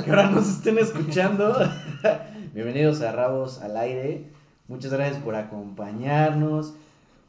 a 0.00 0.04
qué 0.04 0.12
hora 0.12 0.30
nos 0.30 0.48
estén 0.48 0.78
escuchando. 0.78 1.54
Bienvenidos 2.54 3.02
a 3.02 3.12
Rabos 3.12 3.60
al 3.60 3.76
aire. 3.76 4.30
Muchas 4.66 4.92
gracias 4.92 5.22
por 5.22 5.34
acompañarnos. 5.34 6.72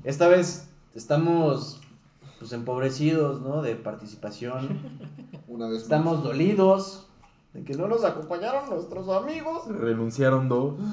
Esta 0.06 0.30
vez 0.30 0.70
estamos 0.96 1.82
pues 2.40 2.54
empobrecidos, 2.54 3.42
¿no? 3.42 3.62
De 3.62 3.76
participación. 3.76 4.80
Una 5.50 5.68
vez 5.68 5.84
Estamos 5.84 6.24
dolidos 6.24 7.08
de 7.54 7.64
que 7.64 7.74
no 7.74 7.88
nos 7.88 8.06
acompañaron 8.06 8.70
nuestros 8.70 9.10
amigos. 9.10 9.68
Renunciaron 9.68 10.48
dos. 10.48 10.76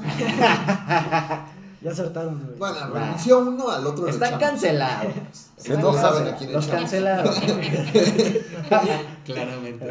Ya 1.80 1.92
acertaron, 1.92 2.42
güey. 2.44 2.58
Bueno, 2.58 2.92
renunció 2.92 3.38
uno 3.38 3.70
al 3.70 3.86
otro. 3.86 4.08
Están 4.08 4.36
cancelados. 4.40 5.12
Están 5.56 5.80
no 5.80 5.92
saben 5.92 6.24
cancelados. 6.24 6.32
a 6.32 6.36
quién 6.36 6.52
Los 6.52 6.66
cancelaron. 6.66 7.34
Claramente. 9.24 9.88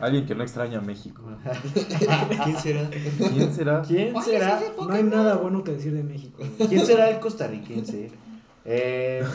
Alguien 0.00 0.26
que 0.26 0.34
no 0.34 0.42
extraña 0.42 0.78
a 0.78 0.80
México. 0.80 1.22
¿Quién 2.44 2.58
será? 2.58 2.88
¿Quién 2.90 3.54
será? 3.54 3.82
¿Quién 3.82 4.22
será? 4.22 4.60
No 4.78 4.92
hay 4.94 5.02
nada 5.02 5.36
bueno 5.36 5.62
que 5.64 5.72
decir 5.72 5.92
de 5.92 6.02
México. 6.02 6.42
¿Quién 6.68 6.86
será 6.86 7.10
el 7.10 7.20
costarricense? 7.20 8.10
Eh, 8.64 9.22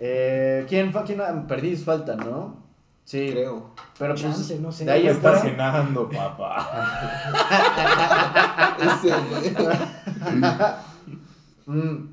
eh, 0.00 0.64
¿quién, 0.68 0.92
fa- 0.92 1.04
quién 1.04 1.20
perdís 1.46 1.84
falta, 1.84 2.16
no? 2.16 2.64
Sí, 3.04 3.28
Creo. 3.30 3.70
pero 3.98 4.14
pues 4.14 4.22
Chance, 4.22 4.58
no 4.58 4.72
sé. 4.72 4.84
de 4.84 4.90
ahí 4.92 5.02
¿Qué 5.02 5.10
en 5.10 5.16
está 5.16 5.30
fuera- 5.30 5.44
cenando, 5.44 6.08
papá? 6.08 6.68
Ese, 8.80 9.14
güey. 9.30 9.54
Mm, 11.68 12.10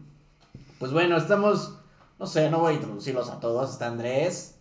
Pues 0.79 0.91
bueno, 0.91 1.15
estamos, 1.15 1.77
no 2.17 2.25
sé, 2.25 2.49
no 2.49 2.57
voy 2.59 2.73
a 2.73 2.75
introducirlos 2.77 3.29
a 3.29 3.39
todos, 3.39 3.69
está 3.71 3.85
Andrés 3.87 4.52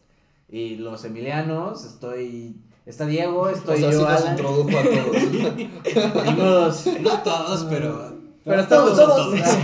y 0.52 0.76
los 0.76 1.04
Emilianos, 1.04 1.84
estoy, 1.84 2.54
está 2.86 3.06
Diego, 3.06 3.40
O 3.40 3.48
estoy 3.48 3.78
sea, 3.80 3.90
sí 3.90 3.96
yo, 3.98 4.02
nos 4.08 4.20
Alan, 4.22 4.32
introdujo 4.32 4.68
a 4.78 4.82
todos. 4.82 5.22
Ni 6.26 6.32
modos. 6.36 6.86
No 7.00 7.18
todos, 7.22 7.64
pero. 7.68 8.12
Pero 8.44 8.60
estamos 8.60 8.94
Todos, 8.96 9.16
todos. 9.16 9.40
todos. 9.40 9.56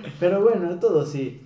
Pero 0.20 0.40
bueno, 0.42 0.78
todos 0.78 1.10
sí. 1.10 1.40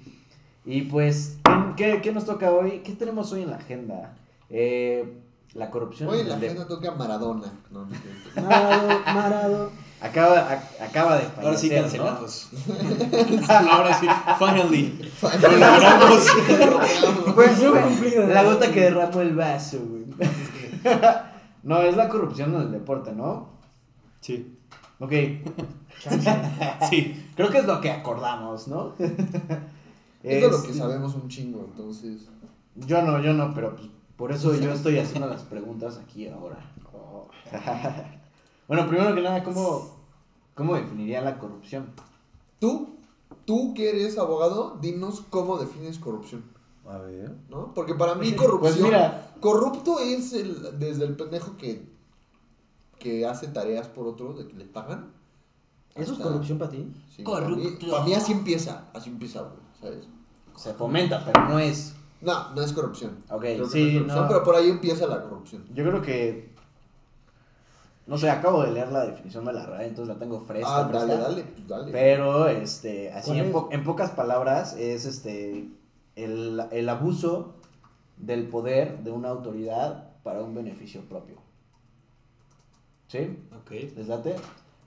Y 0.66 0.82
pues, 0.82 1.38
¿qué, 1.76 2.00
qué 2.02 2.12
nos 2.12 2.26
toca 2.26 2.50
hoy? 2.52 2.82
¿Qué 2.84 2.92
tenemos 2.92 3.32
hoy 3.32 3.42
en 3.42 3.50
la 3.50 3.56
agenda? 3.56 4.14
Eh, 4.50 5.14
la 5.54 5.70
corrupción. 5.70 6.10
Hoy 6.10 6.20
en 6.20 6.28
la 6.28 6.36
de- 6.38 6.46
agenda 6.48 6.68
toca 6.68 6.90
Maradona. 6.92 7.50
No, 7.70 7.86
no, 7.86 7.88
no. 8.36 8.42
Marado, 8.42 8.88
Marado. 9.06 9.70
Acaba, 10.00 10.38
a- 10.38 10.84
acaba 10.84 11.16
de 11.16 11.22
fallecer, 11.26 11.44
Ahora 11.44 11.58
sí 11.58 11.68
¿no? 11.68 12.04
cancelados. 12.06 12.48
Ahora 13.48 13.98
sí, 13.98 14.06
finally. 14.38 15.10
Lo 15.22 15.50
logramos. 15.50 16.26
Pues, 17.34 17.58
güey, 17.68 17.82
cumplida. 17.82 18.26
La 18.26 18.44
gota 18.44 18.70
que 18.70 18.80
derramó 18.82 19.20
el 19.20 19.34
vaso, 19.34 19.78
güey. 19.80 20.04
No, 21.64 21.82
es 21.82 21.96
la 21.96 22.08
corrupción 22.08 22.54
en 22.54 22.60
el 22.62 22.72
deporte, 22.72 23.12
¿no? 23.12 23.48
Sí. 24.20 24.56
Ok. 25.00 25.12
Sí. 26.88 27.26
creo 27.36 27.50
que 27.50 27.58
es 27.58 27.66
lo 27.66 27.80
que 27.80 27.90
acordamos, 27.90 28.68
¿no? 28.68 28.94
Es 28.98 30.40
de 30.42 30.48
lo 30.48 30.56
Este, 30.56 30.68
que 30.68 30.74
sabemos 30.74 31.14
un 31.14 31.28
chingo, 31.28 31.64
entonces. 31.64 32.28
Yo 32.76 33.02
no, 33.02 33.20
yo 33.20 33.32
no, 33.32 33.52
pero 33.54 33.74
pues, 33.76 33.88
por 34.16 34.32
eso 34.32 34.54
yo 34.54 34.72
estoy 34.72 34.98
haciendo 34.98 35.26
las 35.30 35.42
preguntas 35.42 35.98
aquí 36.02 36.28
ahora. 36.28 36.58
bueno, 38.68 38.86
primero 38.88 39.14
que 39.14 39.20
nada, 39.22 39.42
¿cómo, 39.42 39.97
cómo 40.58 40.74
definiría 40.74 41.22
la 41.22 41.38
corrupción? 41.38 41.86
Tú, 42.58 42.96
tú 43.46 43.72
que 43.74 43.88
eres 43.90 44.18
abogado, 44.18 44.76
dinos 44.82 45.22
cómo 45.30 45.56
defines 45.56 45.98
corrupción, 45.98 46.44
A 46.86 46.98
ver. 46.98 47.34
¿no? 47.48 47.72
Porque 47.72 47.94
para 47.94 48.14
mí 48.16 48.32
corrupción. 48.36 48.72
Pues 48.74 48.82
mira, 48.82 49.34
Corrupto 49.40 50.00
es 50.00 50.32
el, 50.32 50.78
desde 50.80 51.04
el 51.04 51.14
pendejo 51.16 51.56
que, 51.56 51.88
que 52.98 53.24
hace 53.24 53.46
tareas 53.46 53.86
por 53.86 54.08
otro, 54.08 54.32
de 54.34 54.48
que 54.48 54.54
le 54.54 54.64
pagan. 54.64 55.12
¿Eso 55.94 56.12
es 56.12 56.18
corrupción 56.18 56.58
para 56.58 56.72
ti? 56.72 56.92
Sí, 57.14 57.22
Para 57.22 57.48
mí, 57.48 57.54
Corrupto. 57.62 57.90
para 57.90 58.04
mí 58.04 58.14
así 58.14 58.32
empieza, 58.32 58.90
así 58.92 59.10
empieza, 59.10 59.42
güey, 59.42 59.56
¿sabes? 59.80 60.08
se 60.56 60.74
fomenta, 60.74 61.24
pero 61.24 61.48
no 61.48 61.58
es. 61.60 61.94
No, 62.20 62.52
no 62.52 62.62
es 62.62 62.72
corrupción. 62.72 63.16
Ok, 63.30 63.44
sí, 63.44 63.56
no 63.58 63.64
es 63.64 63.70
corrupción, 63.70 64.06
no. 64.08 64.28
pero 64.28 64.42
por 64.42 64.56
ahí 64.56 64.68
empieza 64.70 65.06
la 65.06 65.22
corrupción. 65.22 65.64
Yo 65.72 65.84
creo 65.84 66.02
que. 66.02 66.52
No 68.08 68.16
sé, 68.18 68.28
acabo 68.30 68.62
de 68.64 68.72
leer 68.72 68.90
la 68.90 69.04
definición 69.06 69.44
de 69.44 69.52
la 69.52 69.66
RAE, 69.66 69.86
entonces 69.88 70.12
la 70.14 70.18
tengo 70.18 70.40
fresca. 70.40 70.68
ah, 70.80 70.88
fresca. 70.88 71.06
dale, 71.06 71.22
dale, 71.22 71.42
pues 71.44 71.68
dale. 71.68 71.92
Pero, 71.92 72.48
este, 72.48 73.12
así 73.12 73.30
¿Cuál 73.32 73.40
en, 73.46 73.52
po- 73.52 73.68
en 73.70 73.84
pocas 73.84 74.10
palabras, 74.12 74.74
es 74.76 75.04
este 75.04 75.68
el, 76.16 76.60
el 76.72 76.88
abuso 76.88 77.54
del 78.16 78.48
poder 78.48 78.98
de 79.04 79.10
una 79.12 79.28
autoridad 79.28 80.08
para 80.24 80.42
un 80.42 80.54
beneficio 80.54 81.02
propio. 81.02 81.36
¿Sí? 83.08 83.38
Ok. 83.56 83.70
¿Les 83.96 84.08
late? 84.08 84.36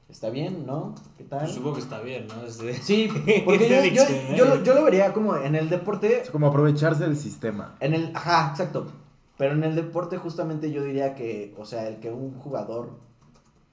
¿Está 0.10 0.30
bien? 0.30 0.66
¿No? 0.66 0.94
¿Qué 1.18 1.24
tal? 1.24 1.40
Pues 1.42 1.52
supongo 1.54 1.76
que 1.76 1.82
está 1.82 2.02
bien, 2.02 2.28
¿no? 2.28 2.44
Es 2.46 2.58
de- 2.58 2.74
Sí, 2.82 3.08
porque 3.46 3.70
yo, 3.70 4.04
yo, 4.04 4.36
yo 4.36 4.46
lo- 4.46 4.64
yo 4.64 4.74
lo 4.76 4.84
vería 4.84 5.14
como 5.14 5.38
en 5.38 5.56
el 5.56 5.70
deporte, 5.70 6.22
Es 6.22 6.30
como 6.30 6.48
aprovecharse 6.48 7.04
del 7.04 7.16
sistema. 7.18 7.76
en 7.80 7.94
el, 7.94 8.12
ajá, 8.16 8.50
exacto, 8.52 8.88
pero 9.38 9.54
en 9.54 9.64
el 9.64 9.76
deporte 9.76 10.18
justamente 10.18 10.72
yo 10.72 10.84
diría 10.84 11.16
que, 11.16 11.56
o 11.58 11.66
sea, 11.66 11.88
el 11.88 12.00
que 12.00 12.12
un 12.12 12.34
jugador 12.40 12.90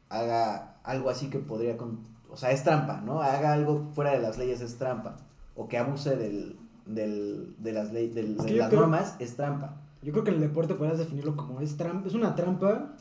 haga 0.08 0.76
algo 0.84 1.10
así 1.10 1.28
que 1.30 1.38
podría, 1.38 1.76
con, 1.76 2.00
o 2.30 2.36
sea, 2.36 2.50
es 2.50 2.64
trampa, 2.64 3.00
¿no? 3.02 3.20
Haga 3.20 3.52
algo 3.52 3.88
fuera 3.94 4.12
de 4.12 4.20
las 4.20 4.38
leyes 4.38 4.60
es 4.60 4.76
trampa, 4.78 5.16
o 5.54 5.68
que 5.68 5.78
abuse 5.78 6.16
del, 6.16 6.56
del, 6.86 7.54
de 7.58 7.72
las, 7.72 7.92
ley, 7.92 8.08
del- 8.08 8.36
Es 8.38 8.44
que 8.46 8.52
de 8.52 8.58
las 8.58 8.68
creo- 8.68 8.80
normas 8.80 9.16
es 9.18 9.36
trampa. 9.36 9.76
Yo 10.02 10.12
creo 10.12 10.24
que 10.24 10.30
en 10.30 10.36
el 10.36 10.42
deporte 10.42 10.74
podrías 10.74 10.98
definirlo 10.98 11.36
como 11.36 11.60
es 11.60 11.76
trampa. 11.76 12.06
Es 12.08 12.14
una 12.14 12.34
trampa 12.36 12.92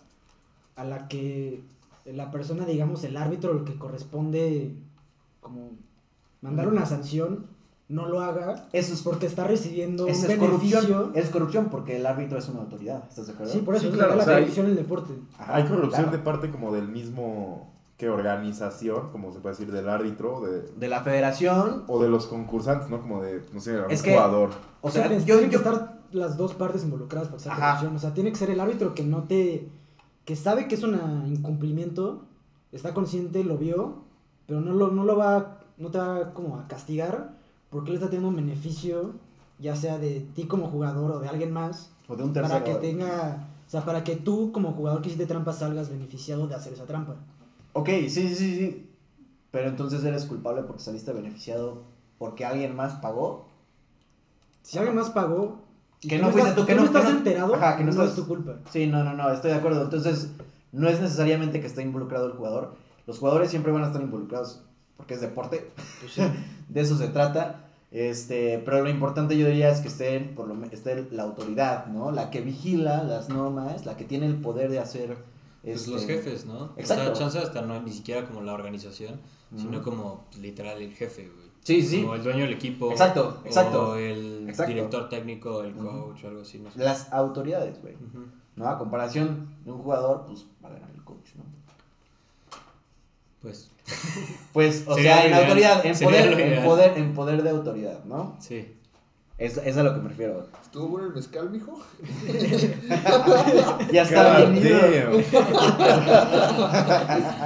a 0.76 0.84
la 0.84 1.08
que 1.08 1.62
la 2.06 2.32
persona, 2.32 2.66
digamos, 2.66 3.04
el 3.04 3.16
árbitro, 3.18 3.54
lo 3.54 3.66
que 3.66 3.78
corresponde 3.78 4.74
como 5.42 5.70
mandar 6.42 6.68
una 6.68 6.86
sanción, 6.86 7.46
no 7.90 8.06
lo 8.08 8.20
haga 8.22 8.66
Eso 8.74 8.94
es 8.94 9.02
porque 9.02 9.26
está 9.28 9.46
recibiendo 9.46 10.04
un 10.06 10.10
es 10.10 10.22
beneficio. 10.28 10.80
corrupción, 10.80 11.12
es 11.16 11.30
corrupción 11.30 11.66
porque 11.70 11.96
el 11.98 12.06
árbitro 12.06 12.38
es 12.38 12.50
una 12.50 12.60
autoridad, 12.62 13.04
¿estás 13.10 13.28
de 13.28 13.34
acuerdo? 13.34 13.54
Sí, 13.54 13.60
por 13.60 13.76
eso 13.76 13.84
Sí, 13.84 13.90
es 13.92 13.96
claro, 13.96 14.16
la 14.16 14.22
o 14.22 14.26
sea, 14.26 14.36
hay- 14.36 14.42
corrupción 14.44 14.66
en 14.66 14.72
el 14.74 14.78
deporte. 14.78 15.14
Ajá, 15.40 15.56
Hay 15.56 15.64
corrupción 15.64 16.04
claro. 16.04 16.12
de 16.12 16.18
parte 16.24 16.52
como 16.52 16.74
del 16.74 16.88
mismo 16.90 17.74
que 17.98 18.10
organización, 18.10 19.10
como 19.12 19.32
se 19.34 19.40
puede 19.40 19.56
decir, 19.56 19.72
del 19.72 19.90
árbitro, 19.90 20.42
de, 20.42 20.62
de 20.64 20.88
la 20.88 21.02
federación, 21.02 21.84
o 21.88 22.00
de 22.02 22.10
los 22.10 22.28
concursantes, 22.28 22.90
¿no? 22.90 23.02
Como 23.02 23.22
de, 23.24 23.44
no 23.54 23.60
sé, 23.60 23.80
un 23.80 23.90
Es 23.90 24.04
que- 24.04 24.12
jugador. 24.14 24.50
o 24.82 24.92
sea, 24.92 25.08
Tienen- 25.08 25.26
yo, 25.26 25.36
tienen 25.36 25.50
que 25.50 25.56
estar 25.56 25.98
las 26.12 26.38
dos 26.38 26.54
partes 26.54 26.84
involucradas 26.84 27.28
para 27.30 27.38
hacer 27.38 27.52
Ajá. 27.54 27.68
corrupción. 27.70 27.96
O 27.96 28.00
sea, 28.00 28.14
tiene 28.14 28.30
que 28.32 28.38
ser 28.38 28.50
el 28.52 28.60
árbitro 28.60 28.94
que 28.94 29.04
no 29.04 29.24
te. 29.24 29.70
que 30.26 30.36
sabe 30.36 30.68
que 30.68 30.76
es 30.76 30.84
un 30.84 31.00
incumplimiento, 31.26 32.26
está 32.74 32.94
consciente, 32.94 33.44
lo 33.46 33.58
vio, 33.58 34.04
pero 34.46 34.60
no 34.62 34.74
lo, 34.74 34.90
no 34.92 35.04
lo 35.06 35.16
va. 35.18 35.60
no 35.78 35.90
te 35.92 35.98
va 36.00 36.34
como 36.34 36.58
a 36.60 36.68
castigar 36.68 37.37
porque 37.70 37.90
él 37.92 37.96
está 37.96 38.08
teniendo 38.08 38.30
un 38.30 38.36
beneficio, 38.36 39.14
ya 39.60 39.76
sea 39.76 39.98
de 39.98 40.22
ti 40.36 40.44
como 40.46 40.68
jugador 40.70 41.12
o 41.12 41.20
de 41.20 41.28
alguien 41.28 41.52
más, 41.52 41.92
o 42.08 42.16
de 42.16 42.24
un 42.24 42.34
tercero. 42.34 42.64
para 42.64 42.66
que 42.66 42.76
tenga. 42.88 43.48
O 43.66 43.70
sea, 43.70 43.84
para 43.84 44.04
que 44.04 44.16
tú 44.16 44.52
como 44.54 44.72
jugador 44.72 45.02
que 45.02 45.10
hiciste 45.10 45.26
trampa 45.26 45.52
salgas 45.52 45.90
beneficiado 45.90 46.48
de 46.48 46.56
hacer 46.56 46.74
esa 46.74 46.86
trampa. 46.86 47.16
Ok, 47.74 47.90
sí, 47.90 48.10
sí, 48.10 48.36
sí, 48.36 48.56
sí. 48.58 48.90
Pero 49.52 49.70
entonces 49.70 50.04
eres 50.04 50.26
culpable 50.26 50.64
porque 50.64 50.82
saliste 50.84 51.12
beneficiado 51.14 51.84
porque 52.18 52.46
alguien 52.46 52.76
más 52.76 52.96
pagó. 52.96 53.48
Si 54.62 54.78
alguien 54.78 54.96
más 54.96 55.10
pagó. 55.10 55.62
Que 56.00 56.20
no 56.20 56.30
fuiste 56.30 56.50
estás, 56.50 56.56
tú, 56.56 56.66
que 56.68 56.76
no- 56.76 56.84
estás 56.86 57.06
que 57.06 57.12
no- 57.12 57.18
enterado, 57.18 57.56
Ajá, 57.56 57.76
que 57.78 57.84
no 57.84 57.88
no 57.88 57.92
estás- 58.04 58.10
es 58.10 58.16
tu 58.16 58.28
culpa. 58.28 58.58
Sí, 58.72 58.86
no, 58.88 59.04
no, 59.04 59.14
no, 59.14 59.32
estoy 59.32 59.52
de 59.52 59.58
acuerdo. 59.58 59.82
Entonces, 59.84 60.30
no 60.72 60.88
es 60.88 61.02
necesariamente 61.02 61.60
que 61.60 61.66
esté 61.68 61.82
involucrado 61.82 62.28
el 62.28 62.34
jugador. 62.34 62.76
Los 63.08 63.18
jugadores 63.20 63.50
siempre 63.50 63.72
van 63.72 63.84
a 63.84 63.88
estar 63.88 64.02
involucrados 64.02 64.64
porque 64.98 65.14
es 65.14 65.22
deporte. 65.22 65.72
Pues 66.02 66.14
sí. 66.14 66.22
de 66.70 66.82
eso 66.82 66.98
se 66.98 67.08
trata. 67.08 67.64
Este, 67.92 68.62
pero 68.66 68.84
lo 68.84 68.90
importante 68.90 69.38
yo 69.38 69.48
diría 69.48 69.70
es 69.70 69.80
que 69.80 69.88
estén, 69.88 70.36
por 70.36 70.48
lo 70.48 70.62
esté 70.66 71.08
la 71.12 71.24
autoridad, 71.24 71.86
¿no? 71.88 72.12
La 72.12 72.30
que 72.30 72.42
vigila 72.42 73.04
las 73.04 73.30
normas, 73.30 73.86
la 73.86 73.96
que 73.96 74.04
tiene 74.04 74.26
el 74.26 74.36
poder 74.36 74.70
de 74.70 74.80
hacer. 74.80 75.18
Pues 75.64 75.82
este, 75.82 75.92
los 75.92 76.06
jefes, 76.06 76.46
¿no? 76.46 76.74
Exacto. 76.78 77.12
O 77.12 77.16
sea, 77.16 77.26
chance 77.26 77.40
hasta 77.40 77.62
no 77.62 77.82
ni 77.82 77.92
siquiera 77.92 78.26
como 78.26 78.42
la 78.42 78.54
organización, 78.54 79.20
sino 79.56 79.82
como 79.82 80.26
pues, 80.30 80.42
literal 80.42 80.82
el 80.82 80.94
jefe, 80.94 81.30
güey. 81.34 81.48
Sí, 81.64 81.82
sí. 81.82 82.02
Como 82.02 82.16
el 82.16 82.24
dueño 82.24 82.44
del 82.44 82.54
equipo. 82.54 82.92
Exacto, 82.92 83.42
exacto. 83.44 83.90
O 83.92 83.96
el 83.96 84.48
Exacto. 84.48 84.74
director 84.74 85.10
técnico, 85.10 85.64
el 85.64 85.74
coach 85.74 86.24
o 86.24 86.28
algo 86.28 86.42
así, 86.42 86.60
no 86.60 86.72
sé. 86.72 86.80
Las 86.80 87.12
autoridades, 87.12 87.82
güey. 87.82 87.96
¿No? 88.56 88.68
A 88.68 88.78
comparación 88.78 89.50
de 89.66 89.72
un 89.72 89.80
jugador, 89.80 90.26
pues 90.26 90.46
va 90.64 90.70
a 90.70 90.74
ganar 90.74 90.90
el 90.92 91.04
coach, 91.04 91.36
¿no? 91.36 91.44
Pues, 93.42 93.70
Pues, 94.54 94.84
o 94.88 94.96
Sería 94.96 95.16
sea, 95.16 95.24
en 95.26 95.30
ideal. 95.32 95.44
autoridad, 95.44 95.86
en 95.86 95.96
Sería 95.96 96.22
poder, 96.24 96.40
en 96.40 96.64
poder, 96.64 96.98
en 96.98 97.14
poder 97.14 97.44
de 97.44 97.50
autoridad, 97.50 98.04
¿no? 98.06 98.36
sí. 98.40 98.74
Es, 99.40 99.56
es 99.58 99.78
a 99.78 99.84
lo 99.84 99.94
que 99.94 100.02
me 100.02 100.10
refiero. 100.10 100.48
¿Estuvo 100.64 100.88
bueno 100.88 101.10
el 101.10 101.14
mezcal, 101.14 101.52
mijo? 101.52 101.80
Ya 103.94 104.02
está 104.02 104.42
God 104.42 104.50
bien 104.52 104.66
ido. 104.66 104.80
damn. 104.80 105.24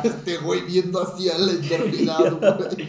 Este 0.06 0.38
güey 0.38 0.62
viendo 0.62 1.02
hacia 1.02 1.38
la 1.38 1.52
eternidad, 1.52 2.32
güey. 2.40 2.88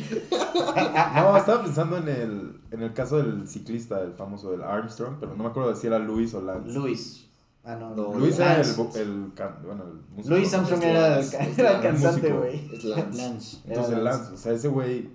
No, 1.16 1.36
estaba 1.36 1.64
pensando 1.64 1.96
en 1.98 2.08
el, 2.08 2.60
en 2.70 2.82
el 2.82 2.92
caso 2.92 3.16
del 3.18 3.48
ciclista, 3.48 4.00
el 4.02 4.12
famoso 4.12 4.52
del 4.52 4.62
Armstrong, 4.62 5.16
pero 5.18 5.34
no 5.34 5.42
me 5.42 5.50
acuerdo 5.50 5.70
de 5.70 5.76
si 5.80 5.88
era 5.88 5.98
Luis 5.98 6.32
o 6.34 6.40
Lance. 6.40 6.70
Luis. 6.70 7.26
Ah, 7.64 7.76
no, 7.76 7.94
no. 7.94 8.14
Luis 8.18 8.38
era 8.38 8.52
el, 8.52 8.66
Lance. 8.66 8.76
vo- 8.82 8.96
el, 8.96 9.32
can- 9.34 9.58
bueno, 9.64 9.84
el 9.84 10.00
músico. 10.16 10.34
Luis 10.34 10.52
Armstrong 10.52 10.82
Es 10.82 10.88
era 10.88 11.06
el, 11.06 11.12
Lance, 11.20 11.42
es 11.50 11.58
era 11.58 11.76
el 11.76 11.82
cantante, 11.82 12.32
güey. 12.32 12.70
Es 12.74 12.84
Lance. 12.84 13.18
Lance. 13.22 13.56
Entonces 13.66 13.98
Lance. 13.98 14.02
Lance, 14.20 14.34
o 14.34 14.36
sea, 14.36 14.52
ese 14.52 14.68
güey. 14.68 15.10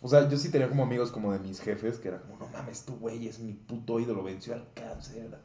O 0.00 0.08
sea, 0.08 0.28
yo 0.28 0.36
sí 0.38 0.50
tenía 0.50 0.68
como 0.68 0.82
amigos 0.82 1.10
como 1.10 1.32
de 1.32 1.38
mis 1.38 1.60
jefes 1.60 1.98
que 1.98 2.08
era 2.08 2.20
como, 2.20 2.36
no 2.38 2.46
mames, 2.48 2.84
tu 2.84 2.96
güey 2.96 3.26
es 3.26 3.38
mi 3.38 3.52
puto 3.54 3.98
ídolo, 4.00 4.22
venció 4.22 4.54
al 4.54 4.64
cáncer. 4.74 5.38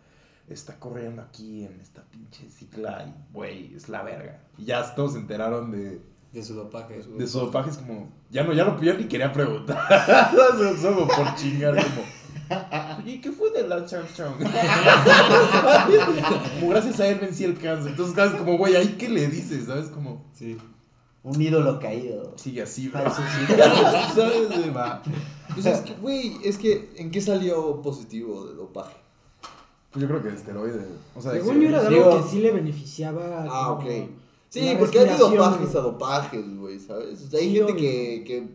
Está 0.49 0.79
corriendo 0.79 1.21
aquí 1.21 1.63
en 1.65 1.79
esta 1.79 2.01
pinche 2.03 2.49
cicla 2.49 3.05
y, 3.05 3.33
güey, 3.33 3.75
es 3.75 3.87
la 3.87 4.01
verga. 4.01 4.41
Y 4.57 4.65
ya 4.65 4.95
todos 4.95 5.13
se 5.13 5.19
enteraron 5.19 5.69
de, 5.71 6.01
De 6.33 6.43
su 6.43 6.55
dopaje. 6.55 7.03
de 7.03 7.27
su 7.27 7.39
dopaje. 7.39 7.69
Es 7.69 7.77
como, 7.77 8.09
ya 8.31 8.43
no, 8.43 8.51
ya 8.53 8.65
no, 8.65 8.81
ya 8.81 8.95
ni 8.95 9.05
quería 9.07 9.31
preguntar. 9.31 9.77
Solo 10.81 11.07
por 11.07 11.35
chingar, 11.35 11.75
como, 11.75 12.01
¿y 13.05 13.19
qué 13.21 13.31
fue 13.31 13.51
de 13.51 13.67
Lance 13.67 13.95
Armstrong? 13.97 14.33
como 16.59 16.69
gracias 16.71 16.99
a 16.99 17.07
él 17.07 17.19
vencí 17.19 17.43
el 17.43 17.57
cáncer. 17.57 17.91
Entonces, 17.91 18.15
¿sabes? 18.15 18.33
Como, 18.39 18.57
güey, 18.57 18.75
¿ahí 18.75 18.95
qué 18.97 19.09
le 19.09 19.27
dices? 19.27 19.65
¿Sabes? 19.65 19.87
Como, 19.89 20.25
Sí. 20.33 20.57
Un 21.21 21.41
ídolo 21.41 21.79
caído. 21.81 22.31
sigue 22.37 22.61
así, 22.61 22.87
bro. 22.87 23.01
Falso, 23.01 23.21
sí. 23.21 23.53
¿Sabes? 24.15 24.47
güey? 24.47 24.69
Va. 24.69 25.03
Pues 25.53 25.65
es 25.65 25.81
que, 25.81 25.93
güey, 25.95 26.37
es 26.45 26.57
que, 26.57 26.93
¿en 26.95 27.11
qué 27.11 27.19
salió 27.19 27.81
positivo 27.81 28.45
de 28.47 28.55
dopaje? 28.55 28.95
Pues 29.91 30.01
yo 30.03 30.07
creo 30.07 30.23
que 30.23 30.29
esteroide. 30.29 30.85
O 31.15 31.21
sea, 31.21 31.33
de 31.33 31.41
Según 31.41 31.59
yo 31.59 31.67
era 31.67 31.83
de 31.83 31.89
Digo- 31.89 32.05
algo 32.11 32.23
que 32.23 32.29
sí 32.29 32.39
le 32.39 32.51
beneficiaba. 32.51 33.43
Ah, 33.49 33.75
como 33.77 33.89
ok. 33.89 34.09
Sí, 34.49 34.61
la 34.61 34.79
porque 34.79 34.99
hay 34.99 35.05
de 35.05 35.11
respiración, 35.11 35.51
dopajes 35.51 35.75
a 35.75 35.79
dopajes, 35.81 36.57
güey, 36.57 36.79
¿sabes? 36.79 37.21
O 37.21 37.29
sea, 37.29 37.39
hay 37.39 37.49
Sí, 37.51 37.55
gente 37.57 37.75
que, 37.75 38.23
que 38.25 38.47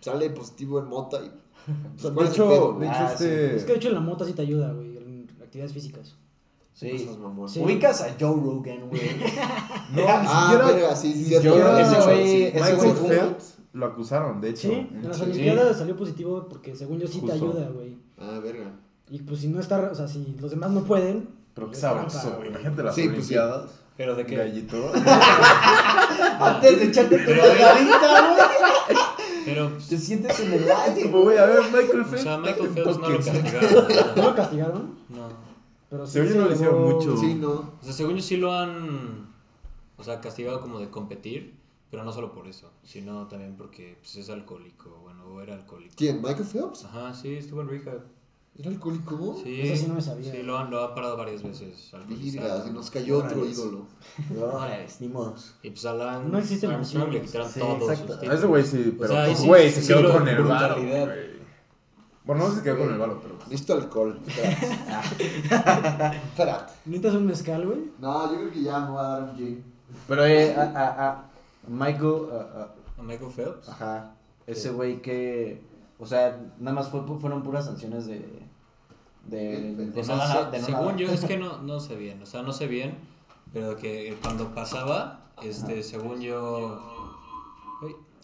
sale 0.00 0.30
positivo 0.30 0.78
en 0.80 0.88
mota 0.88 1.18
y... 1.22 1.30
O 1.96 1.98
sea, 2.00 2.10
De 2.10 2.14
¿cuál 2.14 2.26
es 2.26 2.32
el 2.32 2.34
hecho, 2.42 2.48
de 2.50 2.58
güey? 2.58 2.88
hecho 2.88 2.98
Ah, 3.00 3.10
este... 3.12 3.56
Es 3.56 3.64
que 3.64 3.72
de 3.72 3.78
hecho 3.78 3.90
la 3.90 4.00
mota 4.00 4.24
sí 4.24 4.32
te 4.32 4.42
ayuda, 4.42 4.72
güey, 4.72 4.96
en 4.96 5.28
actividades 5.42 5.72
físicas. 5.72 6.14
Sí. 6.74 7.08
Ubicas 7.60 8.02
a 8.02 8.14
Joe 8.18 8.40
Rogan, 8.40 8.88
güey. 8.88 9.00
No, 9.92 10.02
ni 10.02 10.02
Ah, 10.06 10.48
siquiera... 10.50 10.66
verga, 10.66 10.96
sí, 10.96 11.12
sí, 11.12 11.18
ni 11.30 11.34
ese 11.34 11.50
güey- 11.50 12.52
ese 12.54 12.54
Michael 12.54 12.78
güey- 12.96 13.08
Phelps 13.08 13.54
lo 13.72 13.86
acusaron, 13.86 14.40
de 14.40 14.50
hecho. 14.50 14.68
Sí, 14.68 14.88
en 14.92 15.08
las 15.08 15.16
Sí. 15.16 15.22
Olimpiadas 15.24 15.76
salió 15.78 15.96
positivo 15.96 16.46
porque 16.48 16.74
según 16.76 16.98
yo 17.00 17.06
sí 17.08 17.20
te 17.20 17.32
ayuda, 17.32 17.68
güey. 17.70 17.96
Ah, 18.18 18.38
verga. 18.42 18.70
Y 19.10 19.20
pues 19.22 19.40
si 19.40 19.48
no 19.48 19.58
está, 19.60 19.90
o 19.90 19.94
sea, 19.94 20.06
si 20.08 20.36
los 20.40 20.50
demás 20.50 20.70
no 20.70 20.84
pueden. 20.84 21.28
Pero 21.54 21.68
qué 21.68 21.74
es 21.74 21.80
sabroso, 21.80 22.34
güey. 22.36 22.48
Imagínate 22.50 22.82
las 22.82 22.94
Sí, 22.94 23.08
pues 23.08 23.26
sí. 23.26 23.34
Olimpiadas. 23.36 23.70
¿Pero 23.96 24.14
de 24.14 24.24
qué? 24.26 24.36
Gallito. 24.36 24.92
Antes 26.40 26.78
de 26.78 26.84
echarte 26.86 27.18
tu 27.18 27.30
margarita, 27.30 27.98
güey. 28.30 28.97
Pero, 29.48 29.70
pues, 29.70 29.88
Te 29.88 29.98
sientes 29.98 30.40
en 30.40 30.52
el 30.52 30.70
aire, 30.86 31.02
Como, 31.10 31.22
güey, 31.24 31.38
a 31.38 31.46
ver, 31.46 31.60
Michael 31.64 32.00
o 32.00 32.04
Phelps. 32.04 32.22
sea, 32.22 32.38
Michael 32.38 32.68
Phelps 32.70 32.98
no 32.98 33.08
lo 33.08 33.16
castigaron. 33.18 33.86
¿No 34.16 34.22
lo 34.22 34.34
castigaron? 34.34 34.94
No. 35.08 35.28
Pero 35.90 36.06
sí 36.06 36.12
Según 36.12 36.28
yo 36.28 36.40
no 36.42 36.48
le 36.48 36.54
hicieron 36.54 36.82
mucho. 36.82 37.16
Sí, 37.16 37.34
no. 37.34 37.50
O 37.50 37.78
sea, 37.82 37.92
según 37.92 38.16
yo 38.16 38.22
sí 38.22 38.36
lo 38.36 38.52
han, 38.54 39.28
o 39.96 40.04
sea, 40.04 40.20
castigado 40.20 40.60
como 40.60 40.78
de 40.80 40.90
competir, 40.90 41.54
pero 41.90 42.04
no 42.04 42.12
solo 42.12 42.32
por 42.32 42.46
eso, 42.46 42.70
sino 42.82 43.26
también 43.28 43.56
porque 43.56 43.96
pues, 44.00 44.16
es 44.16 44.28
alcohólico, 44.28 44.90
bueno, 45.02 45.24
o 45.24 45.40
era 45.40 45.54
alcohólico. 45.54 45.94
¿Quién? 45.96 46.20
¿Michael 46.20 46.44
Phelps? 46.44 46.84
Ajá, 46.84 47.14
sí, 47.14 47.34
estuvo 47.36 47.62
en 47.62 47.68
rehab. 47.68 48.02
¿Era 48.58 48.70
alcohólico? 48.70 49.40
Sí, 49.44 49.60
Eso 49.60 49.82
sí 49.82 49.86
no 49.88 49.94
me 49.94 50.02
sabía. 50.02 50.32
Sí, 50.32 50.42
lo 50.42 50.58
han, 50.58 50.70
lo 50.70 50.88
han 50.88 50.94
parado 50.94 51.16
varias 51.16 51.42
veces. 51.44 51.92
Virga, 52.08 52.62
se 52.64 52.72
nos 52.72 52.90
cayó 52.90 53.18
otro 53.18 53.46
ídolo. 53.46 53.86
Órale, 54.52 54.86
ni 55.00 55.08
modos. 55.08 55.54
Y 55.62 55.70
pues 55.70 55.86
a 55.86 55.94
Lance 55.94 56.28
No 56.28 56.38
existen 56.38 56.70
Armstrong 56.72 57.12
le 57.12 57.22
quitaron 57.22 57.48
Sí, 57.48 57.60
todos 57.60 57.82
exacto. 57.82 58.06
sus 58.08 58.16
A 58.16 58.20
títulos. 58.20 58.38
ese 58.38 58.46
güey 58.48 58.64
sí, 58.64 58.92
O 58.96 59.00
pero 59.00 59.12
sea, 59.12 59.22
ahí 59.22 59.28
pues, 59.30 59.40
sí- 59.40 59.46
güey, 59.46 59.70
se 59.70 59.80
sí 59.82 59.88
quedó 59.88 60.02
lo- 60.02 60.12
con 60.12 60.28
el 60.28 60.42
varo, 60.42 60.74
brutalidad. 60.74 61.06
güey. 61.06 61.38
Bueno, 62.24 62.42
no 62.42 62.48
sé 62.48 62.52
si 62.54 62.58
se 62.58 62.64
quedó 62.64 62.78
con 62.78 62.92
el 62.92 62.98
varo, 62.98 63.20
pero... 63.22 63.34
pues, 63.36 63.48
Necesito 63.48 63.74
alcohol. 63.74 64.20
Espérate. 64.26 66.18
¿Necesitas 66.84 67.14
un 67.14 67.26
mezcal, 67.26 67.66
güey? 67.66 67.78
No, 68.00 68.30
yo 68.32 68.38
creo 68.38 68.50
que 68.52 68.62
ya 68.62 68.80
me 68.80 68.90
voy 68.90 69.00
a 69.00 69.08
dar 69.08 69.22
un 69.22 69.36
gin. 69.36 69.64
Pero, 70.06 70.26
eh, 70.26 70.54
a, 70.54 70.62
a, 70.62 71.10
a 71.10 71.24
Michael, 71.68 72.14
a- 72.32 72.68
¿A 72.98 73.02
Michael 73.02 73.30
Phelps? 73.30 73.68
ajá, 73.68 74.14
ese 74.46 74.70
güey 74.70 75.00
que, 75.00 75.62
o 76.00 76.06
sea, 76.06 76.36
nada 76.58 76.74
más 76.74 76.88
fue, 76.88 77.00
fueron 77.20 77.42
puras 77.44 77.66
sanciones 77.66 78.06
de, 78.06 78.28
de, 79.28 79.74
de 79.74 80.00
O 80.00 80.04
sea, 80.04 80.16
nada, 80.16 80.50
se- 80.50 80.62
según 80.62 80.96
yo 80.96 81.10
es 81.10 81.24
que 81.24 81.36
no, 81.44 81.58
no 81.62 81.80
sé 81.80 81.96
bien, 81.96 82.22
o 82.22 82.26
sea, 82.26 82.42
no 82.42 82.52
sé 82.52 82.66
bien, 82.66 82.96
pero 83.52 83.76
que 83.76 84.16
cuando 84.22 84.54
pasaba, 84.54 85.30
este, 85.42 85.82
según 85.82 86.20
yo, 86.20 86.80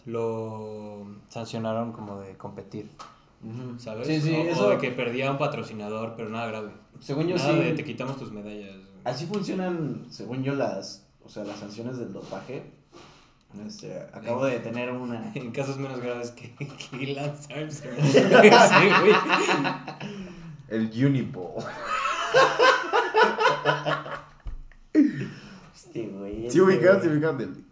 lo 0.05 1.05
sancionaron 1.29 1.91
como 1.91 2.19
de 2.19 2.35
competir. 2.37 2.89
¿sabes? 3.77 4.07
Sí, 4.07 4.19
sí, 4.21 4.35
o, 4.35 4.41
o 4.41 4.45
eso, 4.45 4.69
de 4.69 4.77
que 4.79 4.91
perdía 4.91 5.29
un 5.31 5.37
patrocinador, 5.37 6.15
pero 6.15 6.29
nada 6.29 6.47
grave. 6.47 6.71
según 6.99 7.27
yo 7.27 7.35
nada 7.35 7.51
sí, 7.53 7.59
de 7.59 7.73
te 7.73 7.83
quitamos 7.83 8.17
tus 8.17 8.31
medallas. 8.31 8.75
así 9.03 9.27
funcionan, 9.27 10.05
según 10.09 10.43
yo, 10.43 10.55
las, 10.55 11.05
o 11.23 11.29
sea, 11.29 11.43
las 11.43 11.59
sanciones 11.59 11.97
del 11.97 12.11
dopaje. 12.13 12.63
Este, 13.65 13.97
acabo 14.13 14.43
de 14.45 14.59
tener 14.59 14.91
una... 14.91 15.31
En 15.35 15.51
casos 15.51 15.77
menos 15.77 15.99
graves 16.01 16.31
que, 16.31 16.53
que 16.55 17.13
Lance 17.13 17.53
Armstrong. 17.53 17.95
sí, 18.01 18.19
güey. 19.01 19.13
El 20.67 20.91
Uniball. 21.05 21.63
Este, 25.73 26.07
güey. 26.07 26.33
Sí, 26.41 26.47
este, 26.47 26.61
ubicas, 26.61 27.01
sí, 27.03 27.07
ubicas 27.09 27.37
del... 27.37 27.63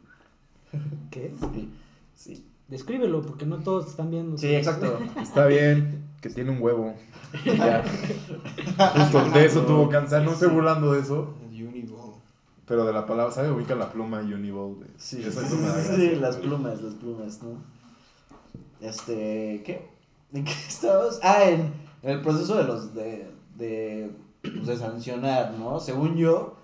¿Qué? 1.12 1.34
Sí, 1.54 1.70
sí. 2.16 2.46
Descríbelo, 2.68 3.22
porque 3.22 3.46
no 3.46 3.58
todos 3.60 3.88
están 3.88 4.10
viendo. 4.12 4.38
Sí, 4.38 4.54
exacto. 4.56 5.00
Está 5.22 5.46
bien, 5.46 6.04
que 6.22 6.30
tiene 6.30 6.52
un 6.52 6.62
huevo. 6.62 6.96
Ya. 7.46 7.84
Justo 8.96 9.30
de 9.32 9.46
eso 9.46 9.62
tuvo 9.66 9.90
cáncer. 9.90 10.22
No 10.22 10.34
estoy 10.34 10.50
burlando 10.50 10.92
de 10.94 11.00
eso, 11.02 11.34
Uniball. 11.52 12.12
pero 12.68 12.86
de 12.86 12.94
la 12.94 13.08
palabra, 13.08 13.34
¿sabe? 13.34 13.50
Ubica 13.50 13.74
la 13.74 13.92
pluma 13.92 14.20
Uniball. 14.20 14.80
de- 14.80 14.86
Sí, 14.98 15.24
eso 15.24 15.42
sí, 15.42 16.16
las 16.18 16.36
plumas, 16.38 16.80
las 16.84 16.94
plumas, 16.94 17.42
¿no? 17.42 17.58
Este, 18.82 19.64
¿qué? 19.66 19.90
¿En 20.32 20.44
qué 20.46 20.52
estábamos? 20.68 21.20
Ah, 21.24 21.44
en, 21.50 21.74
en 22.04 22.10
el 22.12 22.22
proceso 22.22 22.56
de 22.58 22.64
los, 22.66 22.94
de, 22.94 23.32
de, 23.58 24.12
pues, 24.42 24.68
de 24.68 24.78
sancionar, 24.78 25.54
¿no? 25.58 25.80
Según 25.80 26.16
yo, 26.16 26.56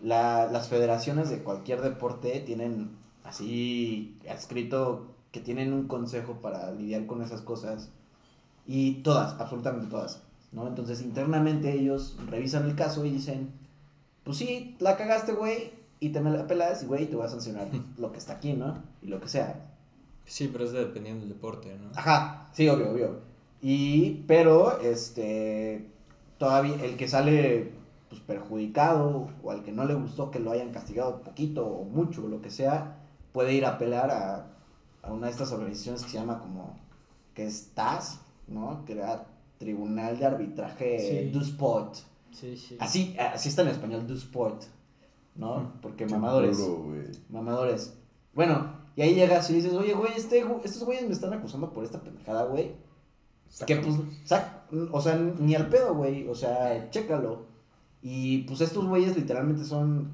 la, 0.00 0.46
las 0.46 0.68
federaciones 0.68 1.30
de 1.30 1.38
cualquier 1.42 1.80
deporte 1.80 2.40
tienen 2.46 2.90
así 3.24 4.18
escrito 4.24 5.06
que 5.32 5.40
tienen 5.40 5.72
un 5.72 5.86
consejo 5.88 6.34
para 6.42 6.70
lidiar 6.72 7.06
con 7.06 7.22
esas 7.22 7.40
cosas. 7.40 7.88
Y 8.66 8.96
todas, 9.02 9.40
absolutamente 9.40 9.88
todas, 9.88 10.22
¿no? 10.52 10.68
Entonces, 10.68 11.02
internamente 11.02 11.72
ellos 11.72 12.16
revisan 12.28 12.68
el 12.68 12.76
caso 12.76 13.04
y 13.04 13.10
dicen, 13.10 13.50
pues 14.24 14.36
sí, 14.36 14.76
la 14.78 14.96
cagaste, 14.96 15.32
güey, 15.32 15.72
y 16.00 16.10
te 16.10 16.20
me 16.20 16.30
la 16.30 16.46
pelas 16.46 16.82
y, 16.82 16.86
güey, 16.86 17.06
te 17.06 17.16
voy 17.16 17.24
a 17.26 17.28
sancionar 17.28 17.68
lo 17.98 18.12
que 18.12 18.18
está 18.18 18.34
aquí, 18.34 18.52
¿no? 18.52 18.74
Y 19.02 19.06
lo 19.06 19.20
que 19.20 19.28
sea. 19.28 19.68
Sí, 20.26 20.48
pero 20.52 20.64
es 20.64 20.72
de- 20.72 20.80
dependiendo 20.84 21.20
del 21.24 21.30
deporte, 21.34 21.76
¿no? 21.82 21.90
Ajá, 21.98 22.48
sí, 22.52 22.68
obvio, 22.68 22.90
obvio. 22.92 23.31
Y, 23.62 24.24
pero, 24.26 24.80
este, 24.80 25.86
todavía 26.38 26.74
el 26.84 26.96
que 26.96 27.06
sale, 27.08 27.72
pues, 28.08 28.20
perjudicado, 28.20 29.28
o 29.42 29.50
al 29.52 29.62
que 29.62 29.70
no 29.72 29.84
le 29.84 29.94
gustó 29.94 30.30
que 30.32 30.40
lo 30.40 30.50
hayan 30.50 30.72
castigado 30.72 31.22
poquito 31.22 31.64
o 31.66 31.84
mucho, 31.84 32.24
o 32.24 32.28
lo 32.28 32.42
que 32.42 32.50
sea, 32.50 32.98
puede 33.32 33.54
ir 33.54 33.64
a 33.64 33.70
apelar 33.76 34.10
a, 34.10 34.46
a 35.02 35.12
una 35.12 35.26
de 35.26 35.32
estas 35.32 35.52
organizaciones 35.52 36.02
que 36.02 36.10
se 36.10 36.18
llama 36.18 36.40
como, 36.40 36.76
que 37.34 37.46
es 37.46 37.70
TAS, 37.74 38.20
¿no? 38.48 38.84
Que 38.84 38.94
era 38.94 39.26
Tribunal 39.58 40.18
de 40.18 40.26
Arbitraje 40.26 40.98
Sí. 40.98 41.30
du 41.30 41.40
Sport. 41.40 41.94
Sí, 42.32 42.56
sí. 42.56 42.76
Así, 42.80 43.16
así 43.18 43.48
está 43.48 43.62
en 43.62 43.68
español, 43.68 44.06
do 44.06 44.14
sport, 44.14 44.62
¿no? 45.36 45.70
Porque 45.82 46.06
Qué 46.06 46.12
mamadores, 46.14 46.58
duro, 46.58 46.82
güey. 46.84 47.02
mamadores. 47.28 47.94
Bueno, 48.34 48.72
y 48.96 49.02
ahí 49.02 49.14
llegas 49.14 49.48
y 49.50 49.54
dices, 49.54 49.72
oye, 49.74 49.92
güey, 49.94 50.12
este, 50.16 50.42
estos 50.64 50.82
güeyes 50.84 51.06
me 51.06 51.12
están 51.12 51.32
acusando 51.34 51.72
por 51.72 51.84
esta 51.84 52.00
pendejada, 52.00 52.44
güey. 52.46 52.72
Que 53.66 53.76
pues, 53.76 53.94
sac- 54.26 54.88
o 54.90 55.00
sea, 55.00 55.16
ni 55.16 55.54
al 55.54 55.68
pedo, 55.68 55.94
güey, 55.94 56.26
o 56.28 56.34
sea, 56.34 56.88
chécalo. 56.90 57.42
Y 58.02 58.38
pues 58.44 58.60
estos 58.62 58.86
güeyes 58.86 59.16
literalmente 59.16 59.64
son, 59.64 60.10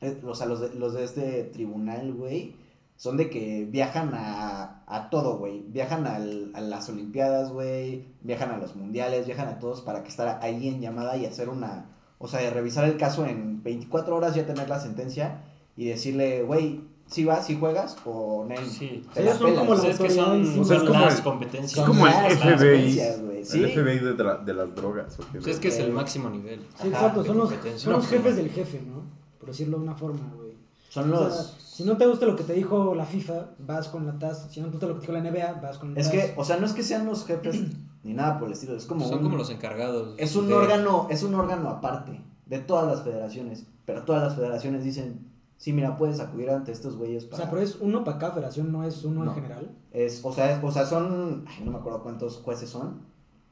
eh, 0.00 0.20
o 0.26 0.34
sea, 0.34 0.46
los 0.46 0.60
de, 0.60 0.74
los 0.74 0.92
de 0.94 1.04
este 1.04 1.44
tribunal, 1.44 2.12
güey, 2.14 2.54
son 2.96 3.16
de 3.16 3.30
que 3.30 3.64
viajan 3.70 4.10
a, 4.14 4.82
a 4.86 5.08
todo, 5.10 5.38
güey. 5.38 5.62
Viajan 5.68 6.06
al- 6.06 6.50
a 6.54 6.60
las 6.60 6.88
Olimpiadas, 6.88 7.52
güey, 7.52 8.06
viajan 8.22 8.50
a 8.50 8.56
los 8.58 8.74
mundiales, 8.76 9.26
viajan 9.26 9.48
a 9.48 9.58
todos 9.60 9.80
para 9.82 10.02
que 10.02 10.08
estar 10.08 10.40
ahí 10.42 10.68
en 10.68 10.80
llamada 10.80 11.16
y 11.16 11.24
hacer 11.26 11.48
una, 11.48 11.86
o 12.18 12.26
sea, 12.28 12.40
de 12.40 12.50
revisar 12.50 12.84
el 12.84 12.96
caso 12.96 13.24
en 13.24 13.62
24 13.62 14.16
horas, 14.16 14.34
ya 14.34 14.44
tener 14.46 14.68
la 14.68 14.80
sentencia 14.80 15.42
y 15.76 15.86
decirle, 15.86 16.42
güey, 16.42 16.80
si 17.10 17.24
vas, 17.24 17.46
si 17.46 17.56
juegas 17.58 17.96
o 18.04 18.44
Nel. 18.46 18.64
Sí. 18.66 19.04
te 19.14 19.22
Ellos 19.22 19.34
la 19.34 19.38
son 19.38 19.46
pelas. 19.50 19.58
como 19.60 19.74
la 19.74 19.80
Pues 19.80 19.94
es 19.94 20.00
que 20.00 20.10
son. 20.10 20.60
O 20.60 20.64
sea, 20.64 20.76
es 20.76 20.82
como 20.84 21.00
las 21.00 21.16
el- 21.18 21.22
competencias. 21.24 21.72
son 21.72 21.82
Es 21.84 21.88
como 21.88 22.06
el 22.06 22.58
FBI. 22.58 22.98
El 23.00 23.70
FBI 23.72 23.98
de, 24.16 24.24
la- 24.24 24.36
de 24.36 24.54
las 24.54 24.74
drogas. 24.74 25.18
¿o 25.18 25.22
qué? 25.32 25.38
Pues 25.38 25.46
es 25.48 25.58
que 25.60 25.68
es 25.68 25.78
el 25.78 25.92
máximo 25.92 26.28
nivel. 26.30 26.60
Sí, 26.60 26.88
Ajá, 26.88 26.88
exacto, 26.88 27.24
son 27.24 27.38
los, 27.38 27.50
son 27.50 27.92
los 27.94 28.02
No, 28.04 28.08
jefes 28.08 28.30
no. 28.36 28.42
del 28.42 28.50
jefe, 28.50 28.82
¿no? 28.86 29.02
Por 29.38 29.48
decirlo 29.48 29.78
de 29.78 29.84
una 29.84 29.94
forma, 29.94 30.20
güey. 30.36 30.52
Son 30.90 31.04
O 31.12 31.16
los... 31.20 31.34
sea, 31.34 31.44
si 31.60 31.84
no 31.84 31.96
te 31.96 32.06
gusta 32.06 32.26
lo 32.26 32.34
que 32.36 32.44
te 32.44 32.52
dijo 32.54 32.94
la 32.94 33.04
FIFA, 33.04 33.50
vas 33.58 33.88
con 33.88 34.06
la 34.06 34.18
TAS. 34.18 34.48
Si 34.50 34.60
no 34.60 34.66
te 34.66 34.72
gusta 34.72 34.86
lo 34.86 34.94
que 34.94 35.06
te 35.06 35.12
dijo 35.12 35.12
la 35.22 35.30
NBA, 35.30 35.60
vas 35.62 35.78
con 35.78 35.94
la 35.94 36.00
Es 36.00 36.10
TAS. 36.10 36.12
que, 36.14 36.34
o 36.36 36.44
sea, 36.44 36.56
no 36.56 36.66
es 36.66 36.72
que 36.72 36.82
sean 36.82 37.06
los 37.06 37.24
jefes 37.26 37.60
ni 38.02 38.14
nada 38.14 38.38
por 38.38 38.48
el 38.48 38.54
estilo, 38.54 38.74
es 38.76 38.84
como 38.86 39.06
Son 39.06 39.18
un- 39.18 39.24
como 39.24 39.36
los 39.36 39.50
encargados. 39.50 40.14
Es 40.18 40.34
un 40.36 40.48
de- 40.48 40.54
órgano, 40.54 41.06
es 41.10 41.22
un 41.22 41.34
órgano 41.34 41.68
aparte 41.68 42.20
de 42.46 42.58
todas 42.58 42.86
las 42.86 43.02
federaciones, 43.04 43.66
pero 43.84 44.02
todas 44.04 44.22
las 44.22 44.34
federaciones 44.34 44.82
dicen, 44.84 45.26
sí, 45.58 45.72
mira, 45.74 45.96
puedes 45.98 46.18
acudir 46.20 46.48
ante 46.50 46.72
estos 46.72 46.96
güeyes 46.96 47.24
O 47.24 47.28
para... 47.30 47.42
sea, 47.42 47.50
pero 47.50 47.60
es 47.62 47.76
uno 47.80 48.02
para 48.04 48.18
cada 48.18 48.32
federación, 48.32 48.72
no 48.72 48.84
es 48.84 49.04
uno 49.04 49.24
No. 49.24 49.30
en 49.32 49.34
general. 49.34 49.70
Es, 49.92 50.24
o 50.24 50.32
sea, 50.32 50.56
es- 50.56 50.64
o 50.64 50.70
sea, 50.72 50.86
son, 50.86 51.44
ay, 51.46 51.64
no 51.66 51.72
me 51.72 51.78
acuerdo 51.78 52.02
cuántos 52.02 52.36
jueces 52.38 52.70
son. 52.70 53.00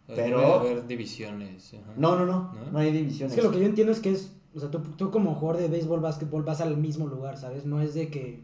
Debe 0.09 0.23
pero- 0.23 0.55
haber 0.55 0.87
divisiones. 0.87 1.75
ajá. 1.75 1.93
No, 1.99 2.17
no, 2.17 2.25
no, 2.25 2.53
¿No? 2.55 2.71
no 2.73 2.79
hay 2.79 2.89
Es 2.89 2.95
divisiones. 2.95 3.35
que 3.37 3.43
lo 3.43 3.51
que 3.51 3.59
yo 3.61 3.67
entiendo 3.67 3.93
es 3.93 4.01
que 4.01 4.13
es, 4.13 4.33
o 4.55 4.61
sea, 4.61 4.71
tú, 4.71 4.79
tú 4.97 5.11
como 5.11 5.35
jugador 5.35 5.61
de 5.61 5.69
béisbol, 5.69 6.01
básquetbol, 6.01 6.43
vas 6.45 6.61
al 6.63 6.77
mismo 6.77 7.07
lugar, 7.07 7.37
¿sabes? 7.37 7.67
No 7.67 7.81
es 7.83 7.93
de 7.95 8.09
que 8.09 8.41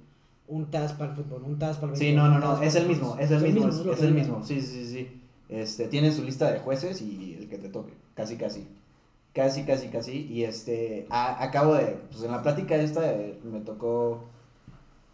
un 0.49 0.67
TAS 0.71 0.93
para 0.95 1.13
el 1.13 1.17
fútbol, 1.17 1.45
un 1.45 1.59
TAS 1.59 1.77
para 1.79 1.93
el 1.93 1.99
Sí, 1.99 2.07
béisbol, 2.07 2.25
no, 2.25 2.31
no, 2.31 2.41
no, 2.47 2.55
para 2.55 2.67
es 2.67 2.75
el 2.75 2.89
mismo, 2.89 3.17
es 3.19 3.31
el 3.31 3.43
mismo, 3.43 3.69
es, 3.69 3.77
lo 3.87 3.93
es 3.93 3.99
que 4.01 4.07
el 4.07 4.15
mismo, 4.15 4.43
sí, 4.45 4.61
sí, 4.61 4.85
sí. 4.87 5.21
Este, 5.49 5.87
tienen 5.87 6.13
su 6.13 6.23
lista 6.25 6.51
de 6.51 6.59
jueces 6.59 7.01
y 7.01 7.35
el 7.39 7.49
que 7.49 7.59
te 7.59 7.69
toque, 7.69 7.93
casi, 8.15 8.37
casi. 8.37 8.67
Casi, 9.35 9.65
casi, 9.65 9.89
casi. 9.89 10.27
Y 10.27 10.45
este, 10.45 11.07
a- 11.11 11.43
acabo 11.43 11.75
de, 11.75 11.99
pues 12.11 12.23
en 12.25 12.33
la 12.33 12.43
plática 12.43 12.77
esta 12.77 13.13
eh, 13.13 13.39
me 13.45 13.61
tocó 13.61 14.25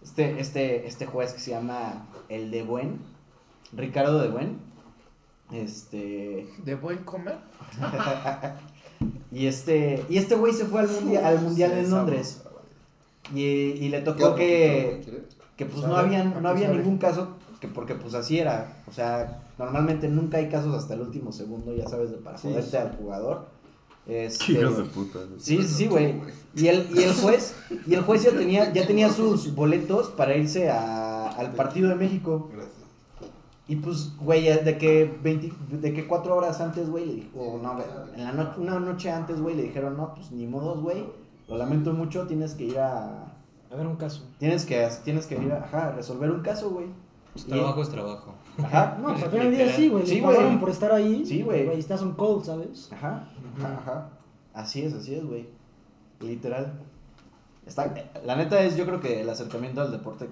este, 0.03 0.41
este, 0.41 0.87
este 0.87 1.07
juez 1.07 1.33
que 1.33 1.41
se 1.41 1.53
llama 1.53 2.07
el 2.29 2.51
de 2.51 2.63
Buen, 2.63 2.99
Ricardo 3.73 4.21
de 4.21 4.29
Buen. 4.29 4.59
Este, 5.53 6.47
¿De 6.65 6.75
buen 6.75 6.99
comer? 7.05 7.37
y 9.33 9.47
este, 9.47 10.05
y 10.09 10.19
este 10.19 10.35
güey 10.35 10.53
se 10.53 10.67
fue 10.67 10.81
al 10.81 10.89
mundial, 10.89 11.25
al 11.25 11.41
mundial 11.41 11.71
Sí, 11.73 11.79
en 11.79 11.91
Londres. 11.91 12.43
Y, 13.35 13.41
y 13.43 13.89
le 13.89 14.01
tocó 14.03 14.35
que, 14.35 15.03
que 15.57 15.65
pues 15.67 15.81
¿Sabe? 15.81 15.93
no 15.93 15.97
había, 15.99 16.21
¿A 16.23 16.25
no 16.25 16.41
qué 16.43 16.49
había 16.49 16.69
ningún 16.69 16.99
caso, 16.99 17.37
que 17.61 17.69
porque 17.69 17.95
pues 17.95 18.15
así 18.15 18.39
era, 18.39 18.83
o 18.87 18.93
sea, 18.93 19.43
normalmente 19.59 20.09
nunca 20.09 20.39
hay 20.39 20.49
casos 20.49 20.75
hasta 20.75 20.95
el 20.95 21.01
último 21.03 21.33
segundo, 21.33 21.75
ya 21.75 21.87
sabes, 21.89 22.11
de 22.11 22.19
para 22.19 22.37
Sí, 22.39 22.49
joderte 22.49 22.71
sí. 22.71 22.77
al 22.77 22.97
jugador. 22.97 23.47
Este, 24.09 24.53
hijos 24.53 24.79
de 24.79 24.85
puta. 24.85 25.19
sí, 25.39 25.59
sí, 25.63 25.69
sí, 25.69 25.87
güey. 25.87 26.15
Y 26.55 26.67
el, 26.69 26.89
y 26.95 27.03
el 27.03 27.13
juez, 27.15 27.55
y 27.87 27.95
el 27.95 28.01
juez 28.03 28.23
ya 28.25 28.31
tenía, 28.33 28.73
ya 28.73 28.87
tenía 28.87 29.11
sus 29.11 29.55
boletos 29.55 30.09
para 30.09 30.35
irse 30.37 30.71
a- 30.71 31.29
al 31.29 31.53
partido 31.53 31.89
de 31.91 31.95
México. 31.95 32.49
Gracias. 32.53 32.75
Y 33.69 33.77
pues, 33.77 34.17
güey, 34.17 34.45
de 34.45 34.79
que 34.79 35.19
20, 35.23 35.53
de 35.73 35.93
que 35.93 36.07
cuatro 36.09 36.35
horas 36.37 36.59
antes, 36.63 36.89
güey, 36.89 37.05
le 37.07 37.15
dijo, 37.17 37.39
o 37.39 37.59
no, 37.63 37.77
en 38.17 38.25
la 38.25 38.33
noche, 38.33 38.61
una 38.61 38.81
noche 38.81 39.11
antes, 39.11 39.41
güey, 39.43 39.55
le 39.57 39.65
dijeron, 39.65 39.97
no, 39.97 40.15
pues 40.15 40.33
ni 40.33 40.47
modos, 40.47 40.81
güey, 40.81 41.05
lo 41.49 41.59
lamento 41.59 41.93
mucho, 41.93 42.27
tienes 42.27 42.55
que 42.55 42.65
ir 42.65 42.79
a, 42.79 43.25
A 43.71 43.77
ver, 43.77 43.87
un 43.87 43.97
caso. 43.97 44.25
tienes 44.39 44.65
que, 44.65 44.89
tienes 45.05 45.27
que 45.27 45.35
ir 45.37 45.53
a, 45.53 45.59
ajá, 45.65 45.89
a 45.89 45.93
resolver 45.93 46.31
un 46.31 46.41
caso, 46.41 46.71
güey. 46.71 46.87
Pues 47.35 47.45
Y- 47.47 47.51
trabajo 47.51 47.83
es 47.83 47.89
trabajo. 47.91 48.35
Ajá, 48.57 48.97
No, 49.01 49.09
pues 49.13 49.23
al 49.23 49.31
final 49.31 49.51
del 49.51 49.57
día 49.67 49.77
sí, 49.77 49.89
güey. 49.91 50.07
Sí, 50.07 50.15
le 50.17 50.23
pagaron 50.23 50.59
por 50.59 50.71
estar 50.71 50.91
ahí. 50.91 51.25
Sí, 51.27 51.43
güey. 51.43 51.67
Güey, 51.67 51.79
estás 51.79 52.01
on 52.03 52.15
call, 52.15 52.43
¿sabes? 52.43 52.89
ajá, 52.91 53.29
ajá, 53.59 53.79
ajá. 53.79 54.09
Así 54.55 54.83
es, 54.83 54.95
así 54.95 55.15
es, 55.15 55.25
güey. 55.25 55.49
Literal. 56.21 56.73
Está, 57.67 57.93
la 58.25 58.37
neta 58.37 58.61
es, 58.63 58.77
yo 58.77 58.87
creo 58.87 59.01
que 59.01 59.21
el 59.21 59.29
acercamiento 59.29 59.81
al 59.83 59.93
deporte 59.93 60.29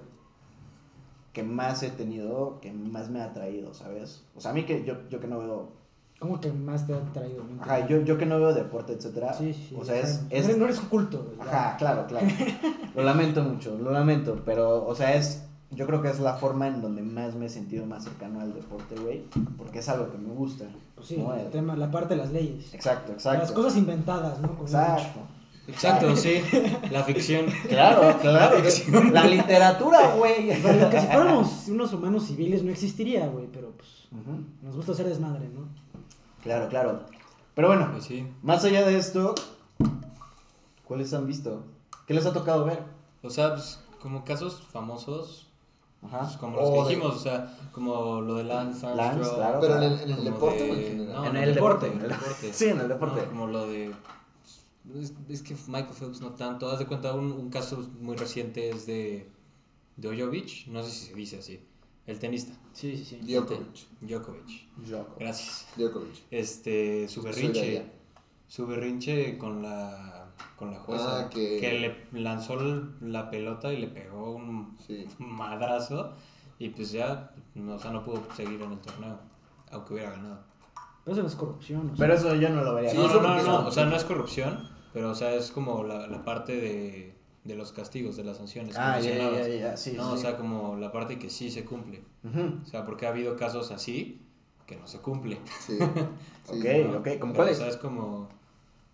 que 1.33 1.43
más 1.43 1.83
he 1.83 1.89
tenido, 1.91 2.59
que 2.61 2.71
más 2.73 3.09
me 3.09 3.21
ha 3.21 3.25
atraído, 3.25 3.73
¿sabes? 3.73 4.23
O 4.35 4.41
sea, 4.41 4.51
a 4.51 4.53
mí 4.55 4.63
que 4.65 4.83
yo, 4.83 5.07
yo 5.09 5.19
que 5.19 5.27
no 5.27 5.39
veo, 5.39 5.77
¿Cómo 6.19 6.41
que 6.41 6.51
más 6.51 6.87
te 6.87 6.95
ha 6.95 6.99
traído? 7.13 7.43
No 7.43 7.61
ajá, 7.61 7.85
yo, 7.85 8.01
yo 8.01 8.17
que 8.17 8.25
no 8.25 8.39
veo 8.39 8.51
deporte, 8.51 8.93
etcétera. 8.93 9.33
Sí, 9.33 9.53
sí. 9.53 9.75
o 9.79 9.85
sea, 9.85 9.99
es, 9.99 10.23
es 10.31 10.47
No 10.47 10.65
eres- 10.65 10.77
eres 10.77 10.79
culto, 10.89 11.23
güey. 11.23 11.47
Ajá, 11.47 11.77
claro, 11.77 12.07
claro. 12.07 12.25
Lo 12.95 13.03
lamento 13.03 13.43
mucho, 13.43 13.77
lo 13.77 13.91
lamento, 13.91 14.41
pero, 14.43 14.83
o 14.87 14.95
sea, 14.95 15.13
es, 15.13 15.43
yo 15.71 15.85
creo 15.85 16.01
que 16.01 16.09
es 16.09 16.19
la 16.19 16.35
forma 16.35 16.67
en 16.67 16.81
donde 16.81 17.01
más 17.01 17.35
me 17.35 17.47
he 17.47 17.49
sentido 17.49 17.85
más 17.85 18.03
cercano 18.03 18.39
al 18.41 18.53
deporte, 18.53 18.95
güey, 18.95 19.23
porque 19.57 19.79
es 19.79 19.89
algo 19.89 20.11
que 20.11 20.17
me 20.17 20.29
gusta. 20.33 20.65
Pues 20.95 21.07
sí, 21.07 21.17
¿no? 21.17 21.33
el 21.33 21.49
tema, 21.49 21.75
la 21.75 21.91
parte 21.91 22.15
de 22.15 22.21
las 22.21 22.31
leyes. 22.31 22.73
Exacto, 22.73 23.11
exacto. 23.11 23.41
Las 23.41 23.51
cosas 23.51 23.77
inventadas, 23.77 24.39
¿no? 24.39 24.49
Como. 24.49 24.63
Exacto. 24.63 25.19
Exacto, 25.67 26.15
sí. 26.15 26.41
La 26.91 27.03
ficción. 27.03 27.45
Claro, 27.67 28.17
claro. 28.21 28.57
La 29.11 29.25
literatura, 29.25 30.15
güey. 30.15 30.49
O 30.51 30.61
sea, 30.61 30.73
lo 30.73 30.89
que 30.89 31.01
si 31.01 31.07
fuéramos 31.07 31.67
unos 31.67 31.91
humanos 31.91 32.23
civiles 32.25 32.63
no 32.63 32.71
existiría, 32.71 33.27
güey, 33.27 33.47
pero 33.51 33.71
pues 33.71 34.07
nos 34.63 34.75
gusta 34.77 34.93
ser 34.93 35.07
desmadre, 35.07 35.49
¿no? 35.49 35.67
Claro, 36.41 36.69
claro. 36.69 37.01
Pero 37.53 37.67
bueno, 37.67 37.89
Pues 37.91 38.05
sí. 38.05 38.25
más 38.43 38.63
allá 38.63 38.87
de 38.87 38.97
esto, 38.97 39.35
¿cuáles 40.85 41.13
han 41.13 41.27
visto? 41.27 41.63
¿Qué 42.05 42.13
les 42.13 42.25
ha 42.25 42.31
tocado 42.31 42.63
ver? 42.63 42.79
O 43.21 43.29
sea, 43.29 43.53
pues, 43.53 43.79
como 44.01 44.23
casos 44.23 44.63
famosos, 44.71 45.46
Ajá. 46.07 46.19
pues, 46.21 46.37
como 46.37 46.57
los 46.57 46.65
O 46.69 46.73
que 46.73 46.79
de- 46.79 46.87
dijimos, 46.95 47.15
o 47.15 47.19
sea, 47.19 47.57
como 47.71 48.21
lo 48.21 48.35
de 48.35 48.43
Lance 48.45 48.85
Armstrong. 48.85 49.17
Lance, 49.17 49.35
claro. 49.35 49.59
Pero 49.61 49.77
en 49.77 49.83
el, 49.83 49.99
en 50.01 50.09
el 50.11 50.23
deporte 50.23 50.61
o 50.63 50.65
en 50.73 50.75
de- 50.79 50.87
general. 50.89 51.15
no, 51.15 51.25
En 51.25 51.35
el 51.37 51.53
deporte. 51.55 51.87
en 51.87 52.01
el 52.01 52.07
deporte. 52.09 52.53
Sí, 52.53 52.65
en 52.65 52.79
el 52.79 52.87
deporte. 52.87 53.21
No, 53.21 53.27
como 53.29 53.47
lo 53.47 53.67
de... 53.67 53.91
Es, 54.95 55.13
es 55.27 55.41
que 55.43 55.53
Michael 55.67 55.93
Phelps 55.99 56.21
no 56.21 56.31
tanto. 56.31 56.69
Haz 56.71 56.79
de 56.79 56.85
cuenta, 56.85 57.13
un, 57.13 57.31
un 57.31 57.49
caso 57.49 57.85
muy 57.99 58.15
reciente 58.15 58.69
es 58.69 58.85
de 58.85 59.29
Djokovic, 59.97 60.67
no 60.67 60.81
sé 60.83 60.91
si 60.91 61.05
se 61.07 61.13
dice 61.13 61.39
así, 61.39 61.59
el 62.05 62.19
tenista. 62.19 62.53
Sí, 62.71 62.95
sí, 62.95 63.03
sí. 63.03 63.15
Djokovic. 63.21 63.87
Djokovic. 63.99 64.67
Gracias. 65.19 65.65
Djokovic. 65.75 66.15
Este, 66.31 67.07
su 67.09 67.21
de 67.21 67.29
berrinche. 67.31 67.85
Su 68.47 68.65
berrinche 68.65 69.37
con 69.37 69.61
la, 69.61 70.16
con 70.55 70.71
la 70.71 70.79
jueza. 70.79 71.19
Ah, 71.25 71.29
que- 71.29 72.05
le 72.13 72.21
lanzó 72.21 72.57
la 73.01 73.29
pelota 73.29 73.71
y 73.73 73.77
le 73.77 73.87
pegó 73.87 74.31
un 74.35 74.77
Sí. 74.85 75.05
madrazo. 75.19 76.13
Y 76.59 76.69
pues 76.69 76.91
ya, 76.91 77.31
no, 77.55 77.75
o 77.75 77.79
sea, 77.79 77.91
no 77.91 78.03
pudo 78.03 78.23
seguir 78.35 78.61
en 78.61 78.71
el 78.71 78.79
torneo. 78.79 79.19
Aunque 79.71 79.93
hubiera 79.93 80.11
ganado. 80.11 80.39
Pero 81.03 81.13
eso 81.13 81.21
no 81.21 81.27
es 81.29 81.35
corrupción, 81.35 81.81
o 81.91 81.95
sea. 81.95 81.97
Pero 81.97 82.13
eso 82.15 82.35
yo 82.35 82.49
no 82.49 82.63
lo 82.63 82.73
vería. 82.75 82.89
Sí, 82.91 82.97
no, 82.97 83.07
no, 83.07 83.21
no, 83.21 83.43
no, 83.43 83.67
o 83.67 83.71
sea, 83.71 83.85
no 83.85 83.95
es 83.95 84.03
corrupción, 84.03 84.67
pero 84.93 85.11
o 85.11 85.15
sea, 85.15 85.33
es 85.35 85.51
como 85.51 85.83
la, 85.83 86.07
la 86.07 86.23
parte 86.25 86.55
de, 86.59 87.15
de 87.43 87.55
los 87.55 87.71
castigos, 87.71 88.17
de 88.17 88.23
las 88.23 88.37
sanciones. 88.37 88.75
que 88.75 88.81
Ah, 88.81 88.99
ya, 88.99 89.15
ya, 89.15 89.47
ya, 89.47 89.77
sí, 89.77 89.93
no, 89.95 90.09
sí, 90.09 90.13
o 90.13 90.17
sea, 90.17 90.37
como 90.37 90.75
la 90.77 90.91
parte 90.91 91.17
que 91.19 91.29
sí 91.29 91.49
se 91.51 91.63
cumple. 91.63 92.03
Ujú. 92.23 92.59
O 92.63 92.65
sea, 92.65 92.83
porque 92.83 93.05
ha 93.05 93.09
habido 93.09 93.35
casos 93.37 93.71
así 93.71 94.21
que 94.65 94.75
no 94.75 94.87
se 94.87 94.99
cumple. 94.99 95.39
Sí. 95.59 95.77
Ok, 96.49 96.55
Sí. 96.63 96.81
ok, 96.81 97.07
¿cómo 97.19 97.33
Pero, 97.33 97.33
cuál 97.33 97.47
O 97.49 97.51
es? 97.51 97.57
sea, 97.57 97.67
es 97.67 97.77
como... 97.77 98.03
O 98.23 98.29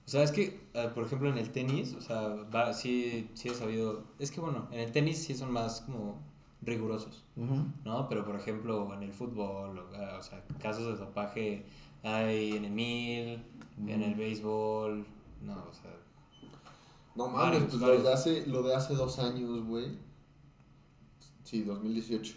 sea, 0.09 0.23
es 0.23 0.31
que, 0.31 0.59
eh, 0.73 0.89
por 0.93 1.05
ejemplo, 1.05 1.29
en 1.29 1.37
el 1.37 1.51
tenis, 1.51 1.93
o 1.93 2.01
sea, 2.01 2.27
va- 2.53 2.73
sí, 2.73 3.29
sí 3.33 3.49
he 3.49 3.53
sabido... 3.53 4.03
Es 4.19 4.31
que, 4.31 4.41
bueno, 4.41 4.67
en 4.71 4.79
el 4.79 4.91
tenis 4.91 5.17
sí 5.23 5.35
son 5.35 5.51
más 5.51 5.81
como 5.81 6.19
rigurosos. 6.61 7.23
¿no? 7.35 8.07
Pero, 8.09 8.25
por 8.25 8.35
ejemplo, 8.35 8.93
en 8.93 9.03
el 9.03 9.11
fútbol, 9.13 9.77
o, 9.79 9.83
ah, 9.95 10.17
o 10.19 10.23
sea, 10.23 10.43
casos 10.61 10.85
de 10.85 10.95
dopaje 11.05 11.65
hay 12.03 12.51
en 12.57 12.65
el 12.65 12.71
mil, 12.71 13.43
en 13.87 14.01
el 14.03 14.15
béisbol, 14.15 15.05
no, 15.41 15.53
o 15.53 15.73
sea... 15.73 15.91
No 17.15 17.27
mames, 17.27 17.63
pues 17.65 17.79
varios. 17.79 17.99
lo 18.01 18.07
de 18.09 18.13
hace, 18.13 18.47
lo 18.47 18.63
de 18.63 18.75
hace 18.75 18.95
dos 18.95 19.19
años, 19.19 19.63
güey. 19.65 19.97
Sí, 21.43 21.61
2018. 21.63 22.33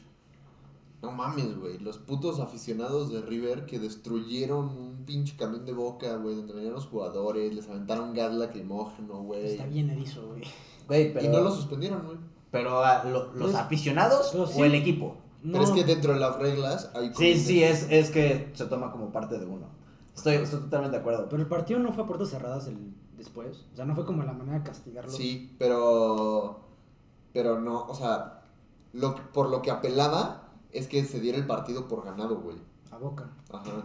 No 1.02 1.12
mames, 1.12 1.56
güey. 1.58 1.78
Los 1.78 1.96
putos 1.98 2.40
aficionados 2.40 3.10
de 3.10 3.22
River 3.22 3.64
que 3.66 3.78
destruyeron 3.78 4.66
un 4.68 4.95
pinche 5.06 5.36
camión 5.36 5.64
de 5.64 5.72
boca, 5.72 6.16
güey, 6.16 6.34
donde 6.36 6.52
venían 6.52 6.74
los 6.74 6.86
jugadores, 6.86 7.54
les 7.54 7.68
aventaron 7.68 8.12
gas 8.12 8.34
lacrimógeno, 8.34 9.22
güey. 9.22 9.46
Está 9.46 9.66
bien 9.66 9.88
erizo, 9.90 10.26
güey. 10.26 10.42
Güey, 10.88 11.12
pero, 11.14 11.24
Y 11.24 11.28
no 11.28 11.40
lo 11.40 11.50
suspendieron, 11.50 12.04
güey. 12.04 12.18
pero 12.50 12.84
ah, 12.84 13.02
lo- 13.04 13.32
los 13.32 13.50
Pues- 13.50 13.54
aficionados 13.54 14.28
pero 14.32 14.46
sí. 14.46 14.60
o 14.60 14.64
el 14.64 14.74
equipo. 14.74 15.16
No, 15.42 15.52
Pero 15.52 15.64
es 15.64 15.70
que 15.70 15.84
dentro 15.84 16.12
de 16.14 16.18
las 16.20 16.36
reglas 16.38 16.90
hay... 16.94 17.12
Sí, 17.14 17.36
sí, 17.38 17.62
es, 17.62 17.86
es 17.90 18.10
que 18.10 18.50
se 18.54 18.64
toma 18.66 18.90
como 18.90 19.12
parte 19.12 19.38
de 19.38 19.46
uno. 19.46 19.66
Estoy, 20.14 20.34
estoy 20.36 20.60
totalmente 20.60 20.96
de 20.96 21.00
acuerdo. 21.02 21.28
Pero 21.28 21.40
el 21.40 21.48
partido 21.48 21.78
no 21.78 21.92
fue 21.92 22.02
a 22.02 22.06
puertas 22.06 22.30
cerradas 22.30 22.66
el 22.66 22.94
después. 23.16 23.64
O 23.72 23.76
sea, 23.76 23.84
no 23.84 23.94
fue 23.94 24.04
como 24.06 24.24
la 24.24 24.32
manera 24.32 24.58
de 24.58 24.64
castigarlos. 24.64 25.14
Sí, 25.14 25.54
pero... 25.58 26.60
Pero 27.32 27.60
no, 27.60 27.86
o 27.86 27.94
sea... 27.94 28.42
Lo, 28.92 29.14
por 29.32 29.50
lo 29.50 29.60
que 29.62 29.70
apelaba 29.70 30.48
es 30.72 30.88
que 30.88 31.04
se 31.04 31.20
diera 31.20 31.36
el 31.38 31.46
partido 31.46 31.86
por 31.86 32.04
ganado, 32.04 32.40
güey. 32.40 32.56
A 32.90 32.96
boca. 32.96 33.30
Ajá. 33.52 33.84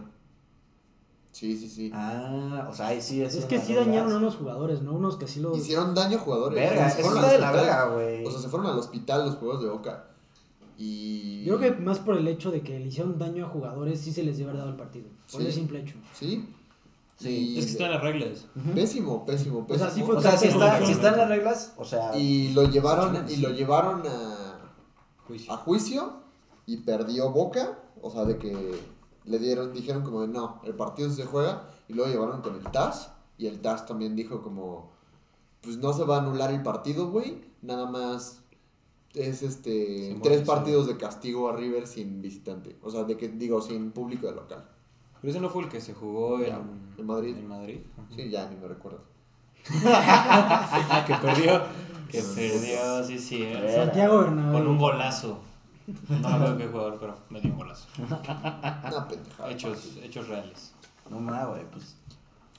Sí, 1.32 1.56
sí, 1.56 1.68
sí. 1.68 1.90
Ah, 1.94 2.68
o 2.70 2.74
sea, 2.74 2.88
ahí 2.88 3.00
sí 3.00 3.22
es. 3.22 3.34
Es 3.34 3.46
que 3.46 3.58
sí 3.58 3.74
dañaron 3.74 4.12
a 4.12 4.16
unos 4.18 4.36
jugadores, 4.36 4.82
¿no? 4.82 4.92
Unos 4.92 5.16
que 5.16 5.26
sí 5.26 5.40
los. 5.40 5.56
Hicieron 5.56 5.94
daño 5.94 6.18
a 6.18 6.20
jugadores. 6.20 6.54
Verga, 6.58 6.72
O 6.72 6.78
sea, 6.78 6.90
se 6.90 7.00
eso 7.00 7.10
fueron 7.10 7.24
está 7.24 7.34
al 7.34 7.40
de 7.40 7.40
la 7.40 7.50
hospital. 7.50 7.66
verga, 7.66 7.94
güey. 7.94 8.26
O 8.26 8.30
sea, 8.30 8.40
se 8.40 8.48
fueron 8.48 8.66
al 8.68 8.78
hospital 8.78 9.24
los 9.26 9.34
juegos 9.36 9.62
de 9.62 9.68
Boca. 9.70 10.04
Y... 10.78 11.44
Yo 11.44 11.58
creo 11.58 11.74
que 11.74 11.80
más 11.80 11.98
por 12.00 12.16
el 12.16 12.26
hecho 12.28 12.50
de 12.50 12.62
que 12.62 12.78
le 12.78 12.86
hicieron 12.86 13.18
daño 13.18 13.46
a 13.46 13.48
jugadores, 13.48 14.00
sí 14.00 14.12
se 14.12 14.22
les 14.22 14.36
debe 14.38 14.50
haber 14.50 14.60
dado 14.60 14.70
el 14.72 14.76
partido. 14.76 15.06
Por 15.30 15.40
Sí. 15.40 15.46
ese 15.46 15.56
simple 15.58 15.80
hecho. 15.80 15.94
Sí. 16.14 16.48
Sí. 17.18 17.28
Y- 17.54 17.58
Es 17.58 17.66
que 17.66 17.72
están 17.72 17.90
las 17.92 18.02
reglas. 18.02 18.46
Ujú. 18.56 18.74
Pésimo, 18.74 19.24
pésimo, 19.24 19.58
O 19.60 19.66
pésimo. 19.66 19.86
sea, 19.86 19.94
sí 19.94 20.02
fue 20.02 20.16
O 20.16 20.20
sea, 20.20 20.36
si, 20.36 20.48
está, 20.48 21.16
las 21.16 21.28
reglas, 21.28 21.72
o 21.76 21.84
sea. 21.84 22.16
Y 22.18 22.52
lo 22.52 22.64
llevaron, 22.68 23.24
y 23.28 23.36
lo 23.36 23.50
llevaron 23.50 24.02
a 24.06 24.58
Juicio. 25.26 25.52
a 25.52 25.56
juicio 25.58 26.12
y 26.66 26.78
perdió 26.78 27.30
Boca, 27.30 27.78
o 28.02 28.10
sea, 28.10 28.24
de 28.24 28.38
que 28.38 28.80
le 29.24 29.38
dieron, 29.38 29.72
dijeron 29.72 30.02
como 30.02 30.22
de 30.22 30.28
no, 30.28 30.60
el 30.64 30.74
partido 30.74 31.10
se 31.10 31.24
juega 31.24 31.68
y 31.88 31.94
luego 31.94 32.10
llevaron 32.10 32.42
con 32.42 32.54
el 32.54 32.62
TAS 32.64 33.12
y 33.38 33.46
el 33.46 33.60
TAS 33.60 33.86
también 33.86 34.16
dijo 34.16 34.42
como 34.42 34.92
pues 35.60 35.76
no 35.76 35.92
se 35.92 36.04
va 36.04 36.16
a 36.16 36.20
anular 36.20 36.52
el 36.52 36.62
partido, 36.62 37.10
güey, 37.10 37.44
nada 37.62 37.88
más 37.88 38.42
es 39.14 39.42
este 39.42 40.18
tres 40.22 40.40
sí. 40.40 40.44
partidos 40.46 40.86
de 40.86 40.96
castigo 40.96 41.48
a 41.48 41.56
River 41.56 41.86
sin 41.86 42.20
visitante, 42.22 42.76
o 42.82 42.90
sea, 42.90 43.04
de 43.04 43.16
que 43.16 43.28
digo 43.28 43.60
sin 43.62 43.92
público 43.92 44.26
de 44.26 44.34
local. 44.34 44.68
Pero 45.20 45.30
ese 45.30 45.40
no 45.40 45.50
fue 45.50 45.62
el 45.62 45.68
que 45.68 45.80
se 45.80 45.94
jugó 45.94 46.40
en, 46.40 46.56
En 46.98 47.06
Madrid. 47.06 47.36
En 47.36 47.46
Madrid. 47.46 47.78
Sí, 48.14 48.28
ya 48.28 48.50
ni 48.50 48.56
me 48.56 48.66
recuerdo. 48.68 49.00
Ah, 49.84 51.04
que 51.06 51.14
perdió. 51.14 51.62
Que 52.10 52.20
perdió, 52.20 53.04
sí, 53.04 53.18
sí. 53.18 53.42
eh. 53.44 53.72
Santiago 53.76 54.18
Bernabéu. 54.18 54.52
Con 54.52 54.66
un 54.66 54.78
golazo. 54.78 55.38
No 55.86 56.18
me 56.18 56.34
acuerdo 56.34 56.56
qué 56.58 56.66
jugador, 56.66 56.98
pero 57.00 57.14
me 57.30 57.40
dio 57.40 57.52
un 57.52 57.58
golazo. 57.58 57.88
Una 57.98 59.08
pendejada. 59.08 59.50
Hechos, 59.50 59.96
hechos 60.02 60.28
reales. 60.28 60.72
No 61.10 61.18
mames, 61.18 61.48
güey, 61.48 61.70
pues. 61.70 61.96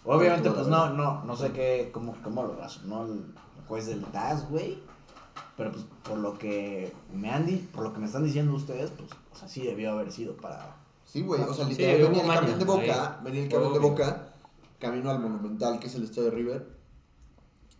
Obviamente, 0.05 0.51
pues 0.51 0.67
no, 0.67 0.89
no, 0.89 1.23
no 1.23 1.35
sé 1.35 1.51
qué, 1.51 1.89
cómo, 1.93 2.15
cómo 2.23 2.43
lo 2.43 2.55
razonó 2.55 3.05
el 3.05 3.33
juez 3.67 3.87
del 3.87 4.03
TAS, 4.05 4.49
güey. 4.49 4.79
Pero 5.55 5.71
pues 5.71 5.85
por 6.03 6.17
lo 6.17 6.37
que 6.37 6.93
me 7.13 7.29
han 7.29 7.45
di, 7.45 7.57
por 7.57 7.83
lo 7.83 7.93
que 7.93 7.99
me 7.99 8.07
están 8.07 8.23
diciendo 8.23 8.53
ustedes, 8.53 8.91
pues, 8.91 9.09
o 9.31 9.35
sea, 9.35 9.47
sí 9.47 9.61
debió 9.61 9.91
haber 9.91 10.11
sido 10.11 10.35
para. 10.35 10.77
Sí, 11.05 11.21
güey, 11.21 11.41
o 11.41 11.53
sea, 11.53 11.65
literal, 11.65 12.09
venía 12.09 12.23
el 12.23 12.39
camión 12.39 12.59
de 12.59 12.65
Boca, 12.65 13.17
ahí. 13.17 13.23
venía 13.23 13.43
el 13.43 13.49
camión 13.49 13.73
de. 13.73 13.79
Boca, 13.79 14.33
camino 14.79 15.11
al 15.11 15.19
Monumental, 15.19 15.79
que 15.79 15.87
es 15.87 15.95
el 15.95 16.03
estadio 16.03 16.31
de 16.31 16.35
River, 16.35 16.77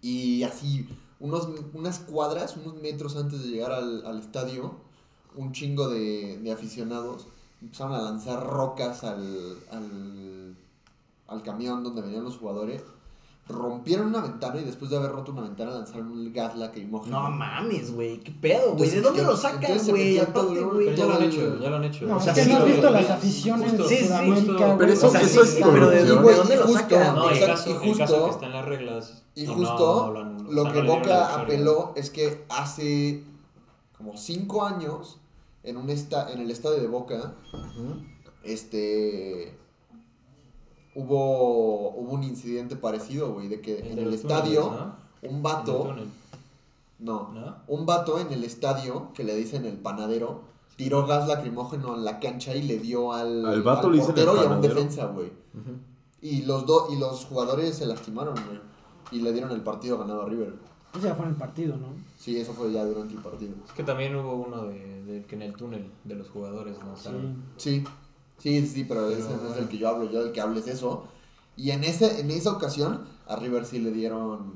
y 0.01 0.43
así, 0.43 0.87
unos, 1.19 1.49
unas 1.73 1.99
cuadras, 1.99 2.57
unos 2.57 2.75
metros 2.75 3.15
antes 3.17 3.41
de 3.41 3.49
llegar 3.49 3.71
al, 3.71 4.05
al 4.05 4.19
estadio, 4.19 4.75
un 5.35 5.51
chingo 5.51 5.87
de, 5.89 6.37
de 6.39 6.51
aficionados 6.51 7.27
empezaron 7.61 7.93
a 7.93 8.01
lanzar 8.01 8.45
rocas 8.45 9.03
al, 9.03 9.57
al, 9.71 10.55
al 11.27 11.43
camión 11.43 11.83
donde 11.83 12.01
venían 12.01 12.23
los 12.23 12.37
jugadores, 12.37 12.81
rompieron 13.47 14.07
una 14.07 14.21
ventana 14.21 14.59
y 14.61 14.63
después 14.63 14.89
de 14.89 14.97
haber 14.97 15.11
roto 15.11 15.31
una 15.33 15.41
ventana 15.41 15.71
lanzaron 15.71 16.11
un 16.11 16.31
gas 16.31 16.55
lacrimógeno. 16.57 17.21
No 17.23 17.29
mames, 17.29 17.93
güey, 17.93 18.19
qué 18.19 18.31
pedo, 18.31 18.73
güey. 18.75 18.89
¿De 18.89 19.01
dónde 19.01 19.21
yo- 19.21 19.27
lo 19.31 19.35
sacan, 19.37 19.77
güey? 19.89 20.17
Aparte, 20.19 20.55
ya 20.95 21.05
lo 21.05 21.13
han 21.15 21.23
hecho, 21.23 21.59
ya 21.59 21.69
lo 21.69 21.75
han 21.77 21.83
hecho. 21.83 22.05
No, 22.05 22.15
O 22.15 22.17
es 22.19 22.23
sea, 22.23 22.33
que 22.33 22.45
no 22.45 22.57
has 22.57 22.65
visto 22.65 22.89
las 22.89 23.09
aficiones 23.09 23.69
justo- 23.71 23.83
de 23.83 23.89
sí, 23.89 23.95
sí, 23.97 24.05
Sudamérica, 24.05 24.35
justo- 24.47 24.65
güey. 24.65 24.77
Pero 24.77 24.93
eso- 24.93 25.07
O 25.07 25.09
sea, 25.11 25.21
eso 25.21 25.45
sí, 25.45 25.57
es 25.59 25.65
pero 25.67 25.89
¿de 25.89 26.05
dónde, 26.05 26.55
lo 26.55 26.63
justo- 26.63 26.79
sacan? 26.79 27.15
No, 27.15 27.29
el 27.29 27.45
caso, 27.45 27.69
y 27.83 27.89
el 27.89 27.97
caso 27.97 28.25
que 28.25 28.31
está 28.31 28.45
en 28.45 28.51
las 28.53 28.65
reglas. 28.65 29.23
Y 29.35 29.45
no 29.45 29.53
justo 29.55 30.13
lo 30.49 30.71
que 30.71 30.81
Boca 30.83 31.35
apeló 31.35 31.91
es 31.95 32.09
que 32.11 32.45
hace 32.49 33.23
como 33.97 34.15
cinco 34.15 34.65
años 34.65 35.17
en 35.63 35.77
un 35.77 35.89
esta, 35.89 36.31
en 36.31 36.39
el 36.39 36.51
estadio 36.51 36.81
de 36.81 36.87
Boca, 36.87 37.35
este 38.43 39.57
hubo, 40.95 41.91
hubo 41.91 42.11
un 42.11 42.23
incidente 42.23 42.75
parecido, 42.75 43.33
güey, 43.33 43.47
de 43.47 43.61
que 43.61 43.79
El 43.79 43.87
en 43.87 43.95
de 43.95 44.03
el 44.03 44.13
estadio 44.13 44.61
túneles, 44.61 44.85
¿no? 45.21 45.29
un 45.29 45.43
vato, 45.43 45.95
no, 46.99 47.29
¿no? 47.33 47.57
un 47.67 47.85
vato 47.85 48.19
en 48.19 48.31
el 48.31 48.43
estadio 48.43 49.11
que 49.13 49.23
le 49.23 49.35
dicen 49.35 49.65
el 49.65 49.77
panadero 49.77 50.41
tiró 50.75 51.05
gas 51.05 51.27
lacrimógeno 51.27 51.95
en 51.95 52.03
la 52.03 52.19
cancha 52.19 52.55
y 52.55 52.63
le 52.63 52.79
dio 52.79 53.13
al, 53.13 53.45
¿Al 53.45 53.61
vato 53.61 53.87
al 53.87 53.93
le 53.93 53.99
dicen 53.99 54.17
el 54.17 54.25
portero 54.25 54.43
y 54.43 54.47
a 54.47 54.55
un 54.55 54.61
defensa, 54.61 55.05
güey. 55.07 55.31
Y 56.21 56.43
los 56.43 56.65
dos 56.65 56.91
y 56.91 56.97
los 56.97 57.25
jugadores 57.25 57.75
se 57.75 57.85
lastimaron, 57.85 58.33
güey, 58.33 58.59
y 59.11 59.21
le 59.21 59.33
dieron 59.33 59.51
el 59.51 59.61
partido 59.61 59.97
ganado 59.97 60.23
a 60.23 60.25
River. 60.25 60.53
Ese 60.93 61.07
ya 61.07 61.15
fue 61.15 61.25
en 61.25 61.31
el 61.31 61.37
partido, 61.37 61.75
¿no? 61.77 61.87
Sí, 62.19 62.37
eso 62.37 62.53
fue 62.53 62.71
ya 62.71 62.85
durante 62.85 63.15
el 63.15 63.21
partido. 63.21 63.53
Es 63.65 63.71
que 63.73 63.83
también 63.83 64.15
hubo 64.15 64.35
uno 64.35 64.65
de, 64.65 65.03
de 65.03 65.23
que 65.25 65.35
en 65.35 65.41
el 65.41 65.53
túnel 65.53 65.89
de 66.03 66.15
los 66.15 66.29
jugadores, 66.29 66.77
¿no? 66.79 66.95
Sí, 67.57 67.83
sí, 68.37 68.65
sí, 68.67 68.83
pero, 68.83 69.07
Pero 69.07 69.17
ese 69.19 69.35
no 69.35 69.51
es 69.53 69.57
el 69.57 69.67
que 69.67 69.77
yo 69.77 69.89
hablo, 69.89 70.09
yo 70.11 70.23
del 70.23 70.31
que 70.31 70.41
hablo 70.41 70.59
es 70.59 70.67
eso. 70.67 71.05
Y 71.55 71.71
en 71.71 71.83
ese, 71.83 72.19
en 72.21 72.29
esa 72.31 72.51
ocasión, 72.51 73.05
a 73.27 73.35
River 73.35 73.65
sí 73.65 73.79
le 73.79 73.91
dieron, 73.91 74.53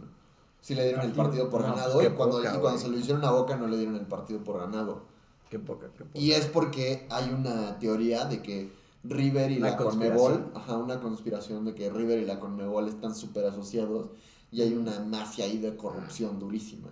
sí 0.61 0.75
le 0.75 0.83
dieron 0.83 1.01
el 1.05 1.11
partido 1.11 1.49
por 1.49 1.61
No, 1.61 1.69
ganado. 1.69 1.93
pues 1.95 2.07
qué 2.07 2.13
y 2.13 2.15
cuando, 2.15 2.37
poca, 2.37 2.55
y 2.55 2.59
cuando 2.59 2.79
se 2.79 2.87
lo 2.89 2.97
hicieron 2.97 3.23
a 3.25 3.31
Boca 3.31 3.55
no 3.55 3.67
le 3.67 3.77
dieron 3.77 3.95
el 3.95 4.05
partido 4.05 4.39
por 4.43 4.59
ganado. 4.59 5.01
Qué 5.49 5.59
poca, 5.59 5.87
qué 5.97 6.03
poca. 6.03 6.19
Y 6.19 6.31
es 6.31 6.45
porque 6.47 7.07
hay 7.09 7.29
una 7.29 7.79
teoría 7.79 8.25
de 8.25 8.41
que 8.41 8.71
River 9.03 9.51
y 9.51 9.57
Una 9.57 9.71
la. 9.71 9.77
Conmebol, 9.77 10.51
ajá, 10.55 10.77
una 10.77 10.99
conspiración 10.99 11.65
de 11.65 11.73
que 11.73 11.89
River 11.89 12.19
y 12.19 12.25
la 12.25 12.39
Conmebol 12.39 12.87
están 12.87 13.15
súper 13.15 13.45
asociados 13.45 14.09
y 14.51 14.61
hay 14.61 14.73
una 14.73 14.99
mafia 14.99 15.45
ahí 15.45 15.57
de 15.59 15.75
corrupción 15.75 16.39
durísima. 16.39 16.89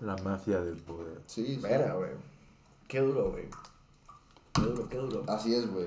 La 0.00 0.16
mafia 0.18 0.60
del 0.60 0.76
poder. 0.76 1.20
Sí, 1.26 1.44
sí. 1.44 1.56
Verga, 1.62 1.94
güey. 1.94 2.10
Qué 2.88 3.00
duro, 3.00 3.30
güey. 3.32 3.44
Qué 4.52 4.62
duro, 4.62 4.88
qué 4.88 4.96
duro. 4.98 5.24
Así 5.28 5.54
es, 5.54 5.70
güey. 5.70 5.86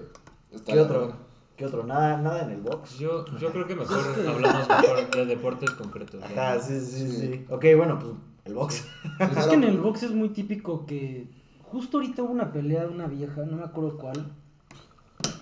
Está 0.52 0.74
¿Qué 0.74 0.80
otro? 0.80 1.14
¿Qué 1.56 1.66
otro? 1.66 1.84
Nada, 1.84 2.18
nada 2.18 2.44
en 2.44 2.52
el 2.52 2.62
box. 2.62 3.00
Yo, 3.00 3.26
yo 3.38 3.52
creo 3.52 3.66
que 3.66 3.76
mejor 3.76 4.00
hablamos 4.28 4.68
mejor 4.68 5.10
de 5.16 5.26
deportes 5.26 5.72
concretos. 5.72 6.20
¿no? 6.20 6.26
Ajá, 6.26 6.60
sí, 6.60 6.80
sí, 6.80 6.86
sí, 6.86 7.12
Sí. 7.12 7.28
sí. 7.34 7.46
Ok, 7.50 7.66
bueno, 7.76 8.00
pues 8.00 8.14
el 8.46 8.54
box. 8.54 8.86
Es 9.38 9.48
que 9.48 9.56
en 9.56 9.64
el 9.64 9.80
box 9.80 10.04
es 10.04 10.12
muy 10.12 10.30
típico 10.30 10.86
que 10.86 11.28
justo 11.64 11.98
ahorita 11.98 12.24
hubo 12.24 12.32
una 12.32 12.52
pelea 12.52 12.84
de 12.84 12.90
una 12.90 13.08
vieja, 13.08 13.44
no 13.46 13.58
me 13.58 13.64
acuerdo 13.64 13.98
cuál. 13.98 14.32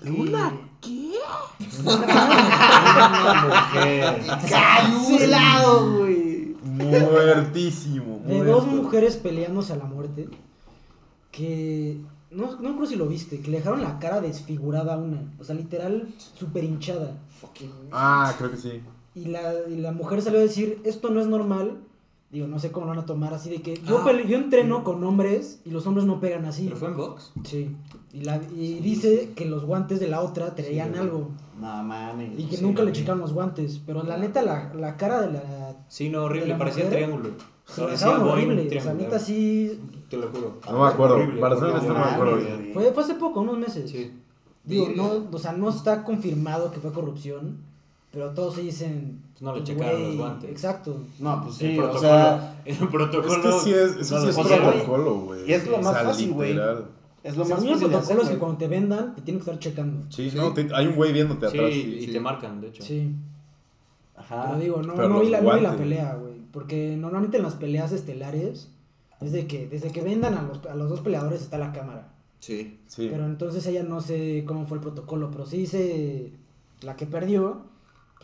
¿Una 0.06 0.54
qué? 0.82 1.12
Una 1.84 3.48
mujer. 3.48 4.24
¡Cancelado, 4.50 5.98
güey! 5.98 6.56
Muertísimo. 6.64 8.22
De 8.26 8.36
muerto. 8.36 8.54
dos 8.54 8.68
mujeres 8.68 9.16
peleándose 9.18 9.74
a 9.74 9.78
la 9.78 9.86
muerte. 9.86 10.30
Que. 11.32 11.98
No, 12.32 12.60
no 12.60 12.76
creo 12.76 12.86
si 12.86 12.96
lo 12.96 13.08
viste, 13.08 13.40
que 13.40 13.50
le 13.52 13.58
dejaron 13.58 13.82
la 13.82 14.00
cara 14.00 14.20
desfigurada 14.22 14.96
a 14.96 14.98
una. 14.98 15.22
O 15.40 15.44
sea, 15.44 15.56
literal, 15.56 16.10
súper 16.38 16.64
hinchada. 16.66 17.18
Fucking- 17.42 17.72
Ah, 17.92 18.34
creo 18.38 18.52
que 18.52 18.58
sí. 18.58 18.82
Y 19.14 19.26
la, 19.26 19.54
y 19.70 19.78
la 19.78 19.92
mujer 19.94 20.22
salió 20.22 20.40
a 20.40 20.44
decir: 20.44 20.82
Esto 20.84 21.10
no 21.10 21.22
es 21.22 21.28
normal. 21.28 21.78
Digo, 22.32 22.48
no 22.48 22.60
sé 22.60 22.72
cómo 22.72 22.86
lo 22.88 22.90
van 22.92 23.00
a 23.00 23.06
tomar 23.06 23.34
así 23.34 23.50
de 23.50 23.62
que. 23.62 23.80
Yo, 23.86 24.00
Ah. 24.06 24.12
yo 24.28 24.38
entreno 24.38 24.84
con 24.84 25.04
hombres 25.04 25.62
y 25.64 25.70
los 25.70 25.86
hombres 25.88 26.06
no 26.06 26.20
pegan 26.20 26.46
así. 26.46 26.66
¿Pero 26.66 26.76
fue 26.78 26.88
en 26.90 26.98
box? 26.98 27.32
Sí. 27.44 27.76
Y, 28.12 28.22
la, 28.22 28.42
y 28.56 28.80
dice 28.80 29.32
que 29.36 29.46
los 29.46 29.64
guantes 29.66 30.00
de 30.00 30.08
la 30.08 30.22
otra 30.22 30.54
traían 30.56 30.94
Sí, 30.94 31.00
algo. 31.00 31.30
No 31.60 31.84
mames. 31.84 32.38
Y 32.40 32.46
que 32.46 32.58
Sí, 32.58 32.64
nunca 32.64 32.84
le 32.84 32.92
checaron 32.92 33.22
los 33.22 33.32
guantes. 33.34 33.80
Pero 33.86 34.04
la 34.04 34.18
neta, 34.18 34.42
la, 34.42 34.74
la 34.74 34.98
cara 34.98 35.22
de 35.22 35.34
la. 35.34 35.76
Sí, 35.88 36.10
no, 36.10 36.20
¿De 36.22 36.26
horrible. 36.26 36.48
la 36.50 36.58
Parecía 36.58 36.86
mujer? 36.86 36.98
triángulo. 37.06 37.30
Se 37.66 37.82
la 37.82 37.88
Parecía 37.88 38.10
horrible. 38.10 38.54
O 38.54 38.58
sea, 38.62 38.70
triangular. 38.70 38.96
neta 38.98 39.20
sí. 39.20 39.80
Te 40.10 40.18
lo 40.18 40.28
juro. 40.30 40.58
No 40.70 40.84
me 40.84 40.88
acuerdo. 40.90 41.16
Horrible, 41.16 41.40
Para 41.40 41.56
ser 41.56 41.66
honesto, 41.66 41.94
no 41.94 42.00
me 42.00 42.06
acuerdo. 42.06 42.32
güey. 42.38 42.74
Fue, 42.74 42.92
fue 42.92 43.04
hace 43.04 43.14
poco, 43.16 43.42
unos 43.42 43.58
meses. 43.58 43.90
Sí. 43.90 44.12
Digo, 44.66 44.90
no, 44.96 45.28
o 45.32 45.38
sea, 45.38 45.54
no 45.54 45.70
está 45.70 46.04
confirmado 46.04 46.72
que 46.72 46.80
fue 46.80 46.92
corrupción, 46.92 47.58
pero 48.16 48.32
todos 48.32 48.56
se 48.56 48.62
dicen. 48.62 49.22
Pues 49.34 49.42
no 49.44 49.54
le 49.54 49.62
pues, 49.62 49.70
checaron 49.70 50.02
los 50.02 50.16
guantes. 50.18 50.50
Exacto. 50.50 50.98
No, 51.20 51.44
pues 51.44 51.62
el 51.62 51.72
sí, 51.72 51.76
protocolo. 51.78 52.00
o 52.00 52.02
sea, 52.02 52.62
el 52.66 52.78
protocolo. 52.88 53.34
Es 53.36 53.40
que 53.40 53.52
sí 53.70 53.70
es, 53.74 53.96
eso 53.98 54.16
no 54.16 54.20
sí 54.22 54.26
lo 54.26 54.56
es 54.56 54.60
protocolo, 54.62 55.16
güey. 55.20 55.48
y 55.48 55.54
es 55.54 55.68
lo 55.68 55.76
O 55.78 55.82
más 55.82 55.94
sea, 55.94 56.04
fácil, 56.06 56.32
güey. 56.34 56.52
es 56.52 56.58
lo 57.38 57.44
más 57.46 57.50
el 57.62 57.70
fácil 57.70 57.80
de 57.80 57.88
protocolo 57.88 58.22
es 58.24 58.30
que 58.30 58.38
cuando 58.38 58.58
te 58.58 58.68
vendan, 58.68 59.14
te 59.16 59.22
tienen 59.22 59.44
que 59.44 59.52
estar 59.52 59.60
checando. 59.60 60.06
Sí, 60.10 60.30
Sí. 60.32 60.38
no, 60.38 60.54
te- 60.54 60.70
hay 60.74 60.88
un 60.88 60.96
güey 60.96 61.12
viéndote 61.14 61.50
Sí, 61.50 61.58
atrás. 61.58 61.72
y 61.76 62.06
sí. 62.06 62.12
te 62.14 62.20
marcan, 62.20 62.62
de 62.62 62.68
hecho. 62.70 62.82
Sí. 62.84 63.12
Ajá. 64.16 64.46
Pero 64.48 64.60
digo, 64.60 64.82
no, 64.82 64.96
Pero 64.96 65.10
no, 65.10 65.20
vi 65.20 65.30
la, 65.30 65.42
no 65.42 65.56
vi 65.56 65.62
la 65.62 65.76
pelea, 65.76 66.16
güey. 66.16 66.36
Porque 66.52 66.96
normalmente 66.98 67.38
en 67.38 67.44
las 67.44 67.56
peleas 67.56 67.92
estelares 67.92 68.70
es 69.20 69.32
de 69.34 69.46
que 69.48 69.68
desde 69.68 69.92
que 69.92 70.02
vendan 70.02 70.36
a 70.36 70.42
los, 70.44 70.66
a 70.66 70.76
los 70.76 70.90
dos 70.90 71.02
peleadores 71.02 71.42
está 71.42 71.58
la 71.58 71.74
cámara. 71.74 72.08
Sí. 72.40 72.80
Sí. 72.88 73.08
Pero 73.12 73.26
entonces 73.26 73.66
ella 73.68 73.84
no 73.84 74.00
sé 74.02 74.44
cómo 74.48 74.66
fue 74.68 74.78
el 74.78 74.82
protocolo, 74.84 75.32
pero 75.32 75.46
sí 75.46 75.58
dice 75.58 76.32
la 76.82 76.96
que 76.96 77.06
perdió, 77.08 77.62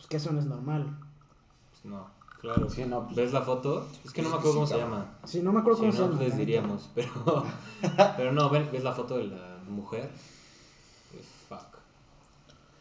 pues 0.02 0.08
que 0.08 0.16
eso 0.16 0.32
no 0.32 0.40
es 0.40 0.46
normal. 0.46 0.98
Pues 1.70 1.84
no, 1.84 2.06
claro. 2.40 2.68
Sí, 2.68 2.84
no, 2.84 3.04
pues- 3.04 3.16
¿Ves 3.16 3.32
la 3.32 3.42
foto? 3.42 3.86
Es 4.04 4.12
que 4.12 4.22
no 4.22 4.30
me 4.30 4.34
acuerdo 4.36 4.54
cómo 4.54 4.66
se 4.66 4.78
llama. 4.78 5.06
Sí, 5.24 5.40
no 5.42 5.52
me 5.52 5.60
acuerdo 5.60 5.78
Si 5.78 5.82
cómo 5.86 5.92
se 5.92 5.98
no, 6.00 6.08
llama. 6.10 6.20
les 6.22 6.36
diríamos. 6.36 6.90
Pero, 6.94 7.44
pero 8.16 8.32
no, 8.32 8.48
ven, 8.50 8.68
ves 8.72 8.82
la 8.84 8.92
foto 8.92 9.16
de 9.18 9.24
la 9.24 9.58
mujer. 9.68 10.10
Fuck. 11.48 11.78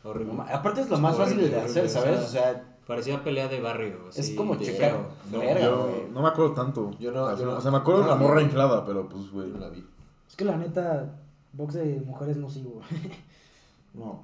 Horrible. 0.04 0.34
No 0.34 0.44
ma- 0.44 0.50
Aparte 0.52 0.82
es 0.82 0.90
lo 0.90 0.98
más 1.00 1.16
fácil 1.18 1.38
de 1.38 1.44
Horrible, 1.46 1.62
hacer, 1.66 1.84
horrible, 1.86 1.90
¿sabes? 1.90 2.20
o 2.22 2.26
O 2.26 2.28
sea, 2.28 2.68
Parecía 2.88 3.24
pelea 3.24 3.48
de 3.48 3.62
barrio. 3.62 4.10
Es 4.10 4.20
así, 4.20 4.36
como 4.36 4.56
de 4.56 4.66
checar. 4.66 4.92
feo, 4.92 5.08
No, 5.32 5.40
feo. 5.40 5.40
Verga, 5.42 5.62
yo 5.62 5.88
güey. 5.88 6.10
no 6.12 6.22
me 6.24 6.28
acuerdo 6.28 6.54
tanto. 6.54 6.92
Yo 7.00 7.12
no- 7.12 7.24
o, 7.24 7.28
sea, 7.30 7.38
yo 7.38 7.46
no- 7.52 7.58
o 7.58 7.62
sea, 7.62 7.72
me 7.72 7.78
acuerdo 7.78 8.02
de 8.02 8.08
la 8.08 8.16
no 8.16 8.22
la 8.22 8.28
morra 8.28 8.42
inflada, 8.42 8.84
pero 8.86 9.08
pues, 9.08 9.32
güey. 9.32 9.50
No 9.50 9.60
la 9.60 9.70
vi. 9.70 9.86
Es 10.28 10.36
que 10.36 10.44
la 10.46 10.58
neta, 10.58 11.20
box 11.54 11.76
de 11.76 12.02
mujeres 12.06 12.38
no 12.38 12.50
sigo. 12.50 12.82
no. 13.94 14.24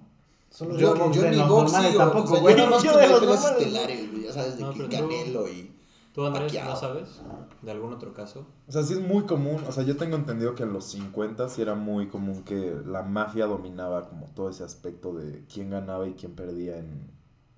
Solo 0.58 0.76
Yo 0.76 1.12
yo 1.12 1.22
de 1.22 1.30
ni 1.32 1.38
los 1.38 1.50
box 1.50 1.72
normales 1.74 1.98
tampoco, 1.98 2.24
o 2.24 2.28
sea, 2.34 2.40
güey. 2.42 2.56
Yo 2.56 2.58
nada 2.64 2.70
más 2.72 2.84
Yo 2.84 2.98
de 2.98 3.08
los 3.08 3.22
normales. 3.22 3.52
estelares, 3.52 4.12
güey, 4.12 4.24
ya 4.24 4.34
sabes, 4.34 4.58
de 4.58 4.64
No, 4.64 4.74
que 4.74 4.84
tú- 4.84 4.90
Canelo 4.90 5.48
y... 5.48 5.72
¿Tú, 6.14 6.26
Andrés, 6.26 6.46
Pacquiao. 6.46 6.70
no 6.72 6.76
sabes? 6.76 7.22
¿De 7.62 7.70
algún 7.70 7.94
otro 7.94 8.12
caso? 8.16 8.48
O 8.68 8.72
sea, 8.72 8.82
sí 8.82 8.94
es 8.94 9.00
muy 9.00 9.26
común. 9.26 9.64
O 9.68 9.72
sea, 9.72 9.84
yo 9.84 9.98
tengo 9.98 10.16
entendido 10.16 10.56
que 10.56 10.64
en 10.64 10.74
los 10.74 10.86
50 10.86 11.48
sí 11.50 11.62
era 11.62 11.76
muy 11.76 12.08
común 12.08 12.42
que 12.44 12.76
la 12.88 13.04
mafia 13.04 13.46
dominaba 13.46 14.10
como 14.10 14.26
todo 14.34 14.50
ese 14.50 14.64
aspecto 14.64 15.14
de 15.14 15.44
quién 15.54 15.70
ganaba 15.70 16.08
y 16.08 16.14
quién 16.16 16.34
perdía 16.34 16.78
en, 16.80 17.12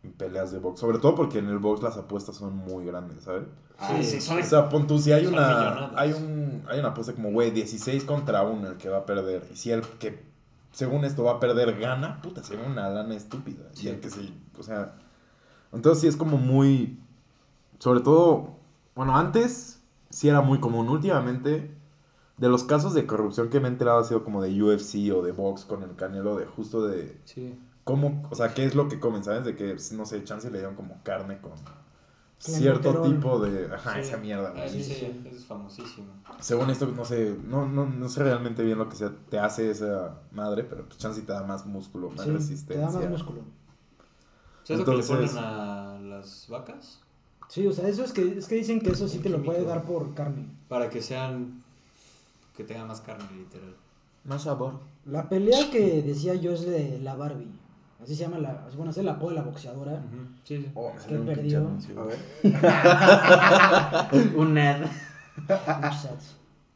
en 0.03 0.11
peleas 0.11 0.51
de 0.51 0.59
box. 0.59 0.81
Sobre 0.81 0.99
todo 0.99 1.15
porque 1.15 1.39
en 1.39 1.47
el 1.47 1.59
box 1.59 1.81
las 1.81 1.95
apuestas 1.95 2.35
son 2.35 2.53
muy 2.57 2.83
grandes, 2.83 3.23
¿sabes? 3.23 3.43
Ah, 3.77 3.97
sí, 4.01 4.19
son 4.19 4.39
O 4.41 4.43
sea, 4.43 4.67
pon 4.67 4.87
tú, 4.87 4.99
si 4.99 5.13
hay 5.13 5.25
una, 5.25 5.37
millonadas. 5.47 5.91
hay 5.95 6.11
un, 6.11 6.63
hay 6.67 6.79
una 6.79 6.89
apuesta 6.89 7.13
como, 7.13 7.31
güey, 7.31 7.51
16 7.51 8.03
contra 8.03 8.43
1 8.43 8.67
el 8.71 8.75
que 8.77 8.89
va 8.89 8.97
a 8.97 9.05
perder. 9.05 9.47
Y 9.53 9.55
si 9.55 9.71
el 9.71 9.83
que, 9.83 10.21
según 10.71 11.03
esto, 11.05 11.23
va 11.23 11.33
a 11.33 11.39
perder, 11.39 11.77
gana, 11.79 12.21
puta, 12.21 12.43
se 12.43 12.55
ve 12.55 12.63
una 12.65 12.89
lana 12.89 13.15
estúpida. 13.15 13.65
Y 13.81 13.87
el 13.87 13.99
que 13.99 14.09
se, 14.09 14.31
o 14.57 14.63
sea, 14.63 14.95
entonces 15.73 16.01
sí 16.01 16.07
es 16.07 16.15
como 16.15 16.37
muy, 16.37 16.99
sobre 17.79 18.01
todo, 18.01 18.55
bueno, 18.95 19.17
antes 19.17 19.81
sí 20.09 20.29
era 20.29 20.41
muy 20.41 20.59
común. 20.59 20.89
Últimamente, 20.89 21.75
de 22.37 22.49
los 22.49 22.63
casos 22.63 22.93
de 22.93 23.05
corrupción 23.05 23.49
que 23.49 23.59
me 23.59 23.67
he 23.67 23.71
enterado 23.71 23.99
ha 23.99 24.03
sido 24.03 24.23
como 24.23 24.41
de 24.41 24.61
UFC 24.61 25.11
o 25.13 25.21
de 25.23 25.31
box 25.31 25.65
con 25.65 25.83
el 25.83 25.95
canelo, 25.95 26.37
de 26.37 26.45
justo 26.45 26.85
de 26.87 27.19
Sí. 27.25 27.57
cómo, 27.83 28.23
o 28.29 28.35
sea, 28.35 28.53
qué 28.53 28.65
es 28.65 28.75
lo 28.75 28.87
que 28.87 28.99
comen, 28.99 29.23
¿sabes? 29.23 29.45
De 29.45 29.55
que, 29.55 29.75
no 29.93 30.05
sé, 30.05 30.23
chance 30.23 30.49
le 30.51 30.59
dieron 30.59 30.75
como 30.75 31.01
carne 31.03 31.39
con. 31.41 31.51
Cierto 32.39 33.01
tipo 33.03 33.39
de, 33.39 33.73
ajá, 33.73 33.95
Sí. 33.95 33.99
esa 34.01 34.17
mierda. 34.17 34.51
Güey. 34.51 34.69
sí, 34.69 34.83
sí, 34.83 35.21
es 35.31 35.45
famosísimo. 35.45 36.07
Según 36.39 36.69
esto, 36.69 36.87
no 36.87 37.03
sé, 37.05 37.35
no, 37.45 37.67
no, 37.67 37.85
no 37.85 38.09
sé 38.09 38.23
realmente 38.23 38.63
bien 38.63 38.77
lo 38.77 38.87
que 38.89 38.95
sea, 38.95 39.11
te 39.29 39.37
hace 39.39 39.69
esa 39.71 40.19
madre, 40.31 40.63
pero 40.63 40.85
pues 40.85 40.97
chance 40.97 41.21
te 41.21 41.31
da 41.33 41.43
más 41.43 41.65
músculo, 41.65 42.09
más 42.09 42.21
Sí, 42.21 42.27
te 42.27 42.33
resistencia. 42.33 42.85
da 42.87 42.91
más 43.01 43.09
músculo. 43.09 43.41
¿Sabes 44.63 44.79
lo 44.79 44.85
que 44.85 44.91
le 44.91 45.01
Entonces- 45.01 45.31
ponen 45.31 45.43
a 45.45 45.99
las 45.99 46.47
vacas? 46.49 46.99
Sí, 47.49 47.65
o 47.67 47.71
sea, 47.73 47.87
eso 47.87 48.03
es 48.03 48.13
que, 48.13 48.37
es 48.37 48.47
que 48.47 48.55
dicen 48.55 48.79
que 48.79 48.91
eso 48.91 49.07
sí 49.07 49.17
te 49.19 49.29
lo 49.29 49.41
puede 49.43 49.63
dar 49.65 49.83
por 49.83 50.13
carne. 50.13 50.45
Para 50.67 50.89
que 50.89 51.01
sean. 51.01 51.63
que 52.55 52.63
tengan 52.65 52.87
más 52.89 52.99
carne, 53.01 53.23
literal. 53.37 53.73
Más 54.25 54.43
sabor. 54.43 54.73
La 55.05 55.29
pelea 55.29 55.71
que 55.71 56.01
decía 56.01 56.35
yo 56.35 56.51
es 56.51 56.61
de 56.65 56.99
la 56.99 57.15
Barbie. 57.15 57.47
Así 58.01 58.15
se 58.15 58.23
llama 58.23 58.37
la. 58.39 58.65
Bueno, 58.75 58.91
es 58.91 58.97
el 58.97 59.09
apodo 59.09 59.29
de 59.31 59.35
la 59.35 59.41
boxeadora. 59.43 59.91
Ujú, 59.93 60.25
Sí, 60.43 60.57
sí. 60.57 60.71
Oh, 60.73 60.89
me 60.89 60.95
¿Qué 60.95 61.01
salió 61.01 61.19
un 61.19 61.25
pinche 61.25 61.41
perdió? 61.41 61.57
anuncio. 61.59 62.01
A 62.01 62.05
ver. 62.05 62.17
Un 64.37 64.53
nerd. 64.53 64.87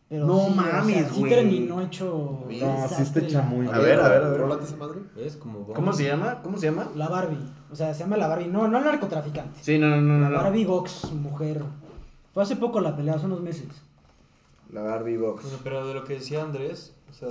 Pero 0.09 0.27
No 0.27 0.39
sí, 0.39 0.45
o 0.51 0.53
sea, 0.53 0.73
mames, 0.73 1.07
sí 1.12 1.19
güey. 1.21 1.31
terminó 1.33 1.81
hecho. 1.81 2.45
No, 2.47 2.88
sí 2.88 3.01
está 3.01 3.19
hecha 3.19 3.41
muy- 3.41 3.67
A 3.67 3.79
ver, 3.79 3.99
a 3.99 4.09
ver, 4.09 4.23
a 4.23 4.29
ver. 4.29 4.39
¿Rólate 4.41 4.63
esa 4.65 4.75
madre? 4.75 4.99
¿Ves? 5.15 5.38
Como 5.38 5.65
¿Cómo 5.67 5.91
se 5.93 6.05
llama? 6.05 6.41
¿Cómo 6.43 6.57
se 6.57 6.67
llama? 6.67 6.88
La 6.95 7.07
Barbie. 7.07 7.49
O 7.71 7.75
sea, 7.75 7.93
se 7.93 8.01
llama 8.03 8.17
la 8.17 8.27
Barbie. 8.27 8.47
No, 8.47 8.67
no 8.67 8.77
el 8.77 8.83
narcotraficante. 8.83 9.59
Sí, 9.63 9.79
no, 9.79 9.89
no, 9.89 10.01
no, 10.01 10.19
La 10.19 10.29
no. 10.29 10.38
no. 10.38 10.43
Barbie 10.43 10.65
Box, 10.65 11.12
mujer. 11.13 11.63
Fue 12.33 12.43
hace 12.43 12.55
poco 12.57 12.79
la 12.81 12.95
pelea, 12.95 13.15
hace 13.15 13.25
unos 13.25 13.41
meses. 13.41 13.67
La 14.71 14.81
Barbie 14.81 15.17
Box. 15.17 15.43
Bueno, 15.43 15.57
pero 15.63 15.88
de 15.88 15.93
lo 15.95 16.03
que 16.03 16.15
decía 16.15 16.43
Andrés, 16.43 16.93
o 17.09 17.13
sea, 17.13 17.29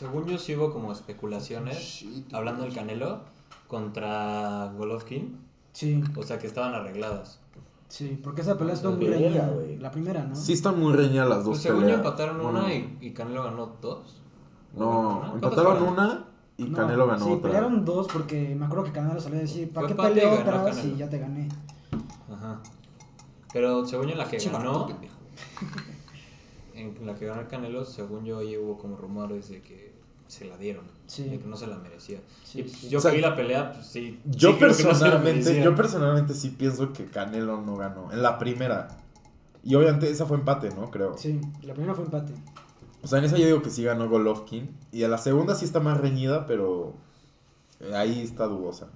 según 0.00 0.24
yo 0.26 0.38
sí 0.38 0.56
hubo 0.56 0.72
como 0.72 0.92
especulaciones, 0.92 1.76
Shit. 1.78 2.32
hablando 2.34 2.62
del 2.64 2.74
Canelo, 2.74 3.20
contra 3.68 4.72
Golovkin, 4.76 5.38
Sí, 5.72 6.02
o 6.16 6.22
sea 6.24 6.38
que 6.38 6.46
estaban 6.48 6.74
arregladas. 6.74 7.38
sí, 7.88 8.18
porque 8.24 8.40
esa 8.40 8.58
pelea 8.58 8.74
estuvo 8.74 8.92
muy 8.92 9.06
reñida. 9.06 9.46
güey. 9.48 9.76
La 9.78 9.90
primera, 9.92 10.24
¿no? 10.24 10.34
Sí 10.34 10.52
están 10.54 10.80
muy 10.80 10.92
reñidas 10.94 11.28
las 11.28 11.38
dos 11.44 11.48
Pues 11.50 11.62
según 11.62 11.80
yo 11.82 11.86
peleas. 11.86 11.98
empataron 12.00 12.42
Bueno, 12.42 12.58
una 12.60 12.74
y, 12.74 12.98
y 13.00 13.10
Canelo 13.12 13.44
ganó 13.44 13.76
dos. 13.80 14.16
¿O 14.74 14.78
ganó 14.80 15.26
No, 15.28 15.34
empataron 15.34 15.82
una 15.82 16.24
y 16.56 16.64
No, 16.64 16.76
Canelo 16.78 17.06
ganó 17.06 17.24
sí, 17.24 17.30
otra. 17.32 17.42
pelearon 17.42 17.84
dos 17.84 18.08
porque 18.12 18.54
me 18.56 18.64
acuerdo 18.66 18.84
que 18.84 18.92
Canelo 18.92 19.20
salió 19.20 19.38
a 19.38 19.42
decir, 19.42 19.70
¿para 19.72 19.86
qué 19.86 19.92
otras 19.94 20.76
Canelo. 20.76 20.94
y 20.94 20.98
ya 20.98 21.08
te 21.08 21.18
gané? 21.18 21.48
Ajá. 22.32 22.60
Pero 23.52 23.86
según 23.86 24.08
yo 24.08 24.14
la 24.16 24.28
que 24.28 24.38
ganó, 24.38 24.88
en 26.74 27.06
la 27.06 27.14
que 27.14 27.26
ganó 27.26 27.40
el 27.42 27.48
Canelo, 27.48 27.84
según 27.84 28.24
yo 28.24 28.38
ahí 28.38 28.56
hubo 28.56 28.78
como 28.78 28.96
rumores 28.96 29.48
de 29.50 29.60
que 29.62 29.89
se 30.30 30.44
la 30.44 30.56
dieron, 30.56 30.84
Sí. 31.06 31.24
de 31.24 31.40
que 31.40 31.46
no 31.48 31.56
se 31.56 31.66
la 31.66 31.76
merecía. 31.76 32.20
Sí, 32.44 32.60
y 32.60 32.68
sí. 32.68 32.88
yo 32.88 32.98
O 32.98 33.00
sea, 33.00 33.10
que 33.10 33.16
vi 33.16 33.22
la 33.22 33.34
pelea, 33.34 33.72
pues 33.72 33.86
sí. 33.86 34.20
Yo 34.24 34.52
no 34.52 34.58
personalmente, 34.58 35.60
yo 35.62 35.74
personalmente 35.74 36.34
sí 36.34 36.50
pienso 36.50 36.92
que 36.92 37.06
Canelo 37.06 37.60
no 37.60 37.76
ganó. 37.76 38.12
En 38.12 38.22
la 38.22 38.38
primera. 38.38 38.88
Y 39.64 39.74
obviamente 39.74 40.08
esa 40.08 40.26
fue 40.26 40.36
empate, 40.36 40.70
¿no? 40.70 40.90
Creo. 40.90 41.18
Sí, 41.18 41.40
la 41.62 41.74
primera 41.74 41.94
fue 41.94 42.04
empate. 42.04 42.32
O 43.02 43.08
sea, 43.08 43.18
en 43.18 43.24
esa 43.24 43.36
yo 43.38 43.46
digo 43.46 43.60
que 43.62 43.70
sí 43.70 43.82
ganó 43.82 44.08
Golovkin. 44.08 44.70
Y 44.92 45.02
en 45.02 45.10
la 45.10 45.18
segunda 45.18 45.56
sí 45.56 45.64
está 45.64 45.80
más 45.80 45.98
reñida, 45.98 46.46
pero 46.46 46.94
eh, 47.80 47.94
ahí 47.94 48.20
está 48.20 48.46
dudosa. 48.46 48.86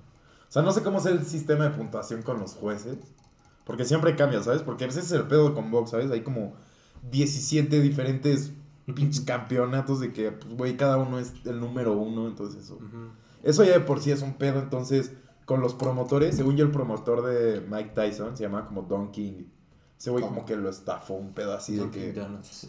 O 0.49 0.53
sea, 0.55 0.63
no 0.63 0.71
sé 0.71 0.83
cómo 0.85 0.99
es 0.99 1.07
el 1.07 1.27
sistema 1.27 1.65
de 1.65 1.71
puntuación 1.71 2.23
con 2.23 2.39
los 2.39 2.55
jueces. 2.55 2.97
Porque 3.65 3.85
siempre 3.85 4.15
cambia, 4.15 4.41
¿sabes? 4.43 4.63
Porque 4.63 4.85
ese 4.85 5.01
es 5.01 5.11
el 5.11 5.25
pedo 5.25 5.53
con 5.53 5.71
box, 5.73 5.91
¿sabes? 5.91 6.11
Hay 6.13 6.21
como 6.21 6.55
17 7.11 7.81
diferentes 7.81 8.53
pinches 8.93 9.21
campeonatos 9.23 10.01
de 10.01 10.13
que, 10.13 10.31
pues, 10.33 10.55
güey, 10.57 10.77
cada 10.77 10.97
uno 10.99 11.19
es 11.19 11.33
el 11.45 11.61
número 11.61 11.93
uno. 11.97 12.27
Entonces, 12.29 12.65
eso. 12.65 12.79
Eso 13.43 13.65
ya 13.65 13.73
de 13.73 13.81
por 13.81 14.01
sí 14.01 14.11
es 14.11 14.23
un 14.23 14.35
pedo. 14.35 14.59
Entonces, 14.61 15.13
con 15.45 15.61
los 15.61 15.75
promotores, 15.75 16.37
según 16.37 16.57
yo, 16.57 16.65
el 16.65 16.71
promotor 16.71 17.25
de 17.25 17.61
Mike 17.69 17.91
Tyson 17.95 18.37
se 18.37 18.43
llama 18.45 18.67
como 18.67 18.83
Don 18.83 19.11
King. 19.13 19.45
Ese 19.99 20.11
güey 20.11 20.23
¿Cómo? 20.23 20.35
como 20.35 20.47
que 20.47 20.57
lo 20.57 20.69
estafó 20.69 21.15
un 21.15 21.33
pedo 21.33 21.55
así 21.55 21.77
de 21.77 21.89
que. 21.91 22.13
Donuts. 22.13 22.69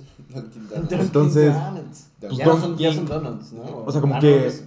Entonces, 0.91 1.53
pues 1.53 2.09
pues, 2.19 2.37
ya, 2.37 2.45
Don 2.45 2.61
son, 2.61 2.77
ya 2.77 2.93
son 2.93 3.05
donuts, 3.05 3.53
¿no? 3.53 3.63
O 3.85 3.91
sea, 3.91 3.99
como 4.01 4.15
Ah, 4.15 4.19
que- 4.19 4.35
no, 4.37 4.41
les, 4.45 4.63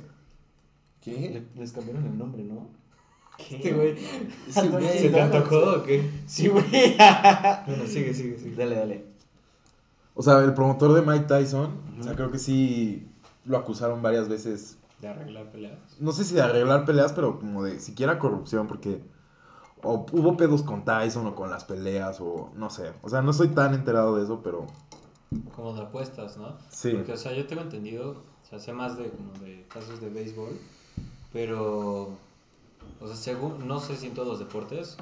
¿Qué? 1.01 1.45
le- 1.55 1.61
les 1.61 1.73
cambiaron 1.73 2.05
el 2.07 2.19
nombre, 2.19 2.43
¿no? 2.45 2.67
Este 3.39 3.73
güey, 3.73 3.95
Ese 4.49 4.69
güey. 4.69 4.99
¿se 4.99 5.11
te 5.11 5.21
antojó 5.21 5.77
o 5.77 5.83
qué? 5.85 6.11
Sí, 6.27 6.49
güey. 6.49 6.65
Bueno, 6.69 7.87
sigue, 7.87 8.13
sigue, 8.13 8.37
sigue. 8.39 8.57
dale, 8.57 8.75
dale. 8.77 9.05
O 10.19 10.23
sea, 10.23 10.41
el 10.41 10.53
promotor 10.53 10.95
de 10.95 11.03
Mike 11.03 11.27
Tyson, 11.27 11.71
o 12.01 12.03
sea, 12.03 12.17
creo 12.17 12.33
que 12.33 12.41
sí 12.41 13.09
lo 13.45 13.57
acusaron 13.57 14.03
varias 14.03 14.29
veces. 14.29 14.77
De 15.01 15.07
arreglar 15.07 15.49
peleas. 15.53 15.79
No 16.01 16.11
sé 16.11 16.25
si 16.25 16.35
de 16.35 16.43
arreglar 16.43 16.85
peleas, 16.85 17.13
pero 17.13 17.39
como 17.39 17.63
de 17.63 17.79
siquiera 17.79 18.19
corrupción, 18.19 18.67
porque 18.67 19.01
o 19.85 20.05
hubo 20.11 20.37
pedos 20.37 20.65
con 20.65 20.85
Tyson 20.85 21.25
o 21.29 21.37
con 21.37 21.51
las 21.51 21.65
peleas, 21.65 22.21
o 22.21 22.51
no 22.57 22.69
sé. 22.69 22.91
O 23.03 23.09
sea, 23.09 23.23
no 23.23 23.31
estoy 23.31 23.47
tan 23.47 23.75
enterado 23.75 24.17
de 24.17 24.25
eso, 24.25 24.41
pero 24.43 24.67
Como 25.55 25.73
de 25.75 25.83
apuestas, 25.83 26.37
¿no? 26.37 26.57
sí. 26.69 26.95
Porque, 26.95 27.13
o 27.13 27.17
sea, 27.17 27.33
yo 27.33 27.47
tengo 27.47 27.63
entendido, 27.63 28.11
o 28.11 28.45
sea, 28.45 28.59
sé 28.59 28.73
más 28.73 28.99
de 28.99 29.11
como 29.11 29.33
de 29.35 29.67
casos 29.69 30.01
de 30.01 30.11
béisbol, 30.11 30.59
pero, 31.33 32.09
o 33.01 33.07
sea, 33.07 33.15
según, 33.15 33.69
no 33.69 33.79
sé 33.79 33.95
si 33.95 34.07
en 34.09 34.15
todos 34.15 34.27
los 34.27 34.41
deportes, 34.41 34.97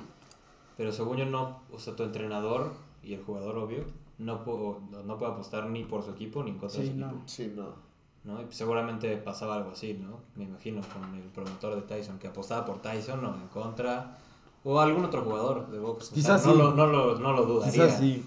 pero 0.77 0.93
según 0.93 1.17
yo 1.17 1.25
no, 1.25 1.61
o 1.73 1.79
sea, 1.79 1.97
tu 1.97 2.03
entrenador 2.03 2.75
y 3.03 3.15
el 3.15 3.23
jugador, 3.25 3.57
obvio, 3.57 3.85
no, 4.19 4.45
puedo, 4.45 4.81
no, 4.91 5.03
no 5.03 5.19
puede 5.19 5.33
apostar 5.33 5.69
ni 5.69 5.85
por 5.85 6.03
su 6.03 6.11
equipo 6.13 6.43
ni 6.43 6.51
en 6.51 6.59
contra 6.59 6.81
de 6.81 6.87
Sí, 6.87 6.93
su 6.93 6.99
no. 6.99 7.07
equipo, 7.09 7.23
Sí, 7.27 7.53
no. 7.55 7.87
¿no? 8.25 8.43
Y 8.43 8.47
seguramente 8.51 9.17
pasaba 9.19 9.57
algo 9.57 9.71
así, 9.71 9.95
¿no? 9.95 10.21
Me 10.35 10.45
imagino, 10.45 10.81
con 10.93 11.15
el 11.15 11.23
promotor 11.31 11.77
de 11.77 11.83
Tyson, 11.83 12.19
que 12.19 12.29
apostaba 12.29 12.65
por 12.65 12.83
Tyson 12.83 13.25
o 13.25 13.35
en 13.35 13.49
contra, 13.49 14.19
o 14.65 14.81
algún 14.81 15.05
otro 15.05 15.23
jugador 15.23 15.71
de 15.71 15.79
box. 15.79 16.11
O 16.11 16.15
Quizás 16.15 16.43
sea, 16.43 16.51
no, 16.53 16.57
sí. 16.57 16.63
lo, 16.63 16.75
no, 16.75 16.87
lo, 16.89 17.19
no 17.21 17.33
lo 17.33 17.47
dudaría. 17.47 17.73
Quizás 17.73 17.99
sí. 18.01 18.25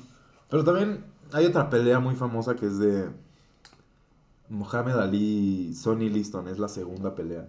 Pero 0.49 0.63
también 0.63 1.03
hay 1.33 1.45
otra 1.45 1.69
pelea 1.69 1.99
muy 1.99 2.15
famosa 2.15 2.55
que 2.55 2.65
es 2.67 2.79
de 2.79 3.09
Mohamed 4.49 4.95
Ali 4.95 5.69
y 5.69 5.73
Sonny 5.75 6.09
Liston. 6.09 6.47
Es 6.47 6.59
la 6.59 6.67
segunda 6.69 7.13
pelea. 7.15 7.47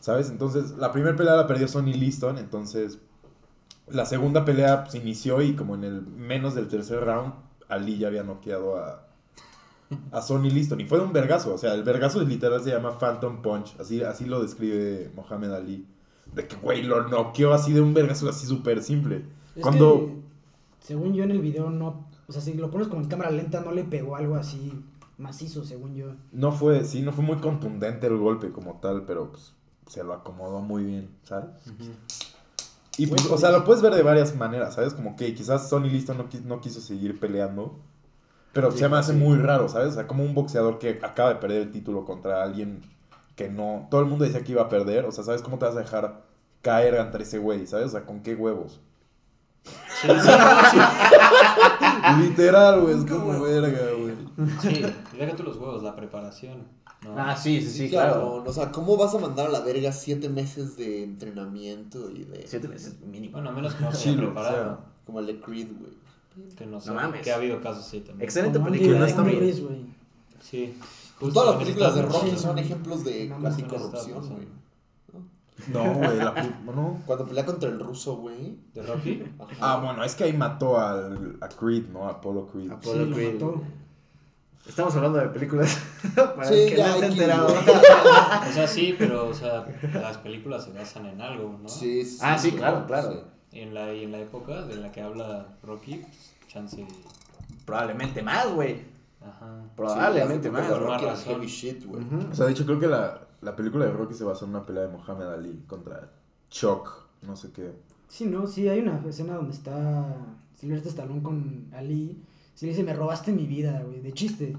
¿Sabes? 0.00 0.30
Entonces, 0.30 0.72
la 0.78 0.92
primera 0.92 1.16
pelea 1.16 1.36
la 1.36 1.46
perdió 1.46 1.68
Sonny 1.68 1.94
Liston. 1.94 2.38
Entonces, 2.38 2.98
la 3.88 4.06
segunda 4.06 4.44
pelea 4.44 4.86
se 4.86 4.98
inició 4.98 5.42
y 5.42 5.54
como 5.54 5.74
en 5.74 5.84
el 5.84 6.02
menos 6.02 6.54
del 6.54 6.68
tercer 6.68 7.04
round, 7.04 7.34
Ali 7.68 7.98
ya 7.98 8.08
había 8.08 8.22
noqueado 8.22 8.78
a, 8.78 9.06
a 10.12 10.22
Sonny 10.22 10.50
Liston. 10.50 10.80
Y 10.80 10.84
fue 10.84 10.98
de 10.98 11.04
un 11.04 11.12
vergazo. 11.12 11.54
O 11.54 11.58
sea, 11.58 11.74
el 11.74 11.82
vergazo 11.82 12.22
literal 12.22 12.62
se 12.62 12.70
llama 12.70 12.98
Phantom 12.98 13.42
Punch. 13.42 13.78
Así, 13.80 14.02
así 14.02 14.24
lo 14.24 14.42
describe 14.42 15.10
Mohamed 15.14 15.52
Ali. 15.52 15.86
De 16.34 16.46
que, 16.46 16.56
güey, 16.56 16.82
lo 16.82 17.08
noqueó 17.08 17.52
así 17.52 17.72
de 17.72 17.80
un 17.80 17.94
vergazo 17.94 18.28
así 18.28 18.46
súper 18.46 18.82
simple. 18.82 19.24
Es 19.54 19.62
Cuando... 19.62 20.06
que, 20.06 20.16
según 20.80 21.14
yo 21.14 21.24
en 21.24 21.30
el 21.30 21.40
video, 21.40 21.70
no. 21.70 22.06
O 22.26 22.32
sea, 22.32 22.42
si 22.42 22.54
lo 22.54 22.70
pones 22.70 22.88
como 22.88 23.02
en 23.02 23.08
cámara 23.08 23.30
lenta, 23.30 23.60
no 23.60 23.72
le 23.72 23.84
pegó 23.84 24.16
algo 24.16 24.36
así 24.36 24.72
macizo, 25.18 25.64
según 25.64 25.94
yo. 25.94 26.14
No 26.32 26.52
fue, 26.52 26.84
sí, 26.84 27.02
no 27.02 27.12
fue 27.12 27.24
muy 27.24 27.36
contundente 27.36 28.06
el 28.06 28.16
golpe 28.16 28.50
como 28.50 28.80
tal, 28.80 29.04
pero 29.04 29.30
pues 29.30 29.54
se 29.86 30.04
lo 30.04 30.12
acomodó 30.12 30.60
muy 30.60 30.84
bien, 30.84 31.10
¿sabes? 31.22 31.48
Y 32.96 33.06
pues, 33.08 33.26
o 33.26 33.36
sea, 33.38 33.48
sí. 33.48 33.52
lo 33.52 33.64
puedes 33.64 33.82
ver 33.82 33.94
de 33.94 34.02
varias 34.02 34.34
maneras, 34.36 34.74
¿sabes? 34.74 34.94
Como 34.94 35.16
que 35.16 35.34
quizás 35.34 35.68
Sonny 35.68 35.90
Listo 35.90 36.14
no, 36.14 36.26
no 36.44 36.60
quiso 36.60 36.80
seguir 36.80 37.18
peleando, 37.20 37.78
pero 38.52 38.70
Sí, 38.70 38.72
se 38.72 38.88
me 38.88 38.96
hace 38.98 39.12
sí. 39.12 39.14
muy 39.14 39.36
raro, 39.38 39.68
¿sabes? 39.68 39.88
O 39.90 39.94
sea, 39.94 40.06
como 40.06 40.24
un 40.24 40.34
boxeador 40.34 40.78
que 40.78 40.98
acaba 41.02 41.30
de 41.30 41.36
perder 41.36 41.62
el 41.62 41.72
título 41.72 42.04
contra 42.04 42.42
alguien 42.42 42.82
que 43.36 43.48
no, 43.50 43.86
todo 43.90 44.00
el 44.00 44.06
mundo 44.06 44.24
decía 44.24 44.42
que 44.44 44.52
iba 44.52 44.62
a 44.62 44.68
perder, 44.70 45.04
o 45.06 45.12
sea, 45.12 45.24
¿sabes 45.24 45.42
cómo 45.42 45.58
te 45.58 45.66
vas 45.66 45.76
a 45.76 45.80
dejar 45.80 46.22
caer 46.62 46.98
ante 46.98 47.22
ese 47.22 47.38
güey, 47.38 47.66
¿sabes? 47.66 47.88
O 47.88 47.90
sea, 47.90 48.06
¿con 48.06 48.22
qué 48.22 48.34
huevos? 48.34 48.80
Sí. 50.00 50.08
Literal, 52.20 52.80
güey, 52.80 52.96
es 52.98 53.04
como 53.04 53.40
verga, 53.42 53.92
güey. 53.98 54.05
Sí, 54.60 54.82
tú 55.36 55.42
los 55.42 55.56
huevos, 55.56 55.82
la 55.82 55.96
preparación. 55.96 56.64
¿no? 57.02 57.18
Ah, 57.18 57.36
sí, 57.36 57.60
sí, 57.60 57.68
sí, 57.68 57.78
Sí, 57.84 57.88
claro. 57.90 58.14
cabrón. 58.14 58.42
O 58.46 58.52
sea, 58.52 58.72
¿cómo 58.72 58.96
vas 58.96 59.14
a 59.14 59.18
mandar 59.18 59.46
a 59.46 59.50
la 59.50 59.60
verga 59.60 59.92
siete 59.92 60.28
meses 60.28 60.76
de 60.76 61.04
entrenamiento 61.04 62.10
y 62.10 62.24
de. 62.24 62.46
Siete 62.46 62.68
meses 62.68 63.00
mínimo. 63.00 63.32
Bueno, 63.32 63.50
a 63.50 63.52
menos 63.52 63.74
que 63.74 63.84
no 63.84 63.92
se 63.92 64.10
Sí, 64.10 64.16
preparado. 64.16 64.80
Como 65.04 65.20
el 65.20 65.26
de 65.26 65.40
Creed, 65.40 65.68
güey. 65.78 65.92
Que 66.56 66.66
no 66.66 66.80
sé. 66.80 66.88
No 66.90 66.96
mames. 66.96 67.22
Que 67.22 67.32
ha 67.32 67.36
habido 67.36 67.60
casos 67.60 67.86
así 67.86 68.00
también. 68.00 68.24
Excelente 68.24 68.60
película. 68.60 68.98
no 68.98 69.06
está 69.06 69.22
güey. 69.22 69.86
Sí. 70.40 70.78
Pues 71.18 71.32
todas 71.32 71.54
las 71.54 71.62
películas 71.62 71.94
de 71.94 72.02
Rocky 72.02 72.36
son 72.36 72.58
ejemplos 72.58 73.04
de 73.04 73.28
No, 73.28 73.42
casi 73.42 73.62
corrupción, 73.62 74.28
güey. 74.28 74.56
No, 75.72 75.94
güey, 75.94 76.18
la 76.18 76.34
no. 76.66 77.00
Cuando 77.06 77.24
pelea 77.26 77.46
contra 77.46 77.70
el 77.70 77.80
ruso, 77.80 78.16
güey. 78.16 78.56
¿De 78.74 78.82
Rocky? 78.82 79.22
Ajá. 79.38 79.54
Ah, 79.60 79.80
bueno, 79.82 80.04
es 80.04 80.14
que 80.14 80.24
ahí 80.24 80.34
mató 80.34 80.78
al, 80.78 81.38
a 81.40 81.48
Creed, 81.48 81.86
¿no? 81.86 82.06
A 82.06 82.10
Apollo 82.10 82.46
Creed. 82.48 82.70
Apollo. 82.70 83.04
Sí, 83.04 83.10
lo 83.10 83.16
Creed, 83.16 83.32
mató. 83.34 83.62
Estamos 84.68 84.94
hablando 84.96 85.18
de 85.18 85.28
películas. 85.28 85.78
Para 86.14 86.44
Sí, 86.44 86.54
el 86.54 86.68
que 86.70 86.76
ya 86.76 86.88
no 86.88 86.94
aquí, 86.96 87.04
enterado. 87.06 87.48
O 88.48 88.52
sea, 88.52 88.66
sí, 88.66 88.94
pero 88.98 89.28
o 89.28 89.34
sea, 89.34 89.66
las 89.94 90.18
películas 90.18 90.64
se 90.64 90.72
basan 90.72 91.06
en 91.06 91.20
algo, 91.20 91.58
¿no? 91.62 91.68
Sí, 91.68 92.04
sí, 92.04 92.18
Ah, 92.22 92.36
sí, 92.38 92.52
claro, 92.52 92.86
claro. 92.86 93.12
sí. 93.12 93.18
Y 93.58 93.60
en 93.60 93.74
la, 93.74 93.92
y 93.94 94.04
en 94.04 94.12
la 94.12 94.18
época 94.18 94.62
de 94.62 94.76
la 94.76 94.90
que 94.92 95.00
habla 95.00 95.46
Rocky, 95.62 95.96
pues, 95.96 96.34
chance. 96.48 96.84
Probablemente 97.64 98.22
más, 98.22 98.52
güey. 98.52 98.82
Ajá. 99.20 99.62
Probablemente 99.76 100.48
Sí, 100.48 100.52
más. 100.52 100.68
razón. 100.68 101.24
heavy 101.34 101.46
shit, 101.46 101.84
güey. 101.84 102.04
O 102.30 102.34
sea, 102.34 102.46
de 102.46 102.52
hecho, 102.52 102.64
creo 102.66 102.78
que 102.78 102.86
la, 102.86 103.20
la 103.40 103.56
película 103.56 103.86
de 103.86 103.92
Rocky 103.92 104.14
se 104.14 104.24
basó 104.24 104.44
en 104.44 104.50
una 104.52 104.66
pelea 104.66 104.84
de 104.84 104.88
Muhammad 104.88 105.34
Ali 105.34 105.62
contra 105.66 106.10
Chuck, 106.50 106.90
no 107.22 107.34
sé 107.36 107.50
qué. 107.52 107.72
Sí, 108.08 108.26
no, 108.26 108.46
sí, 108.46 108.68
hay 108.68 108.80
una 108.80 109.00
escena 109.08 109.34
donde 109.34 109.52
está 109.52 110.06
Silvestre 110.60 110.90
Stallone 110.90 111.22
con 111.22 111.66
Ali. 111.74 112.22
Sí, 112.56 112.66
le 112.66 112.72
dice, 112.72 112.82
me 112.82 112.92
robaste 112.94 113.32
mi 113.32 113.46
vida, 113.46 113.80
güey, 113.86 114.00
de 114.00 114.12
chiste. 114.12 114.56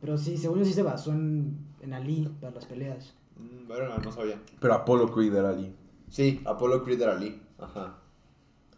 Pero 0.00 0.18
sí, 0.18 0.36
según 0.36 0.58
yo 0.58 0.64
sí 0.64 0.72
se 0.72 0.82
basó 0.82 1.12
en, 1.12 1.56
en 1.80 1.92
Ali 1.94 2.28
para 2.40 2.52
las 2.54 2.64
peleas. 2.66 3.14
Mm, 3.36 3.68
Bueno, 3.68 3.96
no 3.98 4.10
sabía. 4.10 4.36
Pero 4.58 4.74
Apollo 4.74 5.12
Creed 5.12 5.32
era 5.34 5.50
Ali. 5.50 5.72
Sí, 6.10 6.40
Apollo 6.44 6.82
Creed 6.82 7.00
era 7.02 7.12
Ali. 7.12 7.40
Ajá. 7.60 7.94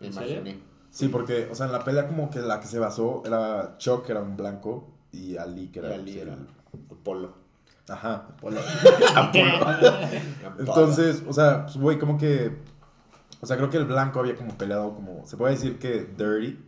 Me 0.01 0.09
¿En 0.09 0.13
imaginé. 0.13 0.59
Sí, 0.91 1.09
porque, 1.09 1.49
o 1.51 1.55
sea, 1.55 1.67
en 1.67 1.73
la 1.73 1.83
pelea 1.85 2.07
como 2.07 2.29
que 2.31 2.41
la 2.41 2.61
que 2.61 2.67
se 2.67 2.79
basó 2.79 3.23
era 3.25 3.77
Chuck, 3.79 4.05
que 4.05 4.13
era 4.13 4.21
un 4.23 4.37
blanco, 4.37 4.89
y 5.13 5.37
Ali, 5.37 5.69
que 5.69 5.81
Y 5.81 5.85
era, 5.85 5.95
Ali 5.95 6.13
pues, 6.13 6.17
era 6.23 6.35
el- 6.35 6.47
Apolo. 6.91 7.33
Ajá. 7.89 8.29
Apolo. 8.37 8.61
Entonces, 10.59 11.23
o 11.27 11.33
sea, 11.33 11.65
pues, 11.65 11.77
güey, 11.77 11.99
como 11.99 12.19
que... 12.19 12.53
O 13.41 13.47
sea, 13.47 13.57
creo 13.57 13.69
que 13.71 13.77
el 13.77 13.85
blanco 13.85 14.19
había 14.21 14.35
como 14.37 14.57
peleado 14.57 14.95
como... 14.95 15.27
Se 15.27 15.37
puede 15.37 15.55
decir 15.55 15.79
que 15.79 16.05
dirty, 16.17 16.59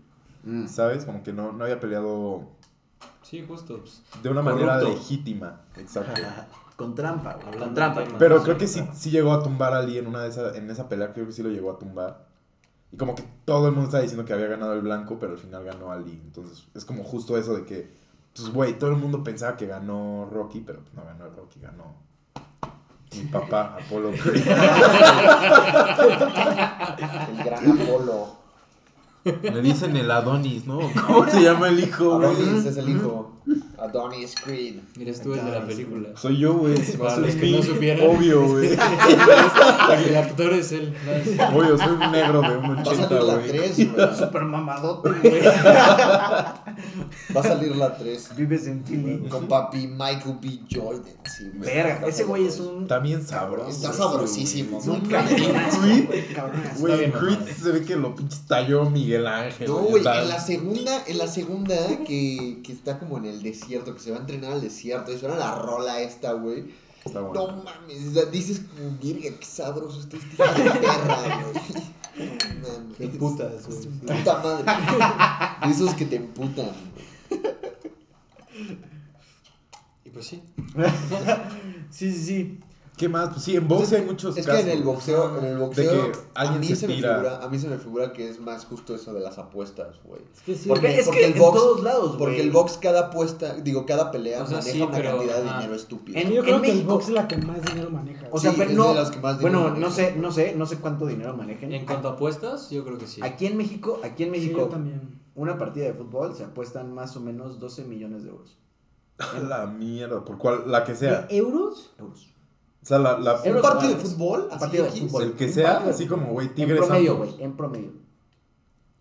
Mm. 0.49 0.67
¿sabes? 0.67 1.05
Como 1.05 1.23
que 1.23 1.33
no, 1.33 1.53
no 1.53 1.65
había 1.65 1.79
peleado 1.79 2.49
Sí, 3.23 3.45
justo. 3.47 3.79
Pues, 3.79 4.03
de 4.23 4.31
una 4.31 4.41
manera 4.41 4.81
legítima. 4.81 5.61
Exacto. 5.77 6.23
Con 6.77 6.95
trampa, 6.95 7.35
güey. 7.35 7.49
Hablando 7.49 7.67
Con 7.67 7.75
trampa. 7.75 8.05
Pero 8.19 8.43
creo 8.43 8.57
que 8.57 8.67
sí, 8.67 8.83
sí 8.95 9.11
llegó 9.11 9.33
a 9.33 9.43
tumbar 9.43 9.75
a 9.75 9.81
Ali 9.81 9.99
en 9.99 10.07
una 10.07 10.23
de 10.23 10.31
esas, 10.31 10.57
en 10.57 10.71
esa 10.71 10.89
pelea, 10.89 11.13
creo 11.13 11.27
que 11.27 11.33
sí 11.33 11.43
lo 11.43 11.51
llegó 11.51 11.73
a 11.73 11.79
tumbar. 11.79 12.27
Y 12.91 12.97
como 12.97 13.15
que 13.15 13.23
todo 13.45 13.67
el 13.67 13.73
mundo 13.73 13.89
estaba 13.89 14.03
diciendo 14.03 14.25
que 14.25 14.33
había 14.33 14.47
ganado 14.47 14.73
el 14.73 14.81
blanco, 14.81 15.19
pero 15.19 15.33
al 15.33 15.39
final 15.39 15.63
ganó 15.63 15.93
Ali. 15.93 16.19
Entonces 16.25 16.67
es 16.75 16.87
como 16.87 17.05
justo 17.05 17.37
eso 17.37 17.55
de 17.55 17.67
que, 17.67 17.91
pues 18.35 18.49
güey, 18.51 18.79
todo 18.79 18.89
el 18.91 18.97
mundo 18.97 19.23
pensaba 19.23 19.59
que 19.59 19.67
ganó 19.67 20.27
Rocky, 20.33 20.61
pero 20.61 20.81
pues, 20.81 20.95
no 20.95 21.05
ganó 21.05 21.29
Rocky, 21.29 21.61
ganó 21.61 21.97
mi 23.15 23.25
papá, 23.25 23.77
Apolo 23.79 24.13
Creed. 24.13 24.47
El 24.47 24.55
gran 27.45 27.73
Apolo. 27.73 28.39
Le 29.43 29.63
dicen 29.63 29.97
el 29.97 30.11
Adonis, 30.11 30.67
¿no? 30.67 30.79
¿Cómo 31.07 31.29
se 31.29 31.43
llama 31.43 31.69
el 31.69 31.81
hijo, 31.81 32.19
güey? 32.19 32.29
Adonis 32.31 32.65
es 32.65 32.77
el 32.77 32.89
hijo. 32.89 33.35
Adonis 33.79 34.35
Creed. 34.45 34.75
mira, 34.97 35.13
tú 35.23 35.33
el 35.35 35.45
de 35.45 35.51
la 35.51 35.67
película. 35.67 36.09
Soy 36.17 36.39
yo, 36.39 36.55
güey. 36.55 36.77
Soy 36.77 37.23
los 37.27 37.35
que 37.35 37.51
no 37.51 37.63
supieran. 37.63 38.09
Obvio, 38.09 38.47
güey. 38.47 38.71
El 40.07 40.17
actor 40.17 40.53
es 40.53 40.73
él. 40.73 40.95
Obvio, 41.55 41.79
soy 41.79 41.93
un 41.93 42.13
negro 42.13 42.43
de 42.43 42.57
Va 42.57 42.67
a 42.67 42.85
1.80, 42.85 43.09
salir 43.09 43.23
la 43.23 43.35
güey. 43.35 43.49
3, 43.49 43.93
güey. 43.95 44.17
Super 44.17 44.45
mamadote, 44.45 45.09
güey. 45.11 45.43
Va 47.37 47.41
a 47.41 47.45
salir 47.45 47.77
la 47.77 47.97
3. 47.97 48.37
Vives 48.37 48.67
en 48.67 48.85
Philly. 48.85 49.29
Con 49.29 49.47
papi 49.49 49.87
Michael 49.87 50.39
B. 50.41 50.61
Jordan. 50.71 51.05
Sí. 51.25 51.51
Verga, 51.55 52.07
ese 52.07 52.25
güey 52.25 52.47
es 52.47 52.59
un. 52.61 52.83
Está 52.83 52.99
bien 52.99 53.25
sabroso. 53.25 53.71
Está 53.71 53.93
sabrosísimo. 53.93 54.81
Creed. 54.81 56.09
güey, 56.79 56.99
bien 56.99 57.13
Creed 57.13 57.39
se 57.61 57.73
ve 57.73 57.85
que 57.85 57.97
lo 57.97 58.15
pinche 58.15 58.39
talló 58.47 58.89
Miguel 58.89 59.27
Ángel. 59.27 59.69
No, 59.69 59.79
güey, 59.79 60.05
en 60.07 60.29
la 60.29 60.41
segunda, 60.41 61.05
en 61.07 61.19
la 61.19 61.27
segunda 61.27 61.77
que, 62.07 62.61
que 62.65 62.73
está 62.73 62.99
como 62.99 63.19
en 63.19 63.27
el 63.27 63.43
desierto, 63.43 63.95
que 63.95 64.01
se 64.01 64.11
va 64.11 64.19
a 64.19 64.21
entrenar 64.21 64.53
al 64.53 64.61
desierto, 64.61 65.13
y 65.13 65.19
suena 65.19 65.37
la 65.37 65.55
rola 65.55 66.01
esta, 66.01 66.33
güey. 66.33 66.65
Está 67.05 67.21
bueno. 67.21 67.47
No 67.47 67.63
mames, 67.63 68.31
dices 68.31 68.61
como, 68.61 68.97
virga, 68.99 69.37
qué 69.39 69.47
sabroso 69.47 70.01
está 70.01 70.17
este 70.17 70.37
perra, 70.37 71.45
güey. 71.45 71.98
No 72.19 72.25
mames. 72.27 72.97
Qué 72.99 73.09
putas, 73.09 73.67
güey. 73.67 74.19
Puta 74.19 74.43
madre. 74.43 74.65
De 75.67 75.73
esos 75.73 75.95
que 75.95 76.05
te 76.07 76.17
emputan. 76.17 76.71
Y 80.05 80.11
pues 80.11 80.27
sí. 80.27 80.43
Sí, 81.91 82.13
sí, 82.13 82.25
sí. 82.25 82.61
¿Qué 82.99 83.09
más? 83.09 83.29
Pues 83.31 83.43
sí, 83.45 83.57
en 83.57 83.67
boxe 83.69 83.97
hay 83.97 84.03
muchos 84.05 84.37
Es 84.37 84.45
que 84.47 84.61
en 84.61 84.69
el 84.69 84.83
boxeo, 84.83 85.39
en 85.39 85.45
el 85.45 85.59
boxeo 85.59 85.93
De 86.07 86.13
que 86.13 86.19
a, 86.35 86.51
mí 86.53 86.67
se 86.67 86.77
se 86.77 86.89
me 86.89 86.95
figura, 86.97 87.39
a 87.43 87.49
mí 87.49 87.59
se 87.59 87.69
me 87.69 87.79
figura 87.79 88.13
que 88.13 88.29
es 88.29 88.41
más 88.41 88.65
justo 88.67 88.95
eso 88.95 89.15
de 89.15 89.21
las 89.21 89.39
apuestas, 89.39 89.97
güey. 90.05 90.21
Es 90.35 90.43
que 90.43 90.55
sí. 90.57 90.69
Porque- 90.69 90.99
es 90.99 91.05
porque 91.07 91.21
que 91.21 91.27
el 91.27 91.33
en 91.35 91.39
box- 91.39 91.57
todos 91.57 91.83
lados, 91.85 92.07
güey. 92.09 92.19
Porque 92.19 92.41
el 92.41 92.51
box 92.51 92.77
cada 92.79 93.07
apuesta, 93.07 93.55
digo, 93.55 93.87
cada 93.87 94.11
pelea 94.11 94.43
O 94.43 94.47
sea, 94.47 94.59
maneja 94.59 94.75
sí, 94.77 94.83
una 94.83 94.91
pero, 94.97 95.11
cantidad 95.17 95.37
de 95.37 95.43
dinero 95.45 95.75
estúpida. 95.75 96.21
En- 96.21 96.33
yo 96.33 96.43
creo 96.43 96.61
que 96.61 96.69
el 96.71 96.75
México- 96.75 96.93
box 96.95 97.05
es 97.07 97.11
la 97.15 97.29
que 97.29 97.37
más 97.39 97.63
dinero 97.63 97.91
maneja. 97.91 98.27
O 98.33 98.39
sea, 98.39 98.51
Sí, 98.51 98.57
pero 98.59 98.71
es 98.73 98.77
no. 98.77 98.89
de 98.89 98.95
las 98.97 99.11
que 99.13 99.21
más 99.21 99.39
dinero 99.39 99.59
bueno, 99.59 99.71
maneja. 99.75 99.89
no 99.89 99.95
sé, 99.95 100.15
no 100.17 100.33
sé, 100.33 100.55
no 100.57 100.67
sé 100.67 100.77
cuánto 100.79 101.07
dinero 101.07 101.37
manejen. 101.37 101.73
En 101.73 101.87
cuanto 101.87 102.09
a 102.09 102.13
apuestas, 102.13 102.69
yo 102.71 102.85
creo 102.85 102.99
que 102.99 103.07
sí. 103.07 103.21
Aquí 103.23 103.47
en 103.47 103.57
México, 103.57 104.01
aquí 104.03 104.25
en 104.25 104.33
Sí, 104.35 104.41
México, 104.41 104.59
yo 104.59 104.67
también. 104.67 105.21
una 105.37 105.57
partida 105.57 105.85
de 105.85 105.95
fútbol 105.95 106.35
se 106.35 106.43
apuestan 106.43 106.93
más 106.93 107.17
o 107.17 107.21
menos 107.21 107.61
12 107.61 107.85
millones 107.85 108.25
de 108.25 108.31
euros. 108.31 108.59
A 109.19 109.39
la 109.39 109.67
mierda, 109.67 110.25
por 110.25 110.37
cual, 110.39 110.65
la 110.67 110.83
que 110.85 110.95
sea. 110.97 111.23
¿De 111.23 111.37
euros? 111.37 111.93
Euros. 111.99 112.29
O 112.83 112.87
sea, 112.87 112.99
la, 112.99 113.19
la- 113.19 113.41
¿Un 113.41 113.47
Euros 113.49 113.63
partido 113.63 113.95
de 113.95 114.01
fútbol? 114.01 114.49
Un 114.53 114.59
partido 114.59 114.85
de 114.85 114.91
fútbol. 114.93 115.23
el 115.25 115.33
que 115.33 115.47
Un 115.47 115.53
sea, 115.53 115.73
partido. 115.75 115.91
así 115.91 116.07
como, 116.07 116.27
güey, 116.33 116.47
En 116.49 116.55
Tigres 116.55 116.79
promedio, 116.79 117.13
Santos. 117.13 117.33
güey, 117.35 117.45
en 117.45 117.57
promedio. 117.57 117.93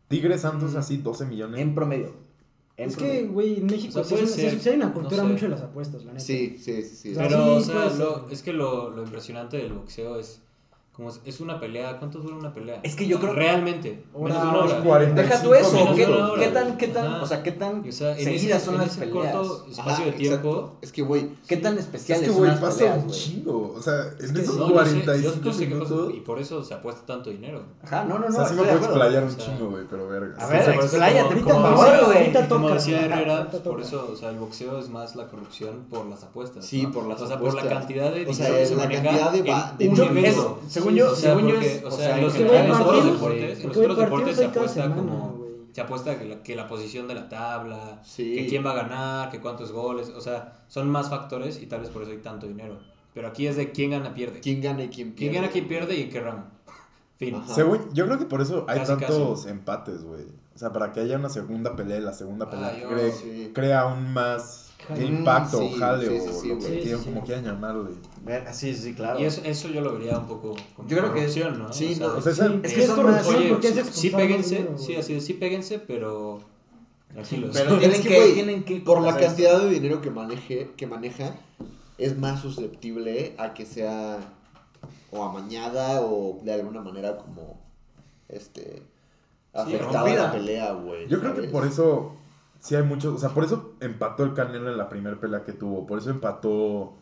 Tigres 0.08 0.42
Santos, 0.42 0.76
así, 0.76 0.98
12 0.98 1.26
millones. 1.26 1.60
En 1.62 1.76
promedio. 1.76 2.14
En 2.78 2.90
es 2.90 2.96
promedio. 2.96 3.22
que, 3.22 3.28
güey, 3.28 3.58
en 3.60 3.66
México 3.66 4.00
O 4.00 4.04
sea, 4.04 4.04
sí, 4.04 4.14
hay- 4.16 4.22
puede 4.22 4.34
sí- 4.36 4.42
ser, 4.50 4.60
sí 4.60 4.70
hay 4.70 4.76
una 4.78 4.86
no 4.88 4.94
cultura 4.94 5.22
sé. 5.24 5.28
mucho 5.28 5.46
de 5.46 5.50
las 5.52 5.62
apuestas, 5.62 6.06
la 6.06 6.14
neta. 6.14 6.26
Sí, 6.26 6.58
sí, 6.60 6.82
sí. 6.84 6.96
sí. 6.96 7.12
O 7.12 7.16
sea, 7.16 7.28
Pero, 7.28 7.62
sí, 7.62 7.72
o 7.72 7.74
sea, 7.74 7.94
lo- 7.98 8.30
es 8.30 8.42
que 8.42 8.54
lo, 8.54 8.90
lo 8.90 9.04
impresionante 9.04 9.58
del 9.58 9.74
boxeo 9.74 10.18
es. 10.18 10.42
Como 10.98 11.10
es, 11.10 11.22
es 11.26 11.40
una 11.40 11.60
pelea. 11.60 12.00
¿Cuánto 12.00 12.18
dura 12.20 12.36
una 12.36 12.52
pelea? 12.52 12.80
Es 12.82 12.96
que 12.96 13.06
yo 13.08 13.20
creo- 13.20 13.34
Realmente. 13.34 14.04
Menos 14.18 14.42
de 14.42 14.48
una 14.50 14.58
hora. 14.60 14.80
40. 14.84 15.22
Deja 15.22 15.42
tú 15.44 15.54
eso, 15.54 15.72
Menos 15.74 15.96
¿qué, 15.96 16.06
hora, 16.08 16.40
qué 16.44 16.48
tan, 16.48 16.78
qué 16.78 16.88
tan, 16.88 17.06
Ajá. 17.06 17.22
o 17.22 17.26
sea, 17.28 17.44
qué 17.44 17.52
tan 17.52 17.86
Y, 17.86 17.90
o 17.90 17.92
sea, 17.92 18.18
en 18.18 18.24
seguidas 18.24 18.58
ese, 18.58 18.66
son 18.66 18.74
en 18.76 18.82
las 18.82 18.90
ese 18.92 19.00
peleas? 19.06 19.34
corto 19.36 19.66
espacio 19.70 19.94
Ajá, 19.94 20.06
de 20.06 20.12
tiempo. 20.14 20.34
exacto. 20.50 20.78
Es 20.82 20.92
que, 20.92 21.02
güey, 21.04 21.30
¿Qué 21.48 21.58
tan 21.58 21.74
Es 21.76 21.80
especiales 21.86 22.24
que, 22.26 22.30
son 22.32 22.38
güey, 22.40 22.50
las 22.52 22.60
pasa 22.60 22.78
peleas, 22.80 22.98
un 22.98 23.04
güey? 23.08 23.20
chingo. 23.20 23.74
O 23.78 23.82
sea, 23.82 23.94
en 24.20 24.34
que 24.34 24.42
esos 24.42 24.56
No, 24.58 24.62
yo 24.62 24.68
sé, 24.68 24.74
45 24.74 25.22
yo, 25.22 25.22
yo 25.22 25.54
sé 25.54 25.68
qué 25.70 25.76
pasa 25.76 25.90
minutos. 25.94 26.14
y 26.16 26.20
por 26.22 26.40
eso 26.40 26.64
se 26.64 26.74
apuesta 26.74 27.06
tanto 27.06 27.30
dinero. 27.30 27.62
Ajá, 27.84 28.04
no, 28.06 28.18
no, 28.18 28.22
no. 28.22 28.26
o 28.28 28.32
sea, 28.32 28.46
sí 28.48 28.56
me 28.56 28.64
puedo 28.64 28.78
explayar 28.78 29.24
un 29.24 29.30
O 29.30 29.32
sea, 29.32 29.46
chingo, 29.46 29.70
güey, 29.70 29.84
pero 29.88 30.08
verga. 30.08 30.36
A 30.44 30.48
ver, 30.48 30.70
expláyate, 30.70 31.42
como 31.42 31.62
favor, 31.62 31.86
decía- 31.92 32.06
güey. 32.06 32.18
Ahorita 32.18 32.48
Como 32.50 32.70
decía 32.72 33.06
Herrera, 33.06 33.38
ahorita 33.38 33.60
por 33.64 33.82
eso, 33.82 34.10
o 34.12 34.16
sea, 34.16 34.30
el 34.32 34.38
boxeo 34.40 34.80
es 34.80 34.90
más 34.90 35.16
la 35.16 35.28
corrupción 35.28 35.86
por 35.92 36.08
las 36.08 36.24
apuestas. 36.24 36.66
Sí, 36.66 36.88
por 36.88 37.06
las 37.08 37.22
O 37.22 37.28
sea, 37.28 37.38
por 37.38 37.54
la 37.54 37.60
apuestas. 37.62 37.80
cantidad 37.80 38.12
de 38.12 38.26
O 38.26 38.34
sea, 38.34 38.46
dinero 38.48 38.58
que 38.58 38.66
se 38.66 38.76
la 38.76 38.84
maneja 38.84 39.04
cantidad 39.04 39.32
de 39.32 39.42
va- 39.52 39.76
en 39.78 39.92
un 39.92 40.02
evento. 40.02 40.60
Según 40.88 40.96
yo, 40.98 41.12
O 41.12 41.16
sea, 41.16 41.30
según 41.36 41.48
yo 41.50 41.56
porque, 41.56 41.76
es, 41.76 41.84
o 41.84 41.92
sea, 41.92 42.18
los, 42.18 42.34
que 42.34 42.42
en 42.42 42.48
güey, 42.48 42.68
los 42.68 42.80
otros 42.80 42.88
partidos- 42.96 43.14
deportes, 43.14 43.64
los 43.66 43.78
otros 43.78 43.98
deportes 43.98 44.36
se 44.38 44.46
apuesta 44.46 44.84
semana, 44.84 44.96
como 44.96 45.38
se 45.72 45.82
apuesta 45.82 46.18
que 46.20 46.26
la, 46.26 46.44
que 46.44 46.56
la 46.56 46.68
posición 46.68 47.08
de 47.08 47.14
la 47.16 47.30
tabla, 47.30 48.02
Sí. 48.04 48.36
que 48.36 48.48
quién 48.48 48.66
va 48.66 48.72
a 48.72 48.76
ganar, 48.76 49.30
que 49.30 49.40
cuántos 49.40 49.72
goles, 49.72 50.10
o 50.10 50.22
sea, 50.22 50.60
son 50.68 50.90
más 50.90 51.10
factores 51.10 51.62
y 51.62 51.68
tal 51.68 51.82
vez 51.82 51.90
por 51.90 52.02
eso 52.04 52.12
hay 52.12 52.18
tanto 52.18 52.48
dinero. 52.48 52.80
Pero 53.14 53.28
aquí 53.28 53.48
es 53.48 53.56
de 53.56 53.72
quién 53.72 53.92
gana 53.92 54.14
pierde. 54.14 54.40
¿quién 54.40 54.62
gana 54.62 54.84
y 54.84 54.90
quién 54.90 55.10
¿Quién 55.14 55.16
pierde? 55.32 55.36
gana, 55.36 55.52
quién 55.52 55.68
pierde 55.68 55.96
y 55.98 56.02
en 56.04 56.10
qué 56.10 56.20
round. 56.20 56.44
Fin. 57.18 57.42
Según, 57.48 57.80
yo 57.94 58.06
creo 58.06 58.20
que 58.20 58.26
por 58.26 58.42
eso 58.42 58.66
hay 58.68 58.80
Casi, 58.80 58.96
tantos 58.96 59.46
empates, 59.48 60.04
güey. 60.04 60.24
O 60.56 60.58
sea, 60.60 60.72
para 60.72 60.92
que 60.92 61.00
haya 61.00 61.18
una 61.18 61.30
segunda 61.30 61.76
pelea 61.76 62.00
la 62.00 62.14
segunda 62.14 62.46
Ah, 62.46 62.50
pelea 62.50 62.80
yo- 62.80 62.90
cre- 62.90 63.12
sí. 63.12 63.52
crea 63.54 63.82
aún 63.82 64.14
más. 64.14 64.67
Impacto 65.00 65.58
o 65.58 65.62
sí, 65.70 65.76
jale 65.80 66.08
sí, 66.08 66.16
o 66.16 66.20
sí, 66.34 66.40
sí, 66.42 66.48
lo 66.50 66.60
que 66.60 66.66
quieran- 66.66 66.82
Sí, 66.84 66.90
sí, 67.04 67.10
como 67.10 67.20
sí. 67.22 67.26
quieran 67.26 67.46
llamarle. 67.46 67.90
Verga, 68.24 68.54
Sí, 68.54 68.74
sí, 68.74 68.94
claro. 68.94 69.20
Y 69.20 69.26
eso, 69.26 69.42
eso 69.44 69.68
yo 69.70 69.82
lo 69.82 69.94
vería 69.94 70.18
un 70.20 70.28
poco 70.28 70.56
como 70.76 70.88
Yo 70.88 70.98
creo 70.98 71.14
que- 71.14 71.20
corrupción, 71.22 71.60
¿no? 71.60 71.74
sí, 71.74 71.96
no, 72.00 72.08
O 72.08 72.22
sea, 72.22 72.32
es 72.32 72.38
sí 72.38 72.76
que 72.76 72.84
es 72.84 72.92
corrupción 72.92 73.36
Oye, 73.36 73.50
porque 73.50 73.68
es 73.70 73.88
sí, 73.92 74.10
péguense, 74.12 74.68
sí, 74.78 74.96
así 74.96 75.14
es, 75.16 75.26
sí 75.26 75.34
péguense, 75.34 75.80
pero 75.80 76.40
tranquilos. 77.14 77.52
Pero 77.54 77.74
Es 77.76 77.80
tienen 77.80 78.02
que, 78.02 78.08
que, 78.10 78.16
güey, 78.18 78.34
tienen 78.34 78.64
que 78.64 78.76
Por 78.82 79.02
la 79.02 79.10
hacer 79.10 79.22
esto. 79.24 79.28
cantidad 79.36 79.60
de 79.62 79.70
dinero 79.70 80.02
que 80.02 80.10
maneje, 80.12 80.72
que 80.78 80.88
maneja, 80.88 81.36
es 81.98 82.18
más 82.18 82.42
susceptible 82.42 83.34
a 83.38 83.54
que 83.54 83.66
sea 83.66 84.20
o 85.12 85.24
amañada 85.24 86.02
o 86.02 86.40
de 86.44 86.54
alguna 86.54 86.82
manera 86.82 87.18
como 87.18 87.60
este 88.30 88.84
afectada 89.54 90.14
la 90.14 90.32
pelea, 90.32 90.74
güey. 90.74 91.08
Yo 91.08 91.20
creo 91.20 91.32
que 91.32 91.38
¿sabes? 91.38 91.52
por 91.52 91.66
eso 91.66 92.12
sí 92.60 92.76
hay 92.76 92.84
muchos, 92.84 93.16
o 93.16 93.18
sea, 93.18 93.30
por 93.30 93.44
eso 93.44 93.76
empató 93.80 94.24
el 94.24 94.34
Canelo 94.34 94.70
en 94.72 94.78
la 94.78 94.90
primera 94.90 95.20
pelea 95.20 95.44
que 95.44 95.54
tuvo, 95.54 95.86
por 95.86 96.00
eso 96.00 96.10
empató 96.10 96.96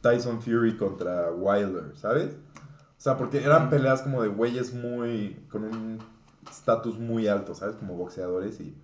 Tyson 0.00 0.42
Fury 0.42 0.76
contra 0.76 1.30
Wilder, 1.32 1.96
¿sabes? 1.96 2.34
O 2.34 3.00
sea, 3.00 3.16
porque 3.16 3.42
eran 3.42 3.68
peleas 3.70 4.02
como 4.02 4.22
de 4.22 4.28
güeyes 4.28 4.74
muy 4.74 5.36
con 5.50 5.64
un 5.64 5.98
estatus 6.50 6.98
muy 6.98 7.28
alto, 7.28 7.54
¿sabes? 7.54 7.76
Como 7.76 7.94
boxeadores 7.94 8.60
y 8.60 8.74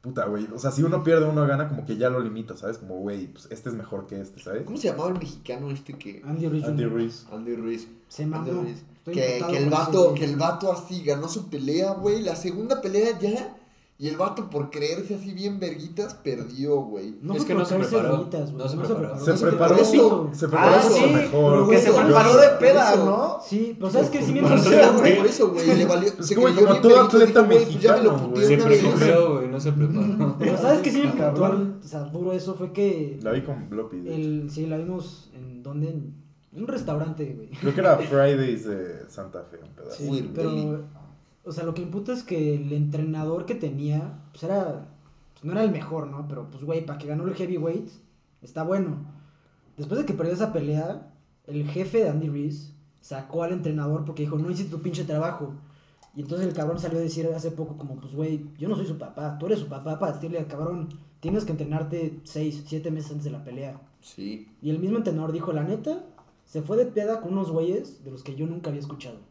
puta, 0.00 0.26
güey. 0.26 0.46
O 0.54 0.58
sea, 0.58 0.70
si 0.70 0.82
uno 0.82 1.02
pierde, 1.02 1.26
uno 1.26 1.46
gana, 1.46 1.68
como 1.68 1.84
que 1.84 1.96
ya 1.96 2.10
lo 2.10 2.20
limita, 2.20 2.56
¿sabes? 2.56 2.78
Como, 2.78 2.98
güey, 2.98 3.28
pues 3.28 3.48
este 3.50 3.70
es 3.70 3.74
mejor 3.74 4.06
que 4.06 4.20
este, 4.20 4.40
¿sabes? 4.40 4.64
¿Cómo 4.64 4.76
se 4.76 4.88
llamaba 4.88 5.10
el 5.10 5.18
mexicano 5.18 5.70
este 5.70 5.94
que. 5.94 6.22
Andy 6.24 6.48
Ruiz. 6.48 6.64
Andy. 6.64 6.84
Ruiz. 6.84 7.26
Andy 7.32 7.56
Ruiz. 7.56 7.88
Se 8.08 8.24
Andy. 8.24 8.50
Ruiz. 8.50 8.84
Que, 9.04 9.38
el 9.38 9.70
vato, 9.70 10.12
que 10.12 10.24
el 10.24 10.36
vato 10.36 10.70
así 10.70 11.02
ganó 11.02 11.28
su 11.28 11.48
pelea, 11.48 11.92
güey. 11.92 12.22
La 12.22 12.36
segunda 12.36 12.80
pelea 12.80 13.18
ya. 13.18 13.56
Y 14.00 14.06
el 14.06 14.16
vato, 14.16 14.48
por 14.48 14.70
creerse 14.70 15.16
así 15.16 15.32
bien 15.32 15.58
verguitas, 15.58 16.14
perdió, 16.14 16.76
güey. 16.82 17.16
No 17.20 17.34
Es 17.34 17.44
que 17.44 17.52
no 17.52 17.64
se 17.64 17.74
preparó. 17.76 18.16
güey. 18.28 18.30
No 18.56 18.68
se 18.68 18.76
No 18.76 18.82
preparó. 18.84 19.18
Se 19.18 19.30
No 19.32 19.36
se 19.36 19.46
preparó, 19.48 19.74
preparó. 19.74 20.30
se 20.32 20.48
preparó 20.48 20.76
Ah, 20.76 20.82
sí, 20.88 21.12
mejor. 21.12 21.68
Que 21.70 21.78
se 21.78 21.92
preparó 21.92 22.36
de 22.36 22.48
peda, 22.60 22.94
eso. 22.94 23.04
¿no? 23.04 23.38
Sí, 23.44 23.74
pero 23.76 23.90
¿sabes 23.90 24.10
qué? 24.10 24.22
Sí 24.22 24.32
me 24.32 24.42
Por 24.42 24.50
Por 25.16 25.26
eso, 25.26 25.48
güey. 25.50 25.66
güey. 25.66 25.78
Le 25.78 25.84
valió. 25.86 26.10
Se 26.22 26.34
como- 26.36 26.46
creyó 26.46 26.60
como 26.60 26.70
bien 26.74 26.82
todo 26.82 26.94
verguitas, 26.94 27.22
atleta 27.22 27.42
dijo, 27.42 27.64
güey, 27.64 27.78
ya 27.80 27.96
me 27.96 28.02
lo 28.04 28.10
mexicano, 28.12 28.28
puteé 28.34 28.46
Se 28.46 28.56
preocupó, 28.56 29.34
güey, 29.34 29.48
no 29.48 29.60
se 29.60 29.72
preparó. 29.72 30.36
Pero 30.38 30.58
¿sabes 30.58 30.80
qué 30.80 30.90
sí 30.92 30.98
me 30.98 31.04
impactó? 31.06 31.40
Cabrón. 31.40 31.60
al- 31.80 31.84
O 31.84 31.88
sea, 31.88 32.00
duro 32.04 32.32
eso 32.32 32.54
fue 32.54 32.72
que. 32.72 33.18
La 33.20 33.32
vi 33.32 33.42
con 33.42 33.68
Bloppy. 33.68 33.96
sí, 34.48 34.66
la 34.66 34.76
vimos 34.76 35.28
en 35.34 35.64
donde. 35.64 35.88
En 35.88 36.62
un 36.62 36.68
restaurante, 36.68 37.34
güey. 37.34 37.50
Creo 37.50 37.74
que 37.74 37.80
era 37.80 37.96
Fridays 37.98 38.64
de 38.64 39.10
Santa 39.10 39.42
Fe, 39.50 39.58
un 39.60 39.74
pedazo. 39.74 39.96
Sí, 39.96 40.30
pero. 40.32 40.84
O 41.48 41.52
sea, 41.52 41.64
lo 41.64 41.72
que 41.72 41.80
imputa 41.80 42.12
es 42.12 42.22
que 42.22 42.56
el 42.56 42.72
entrenador 42.74 43.46
que 43.46 43.54
tenía, 43.54 44.20
pues 44.32 44.42
era. 44.42 44.86
Pues 45.32 45.44
no 45.44 45.52
era 45.52 45.64
el 45.64 45.70
mejor, 45.70 46.08
¿no? 46.08 46.28
Pero 46.28 46.50
pues, 46.50 46.62
güey, 46.62 46.84
para 46.84 46.98
que 46.98 47.06
ganó 47.06 47.26
el 47.26 47.34
heavyweight, 47.34 47.88
está 48.42 48.64
bueno. 48.64 48.98
Después 49.78 50.00
de 50.00 50.04
que 50.04 50.12
perdió 50.12 50.34
esa 50.34 50.52
pelea, 50.52 51.10
el 51.46 51.66
jefe 51.68 52.02
de 52.02 52.10
Andy 52.10 52.28
Reese 52.28 52.74
sacó 53.00 53.44
al 53.44 53.52
entrenador 53.52 54.04
porque 54.04 54.24
dijo, 54.24 54.36
no 54.36 54.50
hiciste 54.50 54.70
tu 54.70 54.82
pinche 54.82 55.04
trabajo. 55.04 55.54
Y 56.14 56.20
entonces 56.20 56.46
el 56.46 56.52
cabrón 56.52 56.78
salió 56.78 56.98
a 56.98 57.02
decir 57.02 57.26
hace 57.34 57.52
poco 57.52 57.78
como, 57.78 57.96
pues, 57.96 58.14
güey, 58.14 58.44
yo 58.58 58.68
no 58.68 58.76
soy 58.76 58.86
su 58.86 58.98
papá, 58.98 59.38
tú 59.38 59.46
eres 59.46 59.60
su 59.60 59.68
papá 59.68 59.98
para 59.98 60.12
decirle 60.12 60.38
al 60.38 60.48
cabrón, 60.48 60.88
tienes 61.20 61.44
que 61.44 61.52
entrenarte 61.52 62.20
6, 62.24 62.64
7 62.66 62.90
meses 62.90 63.12
antes 63.12 63.24
de 63.24 63.30
la 63.30 63.44
pelea. 63.44 63.80
Sí. 64.02 64.48
Y 64.60 64.70
el 64.70 64.80
mismo 64.80 64.98
entrenador 64.98 65.32
dijo, 65.32 65.52
la 65.52 65.62
neta, 65.62 66.04
se 66.44 66.60
fue 66.60 66.76
de 66.76 66.86
peda 66.86 67.20
con 67.20 67.32
unos 67.32 67.50
güeyes 67.50 68.04
de 68.04 68.10
los 68.10 68.22
que 68.22 68.34
yo 68.34 68.46
nunca 68.46 68.68
había 68.68 68.80
escuchado. 68.80 69.27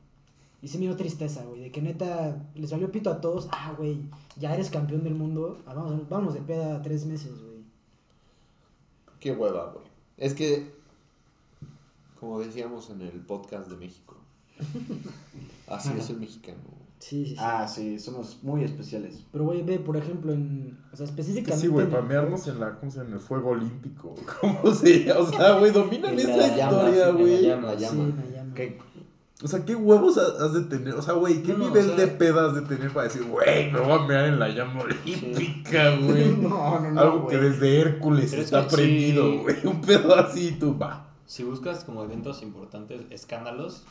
Y 0.68 0.70
sí 0.70 0.80
me 0.80 0.84
dio 0.88 0.98
tristeza, 0.98 1.46
güey, 1.46 1.62
de 1.62 1.72
que 1.72 1.82
neta 1.82 2.44
les 2.54 2.72
salió 2.72 2.92
pito 2.92 3.10
a 3.10 3.22
todos. 3.22 3.48
Ah, 3.54 3.74
güey, 3.78 4.02
ya 4.38 4.54
eres 4.54 4.70
campeón 4.70 5.02
del 5.02 5.16
mundo. 5.16 5.62
Ah, 5.66 5.74
vamos, 5.74 6.10
vamos 6.10 6.34
de 6.34 6.42
peda 6.42 6.82
tres 6.82 7.06
meses, 7.06 7.32
güey. 7.42 7.64
Qué 9.22 9.32
hueva, 9.32 9.72
güey. 9.74 9.86
Es 10.18 10.34
que, 10.34 10.70
como 12.20 12.42
decíamos 12.42 12.90
en 12.90 13.00
el 13.02 13.22
podcast 13.22 13.70
de 13.70 13.78
México, 13.78 14.18
así 15.68 15.90
es 15.98 16.10
el 16.10 16.18
mexicano. 16.18 16.58
Sí, 17.00 17.24
sí, 17.26 17.30
sí. 17.32 17.36
Ah, 17.40 17.66
sí, 17.66 17.98
somos 17.98 18.40
muy 18.44 18.66
especiales. 18.66 19.24
Pero, 19.32 19.46
güey, 19.46 19.64
ve, 19.64 19.80
por 19.80 19.96
ejemplo, 19.96 20.34
en. 20.34 20.78
O 20.92 20.98
sea, 20.98 21.06
Que 21.06 21.12
específicamente. 21.12 21.62
sí, 21.62 21.68
güey, 21.70 21.90
pamearnos 21.90 22.46
en 22.50 22.60
la, 22.60 22.76
¿cómo 22.78 22.92
se 22.92 22.98
llama? 22.98 23.10
En 23.12 23.14
el 23.16 23.22
fuego 23.22 23.52
olímpico. 23.52 24.16
¿Cómo 24.42 24.74
se 24.74 25.10
O 25.14 25.26
sea, 25.32 25.60
güey, 25.60 25.72
dominan 25.72 26.20
esa 26.20 26.36
la 26.36 26.58
llama, 26.58 26.90
historia, 26.90 27.12
güey. 27.12 27.42
llama. 27.44 27.68
La 27.68 27.80
Sí, 27.80 27.86
llama. 27.86 28.14
O 29.44 29.48
sea, 29.48 29.64
¿qué 29.66 29.76
huevos 29.76 30.18
ha- 30.18 30.44
has 30.44 30.54
de 30.54 30.62
tener? 30.62 30.96
O 30.96 31.02
sea, 31.02 31.14
güey, 31.14 31.44
¿qué 31.44 31.54
No, 31.54 31.60
nivel 31.68 31.92
o 31.92 31.96
sea- 31.96 32.06
de 32.06 32.08
pedas 32.08 32.56
de 32.56 32.62
tener 32.64 32.92
para 32.92 33.08
decir, 33.08 33.24
güey, 33.26 33.72
me 33.72 33.80
voy 33.80 33.92
a 33.92 34.08
mear 34.08 34.26
en 34.26 34.40
la 34.40 34.50
llama 34.50 34.82
olímpica, 34.82 35.96
güey? 35.98 36.28
No, 36.38 36.80
no, 36.80 36.92
no. 36.92 37.00
Algo 37.02 37.28
que 37.28 37.38
desde 37.38 37.80
Hércules 37.82 38.32
Pero 38.32 38.42
es 38.42 38.46
está 38.48 38.68
que 38.68 38.76
prendido, 38.76 39.42
güey. 39.42 39.56
Un 39.66 39.82
pedo 39.82 40.16
así, 40.16 40.58
tú, 40.60 40.76
va. 40.78 41.14
Si 41.28 41.44
buscas 41.44 41.84
como 41.84 42.04
eventos 42.04 42.42
importantes, 42.42 43.02
escándalos, 43.12 43.84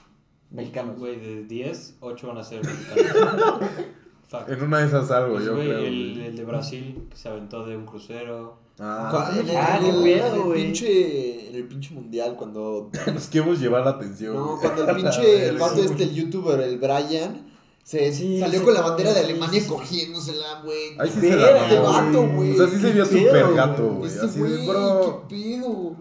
Mexicanos. 0.51 0.99
güey, 0.99 1.21
de 1.21 1.45
10, 1.45 1.97
8 2.01 2.27
van 2.29 2.39
a 2.39 2.45
ser 2.45 2.65
mexicanos. 2.65 3.61
Fuck. 4.29 4.49
En 4.49 4.62
una 4.62 4.79
de 4.79 4.87
esas 4.87 5.11
algo, 5.11 5.35
Pues, 5.35 5.45
yo 5.47 5.55
güey, 5.55 5.67
creo. 5.69 5.79
el, 5.81 6.15
güey. 6.15 6.27
el 6.27 6.37
de 6.37 6.45
Brasil, 6.45 7.07
que 7.11 7.17
se 7.17 7.29
aventó 7.29 7.65
de 7.65 7.77
un 7.77 7.87
crucero. 7.87 8.59
Ah, 8.79 9.31
en, 9.33 9.49
el, 9.49 9.57
ah, 9.57 9.79
en 9.83 10.03
qué 10.03 10.19
el- 10.19 10.53
pinche, 10.53 11.49
en 11.49 11.55
el 11.55 11.65
pinche 11.69 11.95
mundial, 11.95 12.35
cuando. 12.37 12.91
nos 13.15 13.27
queremos 13.29 13.59
llevar 13.61 13.85
la 13.85 13.93
atención. 13.93 14.35
No, 14.35 14.59
cuando 14.61 14.89
el 14.89 14.97
pinche. 15.03 15.49
El 15.49 15.57
vato 15.59 15.81
este, 15.83 16.03
el 16.03 16.15
youtuber, 16.15 16.61
el 16.61 16.79
Brian. 16.79 17.47
Se 17.83 18.12
Sí, 18.12 18.41
salió 18.41 18.59
sí, 18.59 18.65
con 18.65 18.75
la 18.75 18.81
bandera 18.81 19.15
de 19.15 19.21
Alemania 19.21 19.61
sí. 19.61 19.69
cogiéndosela, 19.69 20.61
güey. 20.65 20.99
Ahí 20.99 21.09
sí 21.09 21.21
se 21.21 21.37
la 21.37 21.62
Este 21.62 21.79
güey. 22.27 22.51
O 22.53 22.57
sea, 22.57 22.67
sí 22.67 22.81
se 22.81 22.93
vio 22.93 23.07
súper 23.07 23.55
gato, 23.55 23.89
güey. 23.95 24.11
Así 24.11 24.41
de, 24.41 24.67
bro. 24.67 25.25
qué 25.29 25.37
pedo. 25.61 25.97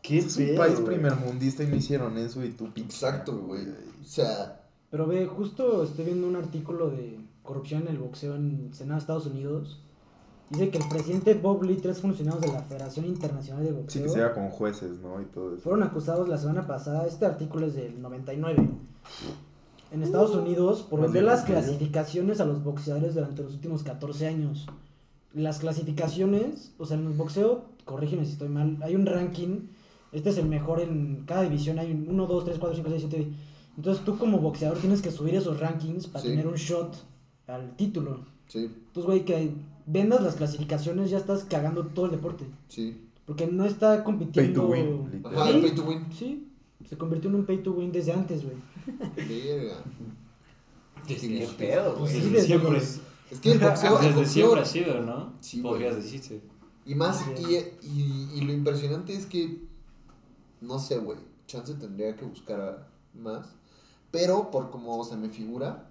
¿Qué 0.00 0.18
Es 0.18 0.36
un 0.36 0.44
pedo, 0.46 0.56
país 0.58 0.74
güey? 0.74 0.84
primermundista 0.86 1.64
y 1.64 1.66
no 1.66 1.74
hicieron 1.76 2.16
eso 2.18 2.44
y 2.44 2.50
tú 2.50 2.72
pinche. 2.72 2.94
Exacto, 2.94 3.36
güey. 3.36 3.62
O 3.64 4.06
sea, 4.06 4.60
Pero 4.92 5.08
ve, 5.08 5.26
justo 5.26 5.82
estoy 5.82 6.04
viendo 6.04 6.28
un 6.28 6.36
artículo 6.36 6.90
de 6.90 7.18
corrupción 7.44 7.82
en 7.82 7.88
el 7.88 7.98
boxeo 7.98 8.34
en 8.34 8.66
el 8.66 8.74
Senado 8.74 8.96
de 8.96 9.00
Estados 9.02 9.26
Unidos. 9.26 9.80
Dice 10.50 10.70
que 10.70 10.78
el 10.78 10.88
presidente 10.88 11.34
Bob 11.34 11.62
Lee 11.62 11.78
tres 11.80 12.00
funcionarios 12.00 12.42
de 12.42 12.52
la 12.52 12.62
Federación 12.62 13.06
Internacional 13.06 13.62
de 13.64 13.70
Sí, 13.70 13.76
Boxeo 13.76 14.02
que 14.04 14.08
se 14.08 14.22
haga 14.22 14.34
con 14.34 14.50
jueces, 14.50 14.98
¿no? 15.00 15.20
Y 15.20 15.24
todo 15.26 15.52
eso. 15.54 15.62
fueron 15.62 15.82
acusados 15.82 16.28
la 16.28 16.36
semana 16.38 16.66
pasada. 16.66 17.06
Este 17.06 17.24
artículo 17.24 17.66
es 17.66 17.74
del 17.74 18.00
99. 18.02 18.68
En 19.92 20.02
Estados 20.02 20.34
Unidos 20.34 20.82
por 20.82 21.00
vender 21.00 21.22
las 21.24 21.42
que 21.42 21.52
clasificaciones 21.52 22.40
a 22.40 22.44
los 22.44 22.64
boxeadores 22.64 23.14
durante 23.14 23.42
los 23.42 23.54
últimos 23.54 23.82
14 23.84 24.26
años. 24.26 24.66
Las 25.32 25.58
clasificaciones, 25.58 26.72
o 26.78 26.86
sea, 26.86 26.96
en 26.96 27.06
el 27.06 27.12
boxeo, 27.12 27.64
corrígeme 27.84 28.24
si 28.24 28.32
estoy 28.32 28.48
mal, 28.48 28.78
hay 28.82 28.94
un 28.96 29.06
ranking. 29.06 29.68
Este 30.12 30.30
es 30.30 30.38
el 30.38 30.46
mejor 30.46 30.80
en 30.80 31.24
cada 31.26 31.42
división. 31.42 31.78
Hay 31.78 31.90
un 31.92 32.08
1, 32.08 32.26
2, 32.26 32.44
3, 32.44 32.58
4, 32.58 32.76
5, 32.76 32.88
6, 32.90 33.06
7. 33.10 33.32
Entonces 33.76 34.04
tú 34.04 34.16
como 34.18 34.38
boxeador 34.38 34.78
tienes 34.78 35.02
que 35.02 35.10
subir 35.10 35.34
esos 35.34 35.58
rankings 35.58 36.06
para 36.06 36.22
Sí. 36.22 36.28
tener 36.30 36.46
un 36.46 36.54
shot 36.54 36.94
al 37.46 37.76
título. 37.76 38.24
sí, 38.48 38.64
Entonces, 38.64 39.04
güey, 39.04 39.24
que 39.24 39.52
vendas 39.86 40.22
las 40.22 40.36
clasificaciones 40.36 41.10
ya 41.10 41.18
estás 41.18 41.44
cagando 41.44 41.86
todo 41.86 42.06
el 42.06 42.12
deporte. 42.12 42.44
sí. 42.68 43.00
Porque 43.26 43.46
no 43.46 43.64
está 43.64 43.88
Pay 43.88 43.98
to 43.98 44.04
compitiendo. 44.04 44.66
win. 44.68 45.10
literal. 45.10 45.38
Ajá, 45.38 45.48
el 45.50 45.62
pay 45.62 45.74
to 45.74 45.84
win. 45.84 46.06
Sí, 46.12 46.46
se 46.86 46.98
convirtió 46.98 47.30
en 47.30 47.36
un 47.36 47.46
pay 47.46 47.62
to 47.62 47.72
win 47.72 47.90
desde 47.90 48.12
antes, 48.12 48.42
güey. 48.44 48.56
Verga. 49.16 49.76
Desde, 51.08 51.28
¿Qué 51.40 51.46
pedo, 51.56 51.96
güey? 51.96 52.12
sí, 52.12 52.18
desde 52.18 52.30
desde 52.32 52.46
siempre. 52.46 52.78
Es 53.30 53.40
que 53.40 53.52
el 53.52 53.58
boxeo. 53.60 53.98
el 53.98 54.04
Desde 54.08 54.20
boxeo- 54.20 54.26
siempre 54.26 54.60
ha 54.60 54.64
sido, 54.66 55.00
¿no? 55.02 55.32
Sí, 55.40 55.60
Podrías 55.62 55.92
güey. 55.94 56.02
decirse. 56.04 56.40
Y 56.86 56.94
más, 56.94 57.24
y, 57.38 57.54
y, 57.86 58.28
y 58.34 58.40
lo 58.42 58.52
impresionante 58.52 59.14
es 59.14 59.24
que, 59.24 59.58
no 60.60 60.78
sé, 60.78 60.98
güey, 60.98 61.18
chance 61.46 61.72
tendría 61.74 62.14
que 62.16 62.26
buscar 62.26 62.88
más, 63.14 63.46
pero 64.10 64.50
por 64.50 64.70
como 64.70 65.02
se 65.02 65.16
me 65.16 65.30
figura, 65.30 65.88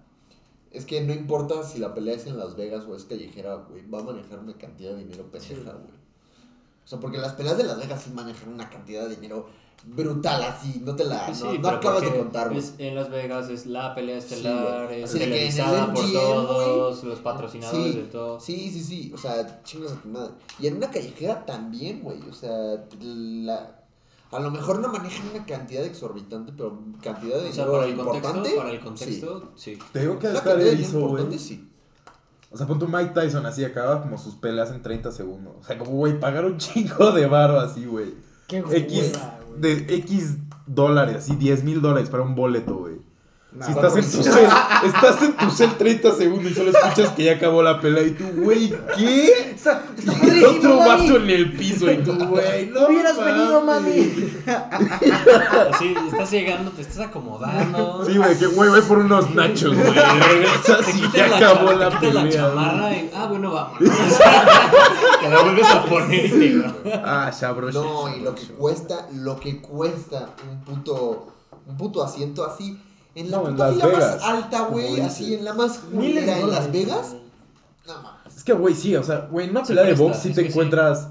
es 0.73 0.85
que 0.85 1.01
no 1.01 1.13
importa 1.13 1.63
si 1.63 1.79
la 1.79 1.93
pelea 1.93 2.15
es 2.15 2.25
en 2.27 2.37
Las 2.37 2.55
Vegas 2.55 2.83
o 2.89 2.95
es 2.95 3.05
callejera, 3.05 3.55
güey, 3.69 3.87
va 3.89 3.99
a 3.99 4.03
manejar 4.03 4.39
una 4.39 4.53
cantidad 4.57 4.91
de 4.91 4.99
dinero 5.05 5.23
pendeja, 5.31 5.53
Sí. 5.55 5.61
güey. 5.63 6.03
O 6.83 6.87
sea, 6.87 6.99
porque 6.99 7.17
las 7.17 7.33
peleas 7.33 7.57
de 7.57 7.63
Las 7.63 7.77
Vegas 7.77 8.01
sí 8.03 8.09
manejan 8.11 8.49
una 8.49 8.69
cantidad 8.69 9.07
de 9.07 9.15
dinero 9.15 9.47
brutal, 9.85 10.41
así, 10.43 10.81
no 10.83 10.95
te 10.95 11.03
la, 11.03 11.27
no, 11.27 11.35
sí, 11.35 11.45
acabas 11.63 12.01
de 12.01 12.17
contar, 12.17 12.49
güey. 12.53 12.63
en 12.77 12.95
Las 12.95 13.09
Vegas 13.09 13.49
es 13.49 13.65
la 13.65 13.93
pelea 13.93 14.19
Sí, 14.21 14.33
estelar, 14.35 14.87
güey. 14.87 15.03
es 15.03 15.11
televisada 15.11 15.93
por 15.93 16.11
todos, 16.11 17.03
los 17.03 17.19
patrocinadores 17.19 17.93
Sí, 17.93 17.99
de 17.99 18.07
todo. 18.07 18.39
Sí, 18.39 18.69
sí, 18.71 18.81
sí, 18.83 19.11
o 19.13 19.17
sea, 19.17 19.61
chingas 19.63 19.91
a 19.93 19.95
tu 20.01 20.07
madre. 20.09 20.33
Y 20.59 20.67
en 20.67 20.77
una 20.77 20.89
callejera 20.89 21.45
también, 21.45 22.01
güey, 22.01 22.21
o 22.29 22.33
sea, 22.33 22.85
la... 23.01 23.82
A 24.33 24.39
lo 24.39 24.51
mejor 24.51 24.79
no 24.79 24.89
manejan 24.89 25.27
una 25.33 25.45
cantidad 25.45 25.83
exorbitante, 25.83 26.53
pero 26.55 26.79
cantidad 27.01 27.41
de 27.41 27.49
O 27.49 27.53
sea, 27.53 27.65
para 27.67 27.85
el 27.85 27.91
importante. 27.91 28.31
contexto, 28.31 28.57
para 28.57 28.71
el 28.71 28.79
contexto, 28.79 29.51
sí. 29.55 29.77
Te 29.91 29.99
digo 30.01 30.19
que 30.19 30.27
estar 30.27 30.59
erizo, 30.59 30.99
güey. 30.99 31.11
importante, 31.11 31.39
sí. 31.39 31.69
O 32.51 32.57
sea, 32.57 32.67
pon 32.67 32.77
tu 32.77 32.87
Mike 32.87 33.13
Tyson 33.13 33.45
así, 33.45 33.63
acaba 33.65 34.01
como 34.01 34.17
sus 34.17 34.35
peleas 34.35 34.69
en 34.71 34.81
30 34.81 35.11
segundos. 35.11 35.55
O 35.59 35.63
sea, 35.63 35.77
como, 35.77 35.91
güey, 35.91 36.19
pagar 36.19 36.45
un 36.45 36.57
chingo 36.59 37.11
de 37.11 37.25
varo 37.27 37.59
así, 37.59 37.85
güey. 37.85 38.13
Qué 38.47 38.59
X, 38.59 39.11
hueva, 39.13 39.39
güey. 39.47 39.61
de 39.61 39.95
X 39.95 40.37
dólares, 40.67 41.15
así, 41.17 41.35
10 41.35 41.63
mil 41.63 41.81
dólares 41.81 42.09
para 42.09 42.23
un 42.23 42.35
boleto, 42.35 42.75
güey. 42.75 42.97
Si 43.61 43.71
estás 43.71 43.95
en, 43.95 44.11
tu 44.11 44.23
cel, 44.23 44.47
estás 44.83 45.21
en 45.21 45.37
tu 45.37 45.51
cel 45.51 45.77
30 45.77 46.15
segundos 46.15 46.51
y 46.51 46.55
solo 46.55 46.71
escuchas 46.71 47.09
que 47.11 47.25
ya 47.25 47.33
acabó 47.33 47.61
la 47.61 47.79
pelea 47.79 48.03
y 48.03 48.11
tú, 48.11 48.25
güey, 48.37 48.73
¿qué? 48.97 49.51
Está, 49.53 49.83
está 49.95 50.11
Y 50.11 50.15
padrísimo, 50.15 50.49
otro 50.49 50.77
mami. 50.79 50.89
vato 50.89 51.17
en 51.17 51.29
el 51.29 51.53
piso 51.53 51.91
y 51.91 51.97
tú, 51.97 52.13
güey, 52.25 52.65
no 52.67 52.81
No 52.81 52.87
hubieras 52.87 53.23
venido, 53.23 53.61
mami. 53.63 54.13
Así, 55.71 55.95
estás 56.11 56.31
llegando, 56.31 56.71
te 56.71 56.81
estás 56.81 57.07
acomodando. 57.07 58.03
Sí, 58.07 58.17
güey, 58.17 58.37
que 58.39 58.47
güey, 58.47 58.69
voy 58.71 58.81
por 58.81 58.97
unos 58.97 59.29
nachos, 59.35 59.75
güey. 59.75 59.93
Regresas 59.93 60.85
Te 60.85 60.91
y 60.91 61.11
ya 61.13 61.27
la 61.27 61.37
acabó 61.37 61.73
la 61.73 61.99
te 61.99 62.11
la 62.11 62.29
chamarra 62.29 62.91
y, 62.91 63.11
ah, 63.15 63.27
bueno, 63.27 63.51
vamos. 63.51 63.77
te 63.77 63.85
la 65.29 65.41
vuelves 65.43 65.69
a 65.69 65.85
poner 65.85 66.65
va. 66.65 67.27
Ah, 67.27 67.31
sabroso. 67.31 67.83
No, 67.83 68.15
y 68.15 68.21
lo 68.21 68.33
que 68.33 68.47
cuesta, 68.47 69.07
lo 69.13 69.39
que 69.39 69.61
cuesta 69.61 70.29
un 70.49 70.61
puto, 70.61 71.27
un 71.67 71.77
puto 71.77 72.03
asiento 72.03 72.43
así, 72.45 72.79
en 73.15 73.31
la 73.31 73.37
No, 73.37 73.47
en 73.49 73.57
Las 73.57 73.73
fila 73.73 73.85
Vegas, 73.87 74.15
más 74.15 74.23
alta, 74.23 74.61
güey, 74.67 74.99
así 75.01 75.33
en 75.35 75.45
la 75.45 75.53
más 75.53 75.83
Miles 75.91 76.25
de 76.25 76.39
en 76.39 76.49
Las 76.49 76.71
Vegas. 76.71 77.15
No 77.87 78.01
mames. 78.01 78.37
Es 78.37 78.43
que, 78.43 78.53
güey, 78.53 78.73
sí, 78.73 78.95
o 78.95 79.03
sea, 79.03 79.27
güey, 79.31 79.45
en 79.45 79.51
una 79.51 79.63
pelea 79.63 79.83
de 79.83 79.89
presta, 79.89 80.03
box 80.05 80.17
sí 80.19 80.29
es 80.29 80.35
te 80.35 80.41
que 80.43 80.47
sí. 80.47 80.53
encuentras 80.53 81.09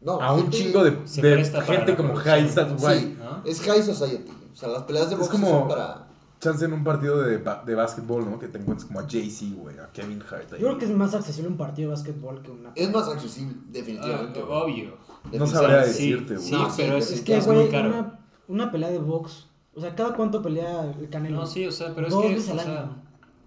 No, 0.00 0.20
a 0.20 0.32
un 0.34 0.42
gente- 0.42 0.56
chingo 0.58 0.84
de, 0.84 0.98
Se 1.04 1.22
de 1.22 1.32
presta 1.34 1.60
para 1.60 1.72
gente 1.78 1.90
la 1.92 1.96
como 1.96 2.08
corrupción. 2.10 2.34
high 2.40 2.48
stats, 2.50 2.80
güey. 2.82 3.00
Sí, 3.00 3.16
¿no? 3.18 3.42
es 3.44 3.60
high 3.62 3.82
society. 3.82 4.30
O 4.52 4.56
sea, 4.56 4.68
las 4.68 4.82
peleas 4.82 5.08
de 5.08 5.14
Es 5.14 5.18
box 5.20 5.30
como- 5.32 5.48
son 5.48 5.68
para. 5.68 6.06
chance 6.40 6.64
en 6.64 6.72
un 6.72 6.82
partido 6.84 7.22
de, 7.22 7.38
ba- 7.38 7.62
de 7.64 7.74
básquetbol, 7.74 8.28
¿no? 8.28 8.38
Que 8.38 8.48
te 8.48 8.58
encuentres 8.58 8.86
como 8.86 9.00
a 9.00 9.06
Jay-Z, 9.08 9.54
güey, 9.56 9.78
a 9.78 9.88
Kevin 9.92 10.20
Hart. 10.28 10.52
ahí. 10.52 10.60
Yo 10.60 10.66
creo 10.66 10.78
que 10.78 10.84
es 10.86 10.90
más 10.90 11.14
accesible 11.14 11.48
un 11.48 11.56
partido 11.56 11.90
de 11.90 11.94
básquetbol 11.96 12.42
que 12.42 12.50
una. 12.50 12.72
Es 12.74 12.90
más 12.92 13.08
accesible, 13.08 13.54
Ah, 13.58 13.64
definitivamente. 13.70 14.42
güey. 14.42 14.60
obvio. 14.62 14.96
No 15.32 15.46
sabría 15.46 15.78
decirte, 15.78 16.34
güey. 16.34 16.46
Sí, 16.46 16.52
No, 16.52 16.68
sí, 16.68 16.74
pero 16.84 16.96
es, 16.96 17.06
Es 17.06 17.12
es 17.12 17.20
que, 17.22 17.36
es 17.36 17.46
güey, 17.46 17.58
muy 17.58 17.68
caro. 17.68 17.88
una, 17.88 18.18
una 18.48 18.70
pelea 18.72 18.90
de 18.90 18.98
box. 18.98 19.46
O 19.74 19.80
sea, 19.80 19.94
¿cada 19.94 20.14
cuánto 20.14 20.42
pelea 20.42 20.92
el 21.00 21.08
Canelo? 21.08 21.36
No, 21.40 21.46
sí, 21.46 21.66
o 21.66 21.72
sea, 21.72 21.94
pero 21.94 22.06
es 22.08 22.12
Dos 22.12 22.22
que. 22.22 22.28
veces 22.34 22.48
o 22.48 22.52
al 22.52 22.60
sea, 22.60 22.80
año. 22.80 22.96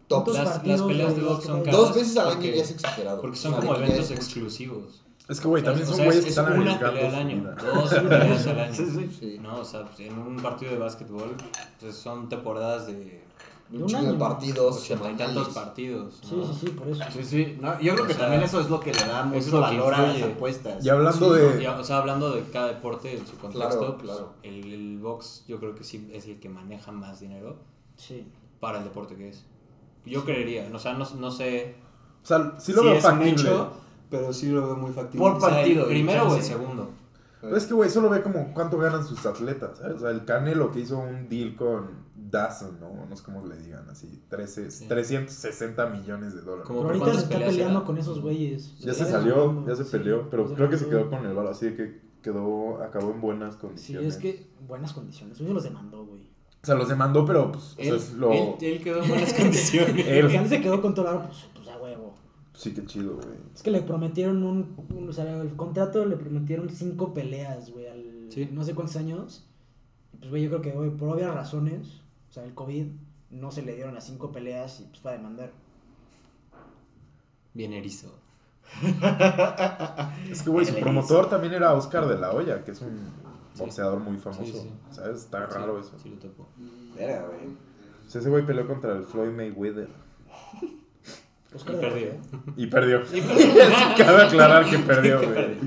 Top. 0.08 0.24
¿Cuántos 0.26 0.36
Las- 0.36 0.68
las 0.68 0.82
peleas 0.84 1.16
de 1.16 1.22
box 1.24 1.44
son 1.46 1.60
caras. 1.64 1.80
Dos 1.80 1.96
veces 1.96 2.18
al 2.18 2.28
año 2.30 2.42
ya 2.42 2.62
es 2.64 2.72
exagerado. 2.72 3.22
Porque 3.22 3.38
O 3.38 3.42
son 3.42 3.52
sea, 3.54 3.60
como 3.62 3.76
eventos 3.76 4.00
es 4.06 4.12
exclusivos. 4.12 5.02
Es 5.28 5.40
que, 5.42 5.48
güey, 5.48 5.64
también 5.64 5.86
O 5.86 5.88
son 5.88 5.96
sea, 5.98 6.06
güeyes 6.06 6.20
es, 6.20 6.26
que 6.26 6.32
es 6.32 6.38
están 6.38 6.60
una 6.62 6.76
arriesgando 6.76 6.94
pelea 7.00 7.10
al 7.10 7.16
año, 7.16 7.56
dos 7.74 7.94
peleas 7.94 8.48
al 8.48 8.60
año. 8.66 8.74
Sí, 8.76 8.86
sí. 8.86 9.18
Sí. 9.20 9.40
No, 9.42 9.58
o 9.58 9.66
sea, 9.66 9.84
en 9.98 10.20
un 10.20 10.36
partido 10.38 10.72
de 10.72 10.78
básquetbol 10.78 11.36
pues 11.80 11.96
son 11.96 12.30
temporadas 12.30 12.86
de 12.88 13.25
Un, 13.72 13.78
De 13.78 13.84
un 13.84 13.90
chingo 13.90 14.02
de 14.04 14.10
año. 14.10 14.20
partidos 14.20 14.80
semanales. 14.80 15.48
partidos. 15.50 16.20
Sí, 16.22 16.36
¿no? 16.36 16.46
sí, 16.46 16.54
sí, 16.62 16.68
por 16.70 16.88
eso. 16.88 17.04
Sí, 17.12 17.24
sí. 17.24 17.58
No, 17.60 17.80
yo 17.80 17.94
creo 17.94 18.06
O 18.06 18.08
que 18.08 18.14
sea, 18.14 18.22
también 18.24 18.44
eso 18.44 18.62
es 18.62 18.70
lo 18.70 18.80
que 18.80 18.94
le 18.94 19.00
da 19.06 19.24
mucho 19.24 19.60
valor 19.60 19.94
a 19.94 20.02
las 20.14 20.22
apuestas. 20.22 20.86
Y 20.86 20.90
hablando 20.90 21.36
Sí, 21.36 21.42
de... 21.42 21.64
Y, 21.64 21.66
o 21.68 21.84
sea, 21.84 21.98
hablando 21.98 22.32
de 22.32 22.44
cada 22.44 22.68
deporte 22.68 23.18
en 23.18 23.26
su 23.26 23.38
contexto, 23.38 23.78
Claro, 23.80 23.98
pues, 23.98 24.12
claro. 24.12 24.34
El, 24.44 24.72
el 24.74 25.00
box 25.00 25.44
yo 25.48 25.60
creo 25.60 25.74
que 25.76 25.84
sí 25.84 26.10
es 26.14 26.26
el 26.28 26.40
que 26.40 26.48
maneja 26.50 26.92
más 26.92 27.20
dinero 27.20 27.56
Sí. 27.98 28.28
para 28.60 28.78
el 28.80 28.84
deporte 28.84 29.16
que 29.16 29.30
es. 29.30 29.44
Yo 30.06 30.24
creería, 30.24 30.70
o 30.72 30.78
sea, 30.78 30.94
no, 30.94 31.08
no 31.18 31.32
sé 31.32 31.76
O 32.24 32.28
sea, 32.28 32.54
sí 32.60 32.72
lo 32.74 32.84
si 32.84 32.88
veo 32.90 33.02
factible. 33.02 33.32
hecho, 33.32 33.72
pero 34.12 34.32
sí 34.32 34.50
lo 34.52 34.64
veo 34.68 34.76
muy 34.76 34.92
factible. 34.92 35.20
Por 35.28 35.38
O 35.38 35.40
sea, 35.40 35.50
el 35.50 35.56
partido, 35.56 35.88
primero 35.88 36.28
o 36.30 36.36
el 36.36 36.44
segundo. 36.44 36.90
Pero 37.42 37.58
es 37.58 37.66
que, 37.66 37.74
güey, 37.74 37.90
solo 37.90 38.10
ve 38.10 38.22
como 38.22 38.54
cuánto 38.54 38.78
ganan 38.78 39.06
sus 39.06 39.26
atletas, 39.26 39.78
¿sabes? 39.80 39.98
O 39.98 40.00
sea, 40.00 40.10
el 40.12 40.24
Canelo 40.26 40.72
que 40.72 40.80
hizo 40.82 40.98
un 41.00 41.28
deal 41.30 41.56
con 41.56 41.90
¿no? 42.80 43.06
No 43.06 43.16
sé 43.16 43.24
cómo 43.24 43.46
le 43.46 43.58
digan, 43.58 43.90
así, 43.90 44.22
13, 44.30 44.70
360 44.88 45.86
millones 45.90 46.34
de 46.36 46.42
dólares. 46.42 46.66
Como 46.68 46.82
ahorita 46.84 47.14
se 47.14 47.20
está 47.22 47.38
peleando 47.40 47.80
era? 47.80 47.86
con 47.86 47.98
esos 47.98 48.22
güeyes. 48.22 48.78
Ya 48.80 48.94
se 48.94 49.06
salió, 49.06 49.66
ya 49.68 49.76
se 49.76 49.84
sí, 49.84 49.92
peleó, 49.92 50.30
pero 50.30 50.48
se 50.48 50.56
creo 50.56 50.70
que 50.70 50.78
se 50.78 50.88
quedó 50.88 51.10
con 51.10 51.26
el 51.26 51.34
balo, 51.34 51.50
así 51.50 51.68
de 51.68 51.76
que 51.76 52.02
quedó, 52.22 52.82
acabó 52.84 53.12
en 53.12 53.22
buenas 53.22 53.56
Sí, 53.56 53.60
condiciones. 53.62 54.16
es 54.16 54.22
que 54.22 54.48
buenas 54.68 54.94
condiciones. 54.94 55.40
Uno 55.40 55.54
los 55.54 55.64
demandó, 55.64 56.06
güey. 56.06 56.24
O 56.64 56.66
sea, 56.66 56.76
los 56.76 56.90
demandó, 56.90 57.26
pero 57.26 57.52
pues, 57.52 57.74
o 57.74 57.76
sea, 57.76 57.86
Él, 57.90 57.96
es 57.96 58.14
lo... 58.14 58.32
él- 58.32 58.56
él 58.60 58.84
quedó 58.84 59.04
en 59.04 59.10
buenas 59.10 59.34
condiciones. 59.40 60.08
Él. 60.08 60.26
El 60.26 60.32
que 60.32 60.50
se 60.50 60.62
quedó 60.62 60.82
con 60.82 60.96
todo 60.96 61.12
el 61.12 61.18
pues, 61.28 61.46
pues 61.54 61.68
a 61.68 61.78
huevo. 61.78 62.16
Sí, 62.54 62.74
qué 62.74 62.84
chido, 62.86 63.16
güey. 63.18 63.28
Es 63.54 63.62
que 63.62 63.70
le 63.70 63.82
prometieron 63.82 64.42
un, 64.44 64.76
un- 64.90 65.10
O 65.10 65.14
sea, 65.14 65.42
el 65.42 65.56
contrato 65.56 66.04
le 66.06 66.16
prometieron 66.18 66.70
cinco 66.70 67.14
peleas, 67.14 67.70
güey, 67.72 67.88
al. 67.88 68.28
Sí. 68.30 68.50
No 68.52 68.64
sé 68.64 68.74
cuántos 68.74 68.96
años. 68.96 69.48
Y 70.14 70.18
pues, 70.18 70.30
güey, 70.32 70.44
yo 70.44 70.50
creo 70.50 70.62
que, 70.64 70.72
güey, 70.72 70.90
por 70.90 71.10
obvias 71.10 71.32
razones, 71.36 72.02
sea, 72.36 72.44
el 72.44 72.54
COVID, 72.54 72.88
no 73.32 73.52
se 73.52 73.62
le 73.64 73.76
dieron 73.76 73.94
las 73.96 74.06
cinco 74.06 74.32
peleas 74.32 74.80
y 74.82 74.84
pues 74.86 75.00
fue 75.00 75.12
a 75.12 75.14
demandar. 75.18 75.52
Bien 77.54 77.74
erizo. 77.74 78.20
Es 80.30 80.42
que, 80.44 80.50
güey, 80.50 80.66
su 80.66 80.76
promotor 80.76 81.30
también 81.30 81.54
era 81.54 81.74
Oscar 81.74 82.08
de 82.08 82.18
la 82.18 82.32
Hoya, 82.32 82.64
que 82.64 82.72
es 82.72 82.82
un 82.82 82.98
Sí. 83.54 83.62
boxeador 83.62 84.00
muy 84.00 84.18
famoso. 84.18 84.44
Sí, 84.44 84.52
sí. 84.52 84.70
¿Sabes? 84.92 85.18
Está 85.22 85.46
raro 85.46 85.80
eso. 85.80 85.98
Sí, 86.02 86.10
lo 86.10 86.18
topo. 86.18 86.48
Verga, 86.96 87.26
güey. 87.28 87.56
O 88.06 88.10
sea, 88.10 88.20
ese 88.20 88.30
güey 88.30 88.46
peleó 88.46 88.68
contra 88.68 88.92
el 88.98 89.06
Floyd 89.06 89.32
Mayweather. 89.32 89.88
Oscar 91.54 91.76
Y 91.76 91.78
de 91.78 91.84
la 91.84 91.90
perdió. 91.94 92.12
Y 92.58 92.68
perdió. 92.68 93.02
Cabe 93.98 94.24
aclarar 94.24 94.70
que 94.70 94.78
perdió, 94.80 95.18
güey. 95.24 95.58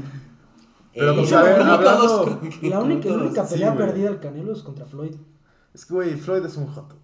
Pero, 0.95 1.12
Eh, 1.12 1.14
pues, 1.16 1.31
yo 1.31 1.39
a 1.39 1.43
ver, 1.45 1.62
hablando- 1.62 2.41
La 2.62 2.81
única, 2.81 3.09
la 3.09 3.14
única 3.16 3.47
pelea 3.49 3.75
perdida 3.75 4.11
del 4.11 4.21
Canelo 4.21 4.53
es 4.53 4.62
contra 4.62 4.85
Floyd. 4.85 5.14
Es 5.79 5.87
que, 5.87 5.95
güey, 5.95 6.14
Floyd 6.16 6.45
es 6.45 6.57
un 6.57 6.66
joto. 6.66 6.97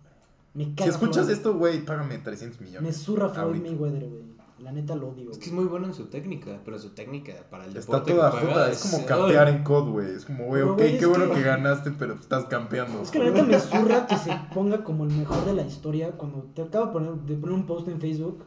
güey. 0.55 0.67
Me 0.69 0.75
Si 0.85 0.89
escuchas 0.89 1.25
Floyd. 1.27 1.31
esto, 1.37 1.55
güey, 1.55 1.85
págame 1.85 2.19
300 2.19 2.61
millones. 2.61 2.83
Me 2.83 2.93
zurra 2.93 3.29
Floyd 3.29 3.45
ahorita. 3.47 3.71
Mayweather, 3.71 4.09
güey. 4.09 4.35
La 4.61 4.71
neta 4.73 4.95
lo 4.95 5.09
odio. 5.09 5.31
Es 5.31 5.39
que 5.39 5.47
es 5.47 5.51
güey. 5.53 5.63
muy 5.65 5.71
bueno 5.71 5.87
en 5.89 5.95
su 5.95 6.07
técnica, 6.07 6.61
pero 6.65 6.79
su 6.79 6.91
técnica 6.91 7.35
para 7.51 7.65
el 7.67 7.77
Está 7.77 7.93
deporte 7.99 8.13
toda 8.15 8.31
que 8.31 8.37
juega 8.39 8.53
jota. 8.55 8.71
Es 8.71 8.83
como 8.83 9.05
campear 9.07 9.49
en 9.49 9.65
COD, 9.65 9.91
güey. 9.91 10.11
Es 10.15 10.25
como, 10.25 10.45
güey, 10.47 10.63
Pero, 10.63 10.73
ok, 10.73 10.79
güey, 10.79 10.91
qué 10.93 10.99
es 11.05 11.09
bueno 11.09 11.29
que- 11.29 11.35
que 11.35 11.43
ganaste, 11.43 11.91
pero 11.93 12.15
estás 12.15 12.45
campeando. 12.47 13.03
Es 13.03 13.11
que 13.11 13.19
la 13.19 13.25
neta 13.27 13.43
me 13.43 13.59
zurra 13.61 14.07
que 14.07 14.17
se 14.17 14.31
ponga 14.55 14.83
como 14.85 15.05
el 15.05 15.11
mejor 15.11 15.45
de 15.45 15.53
la 15.55 15.63
historia 15.63 16.13
cuando 16.13 16.43
te 16.55 16.63
acabo 16.63 16.87
de 16.87 16.93
poner, 16.93 17.15
de 17.15 17.35
poner 17.37 17.55
un 17.57 17.67
post 17.67 17.89
en 17.89 18.01
Facebook 18.01 18.45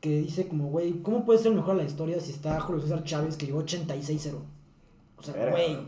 que 0.00 0.20
dice 0.20 0.46
como, 0.48 0.68
güey, 0.68 1.02
¿cómo 1.02 1.24
puede 1.24 1.38
ser 1.40 1.48
el 1.52 1.56
mejor 1.56 1.76
de 1.76 1.82
la 1.82 1.88
historia 1.88 2.20
si 2.20 2.30
está 2.30 2.60
Julio 2.60 2.80
César 2.82 3.02
Chávez 3.04 3.36
que 3.36 3.46
llegó 3.46 3.58
86-0? 3.64 4.38
O 5.18 5.22
sea, 5.22 5.34
Verga. 5.34 5.50
güey, 5.50 5.78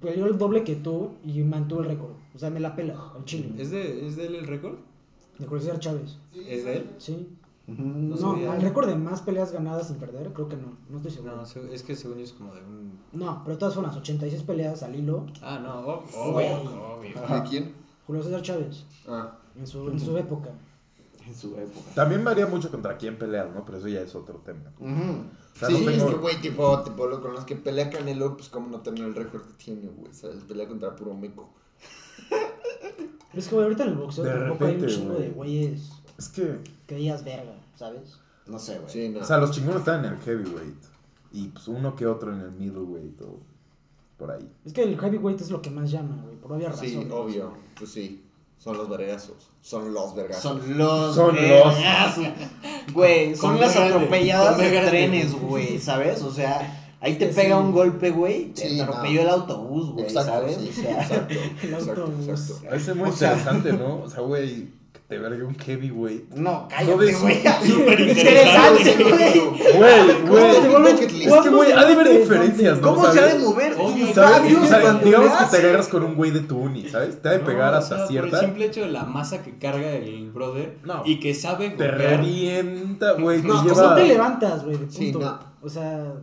peleó 0.00 0.26
el 0.26 0.38
doble 0.38 0.64
que 0.64 0.76
tú 0.76 1.12
y 1.24 1.42
mantuvo 1.42 1.80
el 1.80 1.86
récord. 1.88 2.12
O 2.34 2.38
sea, 2.38 2.50
me 2.50 2.60
la 2.60 2.74
pela 2.76 3.12
al 3.14 3.24
chile. 3.24 3.52
¿Es 3.58 3.70
de, 3.70 4.06
¿Es 4.06 4.16
de 4.16 4.26
él 4.26 4.34
el 4.36 4.46
récord? 4.46 4.74
De 5.38 5.46
Julio 5.46 5.62
César 5.62 5.78
Chávez. 5.80 6.18
¿Es 6.34 6.64
de 6.64 6.76
él? 6.78 6.90
Sí. 6.98 7.28
No 7.66 8.14
No, 8.36 8.50
al 8.52 8.60
récord 8.62 8.86
de 8.86 8.94
más 8.94 9.22
peleas 9.22 9.50
ganadas 9.52 9.88
sin 9.88 9.96
perder, 9.96 10.32
creo 10.32 10.48
que 10.48 10.56
no. 10.56 10.76
No 10.88 10.98
estoy 10.98 11.10
seguro. 11.12 11.36
No, 11.36 11.42
es 11.72 11.82
que 11.82 11.96
según 11.96 12.18
yo 12.18 12.24
es 12.24 12.32
como 12.32 12.54
de 12.54 12.60
un... 12.60 12.98
No, 13.12 13.42
pero 13.44 13.58
todas 13.58 13.74
fueron 13.74 13.90
las 13.90 13.98
86 14.00 14.42
peleas 14.44 14.82
al 14.84 14.94
hilo. 14.94 15.26
Ah, 15.42 15.58
no, 15.60 15.80
obvio, 15.80 16.96
obvio. 16.96 17.42
¿De 17.42 17.48
quién? 17.48 17.72
Julio 18.06 18.22
César 18.22 18.40
Chávez, 18.42 18.84
Ah. 19.08 19.36
en 19.58 19.66
su, 19.66 19.88
en 19.90 19.98
su 19.98 20.16
época. 20.16 20.50
En 21.26 21.34
su 21.34 21.48
época. 21.58 21.90
También 21.94 22.24
varía 22.24 22.46
mucho 22.46 22.70
contra 22.70 22.96
quién 22.96 23.18
peleas, 23.18 23.52
¿no? 23.52 23.64
Pero 23.64 23.78
eso 23.78 23.88
ya 23.88 24.00
es 24.00 24.14
otro 24.14 24.36
tema. 24.44 24.70
Ujú. 24.78 25.24
O 25.54 25.58
sea, 25.58 25.68
sí, 25.68 25.84
no 25.84 25.90
es 25.90 26.02
que, 26.04 26.14
güey, 26.14 26.40
tipo, 26.40 26.82
tipo, 26.82 27.06
lo- 27.06 27.20
con 27.20 27.32
los 27.32 27.44
que 27.44 27.56
pelea 27.56 27.90
Canelo, 27.90 28.36
pues, 28.36 28.48
cómo 28.48 28.68
no 28.68 28.80
tener 28.80 29.04
el 29.04 29.14
récord 29.14 29.42
que 29.42 29.52
tiene, 29.64 29.88
güey, 29.88 30.12
¿sabes? 30.14 30.36
Pelea 30.44 30.68
contra 30.68 30.94
puro 30.94 31.14
meco. 31.14 31.50
Pero 32.28 33.40
es 33.40 33.48
que, 33.48 33.54
güey, 33.54 33.64
ahorita 33.64 33.84
en 33.84 33.90
el 33.90 33.96
boxeo 33.96 34.24
De 34.24 34.30
tampoco 34.32 34.64
hay 34.64 34.74
un 34.74 34.80
repente, 34.80 34.94
chingo 34.94 35.14
güey. 35.14 35.22
de 35.26 35.30
güeyes 35.34 35.90
Es 36.18 36.28
que, 36.28 36.58
que 36.86 36.94
digas 36.94 37.24
verga, 37.24 37.54
¿sabes? 37.76 38.18
No 38.46 38.58
sé, 38.58 38.78
güey. 38.78 38.90
Sí, 38.90 39.08
no. 39.08 39.20
o 39.20 39.24
sea, 39.24 39.38
los 39.38 39.50
chingones 39.50 39.80
están 39.80 40.04
en 40.04 40.12
el 40.12 40.18
heavyweight. 40.20 40.82
Y 41.32 41.48
pues 41.48 41.68
uno 41.68 41.94
que 41.96 42.06
otro 42.06 42.32
en 42.32 42.40
el 42.40 42.52
middleweight 42.52 43.20
o 43.22 43.38
por 44.16 44.30
ahí. 44.30 44.48
Es 44.64 44.72
que 44.72 44.82
el 44.84 44.98
heavyweight 44.98 45.40
es 45.40 45.50
lo 45.50 45.60
que 45.60 45.70
más 45.70 45.90
llama, 45.90 46.22
güey, 46.22 46.36
por 46.36 46.52
obvias 46.52 46.78
sí, 46.78 46.94
razones. 46.94 47.12
obvio. 47.12 47.52
Pues 47.78 47.90
sí. 47.90 48.22
Son 48.58 48.76
los 48.76 48.88
vergazos. 48.88 49.36
Son 49.60 49.92
los 49.94 50.14
vergazos. 50.14 50.42
Son 50.42 50.78
los. 50.78 51.14
Son 51.14 51.34
vergazos. 51.34 52.24
Güey, 52.92 53.34
son 53.36 53.52
Con 53.52 53.60
las 53.60 53.74
grande, 53.74 53.94
atropelladas 53.94 54.58
de 54.58 54.70
grande. 54.70 54.90
trenes, 54.90 55.32
güey, 55.40 55.78
¿sabes? 55.78 56.22
O 56.22 56.30
sea, 56.32 56.94
ahí 57.00 57.16
te 57.16 57.28
Sí. 57.32 57.34
pega 57.40 57.58
un 57.58 57.72
golpe, 57.72 58.10
güey, 58.10 58.52
te 58.54 58.68
Sí, 58.68 58.80
atropelló 58.80 59.22
no. 59.22 59.28
el 59.28 59.34
autobús, 59.34 59.90
güey, 59.92 60.04
Exacto, 60.06 60.32
¿sabes? 60.32 60.56
sí. 60.56 60.70
O 60.70 60.82
sea, 60.82 61.02
Exacto. 61.02 61.34
El 61.62 61.74
Exacto, 61.74 62.02
autobús. 62.02 62.28
exacto. 62.28 62.74
Ese 62.76 62.90
es 62.92 62.96
muy 62.96 63.08
O 63.10 63.12
sea- 63.12 63.32
interesante, 63.32 63.72
¿no? 63.72 64.02
O 64.02 64.08
sea, 64.10 64.20
güey, 64.20 64.68
te 65.08 65.18
vergue 65.18 65.44
un 65.44 65.54
heavyweight. 65.54 66.30
no, 66.34 66.50
No 66.52 66.68
cállate, 66.68 67.14
güey. 67.14 67.42
Súper 67.64 68.00
Interesante, 68.00 68.96
güey. 69.04 69.40
Güey, 69.76 70.22
güey. 70.26 70.44
Es 70.46 70.56
que, 71.42 71.48
güey, 71.48 71.70
ha 71.72 71.84
de 71.84 71.92
haber 71.92 72.18
diferencias, 72.20 72.80
¿no? 72.80 72.94
¿Cómo 72.94 73.12
se 73.12 73.20
ha 73.20 73.26
de 73.26 73.38
mover 73.38 73.76
¿Sabes? 74.12 74.42
digamos 75.04 75.32
que 75.38 75.44
te 75.50 75.56
agarras 75.58 75.86
con 75.88 76.02
un 76.02 76.16
güey 76.16 76.32
de 76.32 76.40
tu 76.40 76.58
uni, 76.58 76.88
¿sabes? 76.88 77.22
Te 77.22 77.28
ha 77.28 77.32
de 77.32 77.38
pegar 77.40 77.72
hasta 77.74 77.96
sea, 77.96 78.04
Por 78.04 78.08
cierta. 78.08 78.40
el 78.40 78.44
simple 78.46 78.66
hecho 78.66 78.80
de 78.80 78.88
la 78.88 79.04
masa 79.04 79.42
que 79.44 79.56
carga 79.58 79.90
el 79.92 80.30
brother 80.32 80.78
No. 80.84 81.02
y 81.04 81.20
que 81.20 81.34
sabe 81.34 81.70
Te 81.70 81.86
revienta, 81.88 83.12
güey. 83.12 83.42
No, 83.42 83.62
no 83.62 83.94
te 83.94 84.04
levantas, 84.06 84.64
güey, 84.64 84.76
de 84.76 84.90
Sí, 84.90 85.12
punto. 85.12 85.26
no. 85.30 85.38
O 85.62 85.68
sea, 85.68 86.14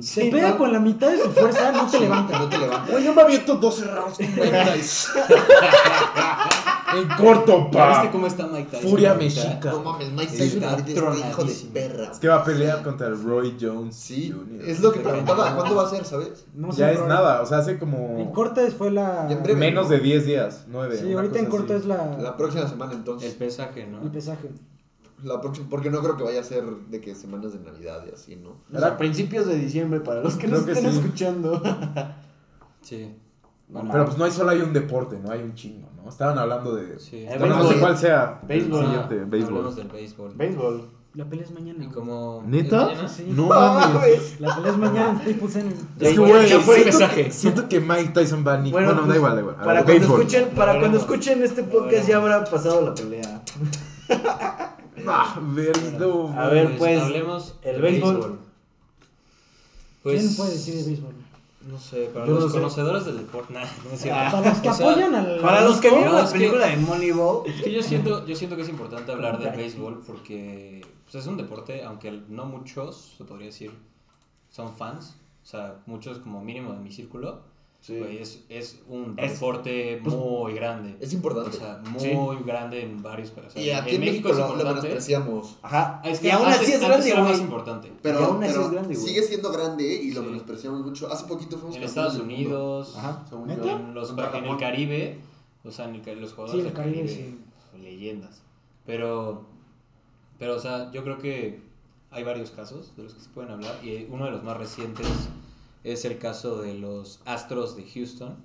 Sí, 0.00 0.20
te 0.26 0.30
pega 0.30 0.50
no. 0.50 0.58
con 0.58 0.72
la 0.72 0.78
mitad 0.80 1.10
de 1.10 1.18
su 1.20 1.30
fuerza, 1.32 1.72
no 1.72 1.86
te 1.86 1.96
Sí, 1.98 2.02
levantas. 2.04 2.40
No 2.40 2.48
te 2.48 2.58
levantas. 2.58 2.90
Güey, 2.90 3.04
yo 3.04 3.14
me 3.14 3.22
aviento 3.22 3.54
12 3.56 3.84
rounds 3.84 4.16
con. 4.18 4.26
en 6.96 7.08
corto, 7.08 7.70
¿Ya 7.72 7.88
viste 7.88 8.04
pa. 8.06 8.10
cómo 8.12 8.26
está 8.26 8.46
Mike 8.46 8.68
Tyson? 8.70 8.90
Furia 8.90 9.14
mexica. 9.14 9.70
No 9.72 9.82
mames, 9.82 10.12
Mike 10.12 10.28
Sí, 10.30 10.38
Tyson 10.38 10.56
está 10.62 10.70
ahorita 10.70 10.90
está 10.90 11.28
hijo 11.30 11.44
de 11.44 11.54
perra. 11.72 12.04
Es 12.12 12.18
que 12.18 12.28
va 12.28 12.36
a 12.36 12.44
pelear 12.44 12.82
contra 12.82 13.06
el 13.08 13.22
Roy 13.22 13.56
Jones. 13.60 13.94
Sí, 13.96 14.30
Jr. 14.32 14.68
es 14.68 14.80
lo 14.80 14.92
que 14.92 14.98
Sí, 15.00 15.04
preguntaba. 15.04 15.50
no. 15.50 15.56
¿Cuándo 15.56 15.74
va 15.76 15.86
a 15.86 15.90
ser, 15.90 16.04
sabes? 16.04 16.46
No 16.54 16.72
sé, 16.72 16.80
Ya 16.80 16.92
es 16.92 17.00
nada, 17.06 17.42
o 17.42 17.46
sea, 17.46 17.58
hace 17.58 17.72
En 17.72 17.78
como 17.78 18.32
Cortes 18.32 18.74
fue 18.74 18.90
la. 18.90 19.30
En 19.30 19.42
breve. 19.42 19.58
menos 19.58 19.88
de 19.88 19.98
10 20.00 20.26
días, 20.26 20.64
9. 20.68 20.96
Sí, 20.98 21.12
ahorita 21.12 21.38
en 21.38 21.46
corto 21.46 21.74
es 21.74 21.84
la, 21.86 22.16
La 22.18 22.36
próxima 22.36 22.66
semana 22.68 22.92
El 22.92 22.98
entonces. 22.98 23.34
pesaje, 23.34 23.86
¿no? 23.86 24.02
el 24.02 24.10
pesaje. 24.10 24.50
La 25.24 25.40
próxima, 25.40 25.68
porque 25.70 25.88
no 25.88 26.00
creo 26.02 26.16
que 26.16 26.24
vaya 26.24 26.40
a 26.40 26.44
ser 26.44 26.64
de 26.64 27.00
que 27.00 27.14
semanas 27.14 27.52
de 27.52 27.60
Navidad 27.60 28.02
y 28.10 28.12
así, 28.12 28.34
¿no? 28.34 28.56
O 28.74 28.78
sea, 28.80 28.96
principios 28.98 29.46
de 29.46 29.56
diciembre 29.56 30.00
para 30.00 30.20
los 30.20 30.34
que 30.34 30.46
Creo 30.48 30.58
nos 30.58 30.66
que 30.66 30.72
estén 30.72 30.90
sí. 30.92 30.98
escuchando. 30.98 31.62
Sí. 32.80 33.14
No, 33.68 33.88
Pero 33.90 34.04
pues 34.04 34.18
no 34.18 34.24
hay 34.24 34.30
solo 34.32 34.50
hay 34.50 34.60
un 34.60 34.72
deporte, 34.72 35.18
no 35.24 35.30
hay 35.30 35.40
un 35.42 35.54
chingo, 35.54 35.88
¿no? 36.02 36.08
Estaban 36.08 36.38
hablando 36.38 36.74
de. 36.74 36.98
Sí. 36.98 37.26
Bueno, 37.38 37.56
no 37.58 37.68
sé 37.68 37.78
cuál 37.78 37.96
sea. 37.96 38.40
Béisbol. 38.46 38.84
Ah, 38.86 39.08
béisbol. 39.08 39.74
Del 39.74 39.88
béisbol. 39.88 40.34
Béisbol. 40.36 40.90
La 41.14 41.26
pelea 41.26 41.44
es 41.44 41.50
mañana. 41.50 41.84
Y 41.84 41.88
como... 41.88 42.42
¿Neta? 42.46 42.84
¿Es 42.84 42.86
mañana? 42.88 43.08
Sí. 43.08 43.26
No 43.28 43.46
mames. 43.46 44.40
La 44.40 44.56
pelea 44.56 44.72
es 44.72 44.78
mañana 44.78 45.10
en 45.10 45.18
Staples 45.18 45.52
Center. 45.52 45.78
Es 46.00 46.08
que, 46.08 46.18
güey, 46.18 46.48
ya 46.48 46.60
fue 46.60 46.76
el 46.76 46.82
siento, 46.82 46.98
mensaje. 46.98 47.24
que, 47.24 47.30
siento 47.30 47.68
que 47.68 47.80
Mike 47.80 48.12
Tyson 48.14 48.44
va 48.46 48.54
a 48.54 48.58
ni... 48.58 48.72
Bueno, 48.72 48.86
Bueno, 48.86 49.00
da 49.02 49.06
pues, 49.06 49.16
igual, 49.18 49.34
da 49.34 49.40
igual. 49.40 49.56
Para 49.56 49.82
ver, 49.82 49.84
cuando 49.84 50.16
escuchen, 50.16 50.48
para 50.56 50.80
cuando 50.80 50.98
escuchen 50.98 51.42
este 51.42 51.64
podcast 51.64 52.08
ya 52.08 52.16
habrá 52.16 52.44
pasado 52.44 52.80
la 52.82 52.94
pelea. 52.94 53.42
Ah. 55.04 55.34
A 55.34 56.48
ver, 56.48 56.76
pues, 56.78 57.02
hablemos 57.02 57.58
el 57.62 57.82
béisbol. 57.82 58.38
Pues, 60.02 60.20
¿Quién 60.20 60.36
puede 60.36 60.50
decir 60.52 60.74
de 60.76 60.84
béisbol? 60.84 61.14
No 61.66 61.78
sé, 61.78 62.06
para 62.12 62.26
Yo 62.26 62.32
los 62.34 62.44
no 62.44 62.48
sé. 62.50 62.56
conocedores 62.58 63.04
del 63.04 63.18
deporte, 63.18 63.52
nah, 63.54 63.60
no 63.84 63.90
es 63.92 64.00
cierto. 64.00 64.20
Ah. 64.20 64.30
Para 64.32 64.48
los 64.50 64.58
que 64.58 64.68
O 64.68 64.74
sea, 64.74 64.90
apoyan 64.90 65.14
al. 65.14 65.38
Para 65.40 65.60
los 65.62 65.80
que 65.80 65.90
vieron 65.90 66.14
la 66.14 66.24
que- 66.26 66.32
película 66.32 66.66
de 66.66 66.76
Moneyball. 66.76 67.46
Es 67.46 67.62
que 67.62 67.72
yo 67.72 67.82
siento, 67.82 68.26
yo 68.26 68.34
siento 68.36 68.56
que 68.56 68.62
es 68.62 68.68
importante 68.68 69.12
hablar 69.12 69.38
del 69.38 69.54
béisbol 69.56 70.02
porque 70.06 70.84
pues, 71.04 71.14
es 71.14 71.26
un 71.26 71.36
deporte, 71.36 71.84
aunque 71.84 72.10
no 72.28 72.46
muchos, 72.46 73.14
se 73.16 73.24
podría 73.24 73.46
decir, 73.46 73.70
son 74.50 74.74
fans. 74.74 75.14
O 75.42 75.46
sea, 75.46 75.76
muchos 75.86 76.18
como 76.18 76.40
mínimo 76.42 76.72
de 76.72 76.78
mi 76.80 76.90
círculo. 76.92 77.40
Sí. 77.82 77.98
güey, 77.98 78.18
es, 78.18 78.44
es 78.48 78.78
un 78.88 79.14
Es- 79.18 79.32
deporte 79.32 80.00
pues, 80.04 80.14
muy 80.16 80.54
grande. 80.54 80.96
Es 81.00 81.12
importante. 81.12 81.50
O 81.50 81.52
sea, 81.52 81.82
Sí. 81.98 82.12
muy 82.12 82.36
grande 82.44 82.80
en 82.84 83.02
varios 83.02 83.30
países. 83.32 83.56
y 83.60 83.70
aquí 83.72 83.96
en 83.96 84.00
México, 84.02 84.28
lo, 84.32 84.54
lo 84.56 84.64
menospreciamos. 84.64 85.56
Ajá. 85.62 86.00
Es 86.04 86.20
que 86.20 86.28
y 86.28 86.30
aún 86.30 86.46
antes- 86.46 86.60
así 86.62 86.72
es 86.74 86.80
grande, 86.80 87.10
era 87.10 87.22
más 87.24 87.40
importante. 87.40 87.92
Pero, 88.00 88.20
Y 88.20 88.22
aún 88.22 88.44
así 88.44 88.52
pero 88.52 88.64
es 88.66 88.70
grande, 88.72 88.94
güey. 88.94 89.06
sigue 89.08 89.22
siendo 89.24 89.50
grande 89.50 89.84
y 89.84 90.12
lo 90.12 90.20
Sí. 90.22 90.26
menospreciamos 90.28 90.80
mucho. 90.86 91.12
Hace 91.12 91.26
poquito 91.26 91.58
fuimos 91.58 91.76
En 91.76 91.82
Estados. 91.82 92.18
Unidos, 92.20 92.94
Ajá. 92.96 93.24
En, 93.32 93.94
los, 93.94 94.10
en 94.10 94.18
el. 94.44 94.56
Caribe, 94.58 95.18
o 95.64 95.70
sea, 95.72 95.88
en 95.88 95.96
el, 95.96 96.20
los 96.20 96.30
Sí, 96.30 96.36
jugadores 96.36 96.60
el 96.60 96.64
del 96.66 96.72
Caribe, 96.72 96.96
Caribe, 97.06 97.14
sí. 97.74 97.82
leyendas. 97.82 98.42
Pero, 98.86 99.42
pero, 100.38 100.54
o 100.54 100.60
sea, 100.60 100.92
yo 100.92 101.02
creo 101.02 101.18
que 101.18 101.60
hay 102.12 102.22
varios 102.22 102.52
casos 102.52 102.94
de 102.96 103.02
los 103.02 103.14
que 103.14 103.20
se 103.20 103.28
pueden 103.30 103.50
hablar 103.50 103.74
y 103.84 104.06
uno 104.08 104.26
de 104.26 104.30
los 104.30 104.44
más 104.44 104.56
recientes 104.56 105.06
es 105.84 106.04
el 106.04 106.18
caso 106.18 106.60
de 106.62 106.74
los 106.74 107.20
Astros 107.24 107.76
de 107.76 107.84
Houston 107.90 108.36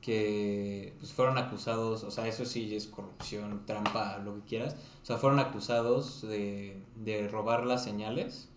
que 0.00 0.94
pues, 0.98 1.12
fueron 1.12 1.36
acusados, 1.36 2.04
o 2.04 2.10
sea, 2.10 2.26
eso 2.26 2.44
sí 2.46 2.74
es 2.74 2.86
corrupción, 2.86 3.64
trampa, 3.66 4.18
lo 4.18 4.34
que 4.36 4.40
quieras, 4.42 4.76
o 5.02 5.04
sea, 5.06 5.18
fueron 5.18 5.38
acusados 5.40 6.22
de, 6.22 6.82
de 6.96 7.28
robar 7.28 7.66
las 7.66 7.84
señales 7.84 8.48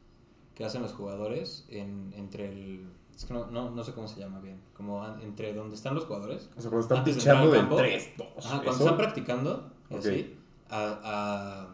que 0.55 0.63
hacen 0.63 0.81
los 0.81 0.93
jugadores 0.93 1.65
en, 1.69 2.13
entre 2.15 2.49
el... 2.49 2.87
Es 3.15 3.25
que 3.25 3.33
no, 3.33 3.47
no, 3.47 3.69
no 3.71 3.83
sé 3.83 3.93
cómo 3.93 4.07
se 4.07 4.19
llama 4.19 4.39
bien, 4.39 4.59
como 4.75 5.05
entre 5.21 5.53
donde 5.53 5.75
están 5.75 5.93
los 5.95 6.05
jugadores 6.05 6.49
O 6.57 6.61
sea, 6.61 6.69
cuando 6.71 6.79
están 6.79 7.03
pichando 7.03 7.51
de 7.51 7.59
campo. 7.59 7.75
3, 7.75 8.11
2. 8.17 8.27
Ajá, 8.37 8.61
cuando 8.63 8.71
están 8.83 8.97
practicando, 8.97 9.71
y 9.89 9.93
Ok. 9.95 9.99
así, 9.99 10.35
a, 10.69 11.67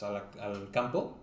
a- 0.00 0.12
la- 0.12 0.30
al 0.44 0.70
campo, 0.70 1.16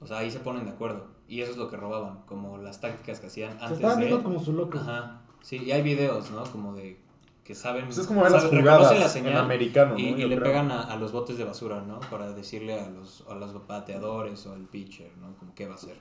o 0.00 0.06
sea, 0.06 0.18
ahí 0.18 0.30
se 0.30 0.40
ponen 0.40 0.64
de 0.64 0.70
acuerdo. 0.72 1.06
Y 1.28 1.42
eso 1.42 1.52
es 1.52 1.58
lo 1.58 1.68
que 1.68 1.76
robaban, 1.76 2.22
como 2.26 2.56
las 2.58 2.80
tácticas 2.80 3.20
que 3.20 3.26
hacían 3.26 3.52
Se 3.58 3.64
antes 3.64 3.78
estaban 3.78 4.00
de... 4.00 4.06
viendo 4.06 4.24
como 4.24 4.40
su 4.40 4.52
loco. 4.54 4.78
Ajá, 4.78 5.20
sí, 5.42 5.58
y 5.64 5.72
hay 5.72 5.82
videos, 5.82 6.30
¿no? 6.30 6.42
Como 6.44 6.74
de 6.74 6.98
que 7.44 7.54
saben... 7.54 7.84
Pues 7.86 7.98
es 7.98 8.06
como 8.06 8.22
ver 8.22 8.32
las 8.32 8.44
saben- 8.44 8.60
jugadas 8.60 9.16
en 9.16 9.36
americano, 9.36 9.92
¿no? 9.92 9.98
y, 9.98 10.14
le 10.14 10.36
creo. 10.36 10.42
pegan 10.42 10.70
a, 10.70 10.82
a 10.84 10.96
los 10.96 11.12
botes 11.12 11.36
de 11.38 11.44
basura, 11.44 11.80
¿no? 11.82 12.00
Para 12.00 12.32
decirle 12.32 12.78
a 12.80 12.88
los, 12.90 13.24
a 13.30 13.34
los 13.34 13.66
bateadores 13.66 14.46
o 14.46 14.52
al 14.52 14.62
pitcher, 14.64 15.10
¿no? 15.18 15.34
Como 15.36 15.54
qué 15.54 15.66
va 15.66 15.72
a 15.72 15.76
hacer. 15.76 15.96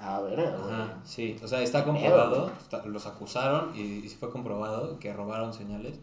A 0.00 0.20
ver. 0.20 0.40
Ajá, 0.40 1.00
sí, 1.04 1.36
o 1.42 1.46
sea, 1.48 1.62
está 1.62 1.84
comprobado, 1.84 2.50
está- 2.60 2.84
los 2.86 3.06
acusaron 3.06 3.70
y, 3.76 3.80
y 4.04 4.08
fue 4.08 4.30
comprobado 4.30 4.98
que 4.98 5.12
robaron 5.12 5.52
señales 5.52 6.00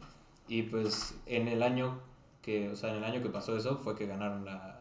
y 0.47 0.63
pues 0.63 1.15
en 1.25 1.47
el 1.49 1.61
año 1.63 1.99
que, 2.41 2.69
o 2.69 2.75
sea, 2.75 2.89
en 2.91 2.97
el 2.97 3.03
año 3.03 3.21
que 3.21 3.29
pasó 3.29 3.55
eso 3.55 3.77
fue 3.77 3.95
que 3.95 4.07
ganaron 4.07 4.43
la, 4.45 4.79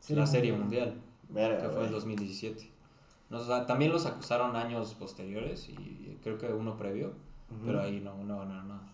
Sí, 0.00 0.14
la 0.14 0.26
serie 0.26 0.52
mundial, 0.52 1.00
que 1.32 1.68
fue 1.72 1.84
el 1.86 1.90
2017. 1.92 2.71
También 3.66 3.92
los 3.92 4.04
acusaron 4.06 4.56
años 4.56 4.94
posteriores 4.94 5.68
y 5.68 6.18
creo 6.22 6.38
que 6.38 6.46
uno 6.52 6.76
previo, 6.76 7.12
pero 7.64 7.80
ahí 7.80 8.00
no, 8.00 8.14
no 8.24 8.38
ganaron 8.40 8.68
nada. 8.68 8.92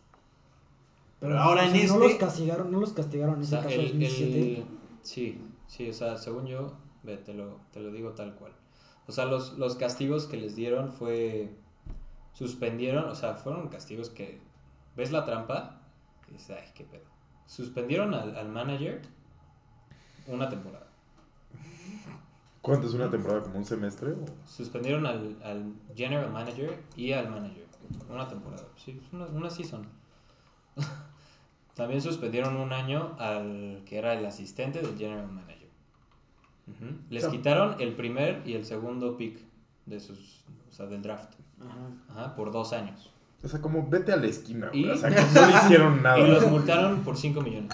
Pero 1.21 1.39
ahora 1.39 1.65
en 1.65 1.71
o 1.71 1.73
sea, 1.75 1.87
No 1.89 1.95
este- 1.95 2.09
los 2.09 2.15
castigaron, 2.19 2.71
no 2.71 2.81
los 2.81 2.93
castigaron 2.93 3.35
en 3.35 3.41
O 3.41 3.45
ese 3.45 3.57
caso 3.57 3.69
el, 3.71 3.77
2017. 3.89 4.59
el- 4.59 4.65
sí, 5.03 5.41
sí, 5.67 5.91
o 5.91 5.93
sea, 5.93 6.17
según 6.17 6.47
yo, 6.47 6.73
ve, 7.03 7.17
te 7.17 7.35
lo, 7.35 7.59
te 7.73 7.81
lo 7.81 7.91
digo 7.91 8.11
tal 8.13 8.35
cual. 8.37 8.53
O 9.09 9.13
sea, 9.13 9.25
los, 9.25 9.59
los 9.59 9.75
castigos 9.75 10.27
que 10.27 10.37
les 10.37 10.55
dieron 10.55 10.93
fue, 10.93 11.51
suspendieron, 12.35 13.09
o 13.09 13.15
sea, 13.17 13.35
fueron 13.35 13.69
castigos 13.69 14.11
que, 14.11 14.41
ves 14.97 15.11
la 15.11 15.25
trampa 15.25 15.81
y 16.29 16.35
dices, 16.35 16.57
ay, 16.61 16.69
qué 16.75 16.85
pedo. 16.85 17.05
Suspendieron 17.47 18.15
al, 18.15 18.37
al 18.37 18.49
manager 18.49 19.01
una 20.27 20.49
temporada. 20.49 20.87
¿Cuánto 22.69 22.87
es 22.89 22.95
una 22.95 23.11
temporada? 23.11 23.43
¿Como 23.43 23.59
un 23.59 23.65
semestre? 23.65 24.13
o? 24.13 24.25
Suspendieron 24.47 25.07
al, 25.07 25.37
al 25.43 25.73
general 25.97 26.31
manager 26.31 26.79
y 26.97 27.13
al 27.13 27.31
manager. 27.31 27.67
Una 28.11 28.29
temporada. 28.29 28.65
Sí, 28.77 29.01
una, 29.13 29.27
una 29.27 29.51
season. 29.51 29.87
También 31.75 32.01
suspendieron 32.03 32.57
un 32.57 32.73
año 32.73 33.15
al 33.19 33.83
que 33.87 33.99
era 33.99 34.15
el 34.15 34.27
asistente 34.27 34.81
del 34.83 34.97
general 34.99 35.29
manager. 35.29 35.69
Les 37.09 37.25
O 37.25 37.31
sea- 37.31 37.37
quitaron 37.39 37.77
el 37.81 37.95
primer 37.95 38.43
y 38.47 38.55
el 38.55 38.65
segundo 38.65 39.17
pick 39.17 39.39
de 39.87 40.01
sus, 40.01 40.45
o 40.69 40.73
sea, 40.73 40.87
del 40.87 41.01
draft. 41.01 41.33
Ajá. 41.61 41.75
Ajá, 42.21 42.35
por 42.37 42.53
dos 42.53 42.73
años. 42.73 43.11
O 43.43 43.49
sea, 43.49 43.61
como 43.61 43.89
vete 43.89 44.13
a 44.13 44.17
la 44.17 44.27
esquina, 44.27 44.69
güey. 44.69 44.85
Y- 44.87 44.91
O 44.91 44.97
sea, 44.97 45.09
que 45.15 45.23
no 45.23 45.47
le 45.47 45.53
hicieron 45.57 46.03
nada. 46.03 46.19
Y 46.19 46.27
los 46.31 46.47
multaron 46.51 47.01
por 47.05 47.17
5 47.17 47.41
millones. 47.41 47.73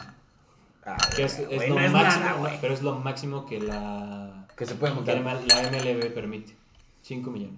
Ah, 0.87 0.97
Que 1.17 1.25
es, 1.25 1.41
lo 1.41 1.75
no 1.75 1.81
es 1.81 1.93
máximo, 1.93 2.25
nada, 2.25 2.59
pero 2.61 2.75
es 2.75 2.83
lo 2.83 2.95
máximo 2.99 3.47
que 3.47 3.59
la, 3.59 4.24
Que 4.57 4.67
se 4.67 4.75
puede 4.75 4.93
que 4.93 4.97
juntar. 4.97 5.17
la 5.21 5.71
MLB 5.71 6.13
permite. 6.15 6.55
5 7.03 7.31
millones. 7.31 7.57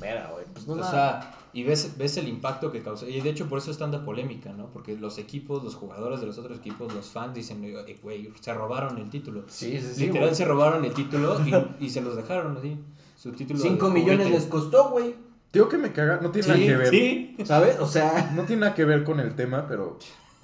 Verga, 0.00 0.30
güey. 0.32 0.44
Pues 0.52 0.66
no 0.66 0.74
O 0.74 0.76
nada. 0.76 0.90
sea, 0.90 1.34
y 1.52 1.62
ves, 1.62 1.96
ves 1.96 2.16
el 2.18 2.28
impacto 2.28 2.70
que 2.70 2.82
causa. 2.82 3.08
Y 3.08 3.20
de 3.20 3.30
hecho 3.30 3.48
por 3.48 3.58
eso 3.58 3.70
es 3.70 3.78
tanta 3.78 4.04
polémica, 4.04 4.52
¿no? 4.52 4.66
Porque 4.66 4.96
los 4.96 5.16
equipos, 5.18 5.64
los 5.64 5.74
jugadores 5.74 6.20
de 6.20 6.26
los 6.26 6.36
otros 6.38 6.58
equipos, 6.58 6.92
los 6.92 7.06
fans 7.06 7.34
dicen, 7.34 7.64
"Eh, 7.64 7.98
güey, 8.02 8.30
se 8.40 8.52
robaron 8.52 8.98
el 8.98 9.08
título. 9.08 9.44
Sí, 9.48 9.78
sí, 9.80 9.88
sí. 9.94 10.00
Literal 10.06 10.24
güey. 10.28 10.34
se 10.34 10.44
robaron 10.44 10.84
el 10.84 10.92
título 10.92 11.40
y, 11.46 11.54
y 11.86 11.88
se 11.90 12.00
los 12.02 12.16
dejaron 12.16 12.56
así. 12.58 12.76
Su 13.16 13.32
título. 13.32 13.58
de 13.58 13.68
5 13.70 13.90
millones 13.90 14.30
les 14.30 14.44
costó, 14.44 14.90
güey. 14.90 15.14
Digo 15.52 15.68
que 15.70 15.78
me 15.78 15.92
caga. 15.92 16.18
No 16.20 16.30
tiene 16.30 16.48
nada 16.48 16.60
que 16.60 16.76
ver. 16.76 16.88
sí. 16.88 17.36
¿Sabes? 17.44 17.78
O 17.80 17.86
sea. 17.86 18.32
No 18.34 18.42
tiene 18.42 18.60
nada 18.60 18.74
que 18.74 18.84
ver 18.84 19.04
con 19.04 19.20
el 19.20 19.34
tema, 19.34 19.66
pero. 19.66 19.98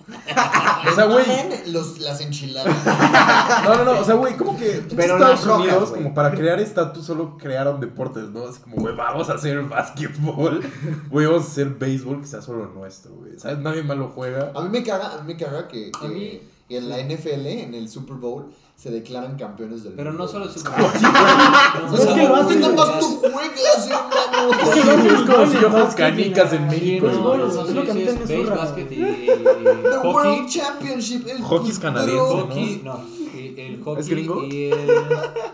O 0.91 0.95
sea, 0.95 1.05
güey. 1.07 1.25
Los, 1.73 1.99
las 2.01 2.21
enchiladas. 2.21 2.75
No, 3.65 3.77
no, 3.77 3.85
no. 3.85 4.01
O 4.01 4.05
sea, 4.05 4.15
güey, 4.15 4.37
como 4.37 4.57
que 4.59 4.83
Pero 4.97 5.15
Estados 5.15 5.47
Unidos, 5.47 5.91
como 5.91 6.13
para 6.15 6.31
crear 6.33 6.59
estatus, 6.61 7.05
solo 7.07 7.37
crearon 7.39 7.81
deportes, 7.81 8.29
¿no? 8.31 8.47
Así 8.49 8.61
como, 8.61 8.77
güey, 8.77 8.95
vamos 8.97 9.31
a 9.31 9.35
hacer 9.35 9.63
básquetbol. 9.63 10.63
Güey, 11.11 11.27
vamos 11.27 11.45
a 11.45 11.47
hacer 11.47 11.69
béisbol 11.71 12.21
que 12.21 12.27
sea 12.27 12.43
solo 12.43 12.67
nuestro, 12.67 13.13
güey. 13.15 13.39
¿Sabes? 13.39 13.59
Nadie 13.59 13.83
más 13.83 13.97
lo 13.97 14.09
juega. 14.09 14.53
A 14.55 14.63
mí 14.63 14.69
me 14.71 14.83
caga, 14.83 15.15
a 15.15 15.23
mí 15.23 15.33
me 15.35 15.37
caga 15.39 15.69
que, 15.69 15.93
A 16.01 16.09
mí- 16.09 16.41
que 16.69 16.79
en 16.79 16.89
la 16.89 16.99
NFL, 16.99 17.47
en 17.47 17.75
el 17.75 17.89
Super 17.89 18.17
Bowl, 18.17 18.53
se 18.83 18.91
declaran 18.91 19.37
campeones 19.37 19.85
del 19.85 19.93
Pero 19.93 20.11
no 20.13 20.19
mundo. 20.19 20.33
solo 20.33 20.47
es 20.47 20.61
Como 20.65 20.77
así, 20.89 20.99
güey. 20.99 21.13
O 21.93 21.95
Es 21.95 22.07
que 22.07 22.29
lo 22.29 22.35
hacen, 22.35 22.61
nada 22.61 22.75
más 22.75 22.99
tú 22.99 23.07
juegas, 23.21 23.89
hermano. 23.89 24.51
Es 24.61 24.69
que 24.71 24.85
lo 24.85 24.91
hacen 24.93 25.15
Es 25.15 25.23
como 25.23 25.47
si 25.47 25.61
yo 25.61 25.71
juego 25.71 25.89
canicas 25.97 26.53
en 26.53 26.67
México, 26.67 27.07
no, 27.07 27.23
güey. 27.23 27.39
no, 27.39 27.47
es 27.47 27.55
no, 27.55 27.63
lo 27.75 27.83
que 27.85 27.91
a 27.93 27.95
mí 27.95 28.05
también 28.05 28.29
me 28.29 28.35
y, 28.35 29.27
The 29.27 29.97
hockey. 29.99 30.11
World 30.13 30.49
Championship. 30.49 31.27
es 31.29 31.41
Hockey 31.43 31.71
es 31.71 31.79
canadiense, 31.79 32.81
¿no? 32.83 32.95
No. 32.95 33.01
El 33.35 33.83
hockey 33.85 34.01
¿Es 34.01 34.09
gringo? 34.09 34.43
y 34.45 34.65
el. 34.73 34.91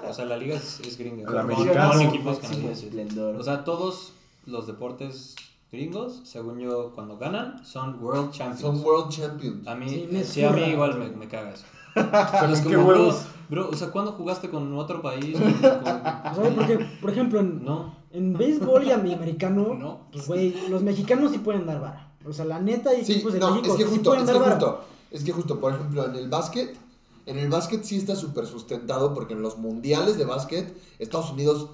O 0.09 0.15
sea, 0.15 0.25
la 0.25 0.37
liga 0.39 0.57
es, 0.57 0.81
es 0.81 0.97
gringa. 0.97 1.31
La 1.31 1.43
americana. 1.43 1.91
con 1.91 2.01
equipos 2.01 2.39
canadienses. 2.39 2.85
esplendor. 2.85 3.37
O 3.37 3.43
sea, 3.43 3.63
todos 3.65 4.13
los 4.47 4.67
deportes 4.67 5.37
gringos, 5.71 6.23
según 6.25 6.61
yo, 6.61 6.93
cuando 6.95 7.19
ganan, 7.19 7.63
son 7.63 8.03
World 8.03 8.31
Champions. 8.33 8.61
Son 8.63 8.81
World 8.83 9.11
Champions. 9.11 9.67
A 9.69 9.75
mí, 9.75 9.87
Sí, 9.91 10.09
me 10.11 10.25
sí, 10.25 10.43
a 10.45 10.51
mí 10.51 10.63
igual 10.63 10.99
me, 10.99 11.09
me 11.11 11.29
caga 11.29 11.51
eso. 11.51 11.65
O 12.13 12.31
sea, 12.31 12.51
Es 12.53 12.61
¿con 12.61 12.71
qué 12.71 12.77
como, 12.77 12.89
bro, 12.89 12.99
huevos? 13.01 13.23
bro, 13.49 13.69
o 13.71 13.75
sea, 13.75 13.89
¿cuándo 13.91 14.13
jugaste 14.13 14.49
con 14.51 14.73
otro 14.79 15.03
país? 15.03 15.37
Con- 15.39 15.53
con- 15.53 15.85
¿Sabes? 16.35 16.55
Porque, 16.55 16.79
por 17.01 17.11
ejemplo, 17.11 17.41
en, 17.41 17.65
No, 17.65 17.95
en 18.13 18.33
béisbol 18.37 18.85
y 18.85 18.91
am- 18.93 19.01
americano, 19.01 19.75
no. 19.75 20.01
pues, 20.13 20.27
güey, 20.27 20.69
los 20.69 20.83
mexicanos 20.83 21.33
sí 21.33 21.39
pueden 21.39 21.67
dar 21.67 21.81
vara. 21.81 22.13
O 22.27 22.33
sea, 22.33 22.45
la 22.45 22.59
neta, 22.61 22.91
hay 22.91 23.05
Sí, 23.05 23.13
equipos 23.13 23.33
de 23.33 23.39
no, 23.41 23.51
México 23.53 23.69
es 23.73 23.77
que 23.79 23.85
sí 23.85 23.91
justo, 23.91 24.11
pueden 24.11 24.21
es 24.23 24.27
dar 24.27 24.37
que 24.37 24.41
vara. 24.43 24.55
justo, 24.57 24.81
es 25.11 25.25
que 25.25 25.33
justo, 25.33 25.61
por 25.61 25.73
ejemplo, 25.75 26.05
en 26.05 26.15
el 26.17 26.29
básquet, 26.29 26.77
en 27.27 27.39
el 27.39 27.49
básquet 27.49 27.85
sí 27.85 27.97
está 27.97 28.17
súper 28.17 28.47
sustentado 28.47 29.15
porque 29.15 29.35
en 29.35 29.43
los 29.43 29.57
mundiales 29.59 30.19
de 30.19 30.25
básquet, 30.25 30.77
Estados 30.99 31.31
Unidos 31.33 31.69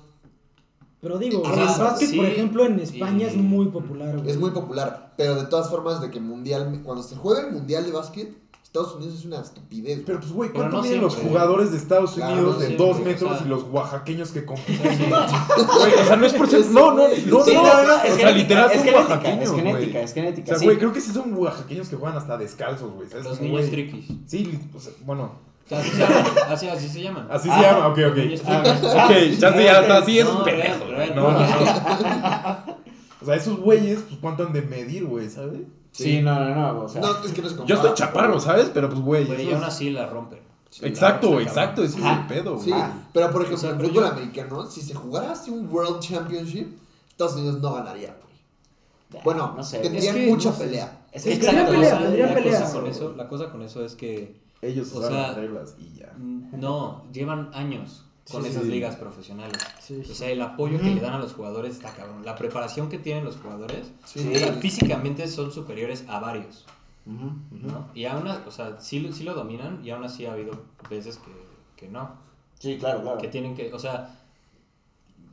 Pero 1.00 1.18
digo, 1.18 1.42
O 1.42 1.52
el 1.52 1.66
básquet, 1.66 2.08
sí, 2.08 2.16
por 2.16 2.24
ejemplo, 2.26 2.64
en 2.64 2.78
España 2.80 3.26
y- 3.26 3.30
es 3.30 3.36
muy 3.36 3.66
popular, 3.68 4.16
güey. 4.16 4.30
es 4.30 4.38
muy 4.38 4.50
popular, 4.52 5.12
pero 5.18 5.34
de 5.34 5.44
todas 5.44 5.68
formas 5.70 6.00
de 6.00 6.10
que 6.10 6.18
mundial, 6.20 6.80
cuando 6.84 7.02
se 7.02 7.14
juega 7.16 7.46
el 7.46 7.52
mundial 7.52 7.84
de 7.84 7.92
básquet, 7.92 8.34
Estados 8.74 8.96
Unidos 8.96 9.14
es 9.20 9.24
una 9.24 9.40
estupidez. 9.40 9.94
güey. 9.98 10.04
Pero 10.04 10.18
pues, 10.18 10.32
güey, 10.32 10.50
¿cuánto 10.50 10.76
no 10.78 10.82
miden 10.82 11.00
los 11.00 11.14
jugadores 11.14 11.70
de 11.70 11.76
Estados 11.78 12.14
Claro, 12.14 12.32
Unidos 12.32 12.54
no 12.54 12.58
de 12.60 12.66
siempre, 12.66 12.86
dos 12.88 12.96
o 12.96 13.04
metros 13.04 13.38
sea. 13.38 13.46
y 13.46 13.48
los 13.48 13.62
oaxaqueños 13.70 14.30
que 14.32 14.44
compiten? 14.44 14.98
Güey, 15.10 15.94
o 15.94 16.04
sea, 16.04 16.16
no 16.16 16.26
es 16.26 16.32
por 16.32 16.48
ser. 16.50 16.66
No, 16.66 16.90
no, 16.92 17.06
no, 17.06 17.14
Sí, 17.44 17.54
no. 17.54 17.62
no, 17.62 17.82
no, 17.84 18.02
es 18.02 18.12
o 18.12 18.16
sea, 18.16 18.16
genética, 18.16 18.30
literal 18.32 18.70
es 18.72 18.76
son 18.78 18.84
genética, 18.84 18.98
oaxaqueños, 19.14 19.42
es 19.44 19.54
genética, 19.54 19.92
güey. 19.92 20.04
es 20.04 20.12
genética, 20.14 20.44
O 20.44 20.48
sea, 20.48 20.58
sí. 20.58 20.64
güey, 20.64 20.78
creo 20.78 20.92
que 20.92 21.00
sí 21.00 21.12
son 21.12 21.34
oaxaqueños 21.38 21.88
que 21.88 21.94
juegan 21.94 22.18
hasta 22.18 22.36
descalzos, 22.36 22.92
güey. 22.92 23.08
¿sabes? 23.08 23.24
Los 23.26 23.40
niños 23.40 23.70
triquis. 23.70 24.06
Sí, 24.26 24.58
o 24.76 24.80
sea, 24.80 24.92
bueno, 25.04 25.30
O 25.64 25.68
sea, 25.68 25.78
así 25.78 25.90
se 25.90 25.98
llaman. 25.98 26.24
Así, 26.50 26.68
así 26.68 26.88
se 26.88 27.02
llaman. 27.02 27.28
así 27.30 27.48
Ah, 27.52 27.56
se 27.56 27.62
llama, 27.62 27.86
ok, 27.86 27.98
ok. 28.10 28.18
Ah. 28.44 29.06
Ok, 29.06 29.38
chance 29.38 29.62
ya 29.64 29.80
está 29.82 29.98
así, 29.98 30.18
es 30.18 30.26
un 30.26 30.42
pendejo, 30.42 30.84
güey. 30.92 31.14
No, 31.14 31.30
no, 31.30 31.38
no. 31.38 32.74
O 33.22 33.26
sea, 33.26 33.36
esos 33.36 33.56
güeyes, 33.60 34.00
pues, 34.00 34.18
¿cuánto 34.20 34.44
han 34.44 34.52
de 34.52 34.62
medir, 34.62 35.04
güey, 35.06 35.30
sabes? 35.30 35.60
Sí, 35.94 36.20
no, 36.22 36.38
no, 36.40 36.54
no. 36.74 36.80
O 36.84 36.88
sea. 36.88 37.00
No, 37.00 37.24
es 37.24 37.32
que 37.32 37.40
no 37.40 37.48
se 37.48 37.56
Yo 37.64 37.76
estoy 37.76 37.94
chaparro, 37.94 38.38
¿sabes? 38.40 38.70
Pero, 38.74 38.88
pues, 38.90 39.00
güey. 39.00 39.24
Güey, 39.26 39.52
aún 39.52 39.62
así 39.64 39.90
la 39.90 40.06
rompen. 40.08 40.40
Exacto, 40.82 41.38
Está 41.38 41.42
exacto, 41.50 41.84
ese 41.84 42.00
es 42.00 42.04
el 42.04 42.26
pedo, 42.26 42.54
güey. 42.54 42.64
Sí, 42.64 42.72
Ah. 42.74 42.92
pero 43.12 43.30
por 43.30 43.42
ejemplo, 43.42 43.56
O 43.56 43.60
sea, 43.60 43.76
pero 43.78 43.88
fútbol 43.90 44.04
yo- 44.04 44.10
americano, 44.10 44.66
si 44.68 44.80
se 44.80 44.92
jugara 44.92 45.30
así 45.30 45.50
un 45.52 45.72
World 45.72 46.00
Championship, 46.00 46.66
Estados 47.08 47.34
Unidos 47.36 47.60
no 47.60 47.74
ganaría, 47.74 48.16
güey. 48.20 49.22
Bueno, 49.22 49.54
no 49.56 49.62
sé. 49.62 49.78
tendrían 49.78 50.16
Es 50.16 50.24
que, 50.24 50.30
mucha 50.30 50.50
no 50.50 50.56
sé. 50.56 50.64
pelea. 50.64 51.00
Es 51.12 51.22
Sí, 51.22 51.28
que 51.30 51.36
tendrían 51.36 51.56
exacto, 51.68 51.72
pelea, 51.80 51.98
tendrían. 52.32 52.42
Cosa 52.60 52.72
con 52.72 52.86
eso, 52.88 53.14
la 53.16 53.28
cosa 53.28 53.50
con 53.50 53.62
eso 53.62 53.84
es 53.84 53.94
que 53.94 54.42
Ellos 54.62 54.92
O 54.94 55.00
sea, 55.02 55.10
las 55.28 55.36
reglas 55.36 55.76
y 55.78 55.96
ya. 55.96 56.12
no, 56.18 57.04
llevan 57.12 57.50
años 57.54 58.04
con 58.30 58.42
Sí, 58.42 58.48
esas 58.48 58.62
sí. 58.64 58.70
ligas 58.70 58.96
profesionales. 58.96 59.58
Sí. 59.80 60.00
O 60.10 60.14
sea, 60.14 60.30
el 60.30 60.40
apoyo 60.40 60.78
que 60.80 60.94
le 60.94 61.00
dan 61.00 61.12
a 61.14 61.18
los 61.18 61.34
jugadores 61.34 61.74
está 61.76 61.92
cabrón. 61.92 62.24
La 62.24 62.34
preparación 62.36 62.88
que 62.88 62.98
tienen 62.98 63.24
los 63.24 63.36
jugadores, 63.36 63.92
Sí. 64.06 64.32
o 64.34 64.38
sea, 64.38 64.52
físicamente 64.54 65.28
son 65.28 65.52
superiores 65.52 66.04
a 66.08 66.20
varios. 66.20 66.64
¿no? 67.06 67.88
Y 67.94 68.06
aún, 68.06 68.26
o 68.26 68.50
sea, 68.50 68.80
sí, 68.80 69.00
lo- 69.00 69.12
sí 69.12 69.24
lo 69.24 69.34
dominan 69.34 69.84
y 69.84 69.90
aún 69.90 70.04
así 70.04 70.24
ha 70.24 70.32
habido 70.32 70.62
veces 70.88 71.18
que, 71.18 71.32
que 71.76 71.88
no. 71.92 72.12
Sí, 72.58 72.78
claro, 72.78 73.02
claro. 73.02 73.18
Que 73.18 73.28
tienen 73.28 73.54
que, 73.54 73.74
o 73.74 73.78
sea, 73.78 74.18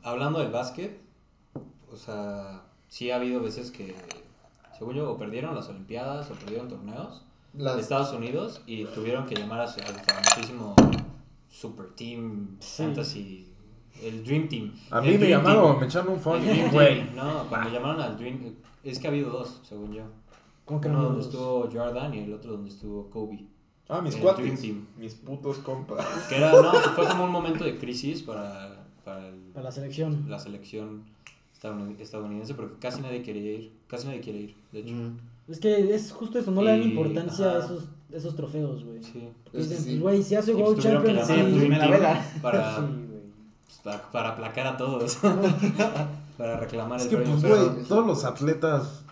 hablando 0.03 0.39
del 0.39 0.51
básquet, 0.51 0.99
o 1.89 1.95
sea, 1.95 2.63
sí 2.89 3.09
ha 3.09 3.15
habido 3.15 3.41
veces 3.41 3.71
que, 3.71 3.95
según 4.77 4.95
yo, 4.95 5.11
o 5.11 5.17
perdieron 5.17 5.55
las 5.55 5.69
Olimpiadas 5.69 6.29
o 6.29 6.33
perdieron 6.33 6.67
torneos 6.67 7.21
Las- 7.57 7.75
de 7.75 7.81
Estados 7.81 8.11
Unidos 8.11 8.61
y 8.65 8.83
tuvieron 8.85 9.25
que 9.25 9.35
llamar 9.35 9.61
a 9.61 9.67
su, 9.67 9.79
al 9.79 9.95
famosísimo 9.95 10.75
Super 11.51 11.87
Team 11.95 12.55
Sí. 12.59 12.83
Fantasy, 12.83 13.47
el 14.01 14.23
Dream 14.23 14.47
Team. 14.49 14.73
A 14.89 14.97
El 14.99 15.03
mí 15.05 15.11
me 15.11 15.17
Dream 15.17 15.31
llamaron, 15.41 15.63
Team. 15.71 15.79
me 15.81 15.85
echaron 15.85 16.13
un 16.13 16.19
phone, 16.19 16.41
Dream 16.43 16.71
güey. 16.71 16.95
Team, 17.03 17.15
No, 17.15 17.45
cuando 17.49 17.69
llamaron 17.69 18.01
al 18.01 18.17
Dream, 18.17 18.55
es 18.83 18.97
que 18.99 19.07
ha 19.07 19.09
habido 19.11 19.29
dos, 19.29 19.59
según 19.63 19.93
yo. 19.93 20.03
¿Cómo 20.65 20.79
que 20.81 20.87
Uno 20.87 20.97
no? 20.99 21.03
donde 21.09 21.21
estuvo 21.21 21.69
Jordan 21.71 22.13
y 22.13 22.19
el 22.19 22.33
otro 22.33 22.53
donde 22.53 22.69
estuvo 22.69 23.09
Kobe. 23.09 23.45
Ah, 23.89 24.01
mis 24.01 24.15
cuates. 24.15 24.63
Mis 24.97 25.15
putos 25.15 25.57
compas. 25.57 26.05
Que 26.29 26.37
era, 26.37 26.51
no, 26.53 26.71
que 26.71 26.89
fue 26.95 27.07
como 27.09 27.25
un 27.25 27.31
momento 27.31 27.65
de 27.65 27.77
crisis 27.77 28.23
para, 28.23 28.85
para 29.03 29.27
el- 29.27 29.35
Para 29.53 29.65
la 29.65 29.71
selección. 29.71 30.25
la 30.29 30.39
selección 30.39 31.03
estadounid- 31.53 31.99
estadounidense 31.99 32.53
porque 32.53 32.75
casi 32.79 33.01
nadie 33.01 33.21
quiere 33.21 33.39
ir, 33.41 33.71
casi 33.87 34.07
nadie 34.07 34.21
quiere 34.21 34.39
ir, 34.39 34.55
de 34.71 34.79
hecho. 34.79 34.95
Es 35.49 35.59
que 35.59 35.93
es 35.93 36.11
justo 36.13 36.39
eso, 36.39 36.51
no 36.51 36.61
le 36.61 36.71
dan 36.71 36.83
importancia 36.83 37.51
a 37.51 37.57
ajá. 37.57 37.67
Esos, 38.11 38.19
esos 38.25 38.35
trofeos, 38.35 38.83
güey. 38.83 39.03
Sí. 39.03 39.29
Porque 39.43 39.57
dicen, 39.59 39.77
sí. 39.77 39.83
pues, 39.91 39.99
güey, 40.01 40.23
si 40.23 40.35
hace 40.35 40.51
pues 40.53 40.63
World 40.63 40.81
que 40.81 40.89
Champions, 40.89 41.27
sí, 41.27 41.33
Dream 41.33 41.69
me 41.69 41.77
la 41.77 41.79
Team 41.87 41.91
vela. 41.91 42.25
para, 42.41 42.75
Sí, 42.77 42.81
güey. 42.81 43.21
pues, 43.65 43.77
para, 43.83 44.11
para 44.11 44.29
aplacar 44.29 44.67
a 44.67 44.77
todos. 44.77 45.15
para 46.37 46.57
reclamar 46.59 46.99
Es 46.99 47.05
el 47.05 47.09
que, 47.11 47.15
premio. 47.17 47.33
pues, 47.33 47.43
pero- 47.43 47.71
güey, 47.73 47.85
todos 47.85 48.05
los 48.07 48.23
atletas, 48.25 49.03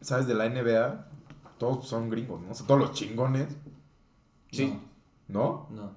¿sabes? 0.00 0.26
De 0.26 0.34
la 0.34 0.48
NBA, 0.48 1.06
todos 1.58 1.86
son 1.86 2.08
gringos, 2.10 2.40
¿no? 2.40 2.50
O 2.50 2.54
sea, 2.54 2.66
todos 2.66 2.80
los 2.80 2.92
chingones, 2.92 3.48
Sí. 4.52 4.74
¿no? 5.28 5.68
No, 5.70 5.76
no. 5.82 5.90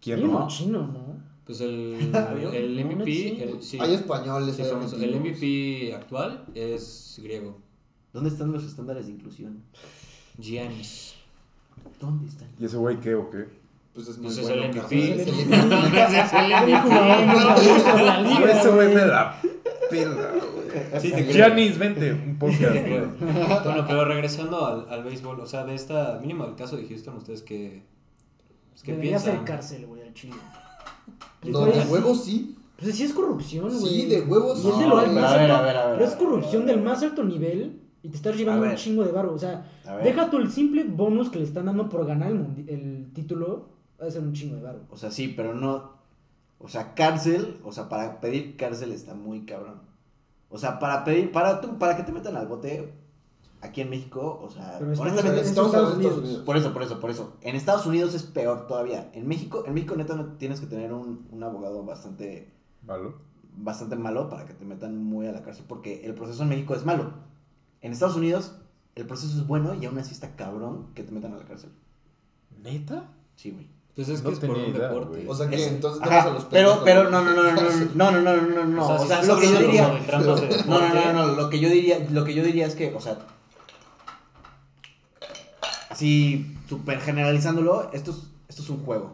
¿Quién 0.00 0.20
no? 0.30 0.46
chino, 0.48 0.78
¿no? 0.86 1.30
Pues 1.44 1.60
el, 1.62 2.12
¿Había? 2.14 2.50
el 2.50 2.84
MVP, 2.84 3.42
el, 3.42 3.62
sí, 3.62 3.78
Hay 3.80 3.94
españoles, 3.94 4.54
sí, 4.54 4.62
hay 4.62 4.70
famoso. 4.70 4.96
el. 4.96 5.18
MVP 5.18 5.92
actual 5.94 6.44
es 6.54 7.18
griego, 7.22 7.58
¿Dónde 8.12 8.30
están 8.30 8.52
los 8.52 8.62
estándares 8.64 9.06
de 9.06 9.12
inclusión? 9.12 9.62
Giannis. 10.38 11.14
¿Dónde 12.00 12.28
están? 12.28 12.48
¿Y 12.58 12.64
ese 12.64 12.76
güey 12.76 12.98
qué 13.00 13.14
o 13.14 13.30
qué? 13.30 13.46
Pues 13.94 14.08
es 14.08 14.18
muy 14.18 14.26
Pues 14.26 14.38
es 14.38 14.46
bueno. 14.48 14.62
el 14.64 14.70
carnal. 14.70 14.84
MVP. 14.90 15.22
Es 15.22 15.28
el 15.28 15.28
Es 15.28 15.42
MVP. 17.84 18.52
Ese 18.60 18.70
güey 18.70 18.88
me 18.94 19.06
la 19.06 19.40
pela, 19.90 20.30
güey. 20.32 21.00
Sí. 21.00 21.12
Giannis, 21.32 21.78
vente, 21.78 22.12
un 22.12 22.38
podcast. 22.38 22.62
güey. 22.62 23.00
Bueno, 23.64 23.84
pero 23.86 24.04
regresando 24.04 24.64
al, 24.66 24.86
al 24.88 25.02
béisbol, 25.04 25.40
o 25.40 25.46
sea, 25.46 25.64
de 25.64 25.74
esta, 25.74 26.18
mínimo 26.20 26.44
el 26.44 26.54
caso 26.54 26.76
de 26.76 26.86
Houston, 26.86 27.16
¿ustedes 27.16 27.42
qué, 27.42 27.82
pues, 28.70 28.82
qué 28.84 28.92
Debería 28.92 29.18
ser 29.18 29.32
piensan? 29.32 29.44
cárcel, 29.56 29.86
güey, 29.86 30.02
al 30.02 30.14
chino. 30.14 30.36
No, 31.42 31.64
de 31.66 31.80
huevos 31.80 32.24
sí. 32.24 32.56
Pues 32.78 32.96
sí 32.96 33.04
es 33.04 33.12
corrupción, 33.12 33.68
güey. 33.68 33.92
Sí, 33.92 34.06
de 34.06 34.20
huevos 34.22 34.64
No, 34.64 34.70
más 35.08 35.32
a 35.32 35.36
ver, 35.36 35.50
a 35.50 35.60
ver, 35.62 35.76
a 35.76 35.86
ver, 35.88 35.98
Pero 35.98 36.10
es 36.10 36.16
corrupción 36.16 36.66
del 36.66 36.80
más 36.80 37.02
alto 37.02 37.24
nivel 37.24 37.80
y 38.02 38.08
te 38.08 38.16
estás 38.16 38.36
llevando 38.36 38.66
un 38.66 38.76
chingo 38.76 39.04
de 39.04 39.12
barro. 39.12 39.34
O 39.34 39.38
sea, 39.38 39.66
deja 40.02 40.30
tú 40.30 40.38
el 40.38 40.50
simple 40.50 40.84
bonus 40.84 41.30
que 41.30 41.38
le 41.38 41.44
están 41.44 41.66
dando 41.66 41.88
por 41.88 42.06
ganar 42.06 42.30
el, 42.30 42.64
el 42.68 43.10
título, 43.12 43.68
va 44.00 44.06
a 44.06 44.10
ser 44.10 44.22
un 44.22 44.32
chingo 44.32 44.56
de 44.56 44.62
barro. 44.62 44.80
O 44.90 44.96
sea, 44.96 45.10
sí, 45.10 45.28
pero 45.36 45.54
no. 45.54 46.00
O 46.58 46.68
sea, 46.68 46.94
cárcel, 46.94 47.58
o 47.64 47.72
sea, 47.72 47.88
para 47.88 48.20
pedir 48.20 48.56
cárcel 48.56 48.92
está 48.92 49.14
muy 49.14 49.44
cabrón. 49.46 49.80
O 50.50 50.58
sea, 50.58 50.78
para 50.78 51.04
pedir, 51.04 51.32
para 51.32 51.60
tú, 51.60 51.78
para 51.78 51.96
que 51.96 52.02
te 52.02 52.12
metan 52.12 52.36
al 52.36 52.48
bote 52.48 52.92
aquí 53.62 53.82
en 53.82 53.90
México, 53.90 54.40
o 54.42 54.50
sea, 54.50 54.76
Pero 54.78 54.92
honestamente, 55.00 55.40
en 55.40 55.46
Estados 55.46 55.94
Unidos. 55.94 56.42
por 56.44 56.56
eso, 56.56 56.72
por 56.72 56.82
eso, 56.82 57.00
por 57.00 57.10
eso. 57.10 57.36
En 57.42 57.56
Estados 57.56 57.86
Unidos 57.86 58.14
es 58.14 58.24
peor 58.24 58.66
todavía. 58.66 59.10
En 59.14 59.28
México, 59.28 59.64
en 59.66 59.74
México 59.74 59.96
neta 59.96 60.16
no 60.16 60.32
tienes 60.38 60.60
que 60.60 60.66
tener 60.66 60.92
un, 60.92 61.26
un 61.30 61.42
abogado 61.42 61.84
bastante, 61.84 62.52
¿Malo? 62.86 63.14
bastante 63.56 63.96
malo 63.96 64.28
para 64.28 64.44
que 64.46 64.54
te 64.54 64.64
metan 64.64 64.96
muy 65.02 65.26
a 65.26 65.32
la 65.32 65.42
cárcel, 65.42 65.64
porque 65.68 66.04
el 66.04 66.14
proceso 66.14 66.42
en 66.42 66.48
México 66.48 66.74
es 66.74 66.84
malo. 66.84 67.12
En 67.82 67.92
Estados 67.92 68.16
Unidos 68.16 68.52
el 68.94 69.06
proceso 69.06 69.38
es 69.38 69.46
bueno 69.46 69.74
y 69.74 69.86
aún 69.86 69.98
así 69.98 70.12
está 70.12 70.34
cabrón 70.36 70.88
que 70.94 71.02
te 71.02 71.12
metan 71.12 71.32
a 71.34 71.38
la 71.38 71.44
cárcel. 71.44 71.70
¿Neta? 72.62 73.04
Sí, 73.36 73.50
güey. 73.52 73.66
Pues 73.94 74.08
es 74.08 74.20
que 74.20 74.28
No 74.28 74.32
es 74.34 74.38
por 74.40 74.50
un 74.50 74.64
idea, 74.70 74.88
deporte. 74.88 75.24
O 75.28 75.34
sea 75.34 75.48
que 75.48 75.56
Es- 75.56 75.68
entonces 75.68 76.00
Ajá, 76.02 76.10
tenemos 76.10 76.30
a 76.30 76.34
los 76.34 76.44
pero, 76.46 76.80
pero 76.84 77.10
no, 77.10 77.22
no, 77.24 77.32
no, 77.34 77.42
no, 77.42 77.52
no, 77.52 78.10
no, 78.10 78.20
no, 78.20 78.36
no, 78.36 78.42
no, 78.42 78.64
no, 78.66 78.88
O 78.88 79.06
sea, 79.06 79.22
lo 79.24 79.38
que 79.38 79.50
yo 79.50 79.58
diría, 79.58 79.88
no, 79.88 80.78
no, 80.78 80.94
no, 80.94 81.12
no, 81.12 81.26
lo 81.34 81.50
que 81.50 81.58
yo 81.60 81.68
diría, 81.68 82.06
lo 82.10 82.24
que 82.24 82.34
yo 82.34 82.42
diría 82.42 82.66
es 82.66 82.74
que, 82.74 82.94
o 82.94 83.00
sea, 83.00 83.18
así 85.88 86.56
super 86.68 87.00
generalizándolo, 87.00 87.90
esto 87.92 88.10
es, 88.12 88.18
esto 88.48 88.62
es 88.62 88.70
un 88.70 88.84
juego, 88.84 89.12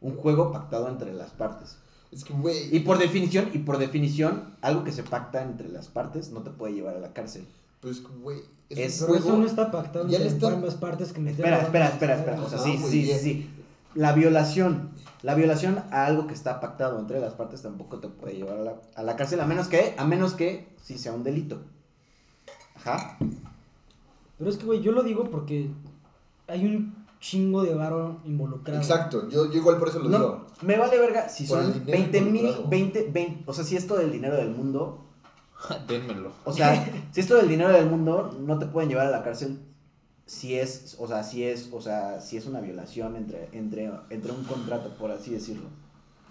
un 0.00 0.16
juego 0.16 0.52
pactado 0.52 0.88
entre 0.88 1.12
las 1.14 1.30
partes. 1.30 1.78
Es 2.10 2.24
que, 2.24 2.32
güey. 2.32 2.74
Y 2.74 2.80
por 2.80 2.98
definición, 2.98 3.50
y 3.52 3.58
por 3.58 3.78
definición, 3.78 4.54
algo 4.62 4.82
que 4.84 4.92
se 4.92 5.02
pacta 5.02 5.42
entre 5.42 5.68
las 5.68 5.88
partes 5.88 6.30
no 6.30 6.40
te 6.42 6.50
puede 6.50 6.72
llevar 6.74 6.96
a 6.96 7.00
la 7.00 7.12
cárcel. 7.12 7.46
Pues, 7.80 8.02
güey. 8.02 8.40
Es, 8.70 8.78
Es- 8.78 9.08
eso 9.08 9.36
no 9.38 9.46
está 9.46 9.70
pactado 9.70 10.06
Ya 10.08 10.18
entre 10.18 10.28
está- 10.32 10.48
ambas 10.52 10.74
partes 10.74 11.12
que 11.12 11.20
Espera, 11.28 11.62
espera, 11.62 11.88
espera, 11.88 12.16
espera, 12.16 12.42
o 12.42 12.48
sea, 12.50 12.58
sí, 12.58 12.76
sí, 12.76 13.06
sí, 13.06 13.18
sí. 13.18 13.50
La 13.94 14.12
violación, 14.12 14.90
la 15.22 15.34
violación 15.34 15.82
a 15.90 16.04
algo 16.04 16.26
que 16.26 16.34
está 16.34 16.60
pactado 16.60 16.98
entre 17.00 17.18
las 17.20 17.32
partes 17.34 17.62
tampoco 17.62 17.98
te 17.98 18.08
puede 18.08 18.34
llevar 18.36 18.58
a 18.58 18.62
la, 18.62 18.74
a 18.94 19.02
la 19.02 19.16
cárcel, 19.16 19.40
a 19.40 19.46
menos 19.46 19.68
que, 19.68 19.94
a 19.96 20.04
menos 20.04 20.34
que 20.34 20.68
sí 20.82 20.98
sea 20.98 21.12
un 21.14 21.24
delito. 21.24 21.60
Ajá. 22.76 23.16
Pero 24.38 24.50
es 24.50 24.56
que, 24.56 24.66
güey, 24.66 24.80
yo 24.82 24.92
lo 24.92 25.02
digo 25.02 25.24
porque 25.24 25.70
hay 26.46 26.66
un 26.66 26.94
chingo 27.20 27.62
de 27.64 27.74
varo 27.74 28.20
involucrado. 28.24 28.80
Exacto. 28.80 29.28
Yo, 29.30 29.50
yo 29.50 29.58
igual 29.58 29.78
por 29.78 29.88
eso 29.88 29.98
lo 29.98 30.08
No, 30.10 30.18
digo. 30.18 30.46
me 30.62 30.76
vale 30.78 30.98
verga 30.98 31.28
si 31.28 31.44
Por 31.46 31.62
son 31.62 31.72
dinero 31.72 31.90
20 31.90 32.20
mil, 32.20 32.36
involucrado. 32.36 32.68
20, 32.68 33.10
20, 33.10 33.42
o 33.46 33.52
sea, 33.54 33.64
si 33.64 33.76
es 33.76 33.86
todo 33.86 34.00
el 34.00 34.12
dinero 34.12 34.36
del 34.36 34.50
mundo, 34.50 35.06
Dénmelo. 35.88 36.32
o 36.44 36.52
sea, 36.52 36.88
si 37.12 37.20
es 37.20 37.26
todo 37.28 37.40
el 37.40 37.48
dinero 37.48 37.70
del 37.70 37.86
mundo, 37.90 38.36
no 38.40 38.58
te 38.58 38.66
pueden 38.66 38.88
llevar 38.90 39.06
a 39.06 39.10
la 39.10 39.22
cárcel 39.22 39.58
si 40.26 40.58
es, 40.58 40.96
o 40.98 41.08
sea, 41.08 41.22
si 41.24 41.42
es, 41.44 41.70
o 41.72 41.80
sea, 41.80 42.20
si 42.20 42.36
es 42.36 42.44
una 42.46 42.60
violación 42.60 43.16
entre, 43.16 43.48
entre, 43.52 43.90
entre 44.10 44.30
un 44.32 44.44
contrato, 44.44 44.90
por 44.98 45.10
así 45.10 45.30
decirlo. 45.30 45.68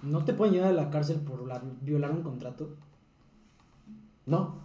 No 0.03 0.23
te 0.23 0.33
pueden 0.33 0.53
llevar 0.53 0.69
a 0.69 0.73
la 0.73 0.89
cárcel 0.91 1.17
por 1.17 1.47
la- 1.47 1.61
violar 1.81 2.11
un 2.11 2.21
contrato. 2.21 2.69
No. 4.27 4.55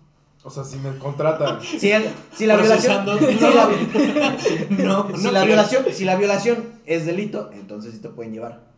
O 0.45 0.51
sea, 0.51 0.65
si 0.65 0.77
me 0.79 0.97
contratan. 0.99 1.61
Si, 1.63 1.91
el- 1.91 2.11
si 2.35 2.45
la 2.47 2.57
violación, 2.57 3.07
si 3.19 3.25
la, 3.41 3.71
no, 4.85 5.17
si 5.17 5.23
no 5.25 5.31
la 5.31 5.41
creo. 5.41 5.47
violación, 5.47 5.85
si 5.93 6.05
la 6.05 6.17
violación 6.17 6.65
es 6.85 7.07
delito, 7.07 7.51
entonces 7.55 7.95
sí 7.95 8.01
te 8.01 8.11
pueden 8.11 8.33
llevar. 8.35 8.72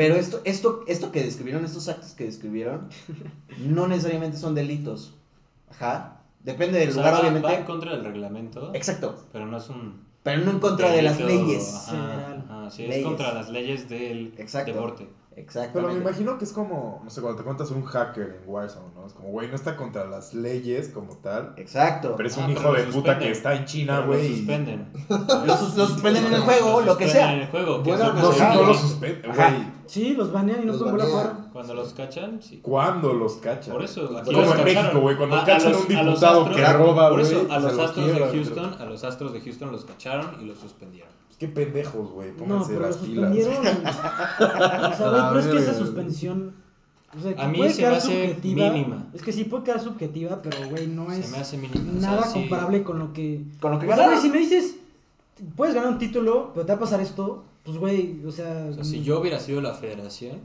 Pero 0.00 0.14
esto, 0.16 0.40
esto, 0.44 0.82
esto 0.86 1.12
que 1.12 1.22
describieron, 1.22 1.62
estos 1.64 1.88
actos 1.88 2.12
que 2.12 2.24
describieron, 2.24 2.88
no 3.58 3.86
necesariamente 3.86 4.38
son 4.38 4.54
delitos. 4.54 5.14
Ajá. 5.70 6.22
Depende 6.42 6.78
del 6.78 6.88
O 6.88 6.92
sea, 6.92 7.02
lugar, 7.02 7.12
va- 7.14 7.20
Va 7.20 7.28
en 7.28 7.36
obviamente. 7.36 7.66
contra 7.66 7.90
del 7.92 8.04
reglamento, 8.04 8.74
Exacto. 8.74 9.14
pero 9.30 9.44
no 9.44 9.58
es 9.58 9.68
un 9.68 10.00
Pero 10.22 10.42
no 10.44 10.52
en 10.52 10.58
contra 10.60 10.90
de 10.90 11.02
las 11.02 11.20
leyes. 11.20 11.88
ajá, 11.88 12.70
sí, 12.70 12.82
Leyes. 12.82 12.96
es 12.98 13.04
contra 13.04 13.34
las 13.34 13.50
leyes 13.50 13.88
del 13.90 14.32
Exacto. 14.38 14.72
deporte. 14.72 15.06
Pero 15.72 15.88
me 15.88 15.94
imagino 15.94 16.38
que 16.38 16.44
es 16.44 16.52
como, 16.52 17.00
no 17.04 17.10
sé, 17.10 17.20
cuando 17.20 17.38
te 17.38 17.44
cuentas 17.44 17.70
un 17.70 17.84
hacker 17.84 18.40
en 18.42 18.48
Warzone, 18.50 18.94
¿no? 18.94 19.06
Es 19.06 19.12
como, 19.12 19.28
güey, 19.30 19.48
no 19.48 19.54
está 19.54 19.76
contra 19.76 20.04
las 20.06 20.34
leyes 20.34 20.88
como 20.88 21.16
tal. 21.18 21.54
Exacto. 21.56 22.14
Pero 22.16 22.28
es 22.28 22.36
Ah, 22.36 22.40
un 22.40 22.46
pero 22.48 22.60
hijo 22.60 22.72
lo 22.72 22.78
de 22.78 22.84
puta 22.92 23.18
que 23.18 23.30
está 23.30 23.54
en 23.54 23.64
China, 23.64 24.00
lo 24.00 24.06
güey. 24.08 24.26
y- 24.26 24.36
suspenden. 24.38 24.92
Lo, 25.46 25.56
sus- 25.56 25.76
lo 25.76 25.86
suspenden 25.86 26.26
en 26.26 26.34
el 26.34 26.40
juego, 26.40 26.80
lo 26.82 26.96
que 26.96 27.04
suspenden 27.04 27.10
sea. 27.12 27.32
en 27.34 27.40
el 27.40 27.48
juego. 27.48 27.82
que 27.82 27.90
Bueno, 27.90 28.04
es 28.04 28.08
lo 28.10 28.14
que 28.14 28.20
No, 28.22 28.32
se 28.32 28.38
sí, 28.38 28.42
hace. 28.44 28.56
no 28.60 28.62
lo 28.66 28.74
suspenden, 28.74 29.34
güey. 29.34 29.80
Sí, 29.86 30.14
los 30.14 30.32
banean 30.32 30.62
y 30.62 30.66
no 30.66 30.72
Los 30.72 30.82
pueden 30.82 30.96
volver 30.96 31.10
a 31.10 31.14
banean. 31.16 31.34
jugar. 31.36 31.52
Cuando 31.52 31.74
los 31.74 31.92
cachan, 31.94 32.40
sí. 32.42 32.60
¿Cuándo 32.62 33.12
los 33.12 33.32
cachan? 33.36 33.72
Por 33.74 33.82
eso, 33.84 34.02
aquí 34.16 34.26
Como 34.32 34.40
los 34.46 34.50
en 34.52 34.64
cacharon. 34.64 34.64
México, 34.84 35.00
güey, 35.00 35.16
cuando 35.16 35.36
A- 35.36 35.44
cachan 35.44 35.66
a 35.66 35.70
los- 35.70 35.80
un 35.82 35.88
diputado 35.88 36.44
astros- 36.46 36.54
que 36.56 36.72
roba, 36.72 37.08
Por 37.10 37.20
güey. 37.20 37.32
eso, 37.32 37.46
a 37.52 37.58
los 37.58 37.74
lo 37.74 37.82
astros 37.82 38.06
de 38.06 38.20
Houston, 38.32 38.76
a 38.78 38.84
los 38.84 39.04
astros 39.04 39.32
de 39.32 39.40
Houston 39.40 39.72
los 39.72 39.84
cacharon 39.84 40.36
y 40.40 40.44
los 40.44 40.58
suspendieron. 40.58 41.10
Qué 41.40 41.48
pendejos, 41.48 42.10
güey. 42.12 42.30
No, 42.32 42.36
Pónganse 42.36 42.68
pero 42.68 42.80
lo 42.80 42.86
las 42.86 42.96
pilas. 42.98 43.34
suspendieron. 43.34 43.66
o 43.86 44.96
sea, 44.96 45.10
güey, 45.10 45.22
pero 45.28 45.38
es 45.40 45.46
que 45.46 45.58
esa 45.58 45.74
suspensión. 45.74 46.54
O 47.18 47.20
sea, 47.20 47.34
que 47.34 47.42
A 47.42 47.48
mí 47.48 47.56
puede 47.58 47.70
se 47.70 47.76
me 47.76 47.80
quedar 47.88 47.94
hace 47.98 48.28
subjetiva. 48.28 48.70
mínima. 48.70 49.06
Es 49.14 49.22
que 49.22 49.32
sí 49.32 49.44
puede 49.44 49.64
quedar 49.64 49.80
subjetiva, 49.80 50.42
pero 50.42 50.68
güey, 50.70 50.86
no 50.86 51.10
es 51.10 51.24
Se 51.26 51.32
me 51.32 51.38
hace 51.38 51.56
o 51.56 51.60
sea, 51.72 51.82
nada 51.82 52.22
sí. 52.26 52.32
comparable 52.40 52.84
con 52.84 52.98
lo 53.00 53.12
que. 53.12 53.42
Con 53.60 53.72
lo 53.72 53.78
que 53.80 53.86
sea, 53.86 53.96
ganaron. 53.96 54.20
si 54.22 54.28
me 54.28 54.38
dices, 54.38 54.76
puedes 55.56 55.74
ganar 55.74 55.90
un 55.90 55.98
título, 55.98 56.52
pero 56.54 56.66
te 56.66 56.72
va 56.72 56.76
a 56.76 56.80
pasar 56.80 57.00
esto, 57.00 57.42
pues 57.64 57.78
güey, 57.78 58.22
o 58.24 58.30
sea. 58.30 58.66
O 58.70 58.74
sea, 58.74 58.84
si 58.84 59.02
yo 59.02 59.18
hubiera 59.20 59.40
sido 59.40 59.60
la 59.62 59.74
federación, 59.74 60.38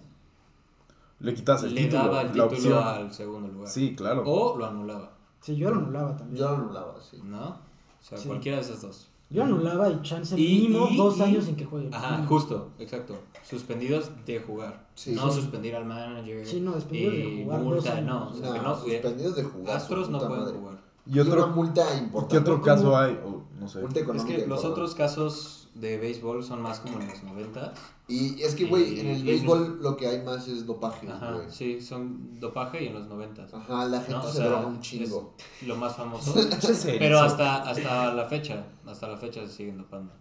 Le 1.19 1.33
quitas 1.35 1.61
el 1.63 1.75
le 1.75 1.81
título, 1.83 2.03
daba 2.03 2.21
el 2.21 2.27
título 2.29 2.45
opción. 2.45 2.83
al 2.83 3.13
segundo 3.13 3.47
lugar. 3.49 3.69
Sí, 3.69 3.93
claro. 3.95 4.23
O 4.25 4.57
lo 4.57 4.65
anulaba, 4.65 5.11
Sí, 5.41 5.55
yo 5.57 5.69
lo 5.69 5.77
anulaba 5.81 6.15
también. 6.17 6.37
Yo 6.41 6.49
lo 6.49 6.55
anulaba, 6.55 6.95
sí. 7.01 7.19
¿no? 7.23 7.47
O 7.49 7.57
sea, 8.01 8.17
Sí. 8.17 8.27
cualquiera 8.27 8.57
de 8.57 8.63
esas 8.63 8.81
dos. 8.81 9.09
Yo 9.29 9.43
anulaba 9.43 9.89
y 9.89 10.01
chance 10.03 10.39
Y- 10.39 10.61
mínimo 10.61 10.87
y- 10.91 10.97
dos 10.97 11.17
y- 11.17 11.23
años 11.23 11.45
sin 11.45 11.55
que 11.55 11.65
juegue. 11.65 11.89
Ajá, 11.91 12.11
Mínimo. 12.11 12.27
justo, 12.29 12.69
exacto. 12.79 13.15
Suspendidos 13.43 14.11
de 14.25 14.39
jugar. 14.39 14.85
Sí. 14.95 15.13
no 15.13 15.29
Sí. 15.31 15.41
suspender 15.41 15.75
al 15.75 15.85
manager. 15.85 16.45
Sí, 16.45 16.61
no, 16.61 16.73
suspendidos 16.73 17.13
de 17.15 17.43
jugar 17.43 17.59
multa, 17.61 18.01
no. 18.01 18.29
O 18.29 18.33
sea, 18.33 18.53
que 18.53 18.57
No, 18.59 18.63
no 18.63 18.73
eh, 18.73 18.79
suspendidos 18.91 19.35
de 19.35 19.43
jugar. 19.43 19.77
Astros 19.77 20.09
no 20.09 20.19
pueden 20.19 20.37
madre. 20.43 20.57
jugar. 20.57 20.77
¿Y 21.07 21.19
otro, 21.19 21.47
multa 21.47 21.97
importante. 21.97 22.31
qué 22.33 22.37
otro 22.39 22.61
caso 22.61 22.97
hay? 22.97 23.19
No 23.59 23.67
sé. 23.67 23.81
Multa 23.81 23.99
Es 23.99 24.23
que 24.23 24.47
los 24.47 24.63
otros 24.65 24.95
casos 24.95 25.64
de 25.75 25.97
béisbol 25.97 26.43
son 26.43 26.61
más 26.61 26.79
como 26.79 26.99
en 26.99 27.07
los 27.07 27.21
90. 27.23 27.73
Y 28.07 28.41
es 28.41 28.55
que, 28.55 28.65
güey, 28.65 28.99
en 28.99 29.07
el 29.07 29.19
Y- 29.19 29.23
béisbol 29.23 29.79
lo 29.81 29.97
que 29.97 30.07
hay 30.07 30.21
más 30.23 30.47
es 30.47 30.65
dopaje, 30.65 31.07
Ajá, 31.09 31.33
güey. 31.33 31.45
sí, 31.51 31.81
son 31.81 32.39
dopaje 32.39 32.83
y 32.83 32.87
en 32.87 32.93
los 32.95 33.07
90. 33.07 33.45
Ajá, 33.51 33.85
la 33.85 33.97
gente 33.99 34.13
No, 34.13 34.23
o 34.23 34.27
se 34.27 34.37
sea, 34.37 34.47
droga 34.47 34.67
un 34.67 34.79
chingo. 34.79 35.33
es 35.61 35.67
lo 35.67 35.75
más 35.75 35.95
famoso. 35.95 36.33
Pero 36.99 37.19
hasta, 37.19 37.63
hasta 37.69 38.13
la 38.13 38.25
fecha, 38.25 38.65
hasta 38.85 39.07
la 39.07 39.17
fecha 39.17 39.41
se 39.45 39.51
siguen 39.53 39.77
dopando. 39.77 40.11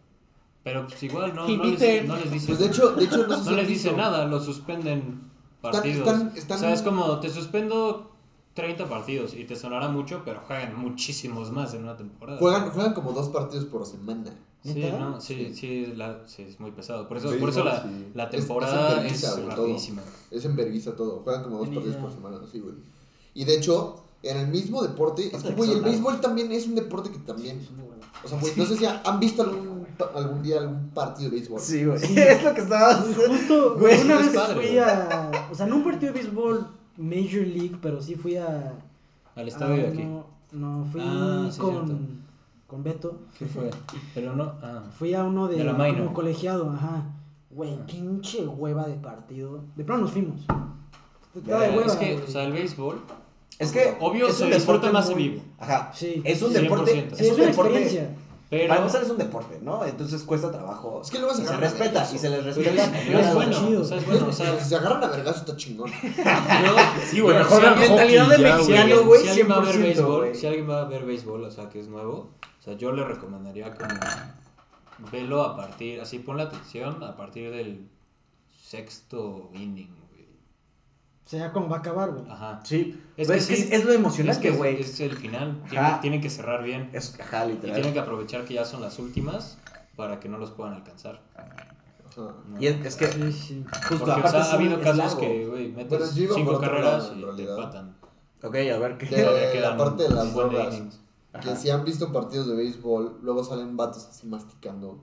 Pero 0.65 0.87
pues 0.87 1.03
igual 1.03 1.35
no, 1.35 1.47
no, 1.47 1.65
les, 1.65 2.07
no 2.07 2.17
les 2.17 2.31
dicen, 2.33 2.47
Pues 2.49 2.59
de 2.59 2.67
hecho, 2.67 2.91
de 2.93 3.05
hecho 3.05 3.27
no 3.27 3.37
no 3.37 3.51
les 3.53 3.69
dicen 3.69 3.97
nada, 3.99 4.25
los 4.27 4.45
suspenden 4.47 5.31
partidos. 5.61 5.99
están- 5.99 6.33
están- 6.35 6.57
O 6.57 6.61
sea, 6.61 6.73
es 6.73 6.83
como 6.83 7.21
te 7.21 7.29
suspendo 7.29 8.14
30 8.55 8.89
partidos 8.89 9.35
y 9.35 9.45
te 9.45 9.57
sonará 9.57 9.89
mucho, 9.89 10.23
pero 10.25 10.41
juegan 10.47 10.77
muchísimos 10.79 11.51
más 11.51 11.75
en 11.75 11.83
una 11.83 11.97
temporada. 11.97 12.39
Juegan, 12.39 12.71
juegan 12.71 12.95
como 12.95 13.13
dos 13.13 13.29
partidos 13.29 13.65
por 13.67 13.85
semana. 13.85 14.33
Sí, 14.63 14.83
no, 14.99 15.21
sí, 15.21 15.53
sí, 15.55 15.93
la- 15.95 16.21
sí, 16.27 16.43
es 16.43 16.59
muy 16.59 16.71
pesado. 16.71 17.07
Por 17.07 17.19
eso, 17.19 17.31
Sí, 17.31 17.39
por 17.39 17.51
eso 17.51 17.59
no, 17.59 17.65
la, 17.67 17.83
sí. 17.83 18.07
la 18.15 18.25
Es- 18.25 18.31
temporada 18.31 18.89
es 19.05 19.13
es, 19.13 19.25
enverguiza, 19.25 19.33
güey, 19.35 19.45
todo. 19.57 19.67
rapidísima. 19.67 20.03
Es 20.31 20.45
en 20.47 20.57
vergüenza 20.57 20.97
todo. 20.97 21.21
Juegan 21.23 21.43
como 21.43 21.59
dos 21.59 21.69
Ni 21.69 21.75
partidos 21.75 21.97
por 21.99 22.13
semana, 22.13 22.39
así, 22.43 22.61
güey. 22.61 22.75
Y 23.35 23.45
de 23.45 23.57
hecho, 23.57 23.97
en 24.23 24.39
el 24.39 24.47
mismo 24.49 24.83
deporte, 24.83 25.29
es 25.37 25.43
que, 25.43 25.53
güey, 25.53 25.71
el 25.73 25.83
béisbol 25.83 26.21
también 26.21 26.51
es 26.53 26.67
un 26.67 26.77
deporte 26.77 27.11
que 27.11 27.19
también. 27.19 27.59
Es. 27.59 27.69
O 28.25 28.29
sea, 28.29 28.39
güey, 28.41 28.53
no 28.57 28.65
sé 28.65 28.77
si 28.79 28.87
han 28.87 29.21
visto 29.21 29.43
algún, 29.43 29.87
algún 30.15 30.43
día 30.43 30.61
algún 30.61 30.89
partido 30.91 31.29
de 31.29 31.37
béisbol. 31.37 31.61
Sí, 31.61 31.85
güey. 31.85 31.99
Es 32.17 32.43
lo 32.43 32.55
que 32.55 32.61
estaba 32.63 32.95
Justo, 32.95 33.77
Güey, 33.79 34.01
una 34.01 34.21
es 34.21 34.27
vez 34.27 34.35
padre, 34.35 34.55
fui 34.55 34.65
güey. 34.67 34.79
a. 34.79 35.49
O 35.51 35.55
sea, 35.55 35.67
no 35.67 35.77
un 35.77 35.85
partido 35.85 36.13
de 36.15 36.21
béisbol 36.23 36.67
Major 36.97 37.47
League, 37.47 37.77
pero 37.83 38.01
sí 38.01 38.15
fui 38.15 38.37
a. 38.37 38.73
Al 39.35 39.49
estadio 39.49 39.77
de 39.83 39.89
aquí. 39.89 40.03
uno- 40.03 40.27
No, 40.53 40.85
fui 40.93 41.01
Ah, 41.05 41.47
sí, 41.51 41.61
cierto. 41.61 41.81
con, 41.81 42.23
con 42.69 42.83
Beto. 42.85 43.19
¿Qué 43.39 43.47
fue? 43.47 43.71
Pero 44.15 44.37
no, 44.37 44.45
ah. 44.63 44.83
Fui 44.99 45.13
a 45.15 45.25
uno 45.25 45.49
de, 45.49 45.57
De 45.57 45.65
la 45.65 45.73
minor. 45.73 45.97
como 45.99 46.13
colegiado, 46.15 46.71
ajá. 46.71 47.03
Güey, 47.51 47.77
pinche 47.87 48.47
hueva 48.47 48.87
de 48.87 48.95
partido. 48.95 49.61
De 49.77 49.85
pronto 49.85 50.03
nos 50.05 50.13
fuimos. 50.13 50.47
De 51.35 51.41
Verga, 51.41 51.77
hueva. 51.77 51.87
Es 51.87 51.97
que, 51.97 52.13
güey. 52.15 52.25
o 52.25 52.29
sea, 52.31 52.45
el 52.45 52.53
béisbol, 52.53 53.01
Es 53.59 53.73
que. 53.73 53.97
Obvio, 54.01 54.29
es 54.29 54.41
un 54.41 54.51
deporte 54.51 54.91
más 54.91 55.11
muy- 55.11 55.29
vivo. 55.29 55.43
Ajá. 55.59 55.91
Sí. 55.95 56.21
Es 56.25 56.43
un 56.43 56.53
100%. 56.53 56.61
deporte. 56.63 56.93
Sí, 56.93 56.99
Es 57.15 57.21
es 57.21 57.29
un 57.31 57.35
una 57.41 57.47
deporte. 57.51 57.79
experiencia. 57.81 58.17
Pero 58.51 58.69
Para 58.69 58.81
empezar 58.81 59.03
es 59.03 59.11
un 59.11 59.17
deporte, 59.19 59.59
¿no? 59.63 59.85
Entonces 59.85 60.23
cuesta 60.23 60.51
trabajo. 60.53 61.01
Es 61.03 61.11
que 61.11 61.19
luego 61.19 61.35
se 61.35 61.43
se 61.43 61.49
agarran 61.49 61.65
a 61.65 61.71
respeta 61.71 62.09
y 62.15 62.19
se 62.19 62.31
les 62.31 62.45
respeta. 62.45 62.85
es, 62.85 62.89
y 62.89 63.07
pero 63.09 63.19
es 63.19 63.35
bueno, 63.35 63.53
chido. 63.59 63.81
o 63.83 63.85
sea, 63.85 63.97
es 63.97 64.07
bueno, 64.07 64.27
o 64.29 64.33
sea, 64.33 64.59
Si 64.61 64.69
se 64.69 64.77
agarran 64.77 65.03
a 65.03 65.07
vergas 65.09 65.37
está 65.39 65.57
chingón. 65.57 65.91
yo, 66.17 66.77
Sí, 67.11 67.21
güey, 67.21 67.37
mejor 67.37 67.61
si 67.61 67.67
alguien- 67.67 67.89
mentalidad 67.91 68.29
de 68.29 68.39
mexicano, 68.39 69.03
güey. 69.05 69.23
si 69.23 69.29
alguien 69.29 69.51
va 69.51 69.57
a 69.57 69.61
ver 69.61 69.75
100%, 69.77 69.83
béisbol, 69.83 70.17
güey. 70.21 70.35
si 70.35 70.47
alguien 70.47 70.71
va 70.71 70.81
a 70.81 70.85
ver 70.85 71.05
béisbol, 71.05 71.45
o 71.45 71.51
sea, 71.51 71.69
que 71.69 71.81
es 71.81 71.89
nuevo, 71.89 72.31
o 72.61 72.63
sea, 72.63 72.75
yo 72.75 72.93
le 72.93 73.05
recomendaría 73.05 73.75
como 73.75 73.89
velo 75.11 75.43
a 75.43 75.57
partir, 75.57 76.01
así 76.01 76.19
pon 76.21 76.37
la 76.37 76.45
atención 76.45 77.03
a 77.03 77.17
partir 77.17 77.51
del 77.51 77.89
sexto 78.63 79.51
inning. 79.55 79.89
O 81.25 81.29
sea, 81.29 81.39
ya 81.41 81.53
como 81.53 81.69
va 81.69 81.77
a 81.77 81.79
acabar, 81.81 82.11
güey. 82.13 82.31
Ajá. 82.31 82.61
Sí. 82.65 83.01
Es 83.17 83.31
Es, 83.31 83.33
que 83.33 83.39
es, 83.39 83.47
que 83.47 83.57
sí. 83.57 83.63
es, 83.73 83.81
es 83.81 83.85
lo 83.87 83.93
emocionante, 83.93 84.43
que 84.43 84.49
es, 84.49 84.57
güey. 84.59 84.81
es 84.81 85.01
el 85.01 85.17
final, 85.17 85.63
tienen, 85.71 86.01
tienen 86.01 86.21
que 86.21 86.29
cerrar 86.29 86.63
bien 86.63 86.91
Es, 86.93 87.19
ajá, 87.19 87.47
y 87.47 87.53
literal. 87.53 87.75
tienen 87.75 87.93
que 87.95 88.01
aprovechar 88.01 88.45
que 88.45 88.55
ya 88.55 88.65
son 88.65 88.83
las 88.83 88.99
últimas 88.99 89.57
para 89.97 90.21
que 90.21 90.29
no 90.29 90.37
los 90.39 90.51
puedan 90.51 90.75
alcanzar. 90.75 91.23
Ajá. 91.35 91.75
¿no? 92.17 92.61
Y 92.61 92.67
es, 92.67 92.85
es 92.85 92.97
que. 92.97 93.07
Sí, 93.07 93.33
sí. 93.33 93.65
Justo, 93.89 94.05
Porque, 94.05 94.11
o 94.11 94.15
aparte 94.15 94.31
sea, 94.31 94.41
es 94.43 94.49
ha 94.49 94.55
habido 94.55 94.81
casos 94.81 94.97
largo. 94.99 95.21
que, 95.21 95.47
güey, 95.47 95.73
metes 95.73 96.11
cinco 96.11 96.61
carreras 96.61 97.17
lado, 97.17 97.33
y 97.33 97.37
te 97.37 97.51
empatan. 97.51 97.97
Ok, 98.43 98.55
a 98.57 98.79
ver 98.79 98.99
qué. 98.99 99.07
Quedan 99.09 99.63
la 99.63 99.77
parte 99.77 100.03
de 100.05 100.11
las 100.11 100.27
de 100.27 100.33
drogas. 100.33 100.83
Que 101.43 101.57
si 101.57 101.71
han 101.71 101.85
visto 101.85 102.13
partidos 102.13 102.47
de 102.47 102.55
béisbol, 102.55 103.19
luego 103.23 103.43
salen 103.43 103.77
vatos 103.77 104.07
así 104.07 104.27
masticando. 104.27 105.03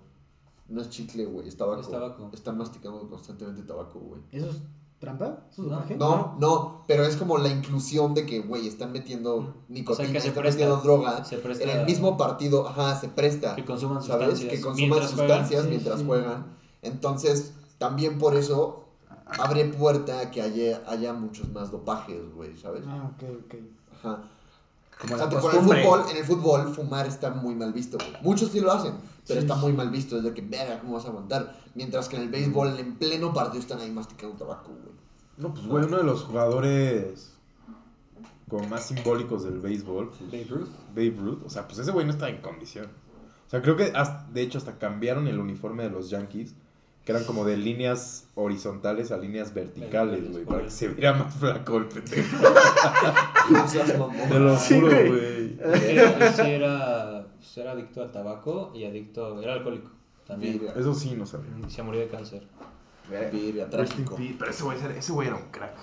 No 0.69 0.81
es 0.81 0.89
chicle, 0.89 1.25
güey, 1.25 1.47
es 1.49 1.57
tabaco. 1.57 1.81
Es 1.81 1.89
tabaco. 1.89 2.29
Están 2.31 2.57
masticando 2.57 3.09
constantemente 3.09 3.63
tabaco, 3.63 3.99
güey. 3.99 4.21
¿Eso 4.31 4.49
es 4.51 4.61
trampa? 5.01 5.39
¿Eso 5.51 5.63
es 5.63 5.97
No. 5.97 6.07
No, 6.07 6.35
no, 6.39 6.83
pero 6.87 7.03
es 7.03 7.17
como 7.17 7.37
la 7.37 7.49
inclusión 7.49 8.13
de 8.13 8.25
que, 8.25 8.39
güey, 8.39 8.67
están 8.67 8.93
metiendo 8.93 9.53
nicotina, 9.67 9.91
O 9.91 9.95
sea, 9.95 10.13
que 10.13 10.21
se 10.21 10.27
están 10.29 10.43
presta. 10.43 10.59
metiendo 10.61 10.81
droga. 10.83 11.25
Se 11.25 11.37
presta 11.39 11.63
En 11.65 11.69
el 11.79 11.85
mismo 11.85 12.15
partido, 12.17 12.67
ajá, 12.69 12.95
se 12.97 13.09
presta. 13.09 13.55
que 13.55 13.65
consuman 13.65 14.01
¿Sabes? 14.01 14.29
sustancias. 14.39 14.49
Que 14.53 14.61
consuman 14.61 14.89
mientras 14.89 15.13
juegan. 15.13 15.27
sustancias 15.29 15.63
Sí, 15.63 15.69
mientras 15.69 15.99
sí. 15.99 16.05
juegan. 16.05 16.45
Entonces, 16.83 17.53
también 17.77 18.17
por 18.17 18.35
eso 18.37 18.85
abre 19.39 19.65
puerta 19.65 20.19
a 20.19 20.31
que 20.31 20.41
haya, 20.41 20.81
haya 20.87 21.13
muchos 21.13 21.49
más 21.49 21.71
dopajes, 21.71 22.33
güey, 22.35 22.55
¿sabes? 22.57 22.83
Ah, 22.87 23.11
ok, 23.15 23.23
ok. 23.45 23.55
Ajá. 23.97 24.23
Como 24.99 25.15
O 25.15 25.17
sea, 25.17 25.27
el 25.27 25.39
fútbol, 25.39 26.03
en 26.11 26.17
el 26.17 26.23
fútbol 26.23 26.75
fumar 26.75 27.07
está 27.07 27.31
muy 27.31 27.55
mal 27.55 27.73
visto, 27.73 27.97
güey. 27.97 28.21
Muchos 28.21 28.51
sí 28.51 28.59
lo 28.59 28.71
hacen, 28.71 28.93
pero 29.27 29.39
Sí, 29.39 29.45
está 29.45 29.55
sí. 29.55 29.61
muy 29.61 29.73
mal 29.73 29.89
visto. 29.89 30.17
Es 30.17 30.23
de 30.23 30.31
que, 30.33 30.41
verga, 30.41 30.79
¿cómo 30.79 30.93
vas 30.93 31.05
a 31.05 31.07
aguantar? 31.07 31.55
Mientras 31.73 32.07
que 32.07 32.17
en 32.17 32.23
el 32.23 32.29
béisbol, 32.29 32.77
en 32.77 32.95
pleno 32.97 33.33
partido, 33.33 33.59
están 33.61 33.79
ahí 33.79 33.89
masticando 33.89 34.35
tabaco, 34.35 34.67
güey. 34.69 34.90
No, 35.41 35.53
pues, 35.53 35.65
güey, 35.65 35.85
uno 35.85 35.97
de 35.97 36.03
los 36.03 36.23
jugadores 36.23 37.33
como 38.47 38.67
más 38.67 38.85
simbólicos 38.87 39.43
del 39.43 39.59
béisbol, 39.59 40.09
pues, 40.09 40.21
Babe 40.31 40.45
Ruth. 40.49 40.69
Babe 40.89 41.15
Ruth. 41.17 41.43
O 41.45 41.49
sea, 41.49 41.67
pues 41.67 41.79
ese 41.79 41.91
güey 41.91 42.05
no 42.05 42.11
está 42.11 42.29
en 42.29 42.37
condición. 42.41 42.85
O 43.47 43.49
sea, 43.49 43.61
creo 43.61 43.75
que, 43.75 43.91
hasta- 43.95 44.27
de 44.31 44.41
hecho, 44.41 44.57
hasta 44.57 44.77
cambiaron 44.77 45.27
el 45.27 45.39
uniforme 45.39 45.83
de 45.83 45.89
los 45.89 46.09
Yankees, 46.09 46.53
que 47.05 47.11
eran 47.13 47.23
como 47.23 47.43
de 47.45 47.57
líneas 47.57 48.27
horizontales 48.35 49.11
a 49.11 49.17
líneas 49.17 49.53
verticales, 49.53 50.31
güey, 50.31 50.45
para 50.45 50.63
que 50.63 50.69
se 50.69 50.89
viera 50.89 51.13
más 51.13 51.33
flaco 51.33 51.77
el 51.77 51.85
pendejo. 51.87 52.37
Te 54.29 54.39
lo 54.39 54.55
juro, 54.57 54.87
güey. 54.87 55.57
él 55.59 56.11
sí 56.35 56.41
era, 56.41 57.25
pues, 57.37 57.57
era 57.57 57.71
adicto 57.71 58.01
al 58.03 58.11
tabaco 58.11 58.71
y 58.75 58.85
adicto, 58.85 59.41
era 59.41 59.53
alcohólico 59.53 59.89
también. 60.27 60.61
Eso 60.75 60.93
sí, 60.93 61.15
no 61.17 61.25
sabía. 61.25 61.49
Y 61.67 61.71
se 61.71 61.81
murió 61.83 62.01
de 62.01 62.07
cáncer. 62.07 62.47
Virga, 63.31 63.69
trágico. 63.69 64.17
Pero 64.39 64.51
ese 64.51 64.63
güey, 64.63 64.77
ese 64.97 65.11
güey 65.11 65.27
era 65.27 65.37
un 65.37 65.43
crack. 65.51 65.73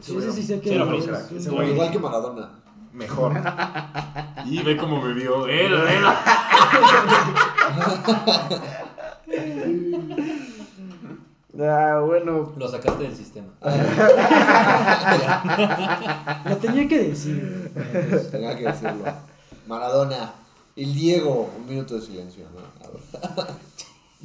Sí, 0.00 0.16
sí, 0.20 0.32
sí, 0.32 0.42
sé 0.42 0.60
que 0.60 0.74
era 0.74 0.84
un- 0.84 0.94
Ese 0.94 1.50
güey- 1.50 1.70
Igual 1.72 1.90
que 1.90 1.98
Maradona. 1.98 2.50
Mejor. 2.92 3.32
y 4.46 4.62
ve 4.62 4.76
cómo 4.76 5.02
me 5.02 5.12
vio. 5.12 5.46
Él, 5.46 5.74
él. 5.74 6.04
Ah, 11.58 12.02
bueno. 12.04 12.52
Lo 12.56 12.68
sacaste 12.68 13.04
del 13.04 13.16
sistema. 13.16 13.48
Lo 16.44 16.56
tenía 16.58 16.86
que 16.86 16.98
decir. 17.08 17.72
Tenía 18.30 18.54
que 18.56 18.64
decirlo. 18.64 19.04
Maradona. 19.66 20.34
El 20.76 20.94
Diego. 20.94 21.50
Un 21.58 21.66
minuto 21.66 21.94
de 21.94 22.02
silencio, 22.02 22.44
¿no? 22.54 22.60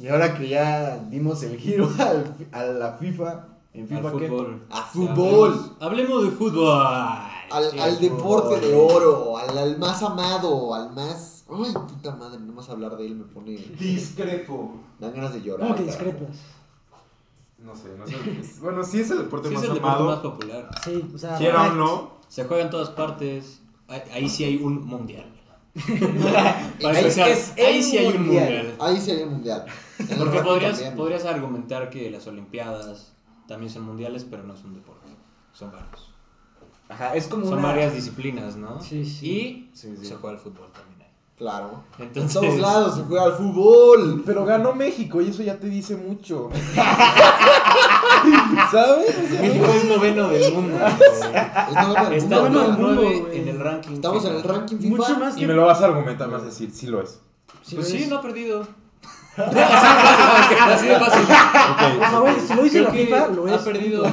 Y 0.00 0.08
ahora 0.08 0.36
que 0.36 0.48
ya 0.48 0.98
dimos 1.10 1.42
el 1.42 1.58
giro 1.58 1.88
al- 1.98 2.34
a 2.52 2.64
la 2.64 2.92
FIFA. 2.94 3.46
¿En 3.74 3.82
Al 3.82 3.88
FIFA 3.88 4.18
qué? 4.18 4.26
A 4.70 4.82
fútbol. 4.82 5.16
Hablemos, 5.52 5.70
hablemos 5.80 6.24
de 6.24 6.30
fútbol. 6.32 6.70
Al, 6.76 7.70
Sí, 7.70 7.78
al 7.78 8.00
deporte 8.00 8.60
de 8.60 8.74
oro, 8.74 9.36
al, 9.36 9.56
al 9.58 9.78
más 9.78 10.02
amado, 10.02 10.74
al 10.74 10.92
más. 10.94 11.44
Ay, 11.50 11.72
puta 11.74 12.14
madre, 12.16 12.38
no 12.40 12.52
más 12.54 12.68
hablar 12.70 12.96
de 12.96 13.06
él 13.06 13.14
me 13.16 13.24
pone. 13.24 13.52
Discrepo. 13.78 14.74
Dan 14.98 15.12
ganas 15.14 15.34
de 15.34 15.42
llorar. 15.42 15.66
¿Cómo 15.68 15.74
que 15.78 15.84
discrepas? 15.84 16.36
No 17.58 17.76
sé, 17.76 17.94
no 17.98 18.06
sé. 18.06 18.16
Es- 18.40 18.58
Bueno, 18.60 18.82
sí 18.82 19.00
es 19.00 19.10
el 19.10 19.18
deporte 19.18 19.48
Sí, 19.48 19.54
es 19.54 19.60
más 19.60 19.68
el 19.68 19.74
deporte 19.74 20.02
más 20.02 20.18
amado. 20.18 20.22
popular. 20.38 20.70
Sí, 20.84 21.10
o 21.14 21.18
sea. 21.18 21.36
Quiera 21.36 21.70
o 21.70 21.74
no. 21.74 22.10
Se 22.28 22.44
juega 22.44 22.62
en 22.64 22.70
todas 22.70 22.88
partes. 22.90 23.60
Ahí 24.12 24.28
sí 24.28 24.44
hay 24.44 24.56
un 24.56 24.86
mundial. 24.86 25.30
Para 26.22 26.58
Ahí 26.90 26.96
empezar, 26.98 27.28
es 27.30 27.52
ahí 27.56 27.82
sí 27.82 27.96
hay 27.98 28.06
un 28.08 28.24
mundial. 28.26 28.44
mundial. 28.44 28.74
Ahí 28.80 29.00
sí 29.00 29.10
hay 29.10 29.22
un 29.22 29.30
mundial. 29.30 29.64
En 29.98 30.18
Porque 30.18 30.40
podrías, 30.40 30.72
también. 30.74 30.96
podrías 30.96 31.24
argumentar 31.24 31.88
que 31.90 32.10
las 32.10 32.26
Olimpiadas 32.26 33.12
también 33.48 33.70
son 33.72 33.82
mundiales, 33.84 34.26
pero 34.28 34.42
no 34.42 34.54
es 34.54 34.62
un 34.64 34.74
deporte. 34.74 35.08
Son 35.52 35.70
varios. 35.72 36.10
Ajá, 36.88 37.14
es 37.14 37.26
como 37.26 37.44
Son 37.46 37.58
una... 37.58 37.68
varias 37.68 37.94
disciplinas, 37.94 38.56
¿no? 38.56 38.80
Sí, 38.82 39.04
sí. 39.06 39.26
Y 39.30 39.70
Sí, 39.72 39.94
sí. 39.98 40.04
se 40.06 40.16
juega 40.16 40.36
el 40.36 40.42
fútbol 40.42 40.70
también 40.72 41.00
ahí. 41.00 41.08
Claro. 41.38 41.84
En 41.98 42.04
Entonces, 42.08 42.32
todos 42.40 42.58
lados 42.60 42.94
se 42.96 43.02
juega 43.04 43.24
al 43.24 43.32
fútbol. 43.32 44.22
Pero 44.26 44.44
ganó 44.44 44.74
México 44.74 45.22
y 45.22 45.28
eso 45.30 45.42
ya 45.42 45.58
te 45.58 45.68
dice 45.68 45.96
mucho. 45.96 46.50
¿Sabes? 48.70 49.16
O 49.18 49.28
sea, 49.32 49.40
México 49.40 49.66
es 49.66 49.84
noveno 49.84 50.28
del 50.28 50.52
mundo. 50.54 50.78
Es 50.86 51.74
noveno 51.74 52.04
del 52.04 52.12
Está 52.14 52.42
mundo, 52.42 53.02
en 53.32 53.48
el 53.48 53.58
ranking. 53.60 53.92
Estamos 53.94 54.24
en 54.24 54.34
el 54.36 54.42
ranking 54.42 54.76
FIFA. 54.78 54.96
Mucho 54.96 55.16
más 55.18 55.36
y 55.36 55.40
que. 55.40 55.46
me 55.46 55.54
lo 55.54 55.66
vas 55.66 55.80
a 55.80 55.84
argumentar 55.86 56.28
más 56.28 56.44
decir, 56.44 56.70
sí 56.72 56.86
lo 56.86 57.00
es. 57.02 57.20
Sí, 57.62 57.76
Pues 57.76 57.90
lo 57.90 57.96
sí, 57.96 58.02
es. 58.04 58.08
no 58.08 58.16
ha 58.18 58.22
perdido. 58.22 58.66
Así 59.36 60.86
de 60.88 60.98
fácil. 60.98 61.22
O 61.22 62.10
sea, 62.10 62.18
güey, 62.20 62.34
si 62.46 62.54
lo 62.54 62.62
dice 62.64 62.80
la 62.82 62.90
que 62.92 63.04
FIFA, 63.06 63.28
lo 63.28 63.48
es. 63.48 63.54
ha 63.54 63.64
perdido 63.64 64.04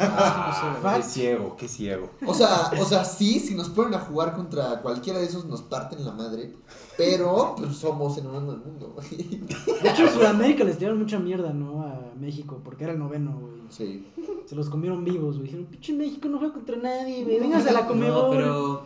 Ah, 0.00 0.78
Fuck. 0.82 0.94
qué 0.96 1.02
ciego, 1.02 1.56
qué 1.56 1.68
ciego. 1.68 2.10
O 2.26 2.32
sea, 2.34 2.70
o 2.80 2.84
sea, 2.84 3.04
sí, 3.04 3.38
si 3.38 3.54
nos 3.54 3.68
ponen 3.68 3.94
a 3.94 3.98
jugar 4.00 4.34
contra 4.34 4.80
cualquiera 4.80 5.18
de 5.18 5.26
esos 5.26 5.44
nos 5.44 5.62
parten 5.62 6.04
la 6.04 6.12
madre, 6.12 6.52
pero 6.96 7.54
pues 7.56 7.76
somos 7.76 8.16
el 8.18 8.26
uno 8.26 8.40
del 8.52 8.60
mundo, 8.60 8.94
güey. 8.94 9.40
De 9.82 9.88
hecho, 9.90 10.02
en 10.02 10.10
Sudamérica 10.12 10.64
les 10.64 10.78
tiraron 10.78 10.98
mucha 11.00 11.18
mierda, 11.18 11.52
¿no? 11.52 11.82
A 11.82 12.12
México, 12.18 12.60
porque 12.64 12.84
era 12.84 12.92
el 12.92 12.98
noveno, 12.98 13.38
güey. 13.38 13.52
Sí. 13.70 14.06
Se 14.46 14.54
los 14.54 14.68
comieron 14.68 15.04
vivos, 15.04 15.36
güey. 15.36 15.44
Dijeron, 15.44 15.66
pinche 15.66 15.92
México 15.94 16.28
no 16.28 16.38
juega 16.38 16.54
contra 16.54 16.76
nadie, 16.76 17.24
güey. 17.24 17.40
Véngase 17.40 17.70
a 17.70 17.72
la 17.72 17.82
No, 17.82 17.88
comedor. 17.88 18.30
pero. 18.36 18.82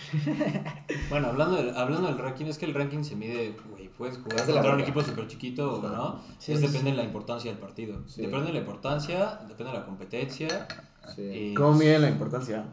Bueno, 1.10 1.28
hablando 1.28 1.56
del, 1.56 1.76
hablando 1.76 2.08
del 2.08 2.18
ranking, 2.18 2.46
es 2.46 2.56
que 2.58 2.66
el 2.66 2.74
ranking 2.74 3.02
se 3.02 3.16
mide, 3.16 3.54
güey, 3.70 3.88
puedes 3.88 4.16
jugar 4.18 4.40
Es 4.40 4.46
de 4.46 4.52
la 4.54 4.60
contra 4.60 4.74
un 4.76 4.80
equipo 4.80 5.02
súper 5.02 5.26
chiquito 5.28 5.74
o 5.74 5.82
no. 5.82 6.20
Sí, 6.38 6.52
es 6.52 6.60
depende 6.60 6.90
de 6.92 6.96
la 6.96 7.04
importancia 7.04 7.50
del 7.50 7.60
partido. 7.60 8.00
Sí. 8.06 8.22
Depende 8.22 8.46
de 8.46 8.52
la 8.54 8.58
importancia, 8.60 9.40
depende 9.48 9.72
de 9.72 9.78
la 9.78 9.84
competencia. 9.84 10.66
Sí. 11.14 11.22
Y, 11.22 11.54
¿Cómo 11.54 11.74
miden 11.74 12.02
la 12.02 12.08
importancia? 12.10 12.64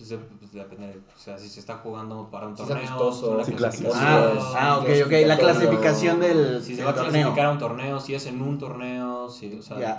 Pues, 0.00 0.08
de- 0.08 0.16
pues, 0.16 0.52
depende, 0.52 0.86
de- 0.86 0.98
o 0.98 1.18
sea, 1.18 1.36
si 1.36 1.46
se 1.46 1.60
está 1.60 1.76
jugando 1.76 2.30
para 2.30 2.46
un 2.48 2.56
Si 2.56 2.62
es 2.62 2.68
torneo, 2.68 2.86
amistoso, 2.88 3.36
la 3.36 3.44
clasificación, 3.44 3.92
Ah, 3.94 4.32
ah, 4.56 4.78
ok, 4.78 4.88
ok. 5.04 5.12
La 5.26 5.36
clasificación 5.36 6.20
del, 6.20 6.62
si 6.62 6.74
se 6.74 6.82
va 6.84 6.92
a 6.92 6.94
torneo. 6.94 7.12
clasificar 7.12 7.46
a 7.46 7.50
un 7.52 7.58
torneo, 7.58 8.00
si 8.00 8.14
es 8.14 8.24
en 8.24 8.40
un 8.40 8.56
torneo, 8.58 9.28
si, 9.28 9.52
o 9.58 9.62
sea, 9.62 9.98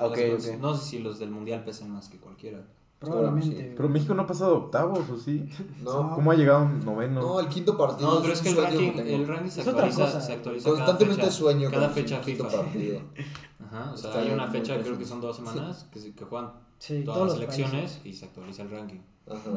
no 0.60 0.76
sé 0.76 0.84
si 0.90 1.00
los 1.00 1.20
del 1.20 1.30
mundial 1.30 1.64
pesen 1.64 1.92
más 1.92 2.10
que 2.10 2.18
cualquiera. 2.18 2.64
Probablemente. 2.98 3.56
Sí. 3.70 3.74
Pero 3.78 3.90
México 3.90 4.14
no 4.16 4.24
ha 4.24 4.28
pasado 4.28 4.58
octavos, 4.58 5.08
¿o 5.10 5.18
sí? 5.18 5.48
No, 5.84 6.16
¿Cómo 6.16 6.32
ha 6.32 6.36
llegado 6.36 6.66
noveno? 6.66 7.22
no, 7.22 7.40
el 7.40 7.48
quinto 7.48 7.78
partido. 7.78 8.12
No, 8.16 8.22
pero 8.22 8.34
es 8.34 8.42
que 8.42 8.50
el 8.50 8.58
ranking, 8.58 8.92
el 8.98 9.28
ranking 9.28 9.50
se 9.52 9.62
actualiza, 9.62 10.20
se 10.22 10.34
actualiza 10.34 10.70
Constantemente 10.70 11.22
cada 11.22 11.32
fecha, 11.32 11.40
sueño 11.44 11.70
cada 11.72 11.90
fecha 11.90 12.20
FIFA. 12.22 12.48
partido. 12.50 13.00
Ajá, 13.72 13.92
o 13.94 13.98
sea, 13.98 14.10
Está 14.10 14.22
hay 14.22 14.32
una 14.32 14.48
fecha, 14.48 14.80
creo 14.82 14.98
que 14.98 15.06
son 15.06 15.22
dos 15.22 15.36
semanas, 15.36 15.88
que, 15.94 16.14
que 16.14 16.26
juegan 16.26 16.52
Sí, 16.82 17.04
todas 17.06 17.38
las 17.38 17.48
países. 17.56 18.02
y 18.04 18.12
se 18.12 18.26
actualiza 18.26 18.64
el 18.64 18.72
ranking. 18.72 19.00
Ajá. 19.30 19.50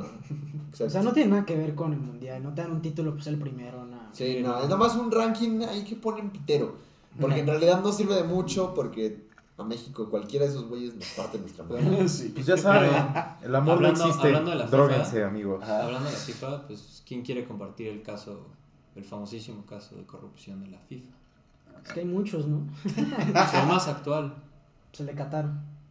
O 0.85 0.91
sea, 0.91 1.03
no 1.03 1.13
tiene 1.13 1.31
nada 1.31 1.47
que 1.47 1.57
ver 1.57 1.75
con 1.75 1.95
el 1.95 1.99
mundial. 1.99 2.43
No 2.43 2.53
te 2.53 2.61
dan 2.61 2.71
un 2.73 2.83
título, 2.83 3.15
pues 3.15 3.27
el 3.29 3.39
primero, 3.39 3.85
nada. 3.87 4.11
Sí, 4.13 4.41
no, 4.43 4.59
es 4.59 4.65
nada 4.65 4.77
más 4.77 4.95
un 4.95 5.11
ranking 5.11 5.63
ahí 5.63 5.85
que 5.85 5.97
ponen 5.97 6.29
pitero. 6.31 6.77
Porque 7.19 7.41
en 7.41 7.47
realidad 7.47 7.81
no 7.83 7.91
sirve 7.93 8.15
de 8.17 8.25
mucho 8.25 8.75
porque 8.75 9.25
a 9.57 9.65
México 9.65 10.11
cualquiera 10.11 10.45
de 10.45 10.51
esos 10.51 10.69
güeyes 10.69 10.95
nos 10.97 11.07
parte 11.17 11.39
nuestra 11.39 11.65
madre. 11.65 12.07
Sí. 12.09 12.31
Pues 12.35 12.45
ya 12.45 12.57
saben, 12.59 12.91
el 13.43 13.55
amor 13.55 13.77
Hablando- 13.77 14.01
no 14.01 14.07
existe. 14.07 14.27
hablando 14.29 14.51
de 14.51 14.57
la 14.57 14.65
FIFA. 14.67 14.77
Dróguense, 14.77 15.25
amigos. 15.25 15.63
Ajá. 15.63 15.85
Hablando 15.85 16.07
de 16.09 16.13
la 16.13 16.19
FIFA, 16.21 16.67
pues, 16.67 17.03
¿quién 17.07 17.23
quiere 17.23 17.47
compartir 17.47 17.89
el 17.89 18.03
caso, 18.03 18.47
el 18.97 19.05
famosísimo 19.05 19.65
caso 19.65 19.97
de 19.97 20.05
corrupción 20.05 20.61
de 20.63 20.69
la 20.73 20.79
FIFA? 20.79 21.11
Es 21.87 21.93
que 21.93 22.01
hay 22.01 22.07
muchos, 22.07 22.47
¿no? 22.47 22.67
Pues 22.83 22.97
el 23.55 23.67
más 23.67 23.89
actual, 23.89 24.35
el 24.99 25.07
de 25.07 25.15
Qatar. 25.15 25.51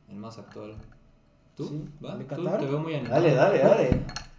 el 0.10 0.16
más 0.18 0.38
actual. 0.38 0.76
¿Tú? 1.56 1.68
Sí, 1.68 1.86
¿Va? 2.04 2.14
¿el 2.14 2.20
de 2.20 2.26
¿Tú? 2.26 2.44
Qatar? 2.44 2.60
Te 2.60 2.66
veo 2.66 2.80
muy 2.80 2.94
animado. 2.96 3.16
Dale, 3.16 3.36
dale, 3.36 3.60
dale. 3.60 3.90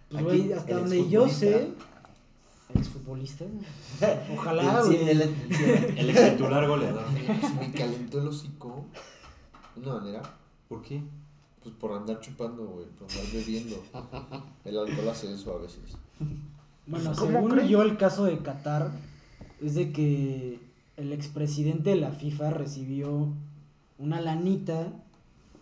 Pues, 0.09 0.15
Aquí, 0.23 0.23
güey, 0.23 0.53
hasta 0.53 0.71
el 0.71 0.77
donde 0.79 1.09
yo 1.09 1.27
sé. 1.29 1.73
exfutbolista. 2.73 3.45
Exfutbolista. 3.45 3.45
Ojalá, 4.33 4.83
Sí, 4.83 4.95
güey. 4.95 5.09
el- 5.09 5.21
El 5.97 6.09
ex 6.09 6.31
titular 6.31 6.67
goleador. 6.67 7.03
Me 7.59 7.71
calentó 7.71 8.19
el 8.21 8.27
hocico. 8.27 8.85
De 9.75 9.81
una 9.89 9.99
manera. 9.99 10.21
¿Por 10.67 10.81
qué? 10.81 11.01
Pues 11.63 11.73
por 11.75 11.93
andar 11.93 12.19
chupando, 12.19 12.65
güey. 12.65 12.85
Por 12.87 13.09
andar 13.09 13.25
bebiendo. 13.33 13.81
El 14.63 14.77
alcohol 14.77 15.09
hace 15.09 15.33
eso 15.33 15.53
a 15.55 15.59
veces. 15.61 15.79
Bueno, 16.87 17.11
¿Cómo 17.17 17.31
según 17.31 17.59
yo, 17.67 17.81
el 17.81 17.97
caso 17.97 18.25
de 18.25 18.37
Qatar 18.39 18.91
es 19.61 19.73
de 19.75 19.91
que 19.91 20.59
el 20.97 21.11
expresidente 21.13 21.89
de 21.91 21.95
la 21.97 22.11
FIFA 22.11 22.51
recibió 22.51 23.29
una 23.97 24.21
lanita 24.21 24.93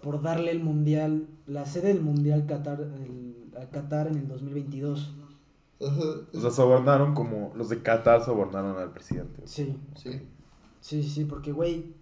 por 0.04 0.22
darle 0.22 0.52
el 0.52 0.60
mundial, 0.64 1.28
la 1.48 1.66
sede 1.66 1.88
del 1.90 2.02
mundial 2.02 2.46
Qatar, 2.46 2.80
el- 2.82 3.34
a 3.60 3.66
Qatar 3.70 4.08
en 4.08 4.16
el 4.18 4.28
2022. 4.28 5.14
O 5.80 6.40
sea, 6.40 6.52
sobornaron 6.52 7.14
como 7.14 7.52
los 7.56 7.70
de 7.70 7.82
Qatar 7.82 8.24
sobornaron 8.24 8.78
al 8.78 8.92
presidente. 8.92 9.42
Sí, 9.46 9.76
Sí. 9.96 10.22
sí, 10.82 11.04
sí, 11.04 11.26
porque, 11.26 11.52
güey, 11.52 11.94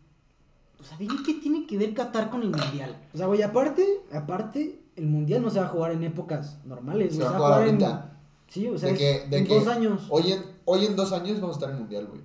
o 0.79 0.83
sea, 0.83 0.97
dime 0.97 1.15
qué 1.25 1.35
tiene 1.35 1.65
que 1.67 1.77
ver 1.77 1.93
Qatar 1.93 2.29
con 2.29 2.41
el 2.41 2.49
mundial. 2.49 2.95
O 3.13 3.17
sea, 3.17 3.27
güey, 3.27 3.41
aparte, 3.41 3.85
aparte, 4.11 4.81
el 4.95 5.07
mundial 5.07 5.41
no 5.41 5.49
se 5.49 5.59
va 5.59 5.65
a 5.65 5.69
jugar 5.69 5.91
en 5.93 6.03
épocas 6.03 6.59
normales, 6.65 7.15
Se 7.15 7.23
va 7.23 7.29
a 7.29 7.37
jugar 7.37 7.61
en... 7.67 7.67
ahorita. 7.75 8.07
Sí, 8.47 8.67
o 8.67 8.77
sea, 8.77 8.91
De 8.91 8.97
que- 8.97 9.27
de 9.29 9.37
en 9.37 9.47
que 9.47 9.55
dos 9.55 9.67
años. 9.67 10.05
Hoy 10.09 10.31
en, 10.33 10.43
hoy 10.65 10.85
en 10.85 10.95
dos 10.95 11.11
años 11.13 11.39
vamos 11.39 11.55
a 11.55 11.59
estar 11.59 11.71
en 11.71 11.79
mundial, 11.79 12.07
güey. 12.07 12.21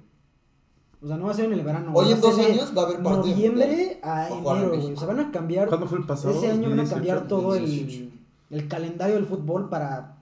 O 1.03 1.07
sea, 1.07 1.17
no 1.17 1.27
va 1.27 1.31
a 1.31 1.35
ser 1.35 1.47
en 1.47 1.53
el 1.53 1.63
verano. 1.63 1.93
Hoy 1.95 2.07
va 2.07 2.11
en 2.13 2.19
a 2.19 2.21
ser 2.21 2.31
dos 2.31 2.39
años 2.39 2.73
va 2.77 2.83
a 2.83 2.85
haber 2.87 3.03
partido 3.03 3.35
Noviembre 3.35 4.01
a 4.03 4.29
enero, 4.29 4.69
güey. 4.69 4.93
O 4.93 4.97
sea, 4.97 5.09
van 5.09 5.21
a 5.21 5.31
cambiar. 5.31 5.69
¿Cuándo 5.69 5.87
fue 5.87 5.99
el 5.99 6.07
pasado? 6.07 6.35
Ese 6.35 6.51
año 6.51 6.71
van 6.71 6.81
a 6.81 6.85
2018? 6.85 6.95
cambiar 6.95 7.29
todo 7.29 7.55
el, 7.55 7.63
2018. 7.63 8.11
el 8.51 8.69
calendario 8.69 9.15
del 9.17 9.27
fútbol 9.27 9.69
para 9.69 10.16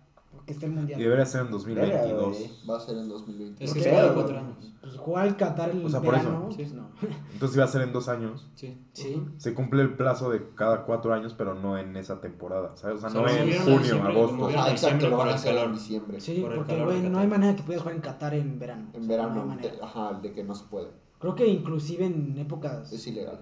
que 0.47 0.53
esté 0.53 0.67
el 0.67 0.73
Y 0.73 0.75
mundial. 0.77 1.01
debería 1.01 1.27
ser 1.27 1.41
en 1.43 1.47
Verga, 1.47 1.57
2022. 1.57 2.39
güey. 2.39 2.51
Va 2.69 2.77
a 2.77 2.81
ser 2.81 2.97
en 2.99 3.09
2020. 3.09 3.65
Es 3.65 3.73
que 3.73 3.81
Ok. 3.81 3.87
es 3.87 3.93
cada 3.93 4.15
cuatro 4.15 4.39
años. 4.39 4.57
Pues 4.81 4.97
jugar 4.97 5.27
al 5.27 5.37
Qatar 5.37 5.71
el 5.71 5.85
O 5.85 5.89
sea, 5.89 6.01
por 6.03 6.15
eso. 6.15 6.25
verano, 6.27 6.49
Sí. 6.53 6.67
no. 6.75 6.89
Entonces 7.33 7.57
iba 7.57 7.65
a 7.65 7.69
ser 7.69 7.83
en 7.83 7.93
dos 7.93 8.09
años. 8.09 8.51
Sí. 8.55 8.79
Sí. 8.93 9.25
Se 9.39 9.55
cumple 9.55 9.83
el 9.83 9.95
plazo 9.95 10.29
de 10.31 10.47
cada 10.55 10.85
cuatro 10.85 11.15
años, 11.15 11.35
pero 11.37 11.55
no 11.55 11.79
en 11.79 11.97
esa 11.97 12.21
temporada, 12.21 12.77
¿sabes? 12.77 12.97
O 12.97 13.01
sea, 13.01 13.09
O 13.09 13.13
sea, 13.13 13.21
no 13.23 13.29
en 13.29 13.59
junio, 13.63 13.79
diciembre, 13.79 14.13
agosto. 14.13 14.51
en 14.51 14.59
exacto, 14.73 15.09
lo 15.09 15.17
van 15.17 15.29
a 15.31 15.35
hacer 15.35 15.57
en 15.57 15.73
diciembre. 15.73 16.21
Sí, 16.21 16.41
Por 16.43 16.55
porque, 16.57 16.75
calor 16.75 16.93
de 16.93 17.09
no 17.09 17.19
hay 17.19 17.27
manera 17.27 17.57
que 17.57 17.63
puedas 17.63 17.81
jugar 17.83 17.97
en 17.97 18.03
Qatar 18.03 18.35
en 18.35 18.59
verano. 18.59 18.91
O 18.93 18.97
En 18.99 19.05
sea, 19.05 19.17
verano, 19.17 19.35
no 19.37 19.41
hay 19.43 19.49
manera. 19.49 19.75
te- 19.75 19.83
ajá, 19.83 20.21
de 20.21 20.33
que 20.33 20.45
no 20.45 20.55
se 20.55 20.65
puede. 20.67 20.89
Creo 21.19 21.35
que 21.35 21.47
inclusive 21.47 22.05
en 22.05 22.37
épocas. 22.39 22.93
Es 22.93 23.07
ilegal. 23.07 23.41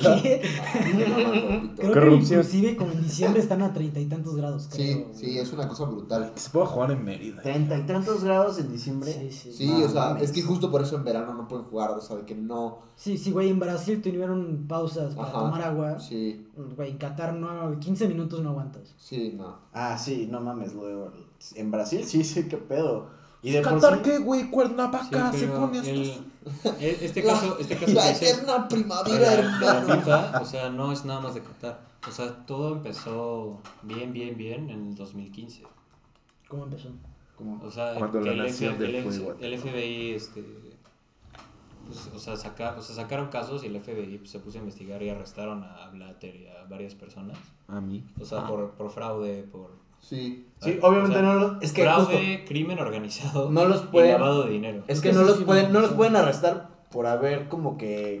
¿Qué? 0.00 0.42
Creo 1.76 1.92
Corrupción. 1.92 2.40
que 2.42 2.46
inclusive 2.46 2.76
como 2.76 2.92
en 2.92 3.02
diciembre 3.02 3.40
están 3.40 3.62
a 3.62 3.72
treinta 3.72 4.00
y 4.00 4.06
tantos 4.06 4.34
grados. 4.36 4.68
Sí, 4.70 4.94
creo, 4.94 5.08
sí, 5.14 5.26
güey. 5.26 5.38
es 5.38 5.52
una 5.52 5.68
cosa 5.68 5.84
brutal. 5.84 6.32
Que 6.34 6.40
se 6.40 6.50
pueda 6.50 6.66
jugar 6.66 6.90
en 6.90 7.04
Mérida. 7.04 7.40
Treinta 7.42 7.78
y 7.78 7.82
tantos 7.86 8.24
grados 8.24 8.58
en 8.58 8.72
diciembre. 8.72 9.12
Sí, 9.12 9.30
sí. 9.30 9.52
Sí, 9.52 9.66
No 9.68 9.84
o 9.84 9.88
sea, 9.88 10.08
mames. 10.08 10.24
es 10.24 10.32
que 10.32 10.42
justo 10.42 10.70
por 10.70 10.82
eso 10.82 10.96
en 10.96 11.04
verano 11.04 11.34
no 11.34 11.46
pueden 11.48 11.64
jugar, 11.66 11.90
o 11.92 12.00
sea, 12.00 12.16
de 12.16 12.24
que 12.24 12.34
no. 12.34 12.78
Sí, 12.96 13.16
sí, 13.16 13.30
güey, 13.30 13.48
en 13.50 13.58
Brasil 13.60 14.02
tuvieron 14.02 14.64
pausas 14.68 15.14
para 15.14 15.28
Ajá. 15.28 15.38
tomar 15.38 15.62
agua. 15.62 15.98
Sí, 16.00 16.46
Güey, 16.76 16.90
en 16.90 16.98
Qatar 16.98 17.32
no, 17.34 17.78
15 17.78 18.08
minutos 18.08 18.42
no 18.42 18.50
aguantas. 18.50 18.94
sí, 18.98 19.34
no. 19.36 19.56
Ah, 19.72 19.96
sí, 19.96 20.28
no 20.30 20.40
mames, 20.40 20.74
lo 20.74 20.84
de- 20.86 21.10
En 21.54 21.70
Brasil 21.70 22.04
sí, 22.04 22.22
sí, 22.24 22.48
qué 22.48 22.56
pedo. 22.58 23.06
Y 23.42 23.52
de 23.52 23.62
por 23.62 23.80
¿Qatar 23.80 23.96
sí. 23.98 24.02
qué, 24.04 24.18
güey? 24.18 24.42
Sí, 24.42 24.50
Cuernavaca 24.50 25.32
se 25.32 25.46
pero 25.46 25.60
pone 25.60 25.78
hasta... 25.78 25.90
el- 25.90 26.24
e- 26.80 26.98
este 27.06 27.22
La- 27.22 27.32
caso, 27.32 27.58
este 27.58 27.76
caso 27.76 27.92
La 27.94 28.10
eterna 28.10 28.68
primavera, 28.68 29.18
la, 29.18 29.30
de 29.36 29.42
la 29.66 29.78
hermano. 29.78 29.94
FIFA, 30.02 30.40
o 30.40 30.44
sea, 30.44 30.70
no 30.70 30.92
es 30.92 31.04
nada 31.04 31.20
más 31.20 31.34
de 31.34 31.42
Qatar. 31.42 31.80
O 32.08 32.12
sea, 32.12 32.46
todo 32.46 32.72
empezó 32.76 33.60
bien, 33.82 34.12
bien, 34.12 34.36
bien 34.36 34.68
en 34.70 34.88
el 34.88 34.94
2015. 34.94 35.62
¿Cómo 36.48 36.64
empezó? 36.64 36.88
como- 37.36 37.62
O 37.64 37.70
sea, 37.70 37.94
Cuando 37.94 38.20
la 38.20 38.32
el, 38.32 38.38
nación 38.38 38.78
del 38.78 38.94
el, 38.96 39.04
fuego 39.04 39.34
el 39.40 39.58
FBI, 39.58 40.10
este, 40.12 40.44
pues, 41.86 42.10
o, 42.14 42.18
sea, 42.18 42.36
saca- 42.36 42.76
o 42.78 42.82
sea, 42.82 42.94
sacaron 42.96 43.28
casos 43.28 43.64
y 43.64 43.66
el 43.68 43.80
FBI 43.80 44.18
pues, 44.18 44.30
se 44.30 44.38
puso 44.38 44.58
a 44.58 44.60
investigar 44.60 45.02
y 45.02 45.08
arrestaron 45.08 45.62
a 45.64 45.88
Blatter 45.90 46.36
y 46.36 46.46
a 46.46 46.64
varias 46.68 46.94
personas. 46.94 47.38
A 47.68 47.80
mí. 47.80 48.04
O 48.20 48.24
sea, 48.24 48.46
por, 48.46 48.72
por 48.72 48.90
fraude, 48.90 49.42
por... 49.44 49.70
Sí. 50.00 50.46
Sí, 50.62 50.78
obviamente 50.82 51.14
sea, 51.14 51.22
no 51.22 51.34
lo. 51.34 51.60
Es 51.60 51.72
que 51.72 51.82
fraude, 51.82 52.04
justo. 52.36 52.44
crimen 52.48 52.78
organizado 52.78 53.50
No 53.50 53.64
los 53.64 53.84
y 53.84 53.86
pueden- 53.86 54.12
lavado 54.12 54.44
de 54.44 54.50
dinero. 54.50 54.84
Es 54.88 55.00
que 55.00 55.12
no 55.12 55.22
los 55.22 55.38
pueden, 55.42 55.72
no 55.72 55.80
los 55.80 55.92
pueden 55.92 56.16
arrestar 56.16 56.68
por 56.90 57.06
haber 57.06 57.48
como 57.48 57.78
que 57.78 58.18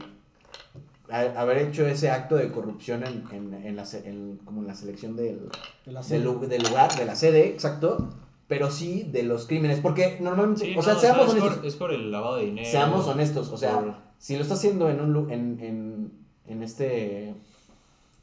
a- 1.10 1.40
haber 1.40 1.58
hecho 1.58 1.86
ese 1.86 2.10
acto 2.10 2.36
de 2.36 2.50
corrupción 2.52 3.02
en, 3.04 3.24
en, 3.32 3.54
en 3.66 3.76
la, 3.76 3.84
en- 4.04 4.38
como 4.44 4.60
en 4.62 4.68
la 4.68 4.74
selección 4.74 5.16
del, 5.16 5.48
De 5.84 5.92
la 5.92 6.02
del, 6.02 6.22
lugar, 6.24 6.94
de 6.96 7.04
la 7.04 7.14
sede, 7.16 7.48
exacto, 7.48 8.08
pero 8.46 8.70
sí 8.70 9.08
de 9.12 9.24
los 9.24 9.46
crímenes, 9.46 9.80
porque 9.80 10.18
normalmente, 10.20 10.66
Sí, 10.66 10.74
o 10.78 10.82
sea, 10.82 10.94
no, 10.94 11.00
seamos 11.00 11.24
es, 11.26 11.30
honestos, 11.32 11.56
por, 11.58 11.66
es 11.66 11.76
por 11.76 11.92
el 11.92 12.10
lavado 12.12 12.36
de 12.36 12.46
dinero. 12.46 12.68
seamos 12.70 13.06
honestos, 13.08 13.50
o 13.50 13.56
sea, 13.56 13.80
por- 13.80 13.94
si 14.18 14.36
lo 14.36 14.42
está 14.42 14.54
haciendo 14.54 14.88
en 14.88 15.00
un 15.00 15.12
lu- 15.12 15.28
en, 15.30 15.58
en, 15.60 16.12
en 16.46 16.62
este 16.62 17.34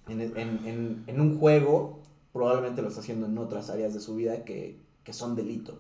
en, 0.08 0.22
en, 0.22 0.38
en, 0.66 1.04
en 1.08 1.22
un 1.22 1.38
juego, 1.38 1.97
probablemente 2.38 2.82
lo 2.82 2.88
está 2.88 3.02
haciendo 3.02 3.26
en 3.26 3.38
otras 3.38 3.70
áreas 3.70 3.94
de 3.94 4.00
su 4.00 4.16
vida 4.16 4.46
que, 4.46 4.80
que 5.04 5.12
son 5.14 5.36
delito, 5.36 5.80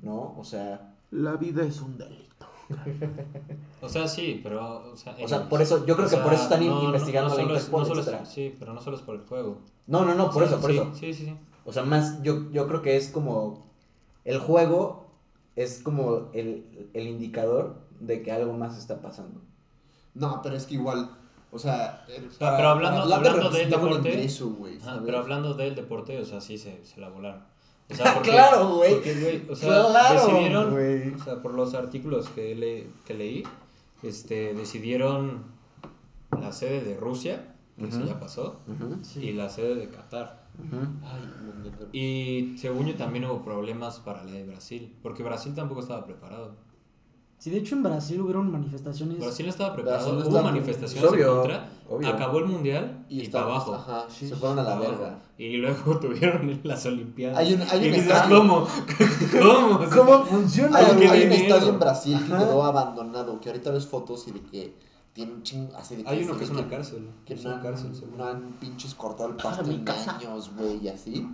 ¿no? 0.00 0.34
O 0.36 0.44
sea, 0.44 0.94
La 1.10 1.34
vida 1.36 1.64
es 1.64 1.80
un 1.80 1.96
delito. 1.96 2.46
O 3.82 3.88
sea, 3.88 4.06
sí, 4.06 4.40
pero... 4.42 4.92
O 4.92 4.96
sea, 4.96 5.16
o 5.22 5.26
sea, 5.28 5.48
por 5.48 5.60
eso, 5.60 5.84
yo 5.86 5.96
creo 5.96 6.06
que 6.08 6.14
sea, 6.14 6.22
por 6.22 6.32
eso 6.32 6.44
están 6.44 6.64
no- 6.64 6.76
no- 6.80 6.84
investigando 6.84 7.30
no 7.30 7.34
la 7.36 7.42
es- 7.58 7.64
Interpol, 7.64 7.98
es-. 7.98 8.28
Sí, 8.28 8.54
pero 8.58 8.72
no 8.74 8.80
solo 8.80 8.96
es 8.96 9.02
por 9.02 9.16
el 9.16 9.22
juego. 9.22 9.58
No, 9.88 10.04
no, 10.04 10.14
no, 10.14 10.30
por 10.30 10.44
eso, 10.44 10.60
por 10.60 10.70
sí, 10.70 10.76
eso. 10.76 10.94
Sí, 10.94 11.12
sí, 11.14 11.24
sí. 11.26 11.34
O 11.64 11.72
sea, 11.72 11.82
más, 11.82 12.22
yo, 12.22 12.50
yo 12.52 12.66
creo 12.68 12.80
que 12.82 12.96
es 12.96 13.08
como. 13.08 13.66
El 14.24 14.38
juego 14.38 15.06
es 15.56 15.80
como 15.82 16.30
el, 16.32 16.88
el 16.94 17.06
indicador 17.08 17.74
de 18.00 18.22
que 18.22 18.30
algo 18.30 18.52
más 18.52 18.78
está 18.78 19.00
pasando. 19.02 19.40
No, 20.14 20.40
pero 20.42 20.54
es 20.56 20.66
que 20.66 20.74
igual, 20.74 21.10
o 21.52 21.58
sea, 21.58 22.04
sea, 22.36 22.56
pero 22.56 22.68
hablando- 22.70 23.04
Blatter 23.06 23.28
hablando 23.32 23.50
del 23.50 23.70
deporte- 23.70 24.08
ingreso, 24.10 24.56
Ajá, 24.80 24.84
¿sabes? 24.84 25.02
pero 25.06 25.18
hablando 25.18 25.54
del 25.54 25.74
deporte, 25.76 26.18
o 26.20 26.24
sea, 26.24 26.40
sí 26.40 26.58
se, 26.58 26.84
se 26.84 27.00
la 27.00 27.08
volaron. 27.10 27.42
O 27.90 27.94
sea, 27.94 28.14
porque, 28.14 28.30
Claro, 28.30 28.76
güey. 28.76 28.94
o 29.50 29.54
sea, 29.54 29.68
Claro, 29.90 30.26
decidieron, 30.26 30.70
güey. 30.72 31.14
o 31.14 31.18
sea, 31.22 31.42
por 31.42 31.54
los 31.54 31.74
artículos 31.74 32.28
que, 32.30 32.54
le, 32.54 32.86
que 33.04 33.14
leí, 33.14 33.44
este, 34.02 34.54
decidieron 34.54 35.44
la 36.40 36.52
sede 36.52 36.80
de 36.82 36.96
Rusia 36.96 37.54
que 37.76 37.84
Ujú. 37.84 37.96
eso 37.98 38.06
ya 38.06 38.18
pasó, 38.18 38.60
Ujú, 38.66 38.98
Sí. 39.02 39.20
y 39.20 39.32
la 39.32 39.48
sede 39.48 39.74
de 39.74 39.88
Qatar. 39.88 40.42
ujú. 40.58 40.76
Ay, 41.04 41.22
mundial 41.44 41.74
de- 41.90 41.98
Y 41.98 42.56
según 42.58 42.86
yo 42.86 42.94
también 42.94 43.24
hubo 43.26 43.42
problemas 43.42 43.98
para 44.00 44.24
la 44.24 44.30
de 44.32 44.44
Brasil, 44.44 44.94
porque 45.02 45.22
Brasil 45.22 45.54
tampoco 45.54 45.80
estaba 45.80 46.04
preparado. 46.04 46.54
Sí, 47.42 47.50
de 47.50 47.58
hecho 47.58 47.74
en 47.74 47.82
Brasil 47.82 48.20
hubieron 48.20 48.52
manifestaciones. 48.52 49.18
Brasil 49.18 49.46
no 49.46 49.50
estaba 49.50 49.74
preparado, 49.74 50.12
Brasil 50.14 50.32
no 50.32 50.38
hubo 50.38 50.44
manifestaciones 50.44 51.10
obvio, 51.10 51.28
en 51.28 51.36
contra, 51.38 51.68
obvio. 51.88 52.08
acabó 52.08 52.38
el 52.38 52.44
mundial 52.44 53.04
y, 53.08 53.22
está- 53.22 53.40
para 53.40 53.52
abajo. 53.54 53.74
Ajá, 53.74 54.04
Sí, 54.08 54.28
se 54.28 54.34
sí, 54.34 54.40
fueron 54.40 54.60
a 54.60 54.62
la 54.62 54.78
verga. 54.78 55.18
Y 55.38 55.56
luego 55.56 55.98
tuvieron 56.00 56.60
las 56.62 56.86
Olimpiadas. 56.86 57.38
Hay 57.38 57.54
un- 57.54 57.62
hay 57.62 57.84
y 57.84 57.88
un 57.88 57.92
dices, 57.94 58.06
estadio. 58.12 58.38
¿cómo? 58.38 58.66
¿Cómo? 59.42 59.80
¿Cómo 59.90 60.24
funciona? 60.24 60.78
Hay, 60.78 60.94
un- 60.96 61.02
hay 61.02 61.26
un 61.26 61.32
estadio 61.32 61.68
en 61.70 61.78
Brasil 61.80 62.18
que 62.20 62.26
quedó 62.32 62.62
abandonado, 62.64 63.40
que 63.40 63.48
ahorita 63.48 63.72
ves 63.72 63.86
fotos 63.86 64.28
y 64.28 64.30
de 64.30 64.40
que 64.42 64.76
tiene 65.12 65.32
un 65.32 65.42
chingo, 65.42 65.74
así 65.76 65.96
de 65.96 66.04
que 66.04 66.10
Hay 66.10 66.22
uno 66.22 66.36
que 66.38 66.44
es 66.44 66.50
una 66.50 66.68
cárcel. 66.68 67.08
Que 67.26 67.34
es 67.34 67.44
una 67.44 67.60
cárcel, 67.60 67.96
según. 67.96 68.18
no 68.18 68.24
han 68.24 68.52
pinches 68.60 68.94
cortado 68.94 69.30
el 69.30 69.34
pasto 69.34 69.64
mi 69.64 69.74
en 69.74 69.84
casa. 69.84 70.16
años, 70.16 70.52
güey, 70.56 70.78
y 70.84 70.88
así. 70.90 71.28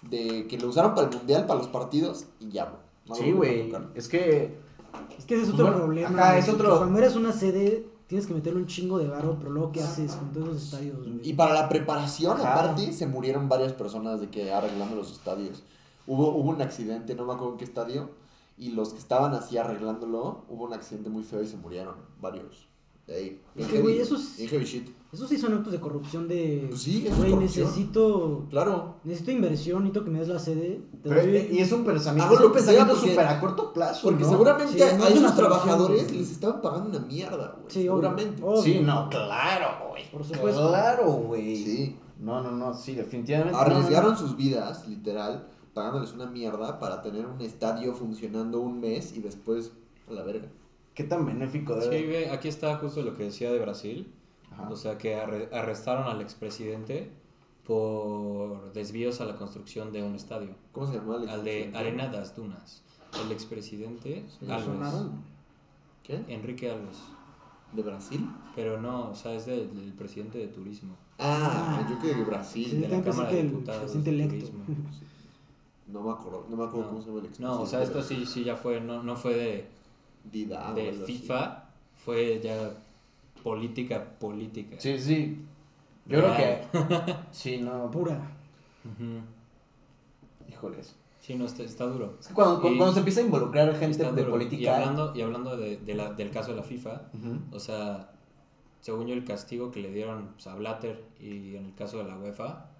De 0.00 0.46
que 0.46 0.58
lo 0.58 0.68
usaron 0.68 0.94
para 0.94 1.08
el 1.10 1.14
mundial, 1.14 1.44
para 1.44 1.58
los 1.58 1.68
partidos, 1.68 2.24
y 2.40 2.48
ya, 2.48 2.64
güey. 2.64 2.80
No 3.06 3.14
Sí, 3.16 3.32
güey. 3.32 3.70
Es 3.94 4.08
que. 4.08 4.69
Es 5.18 5.24
que 5.24 5.34
ese 5.34 5.44
es 5.44 5.50
Pues 5.50 5.54
otro 5.60 5.64
bueno, 5.66 5.78
problema. 5.78 6.28
güey, 6.28 6.38
es 6.40 6.48
otro- 6.48 6.78
Cuando 6.78 6.98
eres 6.98 7.16
una 7.16 7.32
sede, 7.32 7.86
tienes 8.06 8.26
que 8.26 8.34
meterle 8.34 8.60
un 8.60 8.66
chingo 8.66 8.98
de 8.98 9.06
varo, 9.08 9.36
pero 9.38 9.50
luego, 9.50 9.72
¿qué 9.72 9.82
haces 9.82 10.12
con 10.14 10.32
todos 10.32 10.48
los 10.48 10.62
estadios? 10.64 10.98
güey? 10.98 11.20
Y 11.22 11.32
para 11.34 11.54
la 11.54 11.68
preparación, 11.68 12.38
Ajá. 12.40 12.54
aparte, 12.54 12.92
se 12.92 13.06
murieron 13.06 13.48
varias 13.48 13.72
personas 13.72 14.20
de 14.20 14.28
que 14.28 14.52
arreglando 14.52 14.96
los 14.96 15.12
estadios. 15.12 15.62
Hubo, 16.06 16.30
hubo 16.34 16.50
un 16.50 16.60
accidente, 16.62 17.14
no 17.14 17.24
me 17.24 17.34
acuerdo 17.34 17.52
en 17.52 17.58
qué 17.58 17.64
estadio, 17.64 18.10
y 18.58 18.70
los 18.70 18.90
que 18.92 18.98
estaban 18.98 19.32
así 19.34 19.56
arreglándolo, 19.58 20.44
hubo 20.48 20.64
un 20.64 20.72
accidente 20.72 21.08
muy 21.08 21.22
feo 21.22 21.42
y 21.42 21.46
se 21.46 21.56
murieron 21.56 21.94
varios. 22.20 22.66
De 23.06 23.14
ahí. 23.14 23.40
Es 23.56 23.66
que, 23.68 23.80
güey, 23.80 23.98
eso 24.00 24.16
es- 24.16 24.36
bien 24.36 24.48
heavy 24.50 24.64
shit. 24.64 24.88
Esos 25.12 25.28
sí 25.28 25.36
son 25.38 25.54
actos 25.54 25.72
de 25.72 25.80
corrupción 25.80 26.28
de. 26.28 26.66
Pues 26.68 26.82
sí, 26.82 26.98
eso 27.04 27.14
es 27.14 27.18
Güey, 27.18 27.30
corrupción. 27.32 27.66
necesito. 27.66 28.46
Claro. 28.48 28.94
Necesito 29.02 29.32
inversión, 29.32 29.82
necesito 29.82 30.04
que 30.04 30.10
me 30.12 30.18
des 30.20 30.28
la 30.28 30.38
sede. 30.38 30.82
Te 31.02 31.08
Pero- 31.08 31.20
doy- 31.22 31.48
y 31.50 31.58
es 31.58 31.72
un 31.72 31.84
pensamiento, 31.84 32.26
Hago 32.26 32.34
es 32.36 32.40
lo 32.42 32.46
un 32.46 32.52
pensamiento 32.52 32.92
porque- 32.94 33.10
súper 33.10 33.26
a 33.26 33.40
corto 33.40 33.72
plazo. 33.72 34.00
Porque 34.04 34.22
¿no? 34.22 34.30
seguramente 34.30 34.72
Sí, 34.74 34.82
a 34.82 34.86
no 34.96 35.04
es 35.04 35.10
esos 35.10 35.18
una 35.18 35.28
solución, 35.34 35.36
trabajadores 35.36 36.04
güey. 36.06 36.18
les 36.18 36.30
estaban 36.30 36.60
pagando 36.60 36.90
una 36.96 37.06
mierda, 37.06 37.56
güey. 37.58 37.64
Sí, 37.68 37.78
obvio, 37.80 37.90
seguramente. 38.02 38.42
obvio. 38.42 38.62
Sí, 38.62 38.80
no, 38.80 39.08
claro, 39.08 39.88
güey. 39.90 40.10
Por 40.12 40.24
supuesto. 40.24 40.68
Claro, 40.68 41.06
güey. 41.12 41.56
Sí. 41.56 41.96
No, 42.20 42.40
no, 42.42 42.52
no, 42.52 42.74
sí, 42.74 42.94
definitivamente. 42.94 43.56
Arriesgaron 43.58 44.12
no, 44.12 44.20
no. 44.20 44.26
sus 44.26 44.36
vidas, 44.36 44.86
literal, 44.86 45.48
pagándoles 45.74 46.12
una 46.12 46.26
mierda 46.26 46.78
para 46.78 47.02
tener 47.02 47.26
un 47.26 47.40
estadio 47.40 47.94
funcionando 47.94 48.60
un 48.60 48.78
mes 48.80 49.16
y 49.16 49.20
después 49.20 49.72
a 50.08 50.12
la 50.12 50.22
verga. 50.22 50.46
¿Qué 50.94 51.02
tan 51.04 51.24
benéfico 51.26 51.80
Sí, 51.80 51.88
debe? 51.88 52.06
ve, 52.06 52.30
aquí 52.30 52.46
está 52.48 52.76
justo 52.76 53.02
lo 53.02 53.16
que 53.16 53.24
decía 53.24 53.50
de 53.50 53.58
Brasil. 53.58 54.12
Ajá. 54.52 54.68
O 54.68 54.76
sea, 54.76 54.98
que 54.98 55.16
arre- 55.16 55.48
arrestaron 55.52 56.06
al 56.08 56.20
expresidente 56.20 57.10
por 57.66 58.72
desvíos 58.72 59.20
a 59.20 59.24
la 59.24 59.36
construcción 59.36 59.92
de 59.92 60.02
un 60.02 60.14
estadio. 60.14 60.54
¿Cómo 60.72 60.86
se 60.86 60.94
llamaba 60.94 61.22
el 61.22 61.28
Al 61.28 61.44
de? 61.44 61.70
Arena 61.74 62.08
das 62.08 62.34
Dunas. 62.34 62.82
El 63.24 63.32
expresidente 63.32 64.24
Alves. 64.48 64.92
¿Qué? 66.02 66.24
Enrique 66.28 66.70
Alves. 66.70 66.98
¿De 67.72 67.82
Brasil? 67.82 68.28
Pero 68.56 68.80
no, 68.80 69.10
o 69.10 69.14
sea, 69.14 69.34
es 69.34 69.46
del, 69.46 69.72
del 69.74 69.92
presidente 69.92 70.38
de 70.38 70.48
turismo. 70.48 70.96
Ah, 71.18 71.78
Ah. 71.82 71.86
yo 71.88 71.98
creo 71.98 72.16
que 72.16 72.24
Brasil. 72.24 72.66
Sí, 72.68 72.76
de 72.78 72.88
la 72.88 73.02
Cámara 73.02 73.30
de 73.30 73.42
Diputados 73.44 74.04
de. 74.04 74.26
Turismo. 74.26 74.64
No 75.86 76.02
me 76.02 76.12
acuerdo, 76.12 76.46
no 76.48 76.56
me 76.56 76.62
acuerdo 76.64 76.82
No. 76.82 76.88
cómo 76.90 77.00
se 77.02 77.08
llama 77.08 77.18
el 77.18 77.24
expresidente. 77.26 77.56
No, 77.56 77.62
o 77.62 77.66
sea, 77.66 77.82
esto 77.82 78.00
sí, 78.00 78.24
sí 78.24 78.44
ya 78.44 78.54
fue, 78.54 78.80
no, 78.80 79.02
no 79.02 79.16
fue 79.16 79.34
de, 79.34 79.66
Dida, 80.30 80.72
de 80.72 80.90
así. 80.90 81.02
FIFA, 81.18 81.64
fue 82.04 82.40
ya 82.40 82.70
política, 83.42 84.04
política. 84.18 84.76
Sí, 84.78 84.98
sí. 84.98 85.44
Yo 86.06 86.18
creo 86.20 86.36
que. 86.36 86.64
Sí, 87.30 87.58
no. 87.58 87.90
Pura. 87.92 88.14
Ujú. 88.84 89.20
Híjoles. 90.48 90.96
Sí, 91.20 91.34
no, 91.34 91.44
está, 91.44 91.62
está 91.62 91.84
duro. 91.86 92.16
Es 92.18 92.28
que 92.28 92.34
cuando, 92.34 92.60
cuando, 92.60 92.74
Y- 92.74 92.78
cuando 92.78 92.92
se 92.94 93.00
empieza 93.00 93.20
a 93.20 93.24
involucrar 93.24 93.74
gente 93.76 94.02
de 94.04 94.10
duro. 94.10 94.30
política. 94.32 94.62
Y 94.62 94.66
hablando, 94.66 95.12
y 95.14 95.20
hablando 95.20 95.56
de, 95.56 95.76
de 95.76 95.94
la- 95.94 96.12
del 96.12 96.30
caso 96.30 96.50
de 96.52 96.56
la 96.56 96.62
FIFA, 96.62 97.02
o 97.52 97.60
sea, 97.60 98.10
según 98.80 99.06
yo 99.06 99.14
el 99.14 99.24
castigo 99.24 99.70
que 99.70 99.80
le 99.80 99.90
dieron 99.92 100.30
pues, 100.32 100.46
a 100.46 100.54
Blatter 100.54 101.04
y 101.20 101.56
en 101.56 101.66
el 101.66 101.74
caso 101.74 101.98
de 101.98 102.04
la 102.04 102.16
UEFA, 102.16 102.70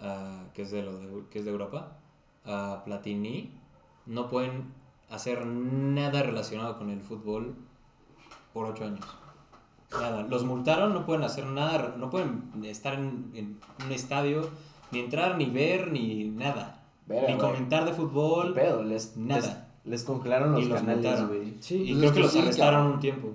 ah, 0.00 0.44
que, 0.52 0.62
es 0.62 0.70
de 0.72 0.82
lo 0.82 0.98
de, 0.98 1.22
que 1.30 1.38
es 1.38 1.44
de 1.44 1.52
Europa, 1.52 1.96
a 2.44 2.82
Platini, 2.84 3.52
no 4.06 4.28
pueden 4.28 4.64
hacer 5.08 5.46
nada 5.46 6.22
relacionado 6.24 6.76
con 6.78 6.90
el 6.90 7.00
fútbol 7.00 7.54
por 8.52 8.66
ocho 8.66 8.84
años. 8.84 9.04
Nada. 9.92 10.22
Los 10.22 10.44
multaron, 10.44 10.92
no 10.94 11.06
pueden 11.06 11.22
hacer 11.22 11.46
nada, 11.46 11.94
no 11.96 12.10
pueden 12.10 12.50
estar 12.64 12.94
en, 12.94 13.30
en 13.34 13.58
un 13.84 13.92
estadio, 13.92 14.48
ni 14.90 14.98
entrar, 15.00 15.36
ni 15.38 15.46
ver, 15.46 15.92
ni 15.92 16.24
nada. 16.30 16.82
Verga, 17.06 17.28
ni 17.32 17.38
comentar 17.38 17.84
de 17.84 17.92
¿Qué 17.92 17.96
fútbol. 17.96 18.52
pedo? 18.54 18.82
Les, 18.82 19.16
Nada. 19.16 19.68
Les, 19.84 19.92
les 19.92 20.02
congelaron 20.04 20.52
los 20.52 20.62
Y 20.62 20.64
los 20.66 20.80
canales, 20.80 21.04
multaron. 21.04 21.28
güey. 21.28 21.54
Sí, 21.60 21.82
Y 21.82 21.94
Pues 21.94 21.98
creo 21.98 22.10
que 22.10 22.14
que 22.16 22.20
los 22.22 22.32
sí, 22.32 22.38
arrestaron 22.40 22.86
un 22.92 23.00
tiempo. 23.00 23.28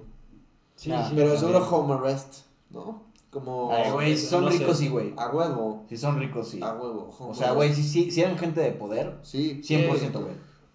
sí, 0.75 0.91
Ah, 0.91 1.05
sí. 1.07 1.13
Pero 1.15 1.37
seguro 1.37 1.59
home 1.69 1.93
arrest, 1.93 2.39
¿no? 2.69 3.03
Como... 3.29 3.71
Ay, 3.71 3.89
güey, 3.91 4.17
si 4.17 4.25
son 4.25 4.43
no 4.43 4.51
sé. 4.51 4.57
ricos, 4.59 4.77
sí, 4.77 4.89
güey. 4.89 5.13
A 5.15 5.29
huevo. 5.29 5.85
Si 5.87 5.95
son 5.95 6.19
ricos, 6.19 6.49
sí. 6.49 6.59
A 6.61 6.73
huevo. 6.73 7.09
home 7.17 7.31
O 7.31 7.33
sea, 7.33 7.53
güey, 7.53 7.73
si, 7.73 7.81
si, 7.81 8.11
si 8.11 8.21
eran 8.21 8.37
gente 8.37 8.59
de 8.59 8.71
poder, 8.71 9.19
Sí. 9.21 9.61
100%, 9.63 10.11
güey. 10.11 10.33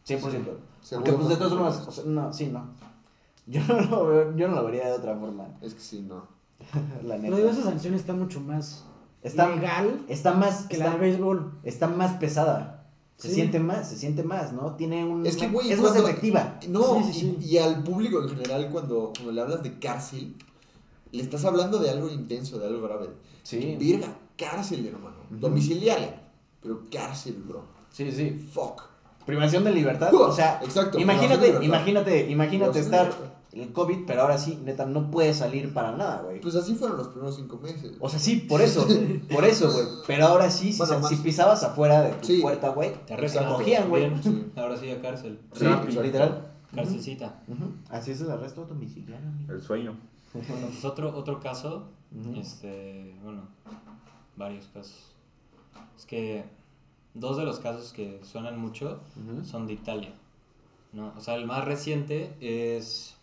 100%. 0.08 0.20
Porque 0.22 0.56
Seguro 0.80 1.16
pues 1.16 1.28
de 1.28 1.36
todas 1.36 1.52
formas, 1.52 1.84
o 1.86 1.90
sea, 1.90 2.04
no, 2.06 2.32
sí, 2.32 2.46
no. 2.46 2.64
Yo 3.46 3.60
no 3.68 3.80
lo, 3.80 4.06
veo- 4.06 4.36
yo 4.36 4.48
no 4.48 4.56
lo 4.56 4.64
vería 4.64 4.86
de 4.86 4.92
otra 4.92 5.16
forma, 5.16 5.46
Es 5.60 5.74
que 5.74 5.80
sí, 5.80 6.02
no. 6.02 6.26
la 7.04 7.16
Pero 7.16 7.36
digo, 7.36 7.48
esa 7.48 7.58
neta. 7.58 7.70
sanción 7.70 7.94
está 7.94 8.12
mucho 8.12 8.40
más 8.40 8.84
Está, 9.22 9.48
legal 9.54 10.02
está 10.08 10.34
más, 10.34 10.66
que 10.66 10.78
la 10.78 10.86
está, 10.86 10.96
de 10.98 11.00
béisbol. 11.02 11.52
está 11.64 11.88
más 11.88 12.12
pesada. 12.18 12.72
Se 13.16 13.28
Sí. 13.28 13.34
siente 13.34 13.58
más, 13.58 13.88
se 13.88 13.96
siente 13.96 14.22
más, 14.22 14.52
¿no? 14.52 14.74
Tiene 14.76 15.04
un... 15.04 15.24
Es 15.26 15.36
que, 15.36 15.48
güey, 15.48 15.72
es 15.72 15.80
más 15.80 15.96
efectiva. 15.96 16.58
No, 16.68 17.02
Sí, 17.02 17.04
sí, 17.04 17.10
y- 17.10 17.42
sí. 17.42 17.54
Y, 17.54 17.58
al 17.58 17.82
público 17.82 18.22
en 18.22 18.28
general, 18.28 18.68
cuando, 18.70 19.12
cuando 19.14 19.32
le 19.32 19.40
hablas 19.40 19.62
de 19.62 19.78
cárcel, 19.78 20.36
le 21.12 21.22
estás 21.22 21.44
hablando 21.44 21.78
de 21.78 21.90
algo 21.90 22.08
intenso, 22.10 22.58
de 22.58 22.66
algo 22.66 22.82
grave. 22.82 23.08
Sí. 23.42 23.76
Virga, 23.78 24.08
cárcel, 24.36 24.86
hermano. 24.86 25.16
Ujú. 25.30 25.40
Domiciliaria. 25.40 26.22
Pero 26.60 26.82
cárcel, 26.92 27.42
bro. 27.46 27.64
Sí, 27.90 28.10
sí. 28.12 28.30
Fuck. 28.52 28.82
Privación 29.24 29.64
de 29.64 29.72
libertad. 29.72 30.14
O 30.14 30.30
sea, 30.30 30.60
Exacto. 30.62 30.98
imagínate, 31.00 31.38
privación 31.38 31.40
de 31.40 31.66
libertad. 31.66 31.66
imagínate, 31.80 32.30
imagínate 32.30 32.78
estar 32.80 33.06
libertad. 33.06 33.32
El 33.62 33.72
COVID, 33.72 34.04
pero 34.06 34.22
ahora 34.22 34.38
sí, 34.38 34.58
neta, 34.64 34.86
no 34.86 35.10
puedes 35.10 35.36
salir 35.38 35.72
para 35.74 35.92
nada, 35.92 36.22
güey. 36.22 36.40
Pues 36.40 36.54
así 36.56 36.74
fueron 36.74 36.96
los 36.98 37.08
primeros 37.08 37.36
cinco 37.36 37.58
meses. 37.58 37.92
O 38.00 38.08
sea, 38.08 38.18
sí, 38.18 38.36
por 38.48 38.60
eso, 38.60 38.86
por 39.32 39.44
eso, 39.44 39.70
güey. 39.72 39.84
Pero 40.06 40.26
ahora 40.26 40.50
sí, 40.50 40.72
si, 40.72 40.78
Bueno, 40.78 41.00
pisabas 41.22 41.62
afuera 41.64 42.02
de 42.02 42.12
tu 42.14 42.26
Sí. 42.26 42.40
puerta, 42.40 42.68
güey, 42.70 42.92
Te 42.92 42.98
te 42.98 43.14
arrestan. 43.14 43.48
cogían, 43.52 43.88
güey. 43.88 44.10
Ahora 44.56 44.76
sí 44.76 44.90
a 44.90 45.00
cárcel. 45.00 45.40
Sí, 45.54 45.64
Rápido. 45.64 46.02
literal. 46.02 46.52
Cárcelcita. 46.74 47.42
Así 47.88 48.10
es 48.10 48.20
el 48.20 48.30
arresto 48.30 48.64
domiciliario, 48.66 49.26
amigo. 49.28 49.52
El 49.54 49.62
sueño. 49.62 49.96
Bueno, 50.34 50.66
pues 50.68 50.84
otro, 50.84 51.16
otro 51.16 51.40
caso, 51.40 51.88
este, 52.36 53.14
bueno, 53.24 53.42
varios 54.36 54.66
casos. 54.66 54.96
Es 55.96 56.04
que 56.04 56.44
dos 57.14 57.38
de 57.38 57.44
los 57.44 57.58
casos 57.60 57.92
que 57.94 58.20
suenan 58.22 58.58
mucho 58.58 59.00
son 59.44 59.66
de 59.66 59.72
Italia. 59.74 60.12
¿no? 60.92 61.12
O 61.16 61.20
sea, 61.20 61.34
el 61.36 61.46
más 61.46 61.64
reciente 61.64 62.34
es 62.40 63.15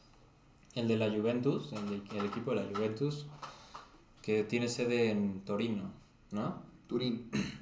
el 0.75 0.87
de 0.87 0.97
la 0.97 1.09
Juventus, 1.09 1.71
el, 1.73 1.89
de- 1.89 2.19
el 2.19 2.25
equipo 2.25 2.51
de 2.51 2.57
la 2.57 2.63
Juventus, 2.73 3.25
que 4.21 4.43
tiene 4.43 4.67
sede 4.69 5.11
en 5.11 5.41
Torino, 5.45 5.83
¿no? 6.31 6.55
Turín. 6.87 7.29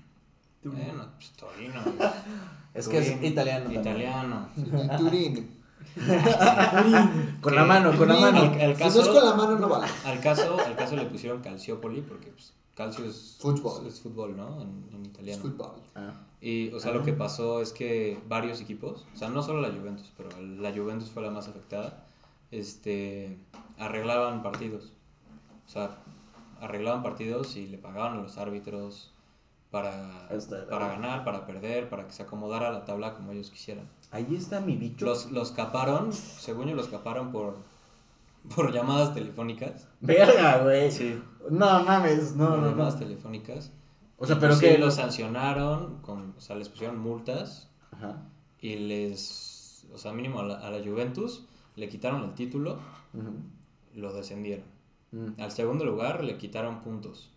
Bueno, 0.63 1.07
pues 1.17 1.31
Torino. 1.31 1.81
Es 2.75 2.87
que 2.87 2.99
es 2.99 3.23
italiano. 3.23 3.63
también. 3.63 3.81
Italiano. 3.81 4.47
Turín. 4.99 5.49
Con 7.41 7.55
la 7.55 7.65
mano, 7.65 7.97
con 7.97 8.07
la 8.07 8.15
mano. 8.19 8.41
Al, 8.41 8.61
al 8.61 8.75
Si 8.77 8.83
no 8.83 8.87
es 8.89 8.95
caso, 8.95 9.13
con 9.13 9.25
la 9.25 9.33
mano, 9.35 9.57
no 9.59 9.67
vale. 9.67 9.87
al 10.05 10.19
caso, 10.21 10.57
al 10.63 10.75
caso 10.75 10.95
le 10.95 11.05
pusieron 11.05 11.41
Calciopoli 11.41 12.01
porque 12.01 12.27
pues, 12.27 12.53
calcio 12.75 13.05
es 13.05 13.37
Fútbol. 13.39 13.87
es, 13.87 13.99
fútbol, 14.01 14.37
¿no? 14.37 14.61
En, 14.61 14.69
en 14.93 15.01
Es 15.01 15.07
italiano. 15.07 15.41
fútbol. 15.41 15.71
Ah. 15.95 16.13
Y, 16.39 16.69
o 16.73 16.79
sea, 16.79 16.91
lo 16.91 17.03
que 17.03 17.13
pasó 17.13 17.61
es 17.61 17.73
que 17.73 18.19
varios 18.29 18.61
equipos, 18.61 19.05
o 19.13 19.17
sea, 19.17 19.29
no 19.29 19.41
solo 19.43 19.61
la 19.61 19.69
Juventus, 19.69 20.11
pero 20.15 20.29
la 20.41 20.71
Juventus 20.71 21.09
fue 21.09 21.23
la 21.23 21.31
más 21.31 21.47
afectada, 21.47 22.05
este, 22.51 23.37
arreglaban 23.79 24.43
partidos. 24.43 24.93
O 25.65 25.69
sea, 25.69 25.97
arreglaban 26.59 27.01
partidos 27.03 27.55
y 27.55 27.67
le 27.67 27.77
pagaban 27.77 28.13
a 28.17 28.21
los 28.21 28.37
árbitros 28.37 29.13
para, 29.71 30.27
Está- 30.29 30.67
para 30.67 30.87
ganar, 30.89 31.23
para 31.23 31.45
perder, 31.45 31.89
para 31.89 32.05
que 32.05 32.11
se 32.13 32.23
acomodara 32.23 32.71
la 32.71 32.83
tabla 32.85 33.13
como 33.13 33.31
ellos 33.31 33.49
quisieran. 33.49 33.89
Ahí 34.11 34.35
está 34.35 34.59
mi 34.59 34.75
bicho. 34.75 35.05
Los, 35.05 35.31
los 35.31 35.51
caparon, 35.51 36.11
según 36.11 36.67
yo, 36.67 36.75
los 36.75 36.89
caparon 36.89 37.31
por, 37.31 37.55
por 38.53 38.73
llamadas 38.73 39.13
telefónicas. 39.13 39.87
Verga, 40.01 40.57
güey. 40.63 40.91
Sí. 40.91 41.21
No 41.49 41.83
mames, 41.83 42.35
no, 42.35 42.49
por 42.49 42.59
no, 42.59 42.69
llamadas 42.71 42.95
no. 42.95 42.99
telefónicas. 42.99 43.71
O 44.17 44.27
sea, 44.27 44.37
pero 44.39 44.53
sí, 44.53 44.61
que 44.65 44.77
los 44.77 44.95
sancionaron, 44.95 46.01
con, 46.01 46.35
o 46.37 46.41
sea, 46.41 46.55
les 46.55 46.69
pusieron 46.69 46.99
multas 46.99 47.69
Ajá. 47.91 48.17
y 48.59 48.75
les, 48.75 49.87
o 49.93 49.97
sea, 49.97 50.11
mínimo 50.11 50.41
a 50.41 50.43
la, 50.43 50.55
a 50.59 50.69
la 50.69 50.77
Juventus 50.85 51.45
le 51.75 51.89
quitaron 51.89 52.23
el 52.23 52.33
título, 52.33 52.79
Ujú. 53.13 53.99
lo 53.99 54.13
descendieron. 54.13 54.65
Mm, 55.11 55.39
Al 55.41 55.51
segundo 55.51 55.83
lugar 55.85 56.23
le 56.23 56.37
quitaron 56.37 56.81
puntos. 56.81 57.31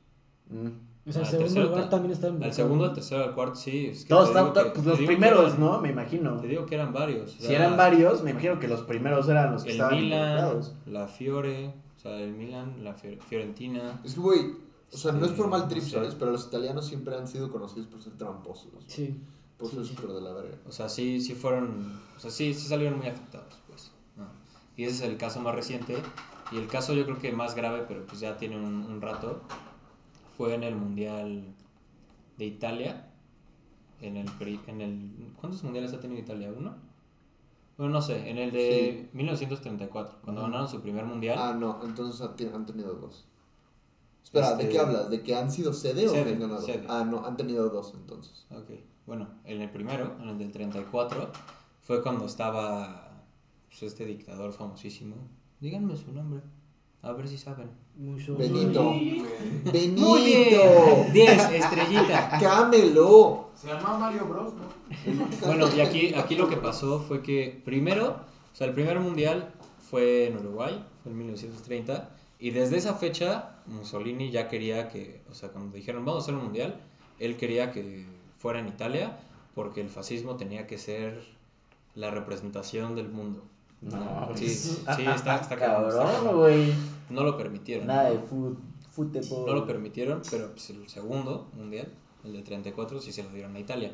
mm. 0.51 0.69
O 1.07 1.13
sea, 1.13 1.21
el 1.21 1.27
Al 1.27 1.31
segundo 1.33 1.47
tercero 1.49 1.69
lugar 1.69 1.85
ta- 1.85 1.91
también 1.91 2.13
está 2.13 2.29
en 2.29 2.43
Al 2.43 2.53
segundo, 2.55 2.85
al 2.87 2.95
tercero, 2.95 3.25
al 3.25 3.35
cuarto, 3.35 3.57
sí. 3.57 3.89
es 3.89 4.05
que 4.05 4.09
Todos 4.09 4.29
están, 4.29 4.55
que- 4.55 4.71
pues 4.71 4.87
los 4.87 4.97
primeros, 5.01 5.49
eran- 5.53 5.61
¿no? 5.61 5.79
Me 5.83 5.91
imagino. 5.91 6.41
Te 6.41 6.47
digo 6.49 6.65
que 6.65 6.77
eran 6.77 6.95
varios. 6.95 7.29
o 7.31 7.41
Si 7.41 7.47
sea, 7.47 7.57
eran 7.59 7.77
varios, 7.77 8.23
me 8.23 8.31
imagino 8.31 8.59
que 8.59 8.69
los 8.69 8.81
primeros 8.85 9.29
eran 9.29 9.53
los 9.53 9.65
que 9.65 9.71
El 9.71 9.75
estaban 9.77 9.97
Milan, 10.01 10.61
la 10.87 11.07
Fiore, 11.07 11.75
o 11.95 12.01
sea, 12.01 12.19
el 12.19 12.33
Milan, 12.33 12.83
la 12.83 12.95
Fior- 12.95 13.19
Fiorentina. 13.21 14.01
Es 14.03 14.15
que, 14.15 14.21
güey, 14.21 14.41
o 14.93 14.97
sea, 14.97 15.13
no 15.13 15.27
es 15.27 15.33
por 15.33 15.49
mal 15.49 15.63
Este, 15.65 15.75
trip, 15.75 15.83
no 15.85 15.89
sé. 15.91 15.95
¿sabes? 15.97 16.15
Pero 16.15 16.31
los 16.31 16.47
italianos 16.47 16.87
siempre 16.87 17.15
han 17.15 17.29
sido 17.29 17.51
conocidos 17.53 17.87
por 17.89 18.01
ser 18.01 18.15
tramposos. 18.17 18.69
Sí. 18.87 19.21
Por 19.59 19.69
ser 19.69 19.81
Sí, 19.83 19.89
sí. 19.91 19.95
súper 19.97 20.11
de 20.15 20.21
la 20.23 20.33
verga. 20.33 20.57
O 20.67 20.73
sea, 20.73 20.89
sí, 20.89 21.21
sí 21.21 21.35
fueron, 21.35 22.01
o 22.17 22.19
sea, 22.21 22.31
sí, 22.31 22.55
sí 22.55 22.67
salieron 22.67 22.97
muy 22.99 23.09
afectados. 23.09 23.53
Y 24.77 24.85
ese 24.85 25.05
es 25.05 25.11
el 25.11 25.17
caso 25.17 25.41
más 25.41 25.55
reciente. 25.55 25.97
Y 26.53 26.57
el 26.59 26.67
caso 26.69 26.93
yo 26.95 27.05
creo 27.05 27.19
que 27.19 27.33
más 27.33 27.55
grave, 27.55 27.85
pero 27.89 28.05
pues 28.07 28.21
ya 28.21 28.37
tiene 28.37 28.57
un, 28.57 28.83
un 28.85 29.01
rato, 29.01 29.43
fue 30.37 30.55
en 30.55 30.63
el 30.65 30.77
Mundial 30.77 31.45
de 32.37 32.45
Italia. 32.45 33.11
En 34.01 34.17
el, 34.17 34.29
en 34.67 34.81
el, 34.81 35.33
¿Cuántos 35.41 35.63
mundiales 35.65 35.93
ha 35.95 36.01
tenido 36.01 36.21
Italia? 36.21 36.53
¿Uno? 36.57 36.75
Bueno, 37.79 37.93
no 37.95 38.03
sé, 38.03 38.29
en 38.31 38.39
el 38.39 38.53
de 38.53 39.09
1934, 39.15 40.19
cuando 40.23 40.43
Ujú. 40.43 40.51
ganaron 40.51 40.69
su 40.69 40.81
primer 40.81 41.05
mundial. 41.07 41.39
Ah, 41.41 41.55
no, 41.59 41.81
entonces 41.83 42.21
han 42.21 42.37
te- 42.37 42.53
han 42.53 42.67
tenido 42.67 42.95
dos. 42.95 43.27
Espera, 44.23 44.55
¿de 44.57 44.63
Este- 44.65 44.69
qué 44.75 44.79
hablas? 44.79 45.11
¿De 45.11 45.23
que 45.23 45.35
han 45.35 45.51
sido 45.51 45.73
sede, 45.73 46.09
o 46.09 46.13
que 46.13 46.21
han 46.21 46.39
ganado? 46.39 46.61
sede. 46.61 46.85
Ah, 46.89 47.05
no, 47.05 47.25
han 47.25 47.37
tenido 47.37 47.69
dos 47.71 47.93
entonces. 47.95 48.47
Ok, 48.51 48.71
bueno, 49.07 49.29
en 49.45 49.61
el 49.63 49.71
primero, 49.71 50.17
en 50.21 50.29
el 50.29 50.39
del 50.39 50.53
34, 50.53 51.31
fue 51.83 52.03
cuando 52.03 52.27
estaba 52.27 53.04
pues, 53.81 53.93
este 53.93 54.07
dictador 54.07 54.53
famosísimo. 54.53 55.17
Díganme 55.61 55.97
su 55.97 56.13
nombre, 56.13 56.41
a 57.03 57.13
ver 57.13 57.29
si 57.29 57.37
saben. 57.37 57.71
Mucho. 57.97 58.37
Benito. 58.37 58.91
Benito. 59.65 60.01
Muy 60.01 60.23
bien, 60.23 61.13
10, 61.13 61.51
estrellita. 61.53 62.39
Cámelo. 62.41 63.51
Se 63.55 63.69
llama 63.69 63.99
Mario 63.99 64.27
Bros, 64.27 64.55
¿no? 64.55 65.47
Bueno, 65.47 65.69
y 65.77 65.81
aquí, 65.81 66.15
aquí 66.15 66.37
lo 66.37 66.49
que 66.49 66.57
pasó 66.57 67.01
fue 67.01 67.23
que 67.23 67.61
primero, 67.65 68.21
o 68.53 68.57
sea, 68.57 68.67
el 68.67 68.75
primer 68.75 69.01
mundial 69.01 69.53
fue 69.91 70.29
en 70.29 70.37
Uruguay, 70.39 70.85
fue 71.03 71.13
en 71.13 71.19
1930, 71.19 72.11
y 72.39 72.51
desde 72.51 72.77
esa 72.77 72.95
fecha 72.95 73.57
Mussolini 73.67 74.31
ya 74.31 74.49
quería 74.49 74.89
que, 74.89 75.23
o 75.31 75.35
sea, 75.35 75.51
cuando 75.51 75.75
dijeron 75.75 76.05
vamos 76.05 76.23
a 76.23 76.25
hacer 76.25 76.35
un 76.35 76.45
mundial, 76.45 76.81
él 77.19 77.37
quería 77.37 77.73
que 77.73 78.07
fuera 78.39 78.61
en 78.61 78.69
Italia 78.69 79.19
porque 79.55 79.81
el 79.81 79.89
fascismo 79.89 80.37
tenía 80.37 80.67
que 80.67 80.79
ser 80.79 81.25
la 81.95 82.11
representación 82.11 82.95
del 82.97 83.09
mundo. 83.09 83.45
No, 83.91 84.31
Sí, 84.35 84.45
pues, 84.45 84.97
sí, 84.97 85.07
está, 85.07 85.37
está 85.37 85.57
cabrón, 85.57 85.91
está 85.91 86.05
cabrón, 86.05 86.37
güey. 86.37 86.73
No 87.11 87.23
lo 87.23 87.37
permitieron. 87.37 87.87
Nada 87.87 88.11
de 88.11 88.19
fútbol. 88.19 88.57
No 88.97 89.55
lo 89.55 89.67
permitieron, 89.67 90.23
pero 90.31 90.53
pues, 90.53 90.71
el 90.71 90.89
segundo 90.89 91.49
mundial, 91.55 91.89
el 92.25 92.33
de 92.33 92.43
34, 92.43 93.01
sí 93.01 93.13
se 93.13 93.25
lo 93.25 93.31
dieron 93.31 93.57
a 93.57 93.59
Italia. 93.59 93.93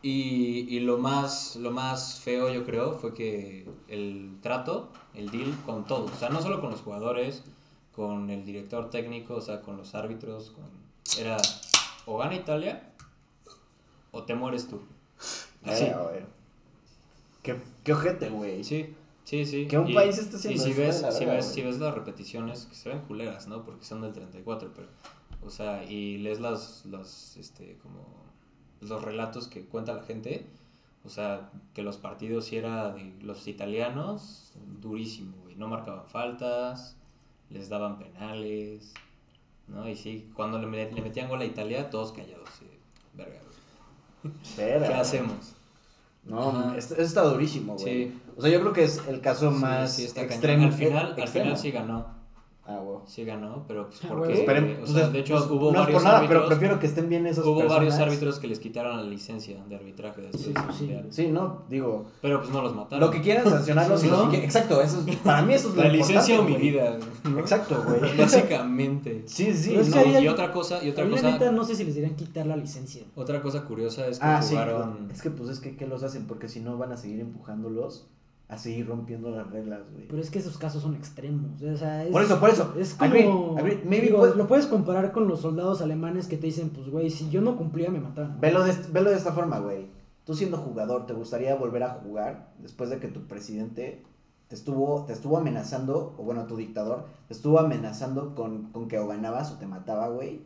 Y, 0.00 0.66
y 0.74 0.80
lo, 0.80 0.96
más, 0.96 1.56
lo 1.56 1.70
más 1.72 2.20
feo, 2.20 2.52
yo 2.52 2.64
creo, 2.64 2.92
fue 2.92 3.12
que 3.12 3.68
el 3.88 4.38
trato, 4.40 4.90
el 5.14 5.30
deal 5.30 5.52
con 5.66 5.84
todos, 5.84 6.12
o 6.12 6.16
sea, 6.16 6.28
no 6.30 6.40
solo 6.40 6.60
con 6.60 6.70
los 6.70 6.80
jugadores, 6.80 7.42
con 7.94 8.30
el 8.30 8.44
director 8.44 8.90
técnico, 8.90 9.34
o 9.34 9.40
sea, 9.40 9.60
con 9.60 9.76
los 9.76 9.94
árbitros, 9.94 10.52
con... 10.52 10.64
era 11.20 11.36
o 12.06 12.16
gana 12.16 12.36
Italia 12.36 12.94
o 14.12 14.22
te 14.22 14.34
mueres 14.34 14.68
tú. 14.68 14.80
Así. 15.64 15.84
Eh. 15.84 16.26
Qué, 17.54 17.60
qué 17.84 17.92
ojete, 17.94 18.28
güey. 18.28 18.62
Sí, 18.62 18.94
sí, 19.24 19.46
sí. 19.46 19.66
Que 19.66 19.78
un 19.78 19.88
Y- 19.88 19.94
país 19.94 20.18
esté 20.18 20.36
haciendo 20.36 20.62
Y 20.62 20.72
si 20.72 20.78
ves, 20.78 21.04
si, 21.16 21.24
ves, 21.24 21.46
si 21.46 21.62
ves 21.62 21.78
las 21.78 21.94
repeticiones, 21.94 22.66
que 22.66 22.74
se 22.74 22.90
ven 22.90 23.00
culeras, 23.00 23.48
¿no? 23.48 23.64
Porque 23.64 23.84
son 23.84 24.02
del 24.02 24.12
34, 24.12 24.72
pero... 24.74 24.88
O 25.42 25.50
sea, 25.50 25.84
y 25.84 26.18
lees 26.18 26.40
las, 26.40 26.84
las, 26.86 27.36
este, 27.38 27.78
como... 27.82 28.04
Los 28.80 29.02
relatos 29.02 29.48
que 29.48 29.64
cuenta 29.64 29.94
la 29.94 30.02
gente. 30.02 30.44
O 31.04 31.08
sea, 31.08 31.50
que 31.74 31.82
los 31.82 31.96
partidos 31.96 32.44
sí 32.44 32.56
era 32.56 32.90
de 32.92 33.12
los 33.22 33.46
italianos, 33.48 34.52
durísimo, 34.80 35.36
güey. 35.42 35.56
No 35.56 35.68
marcaban 35.68 36.06
faltas, 36.06 36.96
les 37.50 37.68
daban 37.70 37.98
penales, 37.98 38.92
¿no? 39.68 39.88
Y 39.88 39.96
sí, 39.96 40.28
cuando 40.34 40.58
le, 40.58 40.92
le 40.92 41.00
metían 41.02 41.28
gol 41.28 41.40
a 41.40 41.44
Italia, 41.46 41.88
todos 41.88 42.12
callados, 42.12 42.48
sí. 42.58 42.66
Verga, 43.14 43.40
güey. 44.22 44.34
¿Qué 44.56 44.94
hacemos? 44.94 45.54
No, 46.28 46.74
esto, 46.74 46.94
esto 46.94 47.02
está 47.02 47.22
durísimo, 47.22 47.74
güey. 47.76 47.84
Sí. 48.08 48.20
O 48.36 48.42
sea, 48.42 48.50
yo 48.50 48.60
creo 48.60 48.72
que 48.72 48.84
es 48.84 49.00
el 49.08 49.20
caso 49.20 49.50
Sí, 49.52 49.58
más 49.58 49.92
sí, 49.94 50.04
está 50.04 50.20
cañón. 50.22 50.32
extremo. 50.32 50.64
Al 50.66 50.72
final, 50.72 51.06
eh, 51.08 51.12
al 51.14 51.18
extremo. 51.20 51.44
final 51.46 51.58
sí 51.58 51.70
ganó. 51.70 52.17
Ah, 52.70 52.80
güey. 52.84 52.98
Sí 53.06 53.24
ganó, 53.24 53.64
pero 53.66 53.86
pues 53.88 53.98
Ah, 54.04 54.08
porque... 54.10 54.78
o 54.82 54.86
sea, 54.86 55.08
de 55.08 55.20
hecho, 55.20 55.36
pues, 55.38 55.50
hubo 55.50 55.72
no 55.72 55.78
varios 55.78 55.94
por 55.94 56.04
nada, 56.04 56.18
árbitros... 56.18 56.38
pero 56.42 56.48
prefiero 56.48 56.78
que 56.78 56.86
estén 56.86 57.08
bien 57.08 57.26
esos 57.26 57.46
Hubo 57.46 57.66
varios 57.66 57.94
árbitros 57.94 58.38
que 58.38 58.46
les 58.46 58.58
quitaron 58.58 58.94
la 58.98 59.02
licencia 59.04 59.64
de 59.66 59.74
arbitraje 59.74 60.20
después 60.20 60.42
Sí, 60.44 60.52
del 60.52 60.62
sí. 60.74 60.80
mundial. 60.82 61.06
Sí, 61.08 61.28
no, 61.28 61.62
digo, 61.70 62.04
Pero 62.20 62.40
pues 62.40 62.50
no 62.52 62.60
los 62.60 62.74
mataron. 62.76 63.00
lo 63.00 63.10
que 63.10 63.22
quieran 63.22 63.48
sancionarlos 63.48 64.04
¿No? 64.04 64.30
que 64.30 64.44
Exacto, 64.44 64.82
eso 64.82 65.02
es, 65.06 65.16
para 65.16 65.40
mí 65.40 65.54
eso 65.54 65.70
es 65.70 65.76
lo 65.76 65.82
La 65.82 65.88
licencia 65.88 66.38
o 66.38 66.44
mi 66.44 66.56
vida. 66.56 66.98
Exacto, 67.38 67.82
güey. 67.86 68.14
Básicamente. 68.18 69.22
Sí, 69.26 69.52
sí, 69.54 69.74
es 69.74 69.88
no. 69.88 69.94
que 70.02 70.08
hay- 70.10 70.24
Y 70.24 70.28
otra 70.28 70.52
cosa, 70.52 70.84
y 70.84 70.90
otra 70.90 71.04
A 71.06 71.08
cosa, 71.08 71.30
neta, 71.30 71.50
no 71.50 71.64
sé 71.64 71.74
si 71.74 71.84
les 71.84 71.94
dirían 71.94 72.16
quitar 72.16 72.44
la 72.46 72.56
licencia. 72.56 73.02
otra 73.16 73.40
cosa 73.40 73.64
curiosa 73.64 74.06
es 74.08 74.18
que 74.18 74.26
Ah, 74.26 74.42
sí. 74.42 74.50
jugaron... 74.50 75.08
Es 75.10 75.22
que 75.22 75.30
pues 75.30 75.48
es 75.48 75.60
que 75.60 75.74
¿qué 75.76 75.86
los 75.86 76.02
hacen? 76.02 76.26
Porque 76.26 76.48
si 76.48 76.60
no 76.60 76.76
van 76.76 76.92
a 76.92 76.96
seguir 76.98 77.20
empujándolos 77.20 78.06
a 78.48 78.56
seguir 78.56 78.86
rompiendo 78.86 79.30
las 79.30 79.50
reglas, 79.50 79.82
güey. 79.92 80.08
Pero 80.08 80.22
es 80.22 80.30
que 80.30 80.38
esos 80.38 80.56
casos 80.56 80.82
son 80.82 80.94
extremos. 80.94 81.60
O 81.62 81.76
sea, 81.76 82.04
es, 82.04 82.10
Por 82.10 82.22
eso, 82.22 82.40
por 82.40 82.48
eso. 82.48 82.74
Es 82.78 82.94
como. 82.94 83.10
Agree, 83.10 83.28
agree. 83.58 83.82
Maybe 83.84 84.06
digo, 84.06 84.26
Lo 84.26 84.46
puedes 84.46 84.66
comparar 84.66 85.12
con 85.12 85.28
los 85.28 85.40
soldados 85.40 85.82
alemanes 85.82 86.26
que 86.26 86.38
te 86.38 86.46
dicen, 86.46 86.70
pues, 86.70 86.88
güey, 86.88 87.10
si 87.10 87.28
yo 87.28 87.42
no 87.42 87.56
cumplía, 87.56 87.90
me 87.90 88.00
mataban. 88.00 88.40
Velo 88.40 88.64
de, 88.64 88.74
velo 88.90 89.10
de 89.10 89.16
esta 89.16 89.32
forma, 89.32 89.58
güey. 89.58 89.86
Tú 90.24 90.34
siendo 90.34 90.56
jugador, 90.56 91.06
¿te 91.06 91.12
gustaría 91.12 91.54
volver 91.54 91.82
a 91.82 91.90
jugar 91.90 92.48
después 92.58 92.90
de 92.90 92.98
que 92.98 93.08
tu 93.08 93.26
presidente 93.26 94.02
te 94.48 94.54
estuvo, 94.54 95.04
te 95.04 95.12
estuvo 95.12 95.36
amenazando, 95.36 96.14
o 96.18 96.22
bueno, 96.22 96.46
tu 96.46 96.56
dictador, 96.56 97.06
te 97.26 97.34
estuvo 97.34 97.58
amenazando 97.58 98.34
con, 98.34 98.72
con 98.72 98.88
que 98.88 98.98
o 98.98 99.06
ganabas 99.06 99.52
o 99.52 99.58
te 99.58 99.66
mataba, 99.66 100.08
güey? 100.08 100.42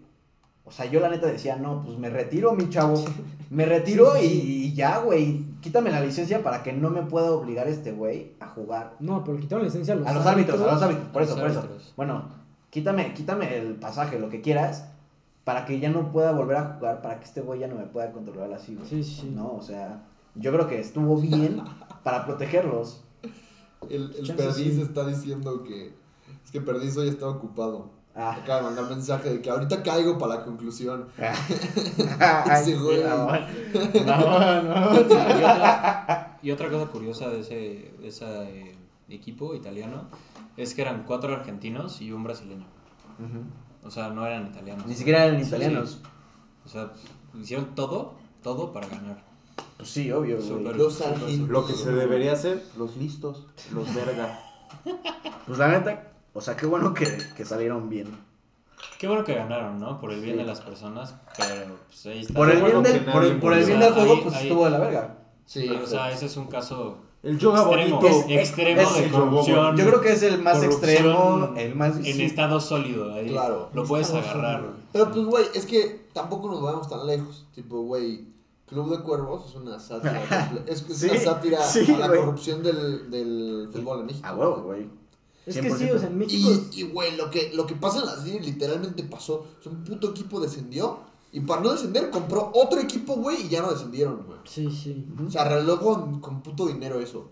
O 0.64 0.70
sea, 0.70 0.86
yo 0.86 1.00
la 1.00 1.08
neta 1.08 1.26
decía, 1.26 1.56
no, 1.56 1.82
pues 1.84 1.98
me 1.98 2.08
retiro, 2.08 2.52
mi 2.54 2.68
chavo. 2.68 3.04
Me 3.50 3.66
retiro 3.66 4.14
Sí, 4.16 4.24
y, 4.24 4.28
sí. 4.28 4.64
y 4.66 4.74
ya, 4.74 4.98
güey. 4.98 5.44
Quítame 5.60 5.90
la 5.90 6.00
licencia 6.00 6.42
para 6.42 6.62
que 6.62 6.72
no 6.72 6.90
me 6.90 7.02
pueda 7.02 7.32
obligar 7.32 7.68
este 7.68 7.92
güey 7.92 8.32
a 8.40 8.48
jugar. 8.48 8.96
No, 9.00 9.24
pero 9.24 9.38
quitaron 9.38 9.62
la 9.62 9.68
licencia 9.68 9.94
a 9.94 9.96
los, 9.96 10.06
A 10.06 10.12
los 10.12 10.26
árbitros, 10.26 10.60
a 10.60 10.72
los 10.72 10.82
árbitros, 10.82 11.08
por 11.08 11.22
eso, 11.22 11.36
por 11.36 11.50
eso. 11.50 11.68
Bueno, 11.96 12.24
quítame, 12.70 13.12
quítame 13.14 13.56
el 13.56 13.74
pasaje, 13.74 14.18
lo 14.18 14.28
que 14.28 14.40
quieras, 14.40 14.88
para 15.44 15.64
que 15.66 15.78
ya 15.80 15.90
no 15.90 16.10
pueda 16.12 16.32
volver 16.32 16.56
a 16.56 16.74
jugar, 16.74 17.02
para 17.02 17.18
que 17.18 17.24
este 17.26 17.40
güey 17.40 17.60
ya 17.60 17.68
no 17.68 17.74
me 17.74 17.84
pueda 17.84 18.12
controlar 18.12 18.52
así, 18.52 18.74
güey. 18.74 18.88
Sí, 18.88 19.02
sí. 19.04 19.32
No, 19.34 19.52
o 19.54 19.62
sea, 19.62 20.02
yo 20.36 20.52
creo 20.52 20.68
que 20.68 20.80
estuvo 20.80 21.16
bien 21.16 21.60
para 22.04 22.24
protegerlos. 22.24 23.02
El, 23.90 24.10
Perdiz 24.36 24.74
sí. 24.74 24.80
está 24.80 25.06
diciendo 25.06 25.64
que. 25.64 25.92
Es 26.44 26.50
que 26.50 26.60
Perdiz 26.60 26.96
hoy 26.96 27.08
está 27.08 27.28
ocupado. 27.28 27.90
Ah. 28.14 28.32
Acaba 28.32 28.58
de 28.58 28.64
mandar 28.64 28.90
mensaje 28.90 29.30
de 29.30 29.40
que 29.40 29.48
ahorita 29.48 29.82
caigo 29.82 30.18
para 30.18 30.36
la 30.36 30.44
conclusión. 30.44 31.08
Ay, 32.20 32.64
Sí, 32.64 32.74
güey. 32.74 33.02
No, 33.02 33.26
no, 34.06 34.62
no. 34.62 34.94
Y 34.94 35.00
otra, 35.00 36.38
y 36.42 36.50
otra 36.50 36.68
cosa 36.68 36.86
curiosa 36.86 37.30
de 37.30 37.40
ese, 37.40 37.94
de 38.00 38.08
ese 38.08 38.24
eh, 38.26 38.76
equipo 39.08 39.54
italiano 39.54 40.08
es 40.56 40.74
que 40.74 40.82
eran 40.82 41.04
cuatro 41.04 41.32
argentinos 41.32 42.02
y 42.02 42.12
un 42.12 42.24
brasileño. 42.24 42.66
O 43.84 43.90
sea, 43.90 44.10
no 44.10 44.26
eran 44.26 44.48
italianos. 44.48 44.86
Ni 44.86 44.94
siquiera 44.94 45.24
eran 45.24 45.40
Sí, 45.40 45.48
italianos. 45.48 46.00
O 46.66 46.68
sea, 46.68 46.92
hicieron 47.40 47.74
todo, 47.74 48.14
todo 48.42 48.72
para 48.72 48.88
ganar. 48.88 49.24
Pues 49.76 49.88
sí, 49.88 50.12
obvio. 50.12 50.40
Súper. 50.40 50.76
Los 50.76 51.00
argentinos. 51.00 51.48
Lo 51.48 51.66
que 51.66 51.72
se 51.72 51.92
debería 51.92 52.32
hacer, 52.32 52.62
los 52.76 52.96
listos, 52.96 53.46
los 53.72 53.92
verga. 53.94 54.38
Pues 55.46 55.58
la 55.58 55.68
neta, 55.68 56.11
o 56.34 56.40
sea, 56.40 56.56
qué 56.56 56.66
bueno 56.66 56.94
que, 56.94 57.06
que 57.36 57.44
salieron 57.44 57.88
bien. 57.88 58.08
Qué 58.98 59.06
bueno 59.08 59.24
que 59.24 59.34
ganaron, 59.34 59.78
¿no? 59.78 60.00
Por 60.00 60.12
el 60.12 60.20
bien 60.20 60.34
Sí. 60.36 60.38
de 60.40 60.46
las 60.46 60.60
personas, 60.60 61.14
pero 61.36 61.76
pues 61.86 62.06
ahí 62.06 62.20
está. 62.20 62.34
Por 62.34 62.50
el 62.50 62.62
bien, 62.62 62.82
del, 62.82 63.04
por 63.04 63.22
el, 63.24 63.28
nadie 63.30 63.40
por 63.40 63.52
el 63.54 63.64
bien 63.64 63.80
del 63.80 63.92
juego, 63.92 64.12
Ahí- 64.14 64.20
pues 64.22 64.34
ahí- 64.34 64.42
estuvo 64.48 64.64
de 64.64 64.70
la 64.70 64.78
verga. 64.78 65.18
Sí, 65.44 65.68
o 65.68 65.86
sea, 65.86 66.10
ese 66.10 66.26
es 66.26 66.36
un 66.36 66.46
caso 66.46 66.98
El 67.22 67.38
yoga 67.38 67.60
extremo, 67.62 68.00
bonito. 68.00 68.26
Es- 68.28 68.48
extremo 68.48 68.80
es- 68.80 68.94
de 68.96 69.10
corrupción. 69.10 69.76
Yo 69.76 69.86
creo 69.86 70.00
que 70.00 70.12
es 70.12 70.22
el 70.22 70.40
más 70.42 70.62
extremo, 70.62 71.52
el 71.56 71.74
más... 71.74 71.96
En 71.96 72.04
sí. 72.04 72.22
estado 72.24 72.60
sólido, 72.60 73.12
ahí 73.14 73.28
Claro. 73.28 73.68
lo 73.74 73.84
puedes 73.84 74.10
agarrar. 74.10 74.60
sólido. 74.60 74.74
Pero 74.92 75.10
pues, 75.10 75.24
güey, 75.26 75.44
es 75.54 75.66
que 75.66 76.06
tampoco 76.12 76.48
nos 76.50 76.62
vamos 76.62 76.88
tan 76.88 77.06
lejos. 77.06 77.46
Tipo, 77.54 77.82
güey, 77.82 78.26
Club 78.66 78.96
de 78.96 79.02
Cuervos 79.02 79.46
es 79.50 79.54
una 79.56 79.78
sátira. 79.78 80.22
es 80.66 80.82
es 80.88 80.96
Sí, 80.98 81.10
una 81.10 81.20
sátira 81.20 81.60
sí, 81.62 81.92
a 81.94 81.98
la 81.98 82.08
corrupción 82.08 82.62
del, 82.62 83.10
del 83.10 83.68
fútbol 83.72 84.00
en 84.00 84.06
México. 84.06 84.26
A 84.26 84.34
huevo, 84.34 84.62
güey. 84.62 84.86
Es 85.46 85.56
que 85.58 85.70
sí, 85.70 85.84
100%. 85.84 85.94
o 85.94 85.98
sea, 85.98 86.08
en 86.08 86.18
México. 86.18 86.50
Y, 86.72 86.80
y, 86.80 86.82
güey, 86.84 87.16
lo 87.16 87.30
que, 87.30 87.52
lo 87.54 87.66
que 87.66 87.74
pasa 87.74 88.00
en 88.00 88.06
las 88.06 88.22
series 88.22 88.44
literalmente 88.46 89.02
pasó. 89.04 89.46
O 89.58 89.62
sea, 89.62 89.72
un 89.72 89.84
puto 89.84 90.10
equipo 90.10 90.40
descendió. 90.40 91.00
Y 91.32 91.40
para 91.40 91.62
no 91.62 91.72
descender, 91.72 92.10
compró 92.10 92.50
otro 92.54 92.78
equipo, 92.78 93.14
güey, 93.14 93.46
y 93.46 93.48
ya 93.48 93.62
no 93.62 93.70
descendieron, 93.72 94.22
güey. 94.26 94.38
Sí, 94.44 94.70
sí. 94.70 95.06
O 95.26 95.30
sea, 95.30 95.42
arregló 95.42 95.80
con, 95.80 96.20
con 96.20 96.42
puto 96.42 96.66
dinero 96.66 97.00
eso. 97.00 97.30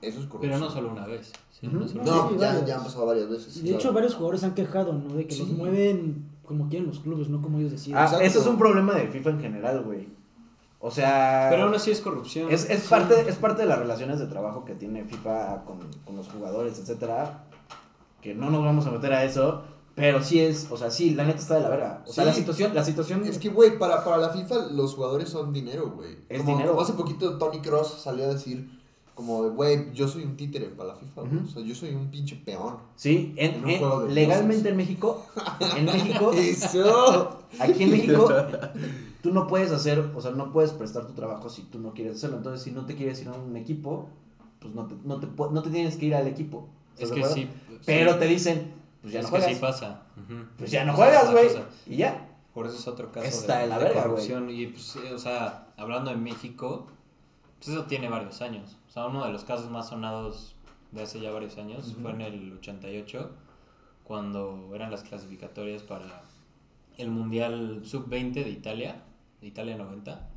Eso 0.00 0.20
es 0.20 0.26
correcto. 0.26 0.38
Pero 0.40 0.58
no 0.58 0.70
solo 0.70 0.92
una 0.92 1.06
vez. 1.06 1.30
sí, 1.50 1.68
no 1.70 1.86
solo 1.86 2.04
No, 2.04 2.30
Sí, 2.30 2.36
ya, 2.38 2.64
ya 2.64 2.76
han 2.78 2.84
pasado 2.84 3.06
varias 3.06 3.28
veces. 3.28 3.54
Y 3.56 3.60
de 3.60 3.68
claro. 3.68 3.78
hecho, 3.78 3.92
varios 3.92 4.14
jugadores 4.14 4.40
se 4.40 4.46
han 4.46 4.54
quejado, 4.54 4.94
¿no? 4.94 5.14
De 5.14 5.26
que 5.26 5.36
los 5.36 5.48
mueven 5.48 6.24
como 6.50 6.68
quieren 6.68 6.88
los 6.88 6.98
clubes, 7.00 7.28
no 7.28 7.40
como 7.42 7.58
ellos 7.58 7.70
deciden. 7.70 7.98
Ah, 7.98 8.10
eso 8.22 8.40
es 8.40 8.46
un 8.46 8.58
problema 8.58 8.94
de 8.94 9.08
FIFA 9.08 9.30
en 9.30 9.40
general, 9.40 9.84
güey. 9.84 10.08
O 10.82 10.90
sea, 10.90 11.48
Pero 11.50 11.64
aún 11.64 11.74
así 11.74 11.90
es 11.90 12.00
corrupción. 12.00 12.50
es, 12.50 12.68
es 12.70 12.82
Sí. 12.84 12.88
parte, 12.88 13.28
es 13.28 13.36
parte 13.36 13.62
de 13.62 13.68
las 13.68 13.78
relaciones 13.78 14.18
de 14.18 14.26
trabajo 14.26 14.64
que 14.64 14.74
tiene 14.74 15.04
FIFA 15.04 15.64
con, 15.66 15.78
con 16.06 16.16
los 16.16 16.28
jugadores, 16.28 16.78
etcétera. 16.78 17.44
Que 18.22 18.34
no 18.34 18.50
nos 18.50 18.64
vamos 18.64 18.86
a 18.86 18.90
meter 18.90 19.12
a 19.12 19.24
eso. 19.24 19.62
Pero 19.94 20.22
sí 20.22 20.40
es, 20.40 20.68
o 20.70 20.76
sea, 20.78 20.90
sí, 20.90 21.10
la 21.10 21.24
neta 21.24 21.40
está 21.40 21.56
de 21.56 21.60
la 21.62 21.68
verga. 21.68 22.02
O 22.06 22.12
sea, 22.12 22.24
Sí. 22.24 22.30
la 22.30 22.34
situación, 22.34 22.74
la 22.74 22.84
situación 22.84 23.24
Es 23.24 23.38
que, 23.38 23.50
güey, 23.50 23.78
para, 23.78 24.02
para 24.04 24.16
la 24.16 24.30
FIFA 24.30 24.68
los 24.72 24.94
jugadores 24.94 25.28
son 25.28 25.52
dinero, 25.52 25.90
güey. 25.94 26.16
Es 26.30 26.38
como, 26.40 26.52
dinero. 26.52 26.70
como 26.70 26.82
hace 26.82 26.94
poquito 26.94 27.36
Tony 27.36 27.60
Cross 27.60 28.00
salió 28.02 28.24
a 28.24 28.28
decir, 28.28 28.79
como, 29.20 29.44
de, 29.44 29.50
güey, 29.50 29.92
yo 29.92 30.08
soy 30.08 30.24
un 30.24 30.36
títere 30.36 30.66
para 30.66 30.90
la 30.90 30.94
FIFA, 30.94 31.20
güey. 31.22 31.36
Ujú. 31.36 31.44
O 31.46 31.48
sea, 31.50 31.62
yo 31.62 31.74
soy 31.74 31.90
un 31.94 32.10
pinche 32.10 32.36
peón. 32.36 32.76
Sí, 32.96 33.34
en- 33.36 33.54
En 33.56 33.64
un 33.64 33.70
en- 33.70 33.78
juego 33.78 34.00
de 34.06 34.14
legalmente 34.14 34.62
cosas. 34.62 34.70
en 34.70 34.76
México, 34.76 35.26
en 35.76 35.84
México, 35.84 36.32
¡Eso! 36.34 37.38
aquí 37.58 37.82
en 37.84 37.90
México, 37.90 38.28
tú 39.22 39.32
no 39.32 39.46
puedes 39.46 39.70
hacer, 39.72 39.98
o 40.14 40.20
sea, 40.20 40.30
no 40.30 40.52
puedes 40.52 40.72
prestar 40.72 41.06
tu 41.06 41.12
trabajo 41.12 41.48
si 41.48 41.62
tú 41.62 41.78
no 41.78 41.92
quieres 41.92 42.16
hacerlo. 42.16 42.38
Entonces, 42.38 42.62
si 42.62 42.70
no 42.70 42.86
te 42.86 42.96
quieres 42.96 43.20
ir 43.22 43.28
a 43.28 43.32
un 43.32 43.56
equipo, 43.56 44.08
pues 44.60 44.74
no 44.74 44.86
te, 44.86 44.94
no 45.04 45.20
te, 45.20 45.26
no 45.26 45.62
te 45.62 45.70
tienes 45.70 45.96
que 45.96 46.06
ir 46.06 46.14
al 46.14 46.26
equipo. 46.26 46.68
¿Estás 46.98 47.16
Es 47.18 47.28
que 47.28 47.34
sí. 47.34 47.48
Pero 47.86 48.12
sí. 48.14 48.18
te 48.18 48.26
dicen, 48.26 48.72
pues 49.02 49.12
ya 49.12 49.20
es 49.20 49.26
no 49.26 49.32
que 49.32 49.38
juegas. 49.38 49.54
sí 49.56 49.60
pasa. 49.60 50.02
Pues 50.58 50.70
ya 50.70 50.84
no 50.84 50.94
juegas, 50.94 51.30
güey. 51.32 51.48
cosa. 51.48 51.64
Y 51.86 51.96
ya. 51.96 52.26
Por 52.54 52.66
eso 52.66 52.76
es 52.76 52.88
otro 52.88 53.12
caso 53.12 53.26
Está 53.28 53.58
de 53.60 53.68
la 53.68 53.78
de 53.78 53.84
verga, 53.84 54.02
corrupción. 54.02 54.50
Y 54.50 54.66
pues, 54.66 54.82
sí, 54.82 54.98
o 55.14 55.18
sea, 55.18 55.68
hablando 55.76 56.10
de 56.10 56.16
México, 56.16 56.88
pues 57.60 57.76
eso 57.76 57.84
tiene 57.84 58.08
varios 58.08 58.40
años. 58.40 58.78
O 58.88 58.90
sea, 58.90 59.06
uno 59.06 59.22
de 59.22 59.30
los 59.30 59.44
casos 59.44 59.70
más 59.70 59.90
sonados 59.90 60.56
de 60.92 61.02
hace 61.02 61.20
ya 61.20 61.30
varios 61.30 61.58
años 61.58 61.94
fue 62.00 62.10
en 62.12 62.22
el 62.22 62.52
88, 62.54 63.30
cuando 64.02 64.70
eran 64.74 64.90
las 64.90 65.02
clasificatorias 65.02 65.82
para 65.82 66.22
el 66.96 67.10
Mundial 67.10 67.82
Sub-20 67.84 68.32
de 68.32 68.48
Italia, 68.48 69.02
de 69.42 69.46
Italia 69.46 69.76
90, 69.76 70.30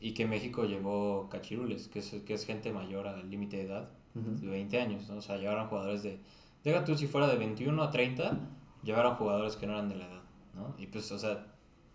y 0.00 0.14
que 0.14 0.26
México 0.26 0.64
llevó 0.64 1.28
cachirules, 1.30 1.86
que 1.86 2.00
es, 2.00 2.10
que 2.26 2.34
es 2.34 2.44
gente 2.44 2.72
mayor 2.72 3.06
al 3.06 3.30
límite 3.30 3.58
de 3.58 3.62
edad, 3.66 3.88
de 4.14 4.46
20 4.48 4.80
años, 4.80 5.08
¿no? 5.08 5.16
O 5.18 5.22
sea, 5.22 5.36
llevaron 5.36 5.68
jugadores 5.68 6.02
de... 6.02 6.18
Deja 6.64 6.84
tú 6.84 6.96
si 6.96 7.06
fuera 7.06 7.28
de 7.28 7.36
21 7.36 7.80
a 7.82 7.90
30, 7.90 8.38
llevaron 8.82 9.14
jugadores 9.14 9.54
que 9.56 9.66
no 9.66 9.74
eran 9.74 9.88
de 9.88 9.96
la 9.96 10.06
edad, 10.06 10.22
¿no? 10.54 10.74
Y 10.76 10.86
pues, 10.86 11.10
o 11.12 11.18
sea, 11.18 11.46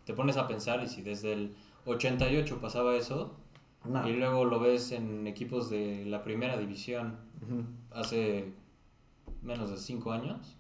te 0.06 0.14
pones 0.14 0.38
a 0.38 0.47
pensar 0.47 0.81
y 0.84 0.88
si 0.88 1.01
desde 1.01 1.34
el 1.34 1.56
88 1.85 2.60
pasaba 2.61 2.95
eso, 2.95 3.35
No. 3.85 4.07
y 4.07 4.14
luego 4.14 4.43
lo 4.45 4.60
ves 4.60 4.91
en 4.91 5.26
equipos 5.26 5.69
de 5.69 6.06
la 6.06 6.23
primera 6.23 6.57
división 6.57 7.15
hace 7.91 8.53
menos 9.41 9.69
de 9.72 9.77
5 9.77 10.11
años, 10.11 10.57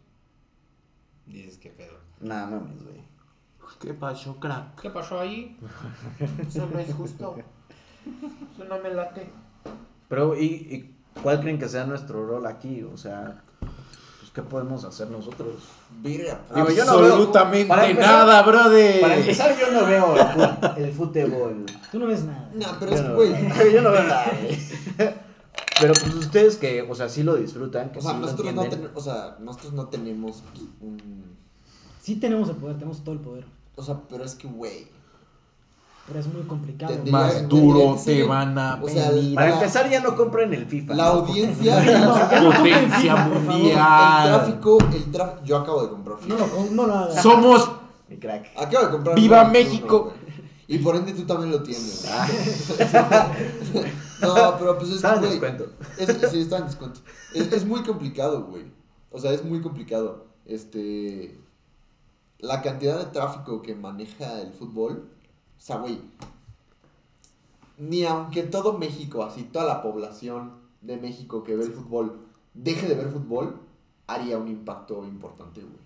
dices, 1.25 1.57
¿qué 1.57 1.69
pedo? 1.69 1.97
Nah, 2.21 2.45
mames, 2.45 2.83
güey. 2.83 3.01
¿Qué 3.79 3.93
pasó, 3.93 4.39
crack? 4.39 4.81
¿Qué 4.81 4.89
pasó 4.89 5.19
ahí? 5.19 5.57
Eso 6.47 6.67
no 6.71 6.79
es 6.79 6.93
justo. 6.93 7.35
Eso 8.53 8.65
no 8.65 8.79
me 8.79 8.89
late. 8.93 9.29
Pero, 10.07 10.35
¿y, 10.35 10.45
y 10.45 10.95
cuál 11.21 11.41
creen 11.41 11.59
que 11.59 11.67
sea 11.67 11.85
nuestro 11.85 12.25
rol 12.25 12.47
aquí? 12.47 12.81
O 12.83 12.97
sea, 12.97 13.43
pues, 14.31 14.33
¿qué 14.33 14.41
podemos 14.49 14.83
hacer 14.83 15.09
nosotros? 15.09 15.55
Ver, 16.01 16.25
yo 16.75 16.85
no 16.85 16.99
veo- 16.99 17.05
Absolutamente 17.13 17.67
para 17.67 17.87
empezar- 17.87 18.11
nada, 18.25 18.41
brother. 18.43 19.01
Para 19.01 19.15
empezar, 19.17 19.55
yo 19.59 19.71
no 19.71 19.85
veo 19.85 20.15
el, 20.15 20.21
fut- 20.27 20.77
el 20.77 20.91
fútbol. 20.93 21.65
Tú 21.91 21.99
no 21.99 22.07
ves 22.07 22.23
nada. 22.23 22.49
No, 22.53 22.65
pero 22.79 22.91
Yo 22.91 22.97
es 22.97 23.01
que, 23.01 23.07
no- 23.09 23.15
güey. 23.15 23.31
Yo 23.73 23.81
no 23.81 23.91
veo 23.91 24.03
nada, 24.03 24.31
güey. 24.41 24.59
Pero 25.81 25.93
pues 25.93 26.13
ustedes 26.15 26.57
que, 26.57 26.81
o 26.81 26.93
sea, 26.93 27.07
sí 27.07 27.23
lo 27.23 27.35
disfrutan, 27.35 27.91
que 27.91 27.99
O 27.99 28.01
sea, 28.01 28.11
sí 28.11 28.17
lo 28.17 28.21
nosotros 28.25 28.53
no, 28.53 28.63
entienden. 28.63 28.89
ten- 28.89 28.97
o 28.97 29.01
sea, 29.01 29.37
nosotros 29.39 29.71
no 29.73 29.87
tenemos 29.87 30.43
un... 30.81 31.23
Sí 32.01 32.15
tenemos 32.17 32.49
el 32.49 32.55
poder, 32.55 32.75
tenemos 32.77 33.01
todo 33.03 33.13
el 33.15 33.21
poder. 33.21 33.45
O 33.75 33.83
sea, 33.83 33.97
pero 34.09 34.23
es 34.25 34.35
que, 34.35 34.47
güey. 34.47 34.87
Pero 36.09 36.19
es 36.19 36.27
muy 36.33 36.41
complicado. 36.41 36.91
Tendría- 36.93 37.11
Más 37.13 37.47
duro 37.47 37.97
ser- 37.97 38.17
te 38.17 38.23
van 38.23 38.57
a 38.57 38.79
o 38.83 38.89
sea, 38.89 39.11
venir. 39.11 39.35
Para 39.35 39.47
La- 39.49 39.53
empezar, 39.55 39.89
ya 39.89 40.01
no 40.01 40.15
compren 40.15 40.53
el 40.53 40.65
FIFA. 40.65 40.93
La 40.95 41.03
¿no? 41.05 41.09
audiencia... 41.11 41.79
No, 41.99 42.07
no 42.41 42.51
compren 42.51 42.73
Potencia 42.73 43.15
favor. 43.15 43.37
El 43.37 43.43
mundial. 43.43 44.27
tráfico, 44.27 44.77
el 44.91 45.11
tráfico... 45.11 45.45
Yo 45.45 45.57
acabo 45.57 45.83
de 45.83 45.89
comprar 45.89 46.17
No 46.27 46.35
FIFA. 46.37 46.47
lo, 46.65 46.71
no 46.71 46.87
lo 46.87 46.93
hagas. 46.95 47.21
Somos 47.23 47.71
Mi 48.09 48.17
crack. 48.17 48.47
Acabo 48.57 48.85
de 48.85 48.91
comprar 48.91 49.15
¡Viva 49.15 49.39
FIFA 49.45 49.51
México! 49.51 50.13
Y 50.67 50.77
por 50.79 50.95
ende 50.95 51.13
tú 51.13 51.23
también 51.25 51.51
lo 51.51 51.63
tienes. 51.63 52.05
Ah, 52.93 53.31
No, 54.21 54.57
pero 54.59 54.77
pues 54.77 54.89
es 54.89 54.95
estaba 54.97 55.15
en 55.15 55.21
descuento. 55.21 55.65
Es, 55.97 56.09
sí, 56.31 56.41
está 56.41 56.57
en 56.57 56.65
descuento. 56.65 56.99
Es, 57.33 57.51
es 57.53 57.65
muy 57.65 57.83
complicado, 57.83 58.43
güey. 58.45 58.65
O 59.11 59.19
sea, 59.19 59.31
es 59.31 59.43
muy 59.45 59.61
complicado. 59.61 60.25
Este. 60.45 61.39
La 62.39 62.61
cantidad 62.61 62.97
de 62.99 63.05
tráfico 63.05 63.61
que 63.61 63.75
maneja 63.75 64.41
el 64.41 64.51
fútbol. 64.53 65.09
O 65.59 65.61
sea, 65.61 65.77
güey. 65.77 65.99
Ni 67.77 68.03
aunque 68.05 68.43
todo 68.43 68.77
México, 68.77 69.23
así 69.23 69.43
toda 69.43 69.65
la 69.65 69.81
población 69.81 70.53
de 70.81 70.97
México 70.97 71.43
que 71.43 71.55
ve 71.55 71.65
el 71.65 71.73
fútbol, 71.73 72.19
deje 72.53 72.87
de 72.87 72.95
ver 72.95 73.09
fútbol, 73.09 73.57
haría 74.07 74.37
un 74.37 74.47
impacto 74.47 75.03
importante, 75.05 75.61
güey. 75.61 75.79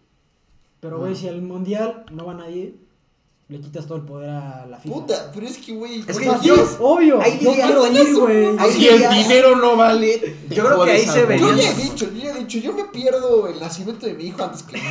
Pero, 0.80 1.00
güey, 1.00 1.16
si 1.16 1.28
al 1.28 1.42
mundial 1.42 2.06
no 2.12 2.26
va 2.26 2.34
nadie, 2.34 2.76
le 3.48 3.60
quitas 3.60 3.86
todo 3.86 3.98
el 4.00 4.04
poder 4.06 4.30
a 4.32 4.66
la 4.66 4.78
FIFA. 4.80 4.96
Puta, 4.96 5.32
pero 5.34 5.46
es 5.46 5.58
que, 5.60 5.76
güey. 5.76 6.00
Es 6.00 6.18
que 6.18 6.26
yo- 6.26 6.40
¿quieres? 6.42 6.78
Obvio, 6.80 7.22
Ahí 7.22 7.38
quiero 7.40 7.88
ir, 7.92 8.16
güey. 8.16 8.58
Si 8.72 8.88
el 8.88 9.10
dinero 9.10 9.56
no 9.56 9.76
vale. 9.78 10.36
Yo 10.50 10.66
creo 10.66 10.84
que 10.86 10.92
ahí 10.92 11.06
se 11.06 11.26
vería- 11.26 11.48
Yo 11.48 11.56
ya 11.56 11.72
he 11.72 11.76
dicho, 11.76 12.06
yo 12.12 12.24
ya 12.24 12.32
he 12.36 12.40
dicho, 12.40 12.58
yo 12.58 12.74
me 12.74 12.86
pierdo 12.86 13.48
el 13.48 13.60
nacimiento 13.60 14.06
de 14.08 14.14
mi 14.16 14.26
hijo 14.26 14.44
antes 14.44 14.64
que 14.64 14.78
el 14.78 14.84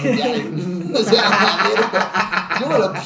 mundial. 0.50 0.94
o 0.94 1.02
sea, 1.02 1.28
a 1.28 1.68
ver, 1.68 2.60
yo 2.60 2.68
me 2.68 2.78
lo 2.78 2.88
No 2.88 2.96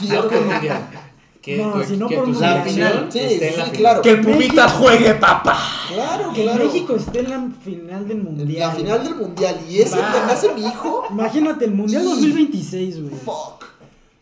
pierdo. 0.60 1.05
Que, 1.46 1.56
No, 1.58 1.70
tu, 1.74 1.84
si 1.84 1.96
no 1.96 2.08
que 2.08 2.16
por 2.16 2.24
tu 2.24 2.30
mundial. 2.32 2.64
selección 2.64 2.80
La 2.90 2.90
final, 2.90 3.12
sí, 3.12 3.18
esté 3.20 3.46
en 3.46 3.52
sí, 3.52 3.56
la 3.58 3.64
sí, 3.64 3.70
final. 3.70 3.76
claro. 3.76 4.02
Que 4.02 4.10
el 4.10 4.20
Pumitas 4.20 4.72
juegue, 4.72 5.14
papá. 5.14 5.58
Claro, 5.94 6.32
Que 6.32 6.42
claro. 6.42 6.64
México 6.64 6.96
esté 6.96 7.18
en 7.20 7.30
la 7.30 7.48
final 7.64 8.08
del 8.08 8.16
En 8.18 8.24
mundial. 8.24 8.58
la 8.68 8.70
final 8.72 9.04
del 9.04 9.14
mundial 9.14 9.56
y 9.70 9.78
ese 9.80 9.96
Va. 10.00 10.12
que 10.12 10.18
nace 10.26 10.52
mi 10.54 10.62
hijo, 10.66 11.04
Imagínate, 11.08 11.64
el 11.66 11.70
mundial 11.74 12.02
Sí. 12.02 12.08
2026, 12.08 13.00
güey. 13.02 13.14
fuck. 13.24 13.64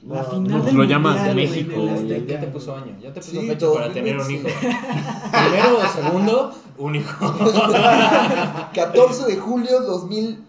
La 0.07 0.17
No, 0.17 0.25
final 0.25 0.53
pues 0.53 0.65
del 0.67 0.75
lo 0.77 0.85
llamas 0.85 1.15
mundial, 1.17 1.35
güey, 1.35 1.47
México, 1.49 1.81
en. 1.81 1.95
Azteca, 1.95 2.33
Ya 2.35 2.41
te 2.41 2.47
puso 2.49 2.77
año, 2.77 2.97
ya 3.03 3.13
te 3.15 3.21
puso 3.23 3.41
Sí, 3.41 3.47
fecha 3.49 3.73
para 3.73 3.91
tener 3.95 4.19
un 4.19 4.31
hijo. 4.31 4.43
2026. 4.49 4.77
Primero 5.33 5.79
o 5.79 6.03
segundo, 6.03 6.53
un 6.77 6.95
hijo. 6.97 7.35
14 8.75 9.25
de 9.27 9.37
julio 9.39 9.81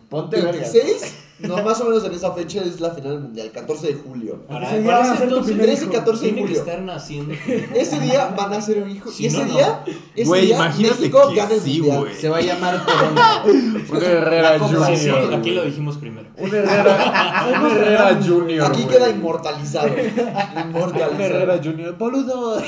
Ponte 0.10 0.42
2026. 0.42 1.16
No, 1.38 1.62
más 1.64 1.82
o 1.82 1.86
menos 1.86 2.06
en 2.06 2.14
esa 2.14 2.32
fecha 2.32 2.62
es 2.64 2.80
la 2.80 2.92
final 2.92 3.12
del 3.12 3.20
mundial, 3.24 3.52
14 3.52 3.88
de 3.88 3.94
julio. 3.96 4.40
Para, 4.48 4.68
Ese 4.70 4.82
día 4.82 4.92
para 4.96 5.06
va 5.08 5.12
a 5.14 5.18
ser 5.18 5.28
tu 5.30 5.44
primer 5.44 5.66
13, 5.66 5.84
hijo. 5.84 5.92
14 5.94 6.26
de 6.26 6.32
tiene 6.32 6.36
que 6.48 6.48
julio. 6.56 6.60
estar 6.72 6.82
naciendo. 6.86 7.34
Ese 7.76 8.00
día 8.00 8.34
van 8.38 8.54
a 8.54 8.62
ser 8.62 8.82
un 8.84 8.90
hijo. 8.90 9.12
Si 9.12 9.24
y 9.24 9.26
ese 9.28 9.40
no, 9.40 9.46
no. 9.46 9.54
día, 9.54 9.84
ese 10.16 10.26
Güey, 10.28 10.46
día 10.46 10.56
imagínate 10.56 10.96
México 10.96 11.30
que 11.30 11.36
gana 11.36 11.54
el 11.56 11.60
sí, 11.60 11.82
mundial. 11.82 12.00
güey. 12.00 12.16
Se 12.16 12.30
va 12.30 12.38
a 12.38 12.42
llamar 12.42 12.84
Corona. 12.86 13.44
Un 13.46 14.04
Herrera 14.04 14.58
Copa 14.60 14.96
Sí, 14.96 15.10
Junior. 15.10 15.34
aquí 15.34 15.42
güey. 15.42 15.54
lo 15.56 15.66
dijimos 15.66 15.98
primero. 15.98 16.28
Un 16.38 16.56
Herrera, 16.56 17.48
un 17.62 17.72
Herrera 17.72 18.20
Junior. 18.26 18.66
Aquí 18.72 18.84
güey. 18.84 18.96
queda 18.96 19.10
inmortalizado. 19.10 19.88
Un 19.90 20.62
Inmortalizado. 20.70 21.22
Herrera 21.22 21.60
Junior. 21.62 21.98
Boludo. 21.98 22.62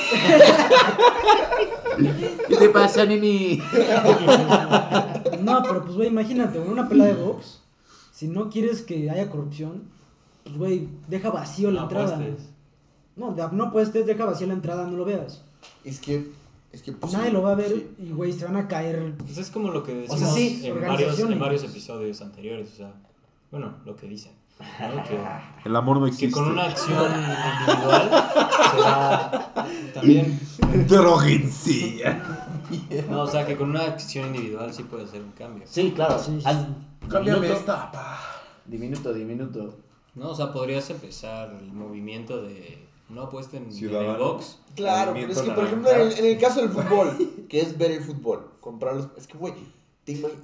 ¿Qué 2.48 2.56
te 2.56 2.68
pasa, 2.68 3.04
nini? 3.06 3.62
No, 5.40 5.62
pero 5.62 5.84
pues, 5.84 5.96
güey, 5.96 6.08
imagínate, 6.08 6.58
güey, 6.58 6.70
una 6.70 6.86
pelea 6.88 7.06
de 7.06 7.14
box. 7.14 7.62
Si 8.18 8.26
no 8.26 8.50
quieres 8.50 8.82
que 8.82 9.08
haya 9.10 9.30
corrupción, 9.30 9.84
pues, 10.42 10.56
güey, 10.58 10.88
deja 11.06 11.30
vacío 11.30 11.70
la 11.70 11.82
No 11.82 11.86
entrada. 11.86 12.16
apuestes. 12.16 12.48
No, 13.14 13.32
de- 13.32 13.48
no 13.52 13.70
puedes, 13.70 13.92
deja 13.92 14.24
vacío 14.24 14.48
la 14.48 14.54
entrada, 14.54 14.86
no 14.86 14.96
lo 14.96 15.04
veas. 15.04 15.44
Es 15.84 16.00
que, 16.00 16.28
es 16.72 16.82
que 16.82 16.90
pues, 16.90 17.12
Nadie 17.12 17.26
sí, 17.28 17.32
lo 17.32 17.42
va 17.42 17.52
a 17.52 17.54
ver 17.54 17.68
sí. 17.70 17.88
y, 18.00 18.10
güey, 18.10 18.32
se 18.32 18.44
van 18.44 18.56
a 18.56 18.66
caer. 18.66 19.14
Pues 19.18 19.38
es 19.38 19.50
como 19.50 19.70
lo 19.70 19.84
que 19.84 19.92
O 19.92 19.96
decimos 20.00 20.18
sea, 20.18 20.32
sí, 20.32 20.46
en, 20.48 20.74
varios, 20.74 20.80
en 20.80 20.84
organizaciones. 20.90 21.38
varios 21.38 21.62
episodios 21.64 22.20
anteriores. 22.22 22.72
O 22.72 22.76
sea, 22.76 22.92
bueno, 23.52 23.74
lo 23.84 23.94
que 23.94 24.08
dicen. 24.08 24.32
¿no? 24.58 25.02
Que, 25.04 25.16
El 25.68 25.76
amor 25.76 25.98
no 25.98 26.04
que 26.06 26.10
existe. 26.10 26.32
con 26.32 26.50
una 26.50 26.64
acción 26.64 27.04
individual 27.12 28.10
se 28.72 28.76
va 28.80 29.52
también. 29.94 30.40
No, 33.08 33.22
o 33.22 33.26
sea, 33.26 33.46
que 33.46 33.56
con 33.56 33.70
una 33.70 33.82
acción 33.84 34.34
individual 34.34 34.72
sí 34.72 34.82
puede 34.84 35.04
hacer 35.04 35.22
un 35.22 35.32
cambio. 35.32 35.64
Sí, 35.66 35.92
claro. 35.94 36.18
Sí, 36.18 36.38
sí, 36.40 36.46
Haz- 36.46 36.66
Cámbiame 37.08 37.40
diminuto, 37.40 37.60
esta, 37.60 37.90
pa. 37.92 38.18
Diminuto, 38.66 39.12
diminuto. 39.14 39.74
No, 40.14 40.30
o 40.30 40.34
sea, 40.34 40.52
podrías 40.52 40.88
empezar 40.90 41.50
el 41.60 41.72
movimiento 41.72 42.42
de 42.42 42.86
no 43.08 43.22
apuesten 43.22 43.62
en 43.64 43.68
el 43.70 43.74
Ciudadano. 43.74 44.18
box. 44.18 44.58
Claro, 44.74 45.12
pero 45.14 45.32
es 45.32 45.40
que, 45.40 45.50
por 45.52 45.64
ejemplo, 45.64 45.90
en 45.90 46.00
el, 46.00 46.12
en 46.18 46.24
el 46.26 46.38
caso 46.38 46.60
del 46.60 46.70
fútbol, 46.70 47.16
que 47.48 47.60
es 47.60 47.78
ver 47.78 47.92
el 47.92 48.02
fútbol, 48.02 48.50
comprar 48.60 48.96
los... 48.96 49.08
Es 49.16 49.26
que, 49.26 49.38
güey, 49.38 49.54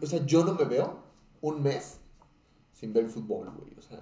o 0.03 0.07
sea, 0.07 0.25
yo 0.25 0.45
no 0.45 0.55
me 0.55 0.65
veo 0.65 0.99
un 1.41 1.63
mes 1.63 1.99
sin 2.73 2.93
ver 2.93 3.05
el 3.05 3.11
fútbol, 3.11 3.51
güey, 3.59 3.73
o 3.79 3.83
sea... 3.83 3.99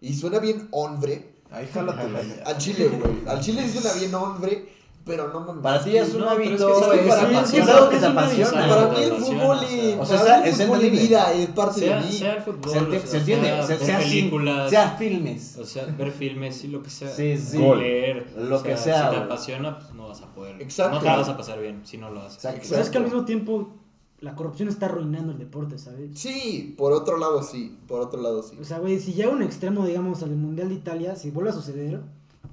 Y 0.00 0.14
suena 0.14 0.38
bien 0.40 0.66
hombre, 0.72 1.36
Ahí 1.50 1.66
jálatela 1.72 2.22
ya. 2.22 2.42
al 2.44 2.58
chile, 2.58 2.88
güey, 2.88 3.28
al 3.28 3.40
chile 3.40 3.62
sí 3.68 3.78
suena 3.78 3.92
bien 3.98 4.12
hombre, 4.14 4.68
Pero 5.04 5.32
no 5.32 5.40
mames. 5.40 5.62
Para 5.62 5.82
ti 5.82 5.96
es 5.96 6.14
un 6.14 6.22
hábito, 6.22 6.92
es, 6.94 7.08
para 7.08 7.26
mí 7.28 7.36
es 7.36 7.48
sí, 7.48 7.58
algo 7.58 7.88
que 7.88 7.96
te 7.96 8.06
apasiona. 8.06 8.68
Para 8.68 8.88
mí 8.88 9.02
el 9.02 9.12
fútbol 9.12 9.58
o 9.58 9.62
y 9.64 9.66
sea. 9.66 10.00
O 10.00 10.06
sea, 10.06 10.18
para 10.18 10.46
es 10.46 10.60
entendible. 10.60 10.90
vida 10.90 11.32
es 11.32 11.48
parte 11.48 11.80
sea, 11.80 11.98
de 11.98 12.06
mí. 12.06 12.12
sea 12.12 12.34
el 12.34 12.42
fútbol, 12.42 12.70
Se, 12.70 12.80
enti- 12.80 12.86
o 12.86 13.00
sea, 13.00 13.06
se 13.06 13.16
entiende, 13.18 13.62
sea, 13.66 13.98
películas, 13.98 14.70
sea 14.70 14.90
filmes. 14.96 15.58
o 15.58 15.64
sea, 15.64 15.86
ver 15.86 16.12
filmes 16.12 16.64
y 16.64 16.68
lo 16.68 16.82
que 16.82 16.90
sea. 16.90 17.10
Sí, 17.10 17.36
sí. 17.36 17.58
Gol. 17.58 17.80
Leer, 17.80 18.32
Lo 18.36 18.58
o 18.58 18.62
que 18.62 18.76
sea, 18.76 19.10
Si 19.10 19.16
te 19.16 19.22
apasiona, 19.22 19.78
pues 19.78 19.92
no 19.92 20.08
vas 20.08 20.22
a 20.22 20.26
poder. 20.32 20.62
Exacto. 20.62 20.94
No 20.96 21.00
te 21.02 21.08
vas 21.08 21.28
a 21.28 21.36
pasar 21.36 21.60
bien 21.60 21.80
si 21.84 21.98
no 21.98 22.08
lo 22.10 22.20
haces. 22.20 22.36
Exacto. 22.36 22.66
Pero 22.70 22.82
es 22.82 22.90
que 22.90 22.98
al 22.98 23.04
mismo 23.04 23.24
tiempo 23.24 23.70
la 24.20 24.36
corrupción 24.36 24.68
está 24.68 24.86
arruinando 24.86 25.32
el 25.32 25.38
deporte, 25.40 25.78
¿sabes? 25.78 26.10
Sí, 26.14 26.76
por 26.78 26.92
otro 26.92 27.16
lado 27.16 27.42
sí, 27.42 27.76
por 27.88 28.00
otro 28.02 28.22
lado 28.22 28.44
sí. 28.44 28.56
O 28.60 28.64
sea, 28.64 28.78
güey, 28.78 29.00
si 29.00 29.14
llega 29.14 29.30
un 29.30 29.42
extremo, 29.42 29.84
digamos, 29.84 30.22
al 30.22 30.30
Mundial 30.36 30.68
de 30.68 30.76
Italia, 30.76 31.16
si 31.16 31.30
vuelve 31.30 31.50
a 31.50 31.52
suceder, 31.52 32.00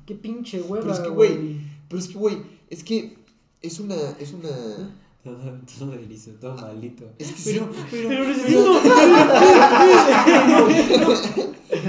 qué 0.07 0.15
pinche 0.15 0.61
hueva, 0.61 0.79
Pero 0.81 0.93
es 0.93 0.99
que, 0.99 1.09
güey, 1.09 1.57
pero 1.89 1.99
es 1.99 2.07
que, 2.07 2.13
güey, 2.17 2.37
es 2.69 2.83
que 2.83 3.17
es 3.61 3.79
una, 3.81 3.95
es 4.19 4.31
una... 4.33 4.49
Todo, 5.21 5.37
todo 5.77 5.93
erizo, 5.95 6.31
todo 6.39 6.55
malito. 6.55 7.03
Es 7.19 7.33
que 7.33 7.41
pero, 7.51 7.69
sí. 7.73 7.79
pero, 7.91 8.09
Pero 8.09 8.27
necesito... 8.29 8.73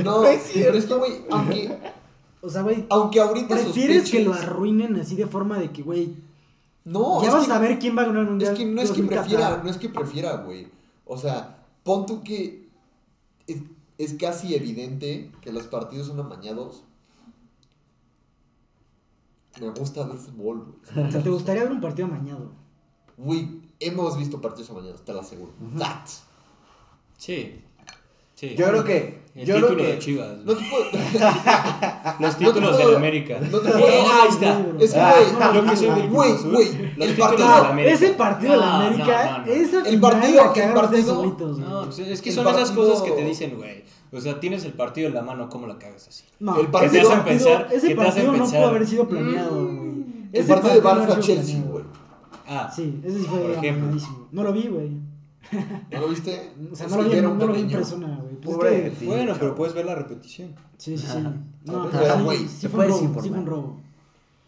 No, 0.05 0.23
pero 0.53 0.77
es 0.79 0.85
que, 0.87 0.95
güey, 0.95 1.13
aunque, 1.31 1.79
O 2.43 2.49
sea, 2.51 2.63
güey, 2.63 2.87
aunque 2.91 3.21
ahorita 3.21 3.55
prefieres 3.55 4.11
que 4.11 4.25
lo 4.25 4.33
sospeches- 4.35 4.43
arruinen 4.43 4.97
así 4.97 5.15
de 5.17 5.27
forma 5.27 5.59
de 5.59 5.71
que, 5.71 5.83
güey, 5.83 6.15
No, 6.85 7.23
ya 7.23 7.29
es 7.29 7.35
vas 7.35 7.47
que- 7.47 7.53
a 7.53 7.59
ver 7.59 7.79
quién 7.79 7.97
va 7.97 8.03
a 8.03 8.07
ganar 8.07 8.23
el 8.23 8.27
Es 8.27 8.31
Mundial. 8.31 8.57
que 8.57 8.65
no 8.67 8.81
es 8.83 8.91
que 8.91 9.03
2014. 9.03 9.29
prefiera, 9.37 9.63
no 9.63 9.71
es 9.71 9.77
que 9.77 9.89
prefiera, 9.89 10.37
güey. 10.39 10.67
O 11.07 11.17
sea, 11.19 11.59
pon 11.85 12.07
tú 12.07 12.23
que 12.23 12.69
es, 13.47 13.59
es 13.99 14.15
casi 14.15 14.55
evidente 14.55 15.31
que 15.41 15.53
los 15.53 15.65
partidos 15.65 16.07
son 16.09 16.19
amañados. 16.21 16.83
Me 19.61 19.69
gusta 19.71 20.05
ver 20.07 20.17
fútbol, 20.17 20.65
güey. 20.95 21.07
O 21.09 21.11
sea, 21.11 21.23
¿te 21.23 21.31
gustaría 21.31 21.63
ver 21.65 21.73
un 21.73 21.81
partido 21.81 22.07
amañado? 22.09 22.53
Güey, 23.17 23.49
hemos 23.81 24.17
visto 24.19 24.41
partidos 24.41 24.71
amañados, 24.71 25.05
te 25.05 25.13
lo 25.13 25.21
aseguro. 25.21 25.53
Facts. 25.79 26.23
Sí. 27.19 27.63
Sí. 28.35 28.55
Yo 28.57 28.69
creo 28.69 28.85
que. 28.85 29.21
El 29.35 29.47
yo 29.47 29.55
título 29.57 29.75
creo 29.75 29.87
que. 29.87 29.93
de 29.93 29.99
Chivas. 29.99 30.39
No 30.45 30.55
te 30.57 30.65
puedo... 30.69 30.85
Los 32.21 32.33
no 32.41 32.47
títulos 32.49 32.79
del 32.79 32.97
América. 32.97 33.39
no 33.39 33.59
te 33.61 33.69
Eh, 33.69 33.73
puedo- 33.73 33.87
ahí 33.87 34.29
está. 34.29 34.67
Es 34.81 34.93
que, 34.95 35.01
Ah, 35.01 35.15
güey, 35.51 35.55
Yo 35.65 35.71
que 35.71 35.77
soy 35.77 35.87
del 35.89 36.09
Cruz 36.09 36.11
Güey, 36.11 36.33
güey, 36.53 36.93
los 36.97 37.09
el 37.09 37.17
partido- 37.17 37.49
del 37.49 37.63
No, 37.63 37.69
América. 37.69 37.95
ese 37.95 38.09
partido 38.15 38.53
de 38.53 38.59
la 38.59 38.67
No, 38.67 38.73
América, 38.87 39.25
no, 39.25 39.39
no, 39.39 39.47
no. 39.47 39.53
esa 39.53 39.89
El 39.89 40.01
partido- 40.01 40.53
el 40.55 40.73
partido- 40.75 41.15
solitos, 41.15 41.59
güey. 41.59 41.69
No, 41.71 41.85
pues 41.85 41.99
es 42.01 42.23
que 42.23 42.33
son 42.33 42.49
esas 42.49 42.71
cosas 42.73 43.03
que 43.03 43.11
te 43.13 43.25
dicen, 43.25 43.57
güey. 43.57 43.85
O 44.13 44.21
sea, 44.21 44.41
tienes 44.41 44.65
el 44.65 44.73
partido 44.73 45.09
en 45.09 45.15
la 45.15 45.23
mano, 45.23 45.49
¿cómo 45.49 45.67
la 45.67 45.79
cagas 45.79 46.09
así? 46.09 46.25
No, 46.41 46.59
el 46.59 46.67
partido- 46.69 47.09
partido, 47.09 47.25
pensar- 47.25 47.69
ese 47.73 47.89
que 47.89 47.95
te 47.95 48.01
hacen 48.01 48.07
partido 48.27 48.33
no 48.33 48.39
pensar- 48.39 48.59
pudo 48.61 48.69
haber 48.71 48.87
sido 48.87 49.09
planeado, 49.09 49.67
güey. 49.67 50.05
El 50.33 50.47
partido 50.47 50.75
de 50.75 50.81
no 50.83 50.89
haber 50.89 51.03
Barça 51.09 51.13
sido 51.13 51.21
Chelsea, 51.23 51.45
planeado. 51.57 51.73
güey. 51.73 51.85
Ah, 52.49 52.73
Sí, 52.75 53.01
ese 53.05 53.19
sí 53.21 53.25
fue 53.27 53.57
amañadísimo. 53.57 54.29
No 54.33 54.43
lo 54.43 54.53
vi, 54.53 54.67
güey. 54.69 54.91
¿No 55.93 56.01
lo 56.01 56.09
viste? 56.09 56.53
O 56.73 56.77
sea, 56.77 56.87
Es 56.87 56.93
no 56.93 57.03
lo 57.03 57.09
vi, 57.09 57.21
no, 57.21 57.31
un 57.33 57.39
no 57.39 57.47
lo 57.47 57.53
vi 57.55 57.61
en 57.61 57.71
persona, 57.71 58.19
güey. 58.21 58.35
Pues 58.37 58.49
es 58.51 58.57
Pobre 58.57 58.83
que- 58.85 58.91
ti, 58.91 59.07
bueno, 59.07 59.35
pero 59.39 59.55
puedes 59.55 59.75
ver 59.75 59.85
la 59.87 59.95
repetición. 59.95 60.55
Sí, 60.77 60.97
sí, 60.99 61.07
sí. 61.07 61.19
Ajá. 61.19 61.21
No, 61.65 61.89
Pero, 61.89 61.91
pero 61.91 62.17
sí, 62.17 62.23
güey, 62.25 62.39
sí 62.49 62.61
te 62.63 62.69
fue 62.69 62.85
un 62.87 62.91
robo, 62.91 63.23
sí 63.23 63.29
fue 63.29 63.39
un 63.39 63.47
robo. 63.47 63.77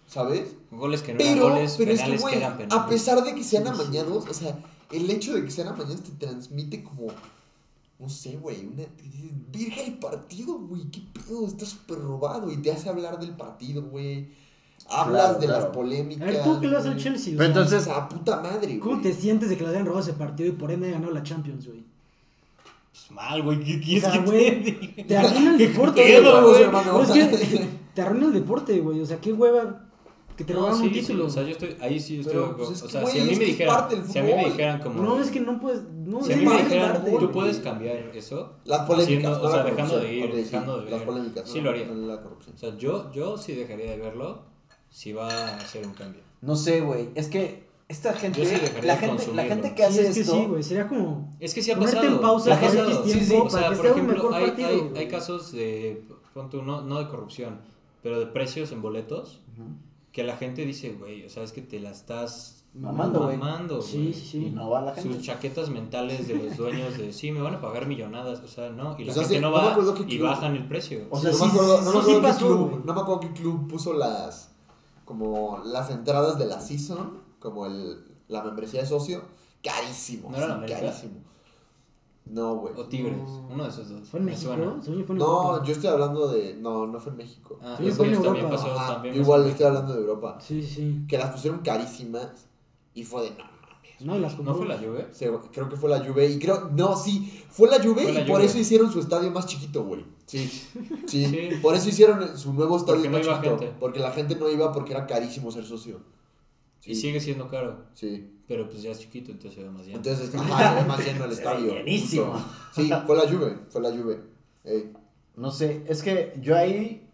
¿Sabes? 0.07 0.55
Goles 0.71 1.03
que 1.03 1.13
no 1.13 1.19
Pero, 1.19 1.31
eran 1.31 1.43
goles, 1.51 1.75
pero 1.79 1.91
es 1.93 1.99
que, 2.01 2.05
penales 2.05 2.21
que, 2.25 2.29
güey, 2.29 2.37
eran 2.39 2.57
penales. 2.59 2.75
a 2.85 2.87
pesar 2.89 3.23
de 3.25 3.35
que 3.35 3.43
sean 3.45 3.65
Sí, 3.67 3.71
sí. 3.75 3.81
amañados, 3.83 4.27
o 4.29 4.35
sea, 4.35 4.59
el 4.91 5.11
hecho 5.11 5.35
de 5.35 5.45
que 5.45 5.51
sean 5.51 5.69
amañados 5.69 6.03
te 6.03 6.11
transmite 6.13 6.83
como, 6.85 7.07
no 8.03 8.09
sé, 8.09 8.37
güey, 8.37 8.67
una... 8.67 8.83
te 8.83 9.05
Virga 9.57 9.83
el 9.83 9.95
partido, 9.99 10.59
güey, 10.59 10.83
qué 10.91 11.01
pedo, 11.13 11.47
está 11.47 11.65
súper 11.65 11.99
robado 11.99 12.51
y 12.51 12.57
te 12.59 12.73
hace 12.73 12.89
hablar 12.89 13.19
del 13.21 13.31
partido, 13.37 13.83
güey. 13.83 14.29
Hablas 14.89 15.23
Claro, 15.25 15.39
de 15.39 15.47
las 15.47 15.57
claro. 15.59 15.73
polémicas. 15.73 16.23
A 16.29 16.31
ver, 16.33 16.43
¿tú 16.43 16.61
qué 16.61 16.67
le 16.67 16.73
das 16.75 16.87
al. 16.87 16.97
Chelsea? 16.97 17.35
O 17.35 17.37
Pero 17.39 17.49
entonces- 17.51 17.83
O 17.83 17.85
sea, 17.85 18.09
puta 18.09 18.41
madre, 18.41 18.79
¿Cómo 18.81 18.97
güey. 18.97 19.03
te 19.03 19.13
sientes 19.15 19.49
de 19.49 19.57
que 19.57 19.63
le 19.63 19.71
hayan 19.71 19.87
robado 19.87 20.03
ese 20.03 20.15
partido 20.15 20.49
y 20.49 20.53
por 20.53 20.73
ende 20.73 20.91
ganado 20.91 21.13
la 21.13 21.23
Champions, 21.23 21.67
güey? 21.69 21.85
Pues 22.91 23.11
mal, 23.11 23.43
güey. 23.43 23.61
¿Qué 23.63 23.77
O 23.77 23.81
quieres 23.81 24.03
sea, 24.03 24.13
que 24.13 24.19
te 24.19 24.25
güey, 24.25 24.61
diga? 24.63 25.07
te 25.07 25.17
arruina 25.17 25.51
el 25.53 25.59
deporte, 25.69 26.21
güey. 26.21 26.63
es 27.03 27.49
que 27.49 27.69
te 27.95 28.03
arruina 28.03 28.27
el 28.27 28.33
deporte, 28.33 28.81
güey. 28.81 29.01
O 29.01 29.07
sea, 29.07 29.21
qué 29.21 29.33
hueva 29.33 29.89
que 30.37 30.45
te 30.45 30.53
No, 30.55 30.61
robaron 30.61 30.79
sí, 30.81 30.87
un 30.89 30.95
sí, 30.95 31.01
título. 31.01 31.27
o 31.27 31.31
sea, 31.31 31.43
yo 31.43 31.51
estoy, 31.51 31.77
ahí 31.81 32.01
sí 32.01 32.21
estoy 32.21 32.33
Pero, 32.35 32.49
de 32.49 32.55
pues, 32.55 32.71
es 32.71 32.83
o 32.83 32.87
que, 32.87 32.93
sea, 32.93 33.01
güey, 33.03 33.13
si 33.15 33.21
a 33.21 33.25
mí 33.25 33.37
me 33.37 33.45
dijeran, 33.45 34.07
si 34.09 34.19
a 34.19 34.23
mí 34.23 34.33
me 34.35 34.45
dijeran 34.47 34.81
como... 34.81 35.03
No, 35.03 35.21
es 35.21 35.31
que 35.31 35.41
no 35.41 35.61
puedes. 35.61 35.83
No, 35.85 36.23
Si 36.23 36.33
a 36.33 36.35
es 36.37 36.41
mí 36.43 36.47
me 36.49 36.63
dijeran, 36.63 37.05
tú 37.05 37.31
puedes 37.31 37.59
cambiar 37.59 37.97
eso, 38.15 38.55
Las 38.65 38.81
polémicas. 38.87 39.33
haciendo- 39.33 39.39
no 39.39 39.49
o 39.49 39.51
sea, 39.53 39.63
dejando 39.65 39.99
de 40.01 40.15
ir, 40.15 40.25
Ok, 40.25 40.31
sí, 40.33 40.43
dejando 40.43 40.77
de 40.81 40.91
Las 40.91 41.01
ver. 41.01 41.09
polémicas. 41.09 41.49
Sí 41.49 41.59
no, 41.59 41.65
lo 41.65 41.71
haría. 41.71 41.87
no 41.87 42.07
la 42.07 42.23
corrupción. 42.23 42.55
O 42.55 42.59
sea, 42.59 42.77
yo, 42.77 43.13
yo 43.13 43.37
sí 43.37 43.53
dejaría 43.55 43.91
de 43.91 43.97
verlo 43.99 44.43
si 44.91 45.13
va 45.13 45.29
a 45.29 45.57
hacer 45.59 45.87
un 45.87 45.93
cambio. 45.95 46.23
No 46.41 46.57
sé, 46.57 46.81
güey. 46.81 47.09
Es 47.15 47.29
que 47.29 47.71
esta 47.89 48.13
gente. 48.15 48.41
Yo 48.43 48.47
sí 48.49 48.55
dejaría 48.57 48.95
la, 48.95 49.01
de 49.01 49.07
gente 49.07 49.33
la 49.35 49.45
gente 49.45 49.75
que 49.75 49.83
Sí, 49.83 49.89
hace 49.89 50.09
es 50.09 50.15
que 50.15 50.21
esto. 50.23 50.33
sí, 50.35 50.47
güey. 50.47 50.63
Sería 50.63 50.89
como. 50.89 51.31
Es 51.41 51.53
que 51.55 51.63
sí 51.63 51.71
ha 51.71 51.79
pasado. 51.79 52.05
en 52.07 52.21
pausa 52.21 52.51
La 52.51 52.57
gente- 52.57 52.77
pasado. 52.79 53.05
sí, 53.05 53.21
sí, 53.21 53.35
O 53.37 53.51
sea, 53.51 53.69
que 53.69 53.77
por 53.77 53.85
sea 53.85 53.93
un 53.93 53.99
ejemplo, 53.99 54.15
mejor 54.15 54.35
hay, 54.35 54.47
partido, 54.47 54.69
hay, 54.69 54.99
hay 54.99 55.09
casos 55.09 55.53
de, 55.53 56.05
pon 56.35 56.49
tú, 56.51 56.63
no, 56.63 56.81
no 56.83 56.99
de 56.99 57.09
corrupción, 57.09 57.61
pero 58.03 58.19
de 58.19 58.27
precios 58.27 58.73
en 58.73 58.81
boletos, 58.83 59.41
Ujú. 59.53 59.69
Que 60.13 60.23
la 60.25 60.37
gente 60.37 60.65
dice, 60.67 60.93
güey, 60.93 61.25
o 61.25 61.31
sea, 61.31 61.43
es 61.43 61.53
que 61.53 61.63
te 61.63 61.81
la 61.81 61.91
estás 61.91 62.65
Mamando, 62.75 63.25
güey. 63.25 63.37
mamando, 63.37 63.83
Sí, 63.83 63.99
güey. 63.99 64.13
sí, 64.15 64.27
sí. 64.27 64.47
Y 64.47 64.51
no 64.51 64.71
va 64.71 64.81
la 64.83 64.95
gente. 64.95 65.13
Sus 65.15 65.23
chaquetas 65.23 65.69
mentales 65.71 66.29
de 66.29 66.35
los 66.37 66.57
dueños 66.57 66.97
de, 66.99 67.13
sí, 67.13 67.31
me 67.33 67.41
van 67.41 67.55
a 67.57 67.61
pagar 67.61 67.87
millonadas, 67.87 68.41
o 68.41 68.49
sea, 68.49 68.71
no, 68.71 68.99
y 68.99 69.05
la 69.05 69.13
hace- 69.13 69.21
gente 69.25 69.41
no 69.41 69.53
va 69.53 69.71
acuerdo 69.73 69.95
qué 69.95 70.03
y 70.03 70.17
club. 70.19 70.23
bajan 70.29 70.55
el 70.57 70.67
precio. 70.69 71.07
O 71.11 71.17
Sí, 71.17 71.23
sea, 71.23 71.31
no 71.33 71.37
sí, 71.39 71.45
me 71.45 71.51
acuerdo, 71.51 71.81
no 71.81 71.83
me 71.83 71.83
sí, 71.83 71.89
acuerdo 71.99 72.09
sí 72.09 72.15
qué 72.15 72.21
pasó, 72.29 72.47
club, 72.47 72.71
güey. 72.71 72.83
no 72.85 72.95
me 72.95 73.01
acuerdo 73.01 73.21
qué 73.21 73.33
club 73.33 73.69
puso 73.69 73.93
las 73.95 74.51
como 75.05 75.61
las 75.65 75.91
entradas 75.91 76.39
de 76.39 76.47
la 76.47 76.61
season, 76.61 77.19
como 77.41 77.67
el 77.67 78.05
la 78.29 78.43
membresía 78.43 78.81
de 78.81 78.87
socio, 78.87 79.23
carísimo, 79.63 80.31
¿No 80.31 80.37
era 80.39 80.47
la 80.47 80.55
sí, 80.55 80.59
América? 80.59 80.81
carísimo. 80.81 81.15
No, 82.25 82.55
güey. 82.57 82.73
O 82.77 82.85
Tigres, 82.87 83.17
No. 83.17 83.49
uno 83.51 83.65
de 83.65 83.69
esos 83.71 83.89
dos. 83.89 84.09
¿Fue 84.09 84.21
en 84.21 84.27
me 84.27 84.33
México? 84.33 84.55
suena. 84.55 84.83
Según 84.83 84.99
yo 85.01 85.05
fue 85.05 85.15
en 85.15 85.19
No, 85.19 85.43
Europa. 85.49 85.65
yo 85.67 85.73
estoy 85.73 85.91
hablando 85.91 86.29
de 86.29 86.55
no, 86.55 86.87
no 86.87 87.01
fue 87.01 87.13
en 87.13 87.19
México. 87.19 87.59
Ah, 87.63 87.75
Sí, 87.79 87.91
fue 87.91 88.07
en 88.07 88.13
también 88.15 88.37
Europa. 88.37 88.51
pasó, 88.57 88.73
Ajá, 88.79 88.93
también 88.95 89.15
yo 89.15 89.21
pasó 89.21 89.33
igual 89.37 89.51
estoy 89.51 89.67
hablando 89.67 89.93
de 89.95 90.01
Europa, 90.01 90.39
Sí, 90.41 90.63
sí. 90.63 91.05
que 91.09 91.19
las 91.19 91.31
pusieron 91.31 91.61
carísimas 91.61 92.47
y 92.95 93.05
fue 93.05 93.23
de 93.25 93.31
no 93.31 93.37
mames. 93.45 94.01
No, 94.01 94.17
y 94.17 94.21
las. 94.21 94.39
¿No 94.39 94.55
fue 94.55 94.67
la 94.67 94.79
Juve? 94.79 95.09
Creo 95.53 95.69
que 95.69 95.77
fue 95.77 95.91
la 95.91 96.05
Juve 96.05 96.27
y 96.29 96.39
creo 96.39 96.71
no, 96.75 96.97
sí, 96.97 97.43
fue 97.51 97.69
la 97.69 97.83
Juve 97.83 98.03
Fue 98.05 98.13
la 98.13 98.21
y 98.21 98.25
por 98.25 98.37
Juve. 98.37 98.45
eso 98.47 98.59
hicieron 98.59 98.91
su 98.93 99.01
estadio 99.01 99.31
más 99.31 99.47
chiquito, 99.47 99.85
güey. 99.85 100.05
Sí. 100.27 100.49
Sí, 101.07 101.27
Sí. 101.27 101.49
por 101.61 101.75
eso 101.75 101.89
hicieron 101.89 102.39
su 102.39 102.53
nuevo 102.55 102.77
estadio 102.77 103.01
Porque 103.03 103.09
no 103.11 103.19
más 103.19 103.27
iba 103.27 103.37
chiquito, 103.37 103.59
gente. 103.59 103.77
porque 103.81 104.01
la 104.01 104.11
gente 104.13 104.37
no 104.37 104.49
iba 104.49 104.73
porque 104.73 104.93
era 104.93 105.07
carísimo 105.07 105.51
ser 105.51 105.65
socio. 105.65 106.01
Y 106.85 106.95
sigue 106.95 107.21
siendo 107.21 107.49
caro, 107.49 107.85
Sí. 107.95 108.32
Pero 108.49 108.69
pues 108.69 108.83
ya 108.83 108.91
es 108.91 108.99
chiquito, 109.01 109.31
entonces 109.31 109.55
se 109.55 109.63
ve 109.65 109.71
más 109.71 109.85
lleno. 109.87 109.97
Entonces, 109.99 110.35
ajá, 110.35 110.69
se 110.77 110.83
ve 110.83 110.89
más 110.89 111.05
lleno 111.05 111.25
el 111.25 111.33
estadio. 111.33 111.73
llenísimo. 111.75 112.33
justo. 112.33 112.51
Sí, 112.75 112.91
fue 113.07 113.17
la 113.17 113.29
Juve, 113.31 113.59
fue 113.71 113.81
la 113.81 113.91
Juve. 113.91 114.21
Ey. 114.65 114.93
No 115.37 115.51
sé, 115.51 115.85
es 115.89 116.03
que 116.03 116.37
yo 116.41 116.57
ahí. 116.57 117.09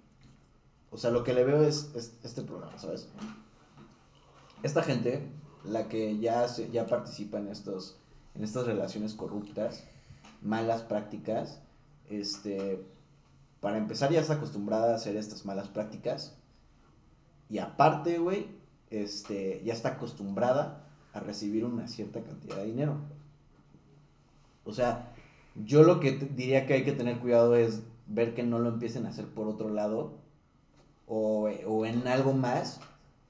O 0.90 0.96
sea, 0.96 1.10
lo 1.10 1.22
que 1.22 1.34
le 1.34 1.44
veo 1.44 1.62
es, 1.62 1.90
es 1.94 2.14
este 2.24 2.42
programa, 2.42 2.78
¿sabes? 2.78 3.08
Esta 4.62 4.82
gente, 4.82 5.28
la 5.64 5.88
que 5.88 6.18
ya, 6.18 6.48
se- 6.48 6.70
ya 6.70 6.86
participa 6.86 7.38
en, 7.38 7.48
estos, 7.48 7.96
en 8.34 8.42
estas 8.42 8.66
relaciones 8.66 9.14
corruptas, 9.14 9.84
malas 10.42 10.82
prácticas, 10.82 11.60
este. 12.10 12.84
Para 13.60 13.76
empezar, 13.76 14.10
ya 14.12 14.20
está 14.20 14.34
acostumbrada 14.34 14.92
a 14.92 14.96
hacer 14.96 15.16
estas 15.16 15.44
malas 15.44 15.68
prácticas. 15.68 16.36
Y 17.50 17.58
aparte, 17.58 18.18
güey, 18.18 18.46
este, 18.90 19.60
ya 19.64 19.72
está 19.72 19.90
acostumbrada 19.90 20.87
a 21.18 21.20
recibir 21.20 21.64
una 21.64 21.88
cierta 21.88 22.20
cantidad 22.22 22.56
de 22.56 22.66
dinero. 22.66 22.96
O 24.64 24.72
sea, 24.72 25.12
yo 25.64 25.82
lo 25.82 26.00
que 26.00 26.12
diría 26.12 26.66
que 26.66 26.74
hay 26.74 26.84
que 26.84 26.92
tener 26.92 27.18
cuidado 27.18 27.56
es 27.56 27.82
ver 28.06 28.34
que 28.34 28.42
no 28.42 28.58
lo 28.58 28.68
empiecen 28.68 29.06
a 29.06 29.10
hacer 29.10 29.26
por 29.26 29.48
otro 29.48 29.68
lado 29.68 30.12
o, 31.06 31.48
o 31.66 31.86
en 31.86 32.06
algo 32.08 32.32
más, 32.32 32.80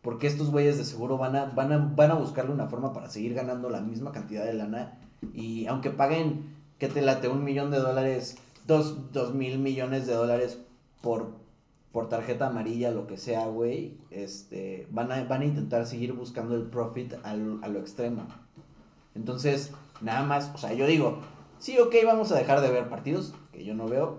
porque 0.03 0.27
estos 0.27 0.51
güeyes 0.51 0.79
de 0.79 0.85
seguro 0.85 1.19
van 1.19 1.37
a, 1.37 1.47
van, 1.47 1.73
a, 1.73 1.79
van 1.79 2.11
a 2.11 2.15
buscarle 2.15 2.53
una 2.53 2.69
forma 2.69 2.93
para 2.93 3.11
seguir 3.11 3.35
ganando 3.35 3.71
la 3.71 3.81
misma 3.81 4.13
cantidad 4.13 4.45
de 4.45 4.55
lana 4.55 4.99
y 5.35 5.67
aunque 5.67 5.91
paguen, 5.91 6.57
que 6.79 6.89
te 6.89 7.03
late 7.03 7.29
un 7.29 7.45
millón 7.45 7.71
de 7.71 7.79
dólares, 7.79 8.37
dos, 8.67 9.13
dos 9.13 9.35
mil 9.35 9.59
millones 9.59 10.07
de 10.07 10.15
dólares 10.15 10.59
por, 11.03 11.33
por 11.93 12.09
tarjeta 12.09 12.47
amarilla, 12.49 12.91
lo 12.91 13.07
que 13.07 13.17
sea, 13.17 13.47
güey, 13.47 13.97
este, 14.11 14.87
van, 14.91 15.11
a, 15.11 15.25
van 15.25 15.43
a 15.43 15.47
intentar 15.47 15.87
seguir 15.87 16.13
buscando 16.13 16.55
el 16.55 16.65
profit 16.65 17.15
al- 17.25 17.59
a 17.63 17.69
lo 17.69 17.79
extremo. 17.81 18.27
Entonces, 19.15 19.73
nada 20.01 20.23
más, 20.23 20.53
o 20.55 20.59
sea, 20.59 20.73
yo 20.75 20.87
digo, 20.87 21.21
sí, 21.59 21.79
ok, 21.79 21.95
vamos 22.05 22.31
a 22.31 22.37
dejar 22.37 22.61
de 22.61 22.71
ver 22.71 22.89
partidos, 22.89 23.35
que 23.53 23.65
yo 23.65 23.75
no 23.75 23.89
veo. 23.89 24.19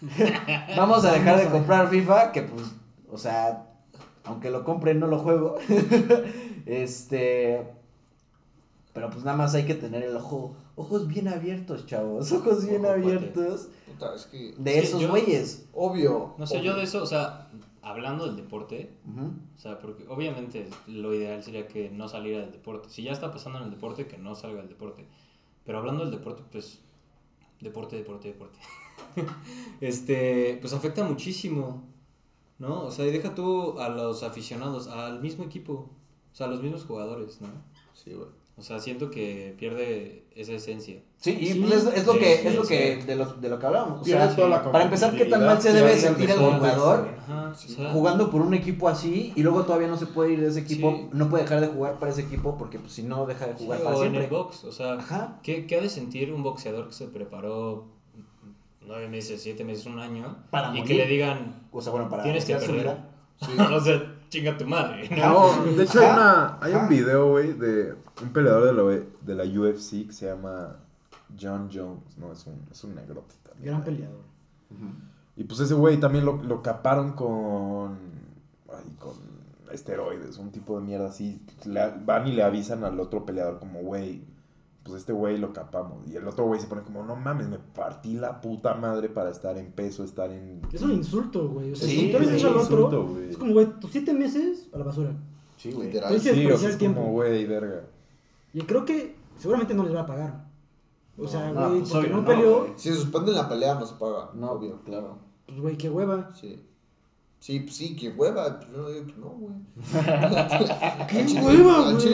vamos 0.76 1.04
a 1.04 1.12
dejar 1.12 1.38
de 1.38 1.48
comprar 1.50 1.88
FIFA, 1.88 2.32
que 2.32 2.42
pues, 2.42 2.64
o 3.10 3.18
sea, 3.18 3.66
aunque 4.24 4.50
lo 4.50 4.64
compre, 4.64 4.94
no 4.94 5.06
lo 5.06 5.18
juego. 5.18 5.56
este, 6.66 7.62
pero 8.92 9.10
pues 9.10 9.24
nada 9.24 9.36
más 9.36 9.54
hay 9.54 9.64
que 9.66 9.74
tener 9.74 10.02
el 10.02 10.16
ojo, 10.16 10.54
ojos 10.80 11.06
bien 11.06 11.28
abiertos, 11.28 11.86
chavos, 11.86 12.32
ojos 12.32 12.66
bien 12.66 12.84
Ojo, 12.84 12.94
abiertos 12.94 13.68
Puta, 13.86 14.14
es 14.14 14.26
que 14.26 14.54
de 14.56 14.78
esos 14.78 15.06
güeyes. 15.06 15.68
obvio. 15.72 16.34
No 16.38 16.46
sé, 16.46 16.58
obvio. 16.58 16.72
yo 16.72 16.76
de 16.76 16.84
eso, 16.84 17.02
o 17.02 17.06
sea, 17.06 17.50
hablando 17.82 18.26
del 18.26 18.36
deporte, 18.36 18.94
o 19.56 19.58
sea, 19.58 19.78
porque 19.78 20.06
obviamente 20.08 20.68
lo 20.86 21.14
ideal 21.14 21.42
sería 21.42 21.66
que 21.66 21.90
no 21.90 22.08
saliera 22.08 22.40
del 22.40 22.52
deporte. 22.52 22.88
Si 22.88 23.02
ya 23.02 23.12
está 23.12 23.30
pasando 23.30 23.58
en 23.58 23.64
el 23.64 23.70
deporte, 23.70 24.06
que 24.06 24.18
no 24.18 24.34
salga 24.34 24.58
del 24.58 24.68
deporte. 24.68 25.06
Pero 25.64 25.78
hablando 25.78 26.02
del 26.04 26.10
deporte, 26.10 26.42
pues, 26.50 26.80
deporte, 27.60 27.96
deporte, 27.96 28.28
deporte. 28.28 28.58
este, 29.80 30.58
pues 30.60 30.72
afecta 30.72 31.04
muchísimo, 31.04 31.84
¿no? 32.58 32.84
O 32.84 32.90
sea, 32.90 33.06
y 33.06 33.10
deja 33.10 33.34
tú 33.34 33.78
a 33.78 33.88
los 33.88 34.22
aficionados, 34.22 34.88
al 34.88 35.20
mismo 35.20 35.44
equipo, 35.44 35.72
o 36.32 36.34
sea, 36.34 36.46
a 36.46 36.50
los 36.50 36.62
mismos 36.62 36.84
jugadores, 36.84 37.40
¿no? 37.40 37.48
Sí, 37.92 38.12
güey. 38.12 38.39
O 38.60 38.62
sea, 38.62 38.78
siento 38.78 39.10
que 39.10 39.54
pierde 39.58 40.24
esa 40.36 40.52
esencia. 40.52 41.00
Sí, 41.16 41.36
y 41.40 41.46
Sí, 41.46 41.60
pues 41.60 41.72
es, 41.72 41.94
es 41.94 42.06
lo 42.06 42.12
sí, 42.12 42.18
que, 42.18 42.36
sí, 42.36 42.46
es 42.48 42.54
lo 42.54 42.62
sí. 42.64 42.68
que, 42.68 42.96
de 43.06 43.16
lo, 43.16 43.24
de 43.24 43.48
lo 43.48 43.58
que 43.58 43.66
hablábamos. 43.66 44.02
O 44.02 44.04
sea, 44.04 44.36
toda 44.36 44.48
la 44.50 44.70
para 44.70 44.84
empezar, 44.84 45.16
¿qué 45.16 45.24
tan 45.24 45.46
mal 45.46 45.60
se 45.62 45.72
debe 45.72 45.96
sentir 45.96 46.30
el 46.30 46.38
jugador 46.38 47.08
Ajá, 47.18 47.54
jugando 47.92 48.30
por 48.30 48.42
un 48.42 48.52
equipo 48.52 48.88
así 48.88 49.32
y 49.34 49.42
luego 49.42 49.64
todavía 49.64 49.88
no 49.88 49.96
se 49.96 50.04
puede 50.06 50.34
ir 50.34 50.40
de 50.40 50.48
ese 50.48 50.60
equipo, 50.60 50.90
Sí. 50.94 51.08
no 51.12 51.30
puede 51.30 51.44
dejar 51.44 51.60
de 51.62 51.68
jugar 51.68 51.98
para 51.98 52.12
ese 52.12 52.20
equipo 52.20 52.58
porque 52.58 52.78
pues, 52.78 52.92
si 52.92 53.02
no 53.02 53.24
deja 53.26 53.46
de 53.46 53.56
sí, 53.56 53.64
jugar 53.64 53.80
para 53.82 53.96
o 53.96 54.04
en 54.04 54.14
el 54.14 54.26
box, 54.28 54.64
o 54.64 54.72
sea, 54.72 54.92
Ajá. 54.94 55.38
¿qué, 55.42 55.66
¿qué 55.66 55.76
ha 55.76 55.80
de 55.80 55.88
sentir 55.88 56.32
un 56.34 56.42
boxeador 56.42 56.86
que 56.88 56.92
se 56.92 57.06
preparó 57.06 57.86
nueve 58.86 59.08
meses, 59.08 59.42
siete 59.42 59.64
meses, 59.64 59.86
un 59.86 59.98
año? 59.98 60.36
Para 60.50 60.68
y 60.68 60.80
morir. 60.80 60.84
que 60.86 60.94
le 60.94 61.06
digan, 61.06 61.62
O 61.72 61.80
sea, 61.80 61.92
bueno, 61.92 62.08
para 62.10 62.24
Tienes 62.24 62.44
que 62.44 62.56
perder. 62.56 62.96
o 63.72 63.80
sea, 63.80 64.14
chinga 64.30 64.56
tu 64.56 64.66
madre, 64.66 65.08
¿no? 65.10 65.56
No, 65.56 65.64
de 65.72 65.82
hecho 65.84 66.00
hay, 66.00 66.06
una, 66.06 66.58
hay 66.62 66.72
un 66.74 66.88
video, 66.88 67.28
güey, 67.30 67.52
de 67.52 67.94
un 68.22 68.28
peleador 68.32 68.64
de 68.64 68.72
la, 68.72 69.04
de 69.20 69.34
la 69.44 69.60
UFC 69.60 70.06
que 70.06 70.12
se 70.12 70.26
llama 70.26 70.76
John 71.38 71.68
Jones, 71.72 72.16
no, 72.16 72.32
es 72.32 72.46
un, 72.46 72.54
es 72.70 72.82
un 72.84 72.94
negrote 72.94 73.34
también. 73.42 73.66
Gran 73.74 73.84
peleador. 73.84 74.20
Y 75.36 75.44
pues 75.44 75.60
ese 75.60 75.74
güey 75.74 75.98
también 75.98 76.24
lo, 76.24 76.42
lo 76.42 76.62
caparon 76.62 77.12
con, 77.12 77.98
ay, 78.72 78.96
con 78.98 79.14
esteroides, 79.72 80.38
un 80.38 80.50
tipo 80.50 80.78
de 80.78 80.84
mierda 80.84 81.08
así. 81.08 81.40
Le- 81.64 81.92
van 82.04 82.26
y 82.26 82.32
le 82.32 82.42
avisan 82.42 82.84
al 82.84 82.98
otro 83.00 83.24
peleador 83.24 83.58
como, 83.58 83.80
güey, 83.80 84.22
pues 84.82 84.96
este 84.96 85.12
güey 85.12 85.38
lo 85.38 85.52
capamos. 85.52 86.06
Y 86.08 86.16
el 86.16 86.26
otro 86.26 86.46
güey 86.46 86.60
se 86.60 86.66
pone 86.66 86.82
como, 86.82 87.02
no 87.02 87.16
mames, 87.16 87.48
me 87.48 87.58
partí 87.58 88.14
la 88.14 88.40
puta 88.40 88.74
madre 88.74 89.08
para 89.08 89.30
estar 89.30 89.56
en 89.58 89.72
peso, 89.72 90.02
estar 90.04 90.30
en... 90.30 90.62
Es 90.72 90.82
un 90.82 90.92
insulto, 90.92 91.48
güey. 91.48 91.72
O 91.72 91.76
sea, 91.76 91.86
Sí, 91.88 91.96
si 91.96 92.06
tú 92.12 92.18
le 92.18 92.24
güey, 92.24 92.34
dices 92.34 92.44
al 92.50 92.56
otro, 92.56 92.62
insulto, 92.76 93.06
güey. 93.06 93.30
es 93.30 93.36
como, 93.36 93.52
güey, 93.52 93.66
tus 93.80 93.90
siete 93.90 94.12
meses 94.14 94.68
a 94.72 94.78
la 94.78 94.84
basura. 94.84 95.12
Sí, 95.56 95.72
güey. 95.72 95.88
Literal. 95.88 96.18
Sí, 96.20 96.46
o 96.46 96.56
sea, 96.58 96.70
es 96.70 96.78
tiempo. 96.78 97.00
como, 97.00 97.12
güey, 97.12 97.44
verga. 97.46 97.84
Y 98.54 98.62
creo 98.62 98.84
que 98.84 99.14
seguramente 99.36 99.74
no 99.74 99.84
les 99.84 99.94
va 99.94 100.00
a 100.00 100.06
pagar. 100.06 100.44
O 101.18 101.28
sea, 101.28 101.52
No, 101.52 101.68
güey, 101.68 101.80
pues, 101.80 101.90
porque 101.92 102.06
obvio, 102.06 102.16
no 102.16 102.22
no, 102.22 102.28
peleó, 102.28 102.58
güey. 102.60 102.72
Si 102.76 102.90
suspenden 102.92 103.34
la 103.34 103.48
pelea, 103.48 103.74
no 103.74 103.84
se 103.86 103.94
paga. 103.96 104.30
No, 104.34 104.52
obvio. 104.52 104.80
claro. 104.84 105.18
pues, 105.46 105.60
güey, 105.60 105.76
qué 105.76 105.90
hueva. 105.90 106.30
Sí. 106.34 106.64
Sí, 107.38 107.60
pues 107.60 107.74
sí, 107.76 107.96
que 107.96 108.08
hueva. 108.10 108.60
Pero 108.60 108.72
yo 108.72 108.78
no 108.82 108.88
digo 108.90 109.06
que 109.06 109.14
no, 109.20 109.28
güey. 109.28 109.54
¡Qué 111.08 111.40
hueva, 111.40 111.92
güey. 111.92 112.04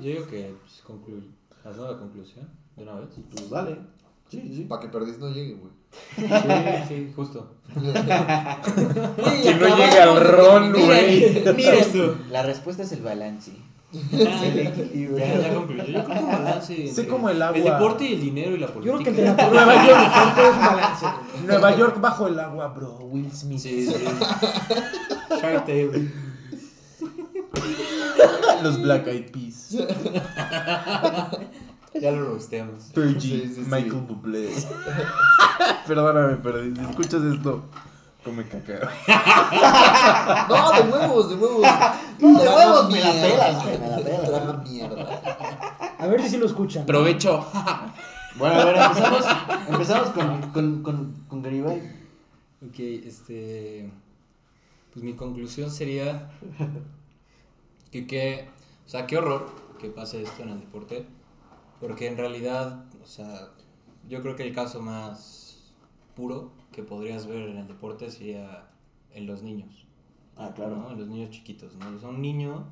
digo 0.00 0.26
que 0.26 0.54
concluye. 0.88 1.28
¿Has 1.64 1.76
dado 1.76 1.92
la 1.92 1.98
conclusión 1.98 2.48
de 2.76 2.82
una 2.82 2.94
vez? 2.94 3.08
Pues 3.30 3.50
dale. 3.50 3.78
Sí, 4.30 4.40
sí. 4.54 4.62
Para 4.68 4.82
que 4.82 4.88
perdís 4.88 5.18
no 5.18 5.28
llegue, 5.30 5.54
güey. 5.54 5.72
Sí, 6.16 6.24
sí, 6.88 7.12
justo. 7.14 7.54
que 7.72 9.54
no 9.54 9.76
llegue 9.76 10.00
al 10.00 10.20
ron, 10.20 10.72
güey. 10.72 11.42
Miren, 11.54 12.14
la 12.30 12.42
respuesta 12.42 12.82
es 12.82 12.92
el 12.92 13.02
balance. 13.02 13.52
el 14.12 14.58
equilibrio. 14.66 15.18
Ya, 15.18 15.38
ya 15.40 15.54
concluyó. 15.54 15.84
Yo 15.84 16.04
creo 16.04 16.06
que 16.06 16.24
un 16.24 16.28
balance. 16.32 16.88
Sé 16.88 17.06
como 17.06 17.30
el 17.30 17.40
agua. 17.40 17.56
El 17.56 17.64
deporte 17.64 18.04
y 18.04 18.14
el 18.14 18.20
dinero 18.20 18.54
y 18.54 18.58
la 18.58 18.66
Yo 18.66 18.74
política. 18.74 19.12
creo 19.12 19.14
que 19.14 19.30
entre 19.30 19.44
la 19.50 19.50
Nueva 19.64 19.86
York 19.86 20.00
deporte 20.00 20.42
es 20.42 20.54
un 20.56 20.60
balance. 20.66 21.06
güey. 21.06 21.46
Nueva 21.46 21.76
York 21.76 22.00
bajo 22.00 22.26
el 22.26 22.40
agua, 22.40 22.68
bro. 22.68 22.96
Will 23.10 23.32
Smith. 23.32 23.60
Sí, 23.60 23.86
sí. 23.86 23.94
Shark 25.40 25.64
Tale. 25.66 26.12
Los 28.62 28.82
Black 28.82 29.06
Eyed 29.06 29.30
Peas. 29.30 29.76
Ya 31.94 32.12
lo 32.12 32.26
rosteamos. 32.32 32.84
Fergie, 32.94 33.40
Sí, 33.40 33.48
sí, 33.48 33.54
sí. 33.56 33.60
Michael 33.62 34.02
Bublé. 34.06 34.50
Perdóname, 35.86 36.36
pero 36.36 36.62
si 36.62 36.80
escuchas 36.80 37.22
esto, 37.24 37.64
come 38.22 38.44
caca. 38.46 38.88
No, 40.48 40.72
de 40.72 40.82
huevos, 40.92 41.28
de 41.30 41.34
huevos. 41.34 41.66
No, 42.20 42.40
de 42.40 42.48
huevos, 42.48 42.90
me 42.90 43.00
la 43.00 43.10
pelas, 43.12 43.64
güey, 43.64 43.78
me 43.78 43.88
la 43.88 43.96
pelas. 43.96 44.28
Traga 44.28 44.52
mierda. 44.62 45.20
A 45.98 46.06
ver 46.06 46.22
si 46.28 46.36
lo 46.36 46.46
escuchan. 46.46 46.86
Provecho. 46.86 47.44
Bueno, 48.36 48.60
a 48.60 48.64
ver, 48.66 48.76
empezamos, 48.76 49.24
empezamos 49.68 50.08
con, 50.10 50.52
con, 50.52 50.82
con, 50.82 51.24
con 51.26 51.42
Garibay. 51.42 51.78
Ok, 52.64 52.78
este. 52.78 53.90
Pues 54.92 55.04
mi 55.04 55.14
conclusión 55.14 55.70
sería. 55.70 56.30
Que, 57.90 58.06
que. 58.06 58.48
O 58.86 58.88
sea, 58.88 59.06
qué 59.06 59.16
horror 59.18 59.46
que 59.78 59.88
pase 59.88 60.22
esto 60.22 60.42
en 60.42 60.50
el 60.50 60.60
deporte. 60.60 61.06
Porque 61.80 62.08
en 62.08 62.16
realidad, 62.16 62.84
o 63.02 63.06
sea, 63.06 63.50
yo 64.08 64.20
creo 64.22 64.34
que 64.34 64.42
el 64.42 64.54
caso 64.54 64.80
más 64.82 65.72
puro 66.16 66.50
que 66.72 66.82
podrías 66.82 67.26
ver 67.26 67.48
en 67.48 67.58
el 67.58 67.68
deporte 67.68 68.10
sería 68.10 68.68
en 69.12 69.26
los 69.26 69.42
niños. 69.42 69.86
Ah, 70.36 70.48
¿no? 70.48 70.54
claro. 70.54 70.90
En 70.90 70.98
los 70.98 71.08
niños 71.08 71.30
chiquitos, 71.30 71.74
¿no? 71.76 71.94
O 71.96 71.98
sea, 71.98 72.08
un 72.08 72.20
niño 72.20 72.66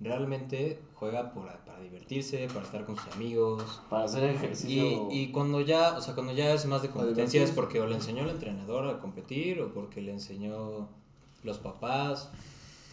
realmente 0.00 0.80
juega 0.94 1.32
por, 1.32 1.46
para 1.64 1.80
divertirse, 1.80 2.46
para 2.48 2.64
estar 2.64 2.84
con 2.84 2.96
sus 2.96 3.12
amigos. 3.14 3.82
Para 3.90 4.04
hacer 4.04 4.30
Y, 4.32 4.34
ejercicio. 4.36 5.08
y 5.10 5.30
cuando 5.32 5.60
ya, 5.60 5.96
o 5.96 6.00
sea, 6.00 6.14
cuando 6.14 6.32
ya 6.32 6.52
es 6.52 6.64
más 6.66 6.82
de 6.82 6.90
competencia 6.90 7.42
es 7.42 7.50
porque 7.50 7.80
o 7.80 7.86
le 7.86 7.96
enseñó 7.96 8.22
el 8.22 8.30
entrenador 8.30 8.86
a 8.88 8.98
competir 9.00 9.60
o 9.60 9.72
porque 9.72 10.00
le 10.00 10.12
enseñó 10.12 10.88
los 11.42 11.58
papás, 11.58 12.30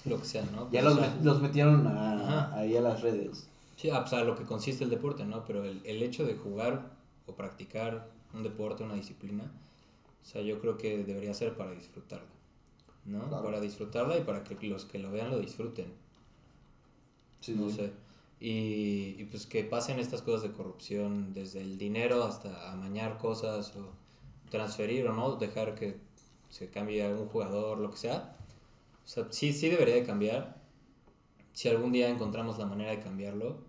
lo 0.06 0.20
que 0.20 0.26
sea, 0.26 0.44
¿no? 0.52 0.70
Ya 0.72 0.82
Pues, 0.82 0.84
los, 0.84 0.96
sea, 0.96 1.18
los 1.24 1.42
metieron 1.42 1.88
a- 1.88 2.54
ahí 2.56 2.76
a 2.78 2.82
las 2.82 3.02
redes. 3.02 3.48
Sí, 3.76 3.90
ah, 3.90 4.02
pues 4.02 4.14
a 4.14 4.24
lo 4.24 4.36
que 4.36 4.46
consiste 4.46 4.84
el 4.84 4.90
deporte, 4.90 5.26
¿no? 5.26 5.44
Pero 5.46 5.64
el, 5.64 5.82
el 5.86 6.02
hecho 6.04 6.26
de 6.26 6.36
jugar 6.36 6.92
o 7.28 7.34
practicar 7.36 8.08
un 8.34 8.44
deporte, 8.44 8.84
una 8.84 8.94
disciplina, 8.96 9.44
o 10.24 10.26
sea, 10.26 10.42
yo 10.42 10.60
creo 10.60 10.78
que 10.78 11.04
debería 11.04 11.34
ser 11.34 11.56
para 11.56 11.72
disfrutarla, 11.72 12.28
¿no? 13.06 13.28
Claro. 13.28 13.44
Para 13.44 13.60
disfrutarla 13.62 14.18
y 14.18 14.24
para 14.24 14.44
que 14.44 14.56
los 14.68 14.86
que 14.86 15.00
lo 15.00 15.12
vean 15.12 15.32
lo 15.32 15.40
disfruten, 15.40 15.94
no 17.48 17.70
sé. 17.70 17.92
Y, 18.40 19.16
y 19.18 19.28
pues 19.32 19.46
que 19.46 19.64
pasen 19.64 20.00
estas 20.00 20.22
cosas 20.22 20.44
de 20.44 20.52
corrupción, 20.52 21.34
desde 21.34 21.62
el 21.62 21.78
dinero 21.78 22.24
hasta 22.26 22.72
amañar 22.72 23.18
cosas 23.18 23.74
o 23.76 23.90
transferir 24.50 25.08
o 25.08 25.14
no, 25.14 25.36
dejar 25.38 25.76
que 25.76 25.98
se 26.50 26.70
cambie 26.70 27.06
a 27.06 27.10
un 27.10 27.28
jugador, 27.28 27.80
lo 27.80 27.92
que 27.92 27.98
sea. 27.98 28.36
O 29.06 29.08
sea, 29.08 29.28
sí, 29.30 29.54
sí 29.54 29.70
debería 29.70 29.96
de 29.96 30.04
cambiar. 30.04 30.62
Si 31.54 31.70
algún 31.70 31.92
día 31.92 32.10
encontramos 32.10 32.58
la 32.58 32.66
manera 32.66 32.92
de 32.92 33.00
cambiarlo, 33.00 33.60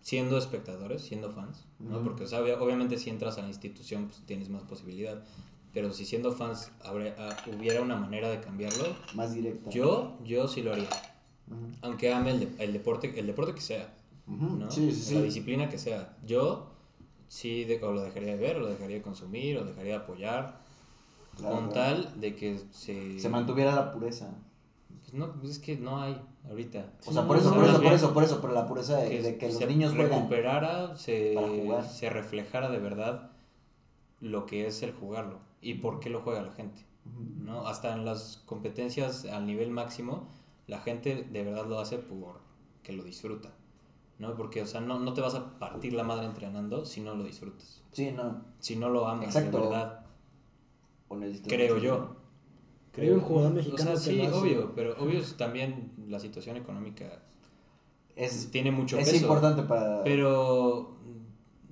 siendo 0.00 0.38
espectadores, 0.38 1.02
siendo 1.02 1.30
fans, 1.30 1.66
¿no? 1.78 1.96
Ujú. 1.96 2.04
Porque 2.04 2.24
o 2.24 2.26
sea, 2.26 2.40
obvia- 2.40 2.58
obviamente 2.60 2.96
si 2.98 3.10
entras 3.10 3.38
a 3.38 3.42
la 3.42 3.48
institución 3.48 4.06
pues 4.06 4.20
tienes 4.26 4.48
más 4.48 4.62
posibilidad. 4.62 5.22
Pero 5.72 5.92
si 5.92 6.04
siendo 6.04 6.32
fans 6.32 6.72
ah, 6.82 6.92
hubiera 7.56 7.80
una 7.80 7.94
manera 7.96 8.28
de 8.28 8.40
cambiarlo, 8.40 8.96
Más 9.14 9.34
directa. 9.34 9.70
yo, 9.70 10.18
yo 10.24 10.48
sí 10.48 10.62
lo 10.62 10.72
haría 10.72 10.88
Ujú. 11.48 11.58
aunque 11.82 12.12
ame 12.12 12.30
el, 12.32 12.40
de- 12.56 12.64
el 12.64 12.72
deporte 12.72 13.12
el 13.18 13.26
deporte 13.26 13.54
que 13.54 13.60
sea 13.60 13.94
Ujú. 14.26 14.56
¿no? 14.56 14.70
Sí, 14.70 14.90
sí, 14.92 15.14
la 15.14 15.20
sí. 15.20 15.26
disciplina 15.26 15.68
que 15.68 15.78
sea 15.78 16.16
yo 16.26 16.72
sí 17.28 17.64
de, 17.64 17.80
o 17.84 17.92
lo 17.92 18.02
dejaría 18.02 18.30
de 18.34 18.36
ver 18.36 18.56
o 18.56 18.60
lo 18.60 18.66
dejaría 18.68 18.96
de 18.96 19.02
consumir 19.02 19.58
o 19.58 19.64
dejaría 19.64 19.92
de 19.98 20.02
apoyar 20.04 20.58
Claro, 21.36 21.54
con 21.56 21.68
claro. 21.70 22.02
tal 22.04 22.20
de 22.20 22.36
que 22.36 22.58
se 22.70 23.18
Se 23.18 23.28
mantuviera 23.28 23.74
la 23.74 23.92
pureza. 23.92 24.30
pues 25.00 25.14
no 25.14 25.32
pues 25.32 25.50
es 25.52 25.58
que 25.58 25.76
no 25.78 26.00
hay 26.00 26.20
ahorita 26.48 26.92
O 27.06 27.12
sea, 27.12 27.26
por 27.26 27.36
eso, 27.36 27.50
no, 27.50 27.56
por 27.56 27.64
eso, 27.64 27.82
por 27.82 27.92
eso, 27.92 28.14
por 28.14 28.22
eso, 28.24 28.40
por 28.40 28.52
la 28.52 28.66
pureza 28.66 28.96
de 28.98 29.08
que, 29.10 29.22
de 29.22 29.38
que 29.38 29.46
los 29.46 29.56
se 29.56 29.66
niños 29.66 29.94
recuperara 29.96 30.96
se, 30.96 31.34
se 31.90 32.10
reflejara 32.10 32.70
de 32.70 32.78
verdad 32.78 33.30
lo 34.20 34.46
que 34.46 34.66
es 34.66 34.82
el 34.82 34.92
jugarlo 34.92 35.38
y 35.62 35.74
por 35.74 36.00
qué 36.00 36.10
lo 36.10 36.20
juega 36.20 36.42
la 36.42 36.52
gente. 36.52 36.84
¿no? 37.38 37.66
Hasta 37.66 37.92
en 37.94 38.04
las 38.04 38.42
competencias 38.46 39.24
al 39.24 39.46
nivel 39.46 39.70
máximo, 39.70 40.28
la 40.66 40.78
gente 40.80 41.26
de 41.30 41.42
verdad 41.44 41.66
lo 41.66 41.80
hace 41.80 41.98
por 41.98 42.40
que 42.82 42.92
lo 42.92 43.02
disfruta, 43.02 43.50
¿no? 44.18 44.34
Porque, 44.36 44.62
o 44.62 44.66
sea, 44.66 44.80
no, 44.80 44.98
no 45.00 45.12
te 45.14 45.20
vas 45.20 45.34
a 45.34 45.58
partir 45.58 45.92
la 45.94 46.04
madre 46.04 46.26
entrenando 46.26 46.84
si 46.84 47.00
no 47.00 47.14
lo 47.14 47.24
disfrutas, 47.24 47.82
Sí, 47.92 48.12
no. 48.12 48.42
si 48.60 48.76
no 48.76 48.88
lo 48.90 49.08
amas 49.08 49.26
Exacto. 49.34 49.56
de 49.58 49.62
verdad, 49.64 49.99
O 51.10 51.18
creo 51.48 51.76
yo. 51.78 52.16
Hay 52.96 53.10
un 53.10 53.20
jugador 53.20 53.52
mexicano 53.54 53.92
o 53.92 53.96
sea, 53.96 54.14
que 54.14 54.20
sí, 54.20 54.26
obvio, 54.32 54.72
pero 54.74 54.94
obvio 54.98 55.20
es 55.20 55.36
también 55.36 55.92
la 56.08 56.20
situación 56.20 56.56
económica 56.56 57.22
Es, 58.14 58.50
tiene 58.50 58.70
mucho 58.70 58.98
es 58.98 59.08
peso. 59.10 59.22
importante 59.22 59.62
para. 59.62 60.04
Pero, 60.04 60.96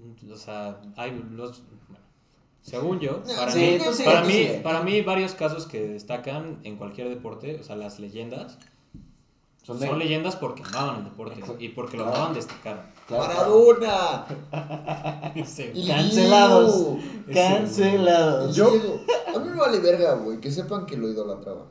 mm, 0.00 0.32
o 0.32 0.36
sea, 0.36 0.80
hay 0.96 1.12
los... 1.30 1.62
bueno, 1.88 2.04
según 2.62 2.98
yo, 2.98 3.22
para, 3.22 3.50
Sí, 3.50 3.78
mí, 3.78 4.04
para, 4.04 4.24
mí, 4.24 4.48
para 4.62 4.82
mí 4.82 5.02
varios 5.02 5.34
casos 5.34 5.66
que 5.66 5.86
destacan 5.88 6.58
en 6.64 6.76
cualquier 6.76 7.08
deporte, 7.08 7.56
o 7.60 7.62
sea, 7.62 7.76
las 7.76 8.00
leyendas, 8.00 8.58
son 9.76 9.78
son, 9.88 9.98
leyendas 9.98 10.36
porque 10.36 10.62
amaban 10.62 10.96
el 10.98 11.04
deporte 11.04 11.38
Exacto. 11.40 11.62
y 11.62 11.68
porque 11.68 11.96
lo 11.96 12.04
Claro. 12.04 12.16
amaban 12.18 12.34
destacaron. 12.34 12.82
claro, 13.06 13.26
Maradona. 13.28 14.24
Sí. 15.46 15.84
Cancelados. 15.86 16.76
Diego. 16.76 16.98
Cancelados. 17.34 18.56
Yo- 18.56 18.70
Diego. 18.70 19.00
A 19.34 19.38
mí 19.38 19.48
me 19.50 19.56
vale 19.56 19.78
verga, 19.80 20.14
güey, 20.14 20.40
que 20.40 20.50
sepan 20.50 20.86
que 20.86 20.96
lo 20.96 21.08
idolatraba. 21.08 21.66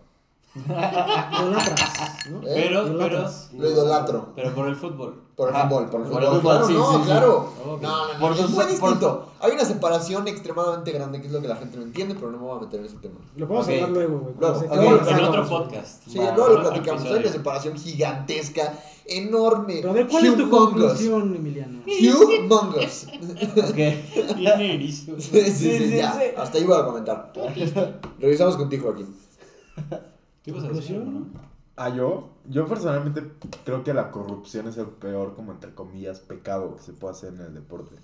Idolatras, 0.56 2.28
¿no? 2.30 2.40
¿Eh? 2.48 2.52
Pero, 2.56 2.98
pero. 2.98 3.30
Lo 3.58 3.70
idolatro. 3.72 4.34
pero 4.36 4.54
por 4.56 4.68
el 4.68 4.76
fútbol. 4.76 5.24
Por 5.38 5.50
el 5.50 5.56
fútbol, 5.56 5.86
por 5.92 6.02
el 6.02 6.08
por 6.08 6.20
fútbol. 6.20 6.24
el 6.24 6.30
fútbol, 6.30 6.42
claro, 6.42 6.68
sí, 6.68 6.74
no, 6.74 6.92
sí, 6.92 6.98
sí. 6.98 7.04
claro. 7.06 7.54
No, 7.64 7.78
no, 7.78 8.14
no, 8.16 8.20
Por 8.20 8.32
es 8.32 8.50
muy 8.50 8.54
por- 8.58 8.68
distinto. 8.68 9.30
Hay 9.40 9.52
una 9.52 9.66
separación 9.66 10.28
extremadamente 10.28 10.92
grande, 10.92 11.22
que 11.22 11.28
es 11.28 11.34
lo 11.34 11.42
que 11.42 11.48
la 11.48 11.56
gente 11.58 11.78
no 11.78 11.84
entiende, 11.84 12.16
pero 12.16 12.32
no 12.32 12.40
me 12.40 12.44
voy 12.44 12.58
a 12.58 12.62
meter 12.62 12.80
en 12.80 12.86
ese 12.88 12.96
tema. 12.98 13.20
Lo 13.36 13.48
podemos 13.48 13.68
Ok. 13.68 13.74
hablar 13.76 13.90
luego, 13.92 14.20
güey. 14.20 14.34
Luego, 14.40 15.08
En 15.12 15.24
otro 15.26 15.48
podcast. 15.48 16.04
Sí, 16.08 16.18
luego 16.18 16.48
lo 16.50 16.62
platicamos. 16.62 17.04
Hay 17.06 17.14
una 17.20 17.30
separación 17.30 17.78
gigantesca, 17.78 18.74
enorme. 19.06 19.76
Pero 19.76 19.92
a 19.92 19.94
ver, 19.94 20.08
¿cuál 20.08 20.26
es 20.26 20.38
tu 20.38 20.50
conclusión, 20.50 21.36
Emiliano? 21.36 21.82
Humongous. 21.86 23.06
Ok. 23.58 23.76
Bien. 24.38 24.82
Sí, 24.82 24.92
sí, 24.92 25.16
Sí, 25.22 25.52
sí, 25.52 25.78
sí, 25.78 25.98
ya. 25.98 26.14
sí. 26.14 26.20
Hasta 26.36 26.58
ahí 26.58 26.64
voy 26.64 26.80
a 26.80 26.84
comentar. 26.86 27.32
Revisamos 28.20 28.56
contigo, 28.58 28.86
Joaquín. 28.88 29.16
¿Qué 30.44 30.50
ibas 30.52 30.64
a 30.64 30.68
decir, 30.70 30.98
¿Conclusión? 30.98 31.14
no? 31.34 31.47
Ah, 31.80 31.90
yo, 31.90 32.30
yo 32.50 32.66
personalmente 32.68 33.24
creo 33.64 33.84
que 33.84 33.94
la 33.94 34.10
corrupción 34.10 34.68
es 34.68 34.78
el 34.78 34.88
peor, 34.88 35.36
como 35.36 35.52
entre 35.52 35.76
comillas, 35.76 36.20
pecado 36.20 36.76
que 36.76 36.82
se 36.82 36.92
puede 36.92 37.14
hacer 37.14 37.34
en 37.36 37.42
el 37.42 37.54
deporte. 37.54 37.96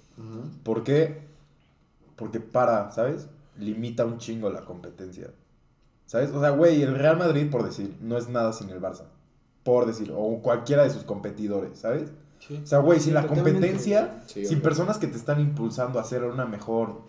¿Por 0.63 0.83
qué? 0.83 1.23
Porque 2.15 2.39
para, 2.39 2.91
¿sabes? 2.91 3.27
Limita 3.57 4.05
un 4.05 4.19
chingo 4.19 4.51
la 4.51 4.61
competencia. 4.61 5.31
¿Sabes? 6.05 6.29
O 6.31 6.39
sea, 6.39 6.51
güey, 6.51 6.83
el 6.83 6.95
Real 6.95 7.17
Madrid, 7.17 7.49
por 7.49 7.63
decir, 7.63 7.97
no 7.99 8.15
es 8.15 8.29
nada 8.29 8.53
sin 8.53 8.69
el 8.69 8.79
Barça. 8.79 9.05
Por 9.63 9.87
decir, 9.87 10.13
o 10.15 10.39
cualquiera 10.43 10.83
de 10.83 10.91
sus 10.91 11.03
competidores, 11.03 11.79
¿sabes? 11.79 12.11
Sí. 12.47 12.61
O 12.63 12.67
sea, 12.67 12.77
güey, 12.77 12.99
sin 12.99 13.15
la 13.15 13.25
competencia, 13.25 14.21
Sí, 14.27 14.45
sin 14.45 14.61
personas 14.61 14.99
que 14.99 15.07
te 15.07 15.17
están 15.17 15.39
impulsando 15.39 15.97
a 15.97 16.03
hacer 16.03 16.23
una 16.25 16.45
mejor 16.45 17.01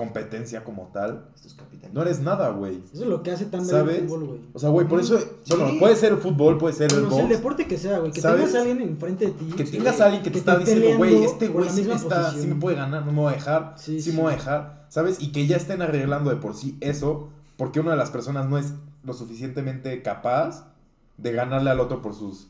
competencia 0.00 0.64
como 0.64 0.90
tal, 0.92 1.26
Esto 1.34 1.48
es 1.48 1.92
no 1.92 2.02
eres 2.02 2.20
nada, 2.20 2.50
güey. 2.50 2.82
Eso 2.92 3.02
es 3.02 3.08
lo 3.08 3.22
que 3.22 3.32
hace 3.32 3.44
tan 3.46 3.60
el 3.60 3.66
fútbol, 4.06 4.24
güey. 4.26 4.40
O 4.54 4.58
sea, 4.58 4.70
güey, 4.70 4.86
por 4.88 5.00
eso, 5.00 5.18
bueno, 5.48 5.78
puede 5.78 5.96
ser 5.96 6.12
el 6.12 6.18
fútbol, 6.18 6.56
puede 6.56 6.74
ser 6.74 6.90
el 6.92 7.00
Bueno, 7.00 7.10
sea 7.10 7.20
el 7.20 7.26
box. 7.28 7.36
deporte 7.36 7.66
que 7.66 7.76
sea, 7.76 7.98
güey. 7.98 8.12
Que 8.12 8.20
¿Sabes? 8.20 8.40
tengas 8.40 8.54
a 8.54 8.58
alguien 8.60 8.88
enfrente 8.88 9.26
de 9.26 9.32
ti. 9.32 9.44
Que 9.56 9.64
tengas 9.64 10.00
a 10.00 10.04
alguien 10.06 10.22
que 10.22 10.30
te 10.30 10.38
está 10.38 10.56
diciendo, 10.56 10.96
güey, 10.96 11.22
este 11.22 11.48
güey 11.48 11.68
sí, 11.68 11.82
me 11.82 11.94
misma 11.94 11.96
está, 11.96 12.32
sí 12.32 12.46
me 12.46 12.54
puede 12.54 12.76
ganar, 12.76 13.04
no 13.04 13.12
me 13.12 13.22
va 13.22 13.30
a 13.30 13.34
dejar, 13.34 13.74
Sí, 13.76 14.00
sí, 14.00 14.10
sí. 14.12 14.16
me 14.16 14.22
va 14.22 14.30
a 14.30 14.32
dejar, 14.34 14.86
¿sabes? 14.88 15.20
Y 15.20 15.32
que 15.32 15.46
ya 15.46 15.56
estén 15.56 15.82
arreglando 15.82 16.30
de 16.30 16.36
por 16.36 16.54
sí 16.54 16.78
eso, 16.80 17.28
porque 17.56 17.80
una 17.80 17.90
de 17.90 17.96
las 17.98 18.10
personas 18.10 18.48
no 18.48 18.56
es 18.56 18.72
lo 19.04 19.12
suficientemente 19.12 20.02
capaz 20.02 20.66
de 21.18 21.32
ganarle 21.32 21.70
al 21.70 21.80
otro 21.80 22.00
por 22.00 22.14
sus 22.14 22.49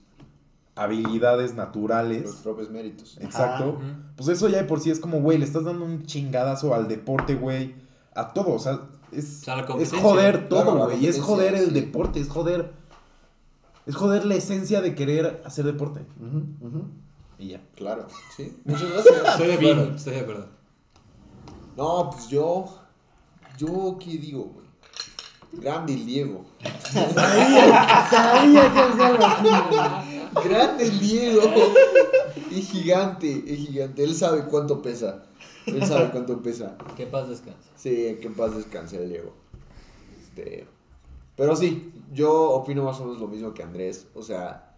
habilidades 0.74 1.50
Los 1.50 1.56
naturales. 1.56 2.30
propios 2.42 2.70
méritos. 2.70 3.18
Exacto. 3.20 3.78
Pues 4.16 4.28
eso 4.28 4.48
ya 4.48 4.58
de 4.58 4.64
por 4.64 4.80
sí 4.80 4.90
es 4.90 5.00
como, 5.00 5.20
güey, 5.20 5.38
le 5.38 5.44
estás 5.44 5.64
dando 5.64 5.84
un 5.84 6.04
chingadazo 6.06 6.74
al 6.74 6.88
deporte, 6.88 7.34
güey, 7.34 7.74
a 8.14 8.32
todo, 8.32 8.54
o 8.54 8.58
sea, 8.58 8.88
es, 9.12 9.40
O 9.42 9.44
sea, 9.44 9.56
la 9.56 9.62
es 9.82 9.92
joder 9.92 10.48
Claro, 10.48 10.64
todo, 10.64 10.78
la 10.78 10.84
güey, 10.86 11.06
es 11.06 11.20
joder 11.20 11.54
el 11.54 11.66
sí. 11.66 11.70
deporte, 11.72 12.20
es 12.20 12.28
joder, 12.28 12.72
es 13.86 13.96
joder 13.96 14.24
la 14.24 14.34
esencia 14.36 14.80
de 14.80 14.94
querer 14.94 15.42
hacer 15.44 15.64
deporte. 15.64 16.00
Ujú, 16.20 16.66
ujú. 16.66 16.84
Y 17.38 17.48
ya. 17.48 17.60
Claro, 17.74 18.06
sí. 18.36 18.56
Muchas 18.64 18.90
gracias. 18.92 19.16
Estoy 19.32 19.46
de 19.48 19.54
acuerdo, 19.54 19.94
estoy 19.96 20.14
de 20.14 20.20
acuerdo. 20.20 20.46
No, 21.76 22.10
pues 22.10 22.28
yo. 22.28 22.66
Yo, 23.58 23.98
¿qué 23.98 24.10
digo, 24.18 24.44
güey? 24.54 24.59
Grande 25.52 25.94
el 25.94 26.06
Diego. 26.06 26.44
Sabía, 26.82 28.08
sabía 28.10 28.72
que 28.72 28.78
hacía 28.78 29.06
algo 29.06 29.24
así, 29.24 29.48
güey. 29.68 30.48
Grande 30.48 30.84
el 30.84 31.00
Diego. 31.00 31.42
Es 32.50 32.70
gigante, 32.70 33.44
es 33.46 33.58
gigante. 33.66 34.04
Él 34.04 34.14
sabe 34.14 34.44
cuánto 34.44 34.80
pesa. 34.80 35.24
Él 35.66 35.84
sabe 35.84 36.10
cuánto 36.10 36.40
pesa. 36.40 36.76
Que 36.96 37.06
paz 37.06 37.28
descanse. 37.28 37.68
Sí, 37.76 38.18
que 38.20 38.30
paz 38.30 38.54
descanse 38.54 39.02
el 39.02 39.08
Diego. 39.08 39.32
Este. 40.20 40.66
Pero 41.36 41.56
sí, 41.56 41.92
yo 42.12 42.50
opino 42.50 42.84
más 42.84 43.00
o 43.00 43.04
menos 43.04 43.20
lo 43.20 43.28
mismo 43.28 43.54
que 43.54 43.62
Andrés. 43.62 44.06
O 44.14 44.22
sea, 44.22 44.74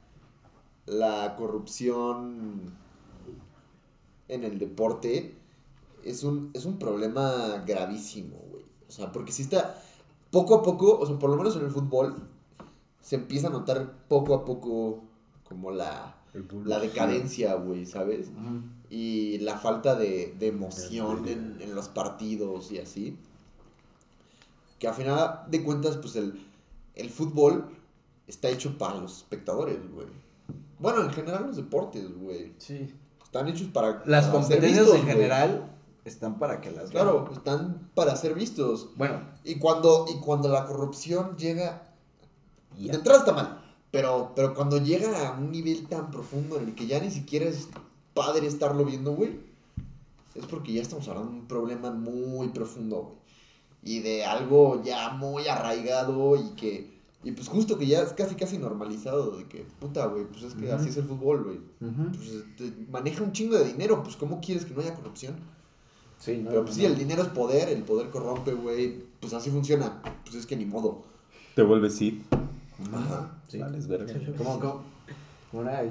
la 0.87 1.37
corrupción 1.37 2.73
en 4.29 4.45
el 4.45 4.59
deporte 4.59 5.37
es 6.05 6.23
un, 6.23 6.51
es 6.55 6.65
un 6.65 6.79
problema 6.79 7.63
gravísimo, 7.67 8.39
güey. 8.51 8.65
O 8.89 8.91
sea, 8.91 9.13
porque 9.13 9.33
si 9.33 9.43
está 9.43 9.83
poco 10.33 10.57
a 10.57 10.63
poco, 10.63 10.99
o 10.99 11.07
sea, 11.07 11.17
por 11.19 11.31
lo 11.31 11.37
menos 11.37 11.55
en 11.55 11.63
el 11.63 11.71
fútbol, 11.71 12.17
se 13.01 13.17
empieza 13.17 13.47
a 13.47 13.51
notar 13.51 13.93
poco 14.09 14.35
a 14.35 14.45
poco 14.45 15.05
como 15.49 15.71
la, 15.71 16.17
la 16.65 16.81
decadencia, 16.81 17.55
güey, 17.55 17.85
¿sabes? 17.85 18.31
Y 18.89 19.39
la 19.39 19.59
falta 19.59 19.95
de, 19.95 20.35
de 20.39 20.49
emoción 20.49 21.29
en, 21.29 21.59
en 21.61 21.75
los 21.75 21.89
partidos 21.89 22.73
y 22.73 22.79
así. 22.79 23.19
Que 24.79 24.89
a 24.89 24.93
final 24.93 25.45
de 25.49 25.63
cuentas, 25.63 25.99
pues 25.99 26.17
el, 26.17 26.45
el 26.95 27.11
fútbol 27.11 27.67
está 28.27 28.49
hecho 28.49 28.79
para 28.79 28.97
los 28.97 29.19
espectadores, 29.19 29.79
güey. 29.93 30.07
Bueno, 30.79 31.03
en 31.03 31.11
general 31.11 31.47
los 31.47 31.57
deportes, 31.57 32.13
güey. 32.19 32.55
Sí. 32.59 32.93
Están 33.23 33.49
hechos 33.49 33.69
para... 33.69 34.03
Las 34.07 34.29
competencias 34.29 34.87
vistos, 34.87 35.01
en 35.01 35.07
general 35.07 35.71
están 36.05 36.39
para 36.39 36.61
que 36.61 36.71
las 36.71 36.91
Claro, 36.91 37.23
vean. 37.25 37.33
están 37.35 37.91
para 37.95 38.17
ser 38.17 38.35
vistos. 38.35 38.89
Bueno, 38.97 39.21
Y 39.45 39.57
cuando, 39.57 40.07
y 40.09 40.19
cuando 40.21 40.49
la 40.49 40.65
corrupción 40.67 41.37
llega... 41.37 41.89
Y 42.77 42.83
De 42.85 42.89
ya. 42.89 42.95
entrada 42.95 43.19
está 43.21 43.33
mal. 43.33 43.63
Pero, 43.91 44.33
pero 44.35 44.55
cuando 44.55 44.79
llega 44.79 45.29
a 45.29 45.33
un 45.39 45.51
nivel 45.53 45.87
tan 45.87 46.11
profundo 46.11 46.59
en 46.59 46.69
el 46.69 46.75
que 46.75 46.87
ya 46.87 46.99
ni 47.01 47.11
siquiera 47.11 47.45
es 47.47 47.69
padre 48.15 48.47
estarlo 48.47 48.85
viendo, 48.87 49.13
güey, 49.13 49.39
es 50.35 50.47
porque 50.47 50.73
ya 50.73 50.81
estamos 50.81 51.07
hablando 51.09 51.31
de 51.33 51.39
un 51.41 51.47
problema 51.47 51.91
muy 51.91 52.49
profundo, 52.49 53.03
güey. 53.03 53.23
Y 53.85 54.01
de 54.01 54.25
algo 54.25 54.83
ya 54.83 55.11
muy 55.11 55.47
arraigado 55.49 56.37
y 56.37 56.51
que. 56.57 56.91
Y 57.25 57.33
pues 57.33 57.49
justo 57.49 57.77
que 57.79 57.87
ya 57.87 58.01
es 58.01 58.13
casi 58.15 58.35
casi 58.37 58.57
normalizado 58.59 59.37
de 59.37 59.45
que, 59.47 59.67
puta, 59.81 60.07
güey, 60.07 60.25
pues 60.27 60.43
es 60.45 60.55
que 60.55 60.73
así 60.73 60.89
es 60.89 60.97
el 60.97 61.05
fútbol, 61.05 61.45
güey. 61.45 61.61
Pues 62.13 62.45
te 62.57 62.73
maneja 62.91 63.23
un 63.23 63.33
chingo 63.33 63.59
de 63.59 63.65
dinero, 63.65 64.03
pues 64.03 64.17
¿cómo 64.17 64.41
quieres 64.41 64.65
que 64.65 64.73
no 64.75 64.81
haya 64.81 64.95
corrupción? 64.95 65.35
Sí, 66.23 66.39
no, 66.39 66.51
Pero 66.51 66.63
pues 66.65 66.77
no, 66.77 66.83
sí, 66.83 66.87
no. 66.87 66.93
el 66.93 66.99
dinero 66.99 67.23
es 67.23 67.29
poder, 67.29 67.69
el 67.69 67.83
poder 67.83 68.11
corrompe, 68.11 68.53
güey. 68.53 69.03
Pues 69.21 69.33
así 69.35 69.51
funciona. 69.51 70.03
Pues 70.25 70.37
es 70.37 70.47
que 70.47 70.57
ni 70.57 70.65
modo. 70.65 71.03
Te 71.55 71.63
vuelves 71.63 71.97
Sid. 71.97 72.15
Ajá. 72.93 73.31
Sí. 73.49 73.59
Vales 73.59 73.87
verga. 73.87 74.13
Como, 74.37 74.59
como, 74.59 74.83
como 75.51 75.63
una, 75.63 75.83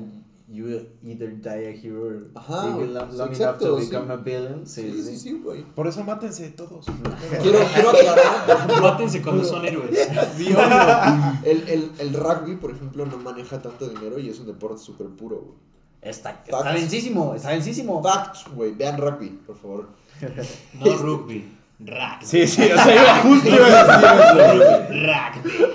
you 0.51 0.67
either 1.05 1.33
die 1.41 1.49
a 1.49 1.69
hero 1.69 2.03
or 2.03 2.27
Ajá, 2.35 2.75
live 2.75 2.87
long, 2.91 3.11
sí, 3.11 3.17
long 3.17 3.29
exacto, 3.29 3.65
enough 3.65 3.77
to 3.77 3.83
sí. 3.85 3.89
become 3.91 4.11
a 4.11 4.15
villain. 4.17 4.67
Sí, 4.67 4.91
Sí, 4.91 5.03
sí, 5.03 5.17
sí, 5.17 5.31
güey. 5.41 5.63
Por 5.63 5.87
eso 5.87 6.03
mátense 6.03 6.49
todos. 6.49 6.85
Quiero, 7.41 7.59
quiero 7.73 7.89
aclarar. 7.91 8.81
Mátense 8.81 9.21
cuando 9.21 9.43
son 9.45 9.65
héroes. 9.65 9.97
Sí, 10.35 10.51
obvio. 10.51 11.39
El, 11.43 11.69
el, 11.69 11.91
el 11.99 12.13
rugby, 12.13 12.55
por 12.57 12.71
ejemplo, 12.71 13.05
no 13.05 13.17
maneja 13.17 13.61
tanto 13.61 13.87
dinero 13.87 14.19
y 14.19 14.29
es 14.29 14.39
un 14.39 14.47
deporte 14.47 14.79
súper 14.79 15.07
puro, 15.07 15.37
güey. 15.37 15.57
Está, 16.01 16.41
está 16.43 16.73
densísimo, 16.73 17.35
está 17.35 17.49
densísimo. 17.51 18.01
Facts, 18.01 18.45
güey. 18.55 18.73
Vean 18.73 18.97
rugby, 18.97 19.29
por 19.45 19.55
favor. 19.55 19.89
No 20.73 20.97
rugby. 20.97 21.60
Rugby. 21.83 22.25
Sí, 22.25 22.47
sí, 22.47 22.69
o 22.71 22.77
sea, 22.77 22.95
iba 22.95 23.15
justo 23.23 23.49
iba 23.49 23.67
a 23.67 24.01
Rugby. 24.01 24.59
decir. 25.49 25.71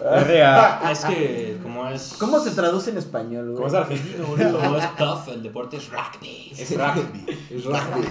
RA. 0.00 0.80
Ah, 0.82 0.92
Es 0.92 1.04
que 1.04 1.58
como 1.62 1.86
es... 1.88 2.14
¿Cómo 2.18 2.40
se 2.40 2.50
traduce 2.52 2.88
en 2.90 2.96
español, 2.98 3.44
güey? 3.50 3.56
Como 3.56 3.68
es 3.68 3.74
argentino, 3.74 4.24
boludo. 4.26 4.58
Como 4.58 4.76
es 4.78 4.96
tough, 4.96 5.28
el 5.28 5.42
deporte 5.42 5.76
es 5.76 5.88
rugby. 5.90 6.52
Es 6.58 6.70
rugby. 6.70 7.26
Es 7.50 7.64
rugby. 7.64 8.06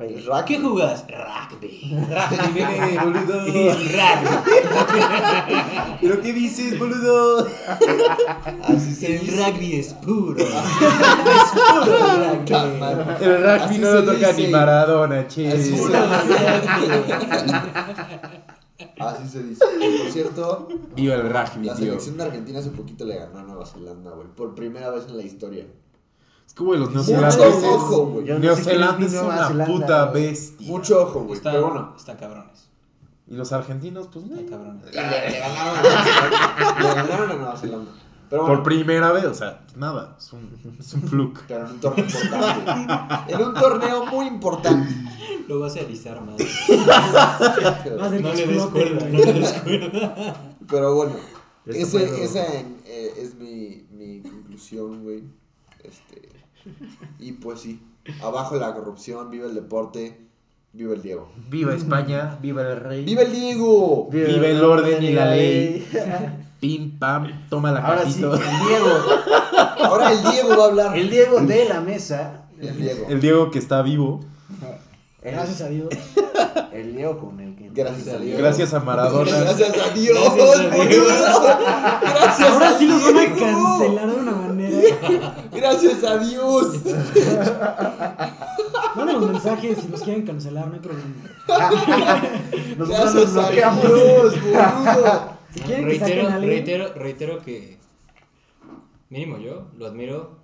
Es 0.00 0.26
rugby. 0.26 0.44
¿Qué 0.46 0.58
jugas? 0.58 1.04
Rugby. 1.08 1.96
Nene, 2.52 2.98
boludo. 2.98 3.40
Rugby. 3.44 3.90
¿Pero 6.00 6.20
qué 6.20 6.32
dices, 6.32 6.76
boludo? 6.78 7.46
Así 8.64 8.94
se 8.94 9.14
El 9.16 9.20
dice. 9.20 9.44
rugby 9.50 9.76
es 9.76 9.94
puro. 9.94 10.36
Puta 11.54 12.66
madre. 12.78 13.24
El 13.24 13.36
rugby 13.42 13.64
Así 13.64 13.78
no 13.78 13.92
lo 13.94 14.04
toca 14.04 14.28
dice. 14.32 14.42
ni 14.42 14.48
Maradona, 14.48 15.26
che. 15.28 15.48
Así 15.48 15.62
se 15.62 15.70
dice. 15.70 15.92
Así 18.98 19.28
se 19.28 19.42
dice. 19.42 19.64
Por 20.02 20.10
cierto, 20.10 20.68
Viva 20.94 21.14
el 21.14 21.22
rugby, 21.30 21.66
la 21.66 21.74
tío. 21.74 21.84
selección 21.86 22.16
de 22.16 22.22
Argentina 22.24 22.58
hace 22.60 22.70
poquito 22.70 23.04
le 23.04 23.16
ganó 23.18 23.38
a 23.38 23.42
Nueva 23.42 23.66
Zelanda, 23.66 24.10
güey. 24.12 24.28
Por 24.28 24.54
primera 24.54 24.90
vez 24.90 25.06
en 25.08 25.16
la 25.16 25.22
historia. 25.22 25.66
Es 26.46 26.54
que, 26.54 26.64
güey, 26.64 26.80
los 26.80 26.90
Mucho 26.90 27.12
neozelandeses. 27.12 27.64
ojo, 27.64 28.06
güey. 28.06 28.26
Yo 28.26 28.38
no 28.38 28.54
sé 28.56 28.72
es 28.72 28.76
una 28.78 28.96
Zelanda, 28.96 29.64
puta 29.66 30.04
güey. 30.06 30.28
bestia. 30.30 30.66
Mucho 30.68 31.02
ojo, 31.02 31.24
güey. 31.24 31.40
Pero 31.42 31.62
bueno. 31.66 31.94
están 31.96 32.16
cabrones. 32.16 32.68
Y 33.28 33.34
los 33.34 33.52
argentinos, 33.52 34.08
pues, 34.12 34.24
Están 34.24 34.44
no. 34.46 34.50
cabrones. 34.50 34.84
Y 34.92 34.96
le, 34.96 35.30
le 35.30 35.38
ganaron 35.38 35.78
a 35.78 35.82
Nueva 35.82 36.04
Zelanda. 36.04 36.80
Le 36.80 36.94
ganaron 36.94 37.30
a 37.30 37.34
Nueva 37.34 37.56
Zelanda. 37.56 37.90
Pero 38.28 38.42
bueno. 38.42 38.56
Por 38.56 38.64
primera 38.64 39.12
vez, 39.12 39.24
o 39.24 39.34
sea, 39.34 39.60
nada. 39.76 40.16
Es 40.18 40.32
un, 40.32 40.76
es 40.78 40.94
un 40.94 41.02
fluke. 41.02 41.40
Pero 41.48 41.66
en 41.66 41.72
un 41.72 41.80
torneo 41.80 42.04
importante. 42.06 43.32
En 43.34 43.40
un 43.42 43.54
torneo 43.54 44.06
muy 44.06 44.26
importante. 44.26 44.94
Lo 45.50 45.58
vas 45.58 45.74
a 45.76 45.80
alisar 45.80 46.20
más. 46.24 46.36
No 47.98 48.08
le 48.34 48.46
des 48.46 48.62
cuerda, 48.66 49.08
no 49.08 49.18
le 49.18 49.32
des 49.32 49.52
cuerda. 49.64 50.54
Pero 50.70 50.94
bueno, 50.94 51.14
ese, 51.66 52.22
esa 52.22 52.46
en- 52.54 52.76
eh, 52.86 53.14
es 53.18 53.34
mi, 53.34 53.84
mi 53.90 54.20
conclusión, 54.20 55.02
güey. 55.02 55.24
Este, 55.82 56.28
y 57.18 57.32
pues 57.32 57.62
sí, 57.62 57.82
abajo 58.22 58.54
la 58.58 58.72
corrupción, 58.74 59.28
viva 59.28 59.46
el 59.46 59.56
deporte. 59.56 60.20
Viva 60.72 60.94
el 60.94 61.02
Diego. 61.02 61.28
Viva 61.48 61.74
España, 61.74 62.38
viva 62.40 62.62
el 62.62 62.78
rey. 62.78 63.04
¡Viva 63.04 63.22
el 63.22 63.32
Diego! 63.32 64.08
Viva 64.08 64.46
el 64.46 64.62
orden 64.62 65.02
y 65.02 65.10
la 65.10 65.34
ley. 65.34 65.84
Pim, 66.60 66.96
pam, 66.96 67.46
toma 67.48 67.72
la 67.72 67.80
Ahora 67.80 68.08
sí, 68.08 68.22
el 68.22 68.30
Diego. 68.68 68.88
Ahora 69.82 70.12
el 70.12 70.22
Diego 70.30 70.50
va 70.50 70.62
a 70.62 70.68
hablar. 70.68 70.96
El 70.96 71.10
Diego 71.10 71.40
de 71.40 71.64
la 71.68 71.80
mesa. 71.80 72.44
El 72.60 72.76
Diego. 72.76 73.06
El 73.08 73.20
Diego 73.20 73.50
que 73.50 73.58
está 73.58 73.82
vivo. 73.82 74.20
El, 75.22 75.32
Gracias 75.32 75.60
a 75.60 75.68
Dios. 75.68 75.88
el 76.72 76.96
Diego 76.96 77.18
con 77.18 77.40
el 77.40 77.54
que. 77.54 77.68
Gracias 77.68 78.08
a 78.08 78.18
Dios. 78.18 78.38
Gracias 78.38 78.72
a 78.72 78.80
Maradona. 78.80 79.38
Gracias 79.38 79.78
a 79.78 79.90
Dios. 79.90 80.34
Gracias 80.34 80.60
a 80.60 80.84
Dios. 80.86 81.06
Gracias 82.00 82.50
Ahora 82.50 82.68
a 82.70 82.78
sí 82.78 82.86
los 82.86 83.04
van 83.04 83.16
a 83.18 83.34
cancelar 83.34 84.06
de 84.10 84.20
una 84.20 84.32
manera. 84.32 85.36
Gracias 85.52 86.04
a 86.04 86.18
Dios. 86.18 86.80
Manden 88.96 89.20
los 89.20 89.30
mensajes 89.30 89.78
si 89.78 89.88
los 89.88 90.02
quieren 90.02 90.24
cancelar, 90.24 90.68
no 90.68 90.74
hay 90.74 90.80
problema. 90.80 91.14
Nosotros 92.78 93.14
nos 93.14 93.34
Gracias 93.34 93.36
a. 93.36 93.50
Dios, 93.50 93.82
boludo. 93.82 94.30
Si 95.52 95.60
quieren 95.60 95.88
que 95.88 95.98
saquen 95.98 96.16
Reitero, 96.16 96.28
a 96.28 96.38
reitero, 96.38 96.94
reitero 96.94 97.42
que 97.42 97.78
mínimo 99.08 99.38
yo 99.38 99.66
lo 99.76 99.86
admiro 99.86 100.38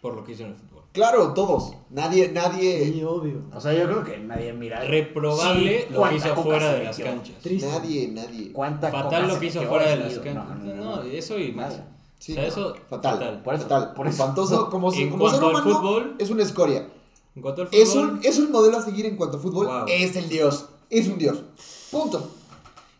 por 0.00 0.14
lo 0.14 0.24
que 0.24 0.32
hizo 0.32 0.44
en 0.44 0.50
el 0.50 0.56
fútbol. 0.56 0.73
Claro, 0.94 1.34
todos. 1.34 1.72
Nadie, 1.90 2.30
nadie, 2.32 2.92
Sí, 2.92 3.02
obvio. 3.02 3.42
O 3.52 3.60
sea, 3.60 3.72
yo 3.74 3.84
creo 3.84 4.04
que 4.04 4.16
nadie 4.18 4.52
mira. 4.52 4.80
Reprobable 4.84 5.86
Sí, 5.88 5.92
lo 5.92 6.08
que 6.08 6.14
hizo 6.14 6.36
fuera 6.36 6.72
de 6.72 6.84
las 6.84 6.96
canchas. 6.98 7.36
Triste. 7.42 7.68
nadie, 7.68 8.08
nadie. 8.08 8.52
¿Cuánta 8.52 8.90
Fatal 8.92 9.26
lo 9.26 9.38
que 9.40 9.46
hizo 9.46 9.62
fuera 9.64 9.88
de 9.88 9.96
las 9.96 10.18
canchas. 10.20 10.34
No, 10.34 10.54
No, 10.54 10.74
no, 10.74 10.96
no. 10.96 11.02
eso 11.02 11.36
y 11.38 11.50
más. 11.52 11.80
Sí, 12.20 12.30
o 12.32 12.34
sea, 12.36 12.46
eso 12.46 12.74
fatal. 12.88 13.18
fatal. 13.18 13.42
Por 13.42 13.54
eso, 13.54 13.62
Fatal. 13.64 13.92
por 13.94 14.06
eso. 14.06 14.12
Espantoso. 14.14 14.70
Como, 14.70 14.92
En 14.92 15.10
como 15.10 15.28
ser 15.28 15.40
cuanto 15.40 15.58
al 15.58 15.64
humano, 15.64 15.80
fútbol- 15.82 16.14
es 16.18 16.30
una 16.30 16.42
escoria. 16.44 16.88
En 17.36 17.42
cuanto 17.42 17.62
al 17.62 17.68
fútbol, 17.68 17.82
Es 17.82 17.94
un, 17.96 18.20
es 18.22 18.38
un 18.38 18.52
modelo 18.52 18.78
a 18.78 18.82
seguir 18.82 19.04
en 19.06 19.16
cuanto 19.16 19.36
a 19.38 19.40
fútbol. 19.40 19.66
Wow. 19.66 19.84
Es 19.88 20.14
el 20.14 20.28
dios. 20.28 20.68
Es 20.90 21.08
un 21.08 21.18
dios. 21.18 21.42
Punto. 21.90 22.30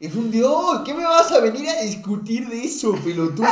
Es 0.00 0.14
un 0.16 0.30
dios. 0.30 0.80
¿Qué 0.84 0.92
me 0.92 1.04
vas 1.04 1.30
a 1.32 1.40
venir 1.40 1.68
a 1.68 1.80
discutir 1.82 2.48
de 2.48 2.64
eso, 2.64 2.92
pelotudo? 3.04 3.46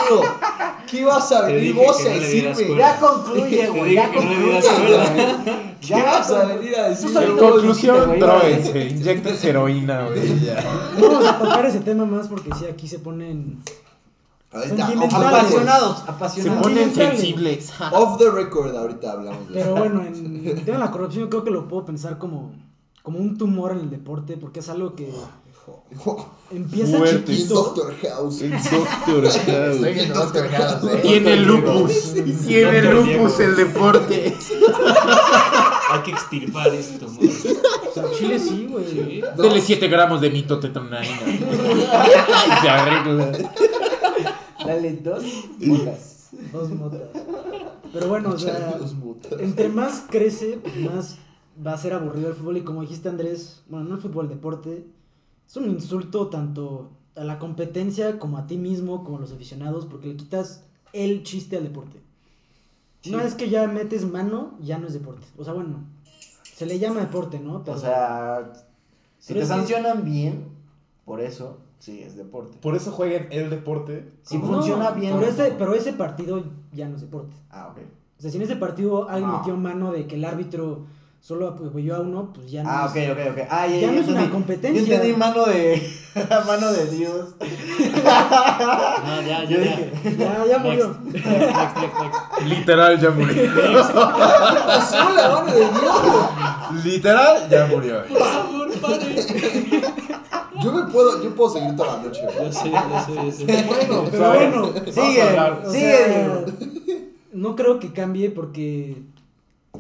¿Qué 0.90 1.05
vas 1.05 1.31
a 1.32 1.43
venir 1.47 1.74
vos 1.74 2.01
a 2.05 2.09
no 2.09 2.14
decirme? 2.20 2.77
Ya 2.77 2.98
concluye, 3.01 3.66
güey. 3.74 3.94
Ya 3.94 4.06
no 4.09 4.14
concluye. 4.14 4.43
güey. 4.44 5.44
¿Qué 5.81 5.86
Ya 5.89 6.05
vas 6.05 6.31
a 6.31 6.35
concluye. 6.40 6.59
venir 6.59 6.78
a 6.78 6.89
decirme? 6.90 7.24
En 7.24 7.36
conclusión, 7.39 8.19
droguense, 8.20 8.86
inyecten 8.89 9.36
heroína, 9.43 10.06
güey. 10.09 10.20
No 10.98 11.09
vamos 11.09 11.27
a 11.27 11.39
tocar 11.39 11.66
ese 11.66 11.81
tema 11.81 12.05
más 12.05 12.28
porque 12.28 12.51
sí, 12.59 12.66
aquí 12.66 12.86
se 12.89 12.98
ponen. 12.98 13.59
Ahorita, 14.52 14.77
Sentimentales. 14.77 15.28
Apasionados, 15.28 15.98
Se 16.05 16.10
apasionados. 16.10 16.62
ponen 16.62 16.94
sensibles. 16.94 17.73
Off 17.93 18.19
the 18.19 18.31
record, 18.31 18.77
ahorita 18.77 19.12
hablamos 19.12 19.48
de 19.48 19.55
Pero 19.55 19.74
bueno, 19.77 20.02
en 20.05 20.43
el 20.47 20.64
tema 20.64 20.77
de 20.78 20.85
la 20.85 20.90
corrupción, 20.90 21.24
yo 21.24 21.31
creo 21.31 21.44
que 21.44 21.51
lo 21.51 21.66
puedo 21.69 21.86
pensar 21.86 22.19
como, 22.19 22.52
como 23.02 23.19
un 23.19 23.39
tumor 23.39 23.73
en 23.73 23.78
el 23.78 23.90
deporte 23.90 24.36
porque 24.36 24.60
es 24.60 24.69
algo 24.69 24.94
que 24.94 25.10
empieza 26.51 26.98
Fuerte. 26.98 27.32
Chiquito. 27.32 27.55
Doctor 27.55 27.94
House. 28.02 28.43
El 28.43 28.51
doctor 28.52 29.24
Estoy 29.26 29.94
viendo 29.94 30.14
Doctor 30.14 30.48
House, 30.48 30.84
eh. 30.93 30.98
Tiene 31.02 31.36
lupus. 31.36 32.14
Tiene 32.47 32.82
Doctor 32.82 32.94
lupus 32.94 33.39
Diego. 33.39 33.51
el 33.51 33.56
deporte. 33.56 34.36
hay 35.90 36.01
que 36.02 36.10
extirpar 36.10 36.68
esto. 36.74 37.06
güey. 37.16 37.28
O 37.28 37.94
sea, 37.94 38.05
Chile 38.18 38.39
sí, 38.39 38.66
güey. 38.70 38.84
Sí. 38.86 39.22
No. 39.36 39.43
Dele 39.43 39.60
7 39.60 39.89
gramos 39.89 40.20
de 40.20 40.30
mitotetonina. 40.30 41.02
y 41.05 42.60
se 42.60 42.68
arregla. 42.68 43.32
Dale 44.66 44.93
dos 44.94 45.24
bolas. 45.59 46.30
Dos 46.52 46.70
motas. 46.70 47.01
Pero 47.93 48.09
bueno, 48.09 48.30
o 48.30 48.39
sea, 48.39 48.78
entre 49.39 49.68
más 49.68 50.05
crece, 50.09 50.59
pues 50.62 50.76
más 50.80 51.18
va 51.64 51.74
a 51.74 51.78
ser 51.78 51.93
aburrido 51.93 52.28
el 52.28 52.34
fútbol. 52.34 52.56
Y 52.56 52.62
como 52.62 52.80
dijiste, 52.80 53.09
Andrés, 53.09 53.62
bueno, 53.68 53.86
no 53.89 53.94
el 53.97 54.01
fútbol, 54.01 54.24
el 54.26 54.30
deporte, 54.30 54.86
es 55.53 55.57
un 55.59 55.69
insulto 55.69 56.29
tanto 56.29 56.91
a 57.15 57.24
la 57.24 57.39
competencia 57.39 58.19
como 58.19 58.39
a 58.39 58.47
ti 58.47 58.57
mismo, 58.57 59.05
como 59.05 59.19
a 59.19 59.20
los 59.20 59.33
aficionados, 59.33 59.85
porque 59.85 60.07
le 60.09 60.16
quitas 60.16 60.65
el 60.95 61.23
chiste 61.24 61.59
al 61.59 61.65
deporte. 61.65 62.01
Una 63.07 63.24
vez 63.24 63.35
que 63.35 63.51
ya 63.51 63.66
metes 63.66 64.07
mano, 64.11 64.55
ya 64.62 64.79
no 64.79 64.87
es 64.87 64.95
deporte. 64.95 65.27
O 65.37 65.45
sea, 65.45 65.53
bueno, 65.53 65.85
se 66.43 66.65
le 66.65 66.79
llama 66.79 67.01
deporte, 67.01 67.39
¿no? 67.39 67.62
Pero- 67.65 67.77
O 67.77 67.81
sea, 67.81 68.53
si 69.19 69.35
te 69.35 69.41
es 69.41 69.45
que- 69.49 69.55
sancionan 69.55 70.05
bien, 70.05 70.47
por 71.05 71.20
eso, 71.20 71.59
sí 71.81 72.01
es 72.01 72.16
deporte. 72.16 72.57
Por 72.62 72.74
eso 72.74 72.91
jueguen 72.93 73.27
el 73.31 73.51
deporte. 73.51 74.11
Si 74.23 74.39
No, 74.39 74.47
funciona 74.47 74.93
bien. 74.93 75.16
Pero 75.19 75.31
ese, 75.31 75.51
pero 75.59 75.74
ese 75.74 75.93
partido 75.93 76.43
ya 76.73 76.89
no 76.89 76.95
es 76.95 77.03
deporte. 77.03 77.37
Ah, 77.51 77.69
ok. 77.73 77.79
O 78.19 78.23
sea, 78.23 78.31
si 78.31 78.37
en 78.39 78.45
ese 78.45 78.57
partido 78.57 79.09
alguien 79.09 79.31
No. 79.33 79.39
metió 79.39 79.57
mano 79.57 79.93
de 79.93 80.07
que 80.07 80.15
el 80.15 80.24
árbitro 80.24 80.87
solo 81.23 81.47
apoyó 81.49 81.94
a 81.94 82.01
uno, 82.01 82.32
pues 82.35 82.51
ya 82.51 82.65
no 82.65 82.69
Ah, 82.70 82.90
es- 82.93 83.09
ok, 83.09 83.16
ok, 83.16 83.31
ok. 83.39 83.47
Ah, 83.49 83.66
ya, 83.69 83.74
Ya 83.77 83.81
ya 83.86 83.93
no 83.93 84.01
es 84.01 84.09
una 84.09 84.28
competencia. 84.28 84.82
Yo 84.85 84.93
entendí 84.94 85.16
mano 85.16 85.44
de. 85.47 85.81
mano 86.47 86.73
de 86.73 86.86
Dios. 86.86 87.28
No, 89.05 89.23
ya, 89.23 89.44
Yo 89.44 89.59
ya, 89.59 89.77
dije. 89.77 89.93
ya. 90.19 90.35
Ya, 90.36 90.47
ya 90.47 90.59
murió. 90.59 90.97
Next, 91.05 91.24
next, 91.27 91.77
next, 91.77 92.01
next. 92.03 92.47
Literal 92.49 93.01
ya 93.01 93.11
murió. 93.11 93.43
Pasó 94.66 95.11
la 95.15 95.28
mano 95.28 95.53
de 95.53 95.61
Dios. 95.61 96.85
Literal 96.85 97.49
ya 97.49 97.66
murió. 97.66 98.05
Por 98.09 98.19
favor, 98.19 98.70
pare. 98.81 99.27
Yo 100.62 100.73
me 100.73 100.82
puedo, 100.93 101.23
yo 101.23 101.35
puedo 101.35 101.51
seguir 101.53 101.77
toda 101.77 101.97
la 101.97 102.03
noche. 102.03 102.20
Ya 102.23 102.53
sé, 102.53 102.70
ya 102.70 103.05
sé, 103.07 103.15
ya 103.15 103.32
sé. 103.32 103.65
Bueno, 103.66 104.05
pero 104.11 104.28
bueno. 104.32 104.61
Vamos 104.73 104.94
Sigue, 104.94 105.23
a 105.23 105.28
hablar. 105.31 105.62
o 105.66 105.70
sigue, 105.70 105.97
sea, 105.97 106.44
no 107.32 107.57
creo 107.57 107.78
que 107.81 107.93
cambie 107.93 108.31
porque 108.31 109.03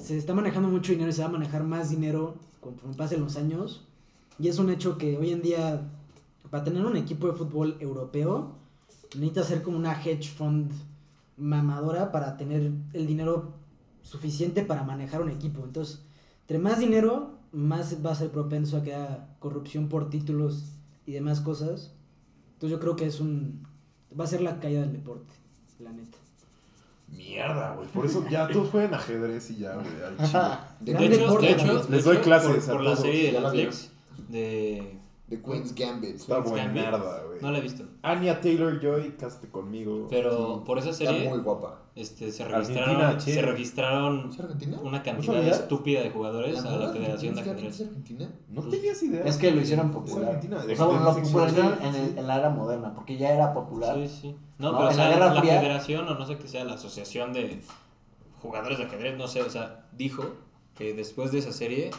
se 0.02 0.18
está 0.18 0.34
manejando 0.34 0.68
mucho 0.68 0.92
dinero 0.92 1.10
y 1.10 1.12
se 1.12 1.22
va 1.22 1.28
a 1.28 1.32
manejar 1.32 1.62
más 1.62 1.90
dinero 1.90 2.34
conforme 2.60 2.96
pasen 2.96 3.20
los 3.20 3.36
años. 3.36 3.86
Y 4.38 4.48
es 4.48 4.58
un 4.58 4.70
hecho 4.70 4.98
que 4.98 5.16
hoy 5.16 5.30
en 5.30 5.42
día, 5.42 5.88
para 6.50 6.64
tener 6.64 6.84
un 6.84 6.96
equipo 6.96 7.28
de 7.28 7.34
fútbol 7.34 7.76
europeo, 7.78 8.56
necesitas 9.14 9.46
ser 9.46 9.62
como 9.62 9.78
una 9.78 9.92
hedge 10.02 10.28
fund 10.28 10.72
mamadora 11.36 12.10
para 12.10 12.36
tener 12.36 12.72
el 12.92 13.06
dinero 13.06 13.52
suficiente 14.02 14.62
para 14.64 14.82
manejar 14.82 15.22
un 15.22 15.30
equipo. 15.30 15.62
Entonces, 15.64 16.02
entre 16.40 16.58
más 16.58 16.80
dinero, 16.80 17.38
más 17.52 18.04
va 18.04 18.10
a 18.10 18.16
ser 18.16 18.30
propenso 18.30 18.78
a 18.78 18.82
que 18.82 18.94
haya 18.94 19.36
corrupción 19.38 19.88
por 19.88 20.10
títulos 20.10 20.64
y 21.06 21.12
demás 21.12 21.40
cosas. 21.40 21.92
Entonces 22.54 22.70
yo 22.76 22.80
creo 22.80 22.96
que 22.96 23.06
es 23.06 23.20
un... 23.20 23.66
va 24.18 24.24
a 24.24 24.28
ser 24.28 24.40
la 24.40 24.58
caída 24.58 24.80
del 24.80 24.92
deporte, 24.92 25.32
la 25.78 25.92
neta. 25.92 26.18
Mierda, 27.12 27.74
güey. 27.76 27.88
Por 27.88 28.06
eso 28.06 28.24
ya 28.30 28.48
todos 28.48 28.70
juegan 28.70 28.94
ajedrez 28.94 29.50
y 29.50 29.56
ya, 29.58 29.74
güey. 29.74 29.86
al 29.86 30.16
chile. 30.26 30.98
De, 30.98 31.06
hecho, 31.06 31.38
de 31.38 31.90
Les 31.90 32.04
doy 32.04 32.16
clases 32.18 32.64
por, 32.64 32.70
a 32.70 32.76
por 32.76 32.82
la 32.82 32.90
todos. 32.92 33.00
serie 33.04 33.26
de 33.26 33.32
¿Ya 33.32 33.40
la 33.40 33.52
Netflix 33.52 33.90
de 34.28 34.96
de 35.36 35.42
Queen's 35.42 35.74
Gambit. 35.74 36.16
Está 36.16 36.38
buena 36.40 36.64
Gambit. 36.66 36.82
mierda, 36.82 37.22
güey. 37.26 37.40
No 37.40 37.50
la 37.50 37.58
he 37.58 37.60
visto. 37.62 37.84
Anya 38.02 38.40
Taylor 38.40 38.78
Joy, 38.80 39.16
caste 39.16 39.48
conmigo. 39.48 40.06
Pero 40.10 40.62
por 40.64 40.78
esa 40.78 40.90
Está 40.90 41.06
serie 41.06 41.28
muy 41.30 41.38
guapa. 41.38 41.80
este, 41.94 42.30
se 42.30 42.44
registraron, 42.44 43.20
se 43.20 43.42
registraron 43.42 44.28
¿Es 44.30 44.38
Argentina? 44.40 44.78
una 44.82 45.02
cantidad 45.02 45.34
sabías? 45.34 45.60
estúpida 45.60 46.02
de 46.02 46.10
jugadores 46.10 46.62
a 46.64 46.76
la 46.76 46.88
Federación 46.92 47.34
de 47.34 47.40
Ajedrez. 47.40 47.80
¿Es 47.80 47.86
Argentina? 47.86 48.30
¿No 48.50 48.62
tenías 48.68 49.02
idea? 49.02 49.24
Es 49.24 49.36
que 49.38 49.50
lo 49.50 49.60
hicieron 49.60 49.86
Es 49.86 49.92
popular. 49.92 50.24
Argentina. 50.34 50.58
O 50.58 50.76
sea, 50.76 50.84
bueno, 50.86 51.04
lo 51.04 51.14
popularizaron 51.22 51.78
en, 51.82 52.18
en 52.18 52.26
la 52.26 52.38
era 52.38 52.50
moderna, 52.50 52.94
porque 52.94 53.16
ya 53.16 53.32
era 53.32 53.54
popular. 53.54 53.94
Sí, 53.96 54.08
sí. 54.08 54.36
No, 54.58 54.72
No, 54.72 54.78
pero 54.78 54.90
o 54.90 54.92
sea, 54.92 55.08
la 55.18 55.32
la, 55.34 55.40
Fría- 55.40 55.58
federación, 55.60 56.06
o 56.08 56.14
no 56.14 56.26
sé 56.26 56.36
qué 56.36 56.46
sea, 56.46 56.64
la 56.64 56.74
asociación 56.74 57.32
de 57.32 57.60
jugadores 58.42 58.78
de 58.78 58.84
ajedrez, 58.84 59.16
no 59.16 59.26
sé, 59.28 59.42
o 59.42 59.50
sea, 59.50 59.86
dijo 59.96 60.24
que 60.74 60.94
después 60.94 61.32
de 61.32 61.38
esa 61.38 61.52
serie, 61.52 61.90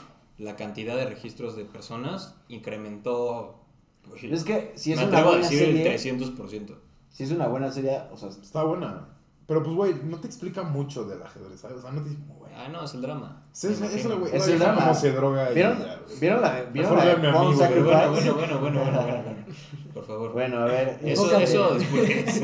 la 0.44 0.56
cantidad 0.56 0.96
de 0.96 1.06
registros 1.06 1.56
de 1.56 1.66
personas 1.66 2.36
incrementó. 2.50 3.64
pues, 4.08 4.24
Es 4.24 4.44
que 4.44 4.74
si 4.76 4.92
es 4.94 5.00
me 5.00 5.06
una 5.06 5.18
atrevo 5.18 5.30
a 5.30 5.32
buena 5.34 5.50
decir 5.50 5.66
serie, 5.66 5.96
el 5.96 6.00
300%. 6.20 6.76
si 7.10 7.24
es 7.24 7.32
una 7.32 7.48
buena 7.48 7.72
serie, 7.72 8.02
o 8.12 8.18
sea, 8.18 8.30
Está 8.30 8.64
buena. 8.64 9.08
Pero 9.46 9.62
pues, 9.62 9.76
güey, 9.76 9.96
no 10.06 10.18
te 10.20 10.28
explica 10.28 10.64
mucho 10.64 11.06
del 11.06 11.22
ajedrez, 11.22 11.60
¿sabes? 11.60 11.78
O 11.78 11.82
sea, 11.82 11.92
no 11.92 12.02
te 12.02 12.10
dice, 12.10 12.22
güey. 12.38 12.52
Ah, 12.56 12.70
no, 12.70 12.84
es 12.86 12.94
el 12.94 13.02
drama. 13.02 13.44
Sí, 13.52 13.68
es, 13.68 13.82
es 13.82 14.08
güey. 14.08 14.36
Es 14.36 14.46
una 14.46 14.54
el 14.54 14.60
drama. 14.60 14.82
cómo 14.82 14.94
se 14.96 15.12
droga 15.12 15.52
y 15.52 15.56
¿vieron, 15.56 15.80
ya. 15.80 16.00
¿vieron 16.22 16.42
la 16.42 16.54
de, 16.54 16.66
¿vieron 16.72 16.96
Mejor 16.96 16.98
la 16.98 17.06
de 17.06 17.28
a. 17.28 17.34
Pero 17.34 17.58
Sacrifice? 17.58 17.92
bueno, 17.92 18.34
bueno, 18.34 18.34
bueno, 18.34 18.60
bueno, 18.60 18.60
bueno, 18.60 19.02
bueno, 19.02 19.24
bueno. 19.24 19.46
Por 19.94 20.06
favor. 20.06 20.32
Bueno, 20.34 20.58
a 20.60 20.66
ver, 20.66 21.00
eso, 21.04 21.24
enfócate. 21.24 21.44
eso 21.44 21.74
después. 21.76 22.42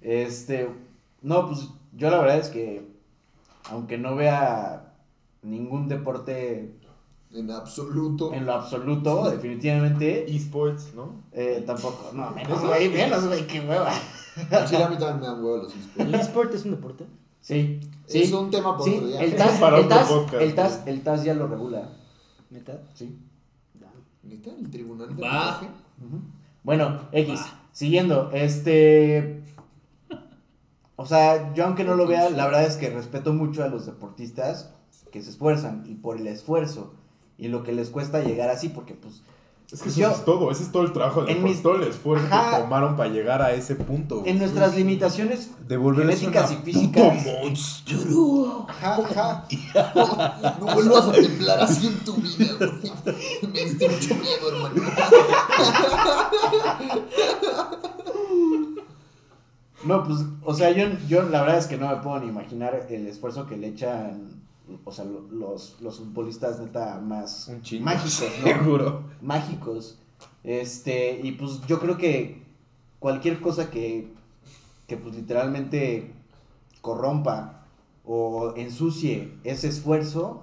Este, 0.00 0.68
no, 1.20 1.46
pues 1.48 1.68
yo 1.92 2.10
la 2.10 2.18
verdad 2.18 2.38
es 2.38 2.48
que, 2.48 2.84
aunque 3.70 3.98
no 3.98 4.16
vea 4.16 4.94
ningún 5.42 5.88
deporte 5.88 6.74
En 7.34 7.50
absoluto. 7.50 8.32
en 8.34 8.44
lo 8.44 8.52
absoluto, 8.52 9.30
definitivamente, 9.30 10.30
Esports, 10.34 10.92
¿no? 10.94 11.22
eh, 11.32 11.62
tampoco, 11.66 12.10
no, 12.12 12.30
menos, 12.32 12.60
güey, 12.62 12.88
menos, 12.90 13.26
güey, 13.26 13.46
qué 13.46 13.60
hueva. 13.60 13.90
Chile 14.66 14.84
a 14.84 14.88
mí 14.90 14.96
también 14.98 15.20
me 15.20 15.26
dan 15.26 15.42
huevo 15.42 15.56
los 15.58 15.74
esports. 15.74 15.98
¿El 16.08 16.14
esport 16.14 16.54
es 16.54 16.64
un 16.66 16.70
deporte? 16.72 17.06
Sí, 17.40 17.80
sí. 18.06 18.22
Es 18.22 18.32
un 18.32 18.50
tema 18.50 18.76
por 18.76 18.84
sí, 18.86 18.96
otro 18.96 19.08
día. 19.08 19.20
el 19.22 19.34
TAS, 19.36 19.58
Para 19.58 19.78
el 19.78 19.84
otro 19.86 19.96
TAS, 19.98 20.08
podcast, 20.08 20.42
el 20.42 20.54
TAS, 20.54 20.82
el 20.86 21.02
TAS 21.02 21.24
ya 21.24 21.34
lo 21.34 21.46
regula, 21.48 21.88
¿Neta? 22.50 22.82
sí. 22.94 23.18
¿Neta? 24.22 24.50
¿El 24.56 24.70
tribunal 24.70 25.16
de 25.16 25.22
Va. 25.22 25.48
arbitraje? 25.56 25.66
Ujú. 26.06 26.20
Bueno, 26.62 27.00
X, 27.12 27.40
siguiendo, 27.72 28.30
este... 28.32 29.42
O 30.96 31.06
sea, 31.06 31.52
yo 31.54 31.64
aunque 31.64 31.82
no 31.82 31.96
lo 31.96 32.06
vea, 32.06 32.30
la 32.30 32.44
verdad 32.44 32.64
es 32.64 32.76
que 32.76 32.90
respeto 32.90 33.32
mucho 33.32 33.64
a 33.64 33.68
los 33.68 33.86
deportistas 33.86 34.70
que 35.10 35.22
se 35.22 35.30
esfuerzan 35.30 35.82
y 35.88 35.94
por 35.94 36.18
el 36.18 36.26
esfuerzo 36.28 36.94
y 37.44 37.48
lo 37.48 37.62
que 37.64 37.72
les 37.72 37.90
cuesta 37.90 38.20
llegar 38.20 38.48
así, 38.50 38.68
porque 38.68 38.94
pues 38.94 39.22
Es 39.72 39.80
que 39.82 39.88
eso 39.88 40.00
Yo- 40.00 40.10
es 40.10 40.24
todo, 40.26 40.50
ese 40.50 40.64
es 40.64 40.70
todo 40.72 40.82
el 40.82 40.92
trabajo 40.92 41.24
de 41.24 41.34
mis- 41.34 41.62
todo 41.62 41.76
el 41.76 41.84
esfuerzo 41.84 42.26
Ajá. 42.30 42.56
que 42.58 42.62
tomaron 42.64 42.94
para 42.94 43.08
llegar 43.08 43.40
a 43.40 43.52
ese 43.52 43.74
punto. 43.74 44.18
güey. 44.20 44.30
en 44.30 44.38
nuestras 44.38 44.76
limitaciones 44.76 45.50
Devolverles 45.66 46.20
genéticas 46.20 46.50
una 46.50 46.60
y 46.60 46.62
físicas. 46.62 47.24
puto 47.24 47.38
monstruo. 47.42 48.66
Ajá, 48.68 48.96
ajá. 48.96 49.48
No, 50.60 50.66
no 50.66 50.74
vuelvas 50.74 51.08
a 51.08 51.12
temblar 51.12 51.60
así 51.60 51.86
en 51.86 51.98
tu 52.04 52.14
vida, 52.16 52.52
güey. 52.58 52.92
Me 53.50 53.60
diste 53.64 53.88
mucho 53.88 54.14
miedo, 54.16 54.48
hermano. 54.54 54.82
No, 59.84 60.04
pues, 60.04 60.18
o 60.44 60.54
sea, 60.54 60.70
yo, 60.70 60.84
yo 61.08 61.22
la 61.24 61.40
verdad 61.40 61.58
es 61.58 61.66
que 61.66 61.76
no 61.76 61.88
me 61.88 61.96
puedo 61.96 62.20
ni 62.20 62.28
imaginar 62.28 62.86
el 62.88 63.06
esfuerzo 63.08 63.46
que 63.46 63.56
le 63.56 63.68
echan, 63.68 64.41
o 64.84 64.92
sea, 64.92 65.04
lo- 65.04 65.22
los, 65.30 65.76
los 65.80 65.98
futbolistas 65.98 66.60
neta 66.60 67.00
más 67.00 67.48
Un 67.48 67.62
chingo. 67.62 67.84
mágicos, 67.84 68.22
¿no? 68.40 68.46
Seguro. 68.46 69.04
mágicos. 69.20 69.98
Este, 70.44 71.20
y 71.22 71.32
pues 71.32 71.60
yo 71.66 71.78
creo 71.80 71.96
que 71.98 72.42
cualquier 72.98 73.40
cosa 73.40 73.70
que, 73.70 74.08
que 74.86 74.96
pues 74.96 75.14
literalmente 75.14 76.12
corrompa 76.80 77.64
o 78.04 78.54
ensucie 78.56 79.32
ese 79.44 79.68
esfuerzo 79.68 80.42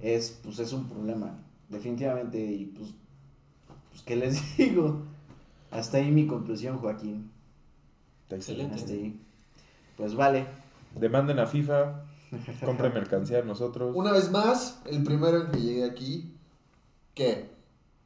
es, 0.00 0.38
pues 0.42 0.58
es 0.58 0.72
un 0.72 0.88
problema, 0.88 1.38
definitivamente. 1.68 2.38
Y 2.42 2.66
pues, 2.66 2.90
pues 3.90 4.02
¿qué 4.02 4.16
les 4.16 4.56
digo? 4.56 5.02
Hasta 5.70 5.98
ahí 5.98 6.10
mi 6.10 6.26
conclusión, 6.26 6.78
Joaquín. 6.78 7.30
Excelente. 8.30 8.74
Hasta 8.74 8.92
ahí. 8.92 9.18
Pues 9.96 10.14
vale. 10.14 10.46
Demanden 10.98 11.38
a 11.38 11.46
FIFA, 11.46 12.02
compren 12.64 12.94
mercancía 12.94 13.42
nosotros. 13.42 13.92
Una 13.94 14.12
vez 14.12 14.30
más, 14.30 14.80
el 14.86 15.02
primero 15.02 15.42
en 15.42 15.50
que 15.50 15.60
llegué 15.60 15.84
aquí, 15.84 16.34
¿qué? 17.14 17.54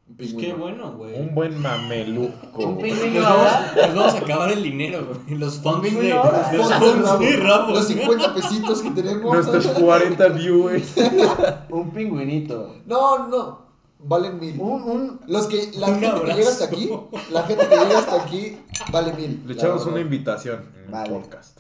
Un 0.09 0.17
Pues 0.17 0.33
qué 0.35 0.55
bueno, 0.55 0.93
güey. 0.93 1.21
Un 1.21 1.35
buen 1.35 1.61
mameluco. 1.61 2.59
Un 2.59 2.79
pingüino 2.79 3.21
Nos 3.21 3.25
vamos, 3.25 3.47
ahora. 3.53 3.87
nos 3.89 3.95
vamos 3.95 4.15
a 4.15 4.19
acabar 4.19 4.53
el 4.53 4.63
dinero, 4.63 5.07
güey. 5.07 5.39
Los 5.39 5.59
fondos 5.59 5.93
de, 5.93 6.09
los 6.57 6.73
Fondos 6.73 7.19
de. 7.19 7.37
Los 7.37 7.87
50 7.87 8.35
pesitos 8.35 8.81
que 8.81 8.91
tenemos. 8.93 9.35
Nuestros 9.35 9.67
40 9.67 10.29
viewers. 10.29 10.95
Un 11.69 11.91
pingüinito. 11.91 12.75
No, 12.87 13.29
no. 13.29 13.69
Valen 14.01 14.39
mil. 14.39 14.59
Un, 14.61 14.83
un, 14.83 15.21
Los 15.27 15.47
que, 15.49 15.73
la 15.77 15.89
Un 15.89 15.99
gente 16.01 16.21
que 16.25 16.35
llega 16.35 16.49
hasta 16.49 16.65
aquí, 16.67 16.91
la 17.33 17.43
gente 17.43 17.69
que 17.69 17.77
llega 17.77 17.99
hasta 17.99 18.23
aquí, 18.23 18.59
vale 18.93 19.13
mil. 19.13 19.43
Le 19.45 19.55
echamos 19.55 19.85
una 19.87 20.01
invitación 20.01 20.71
en 20.87 20.91
Vale. 20.93 21.09
el 21.15 21.21
podcast. 21.21 21.58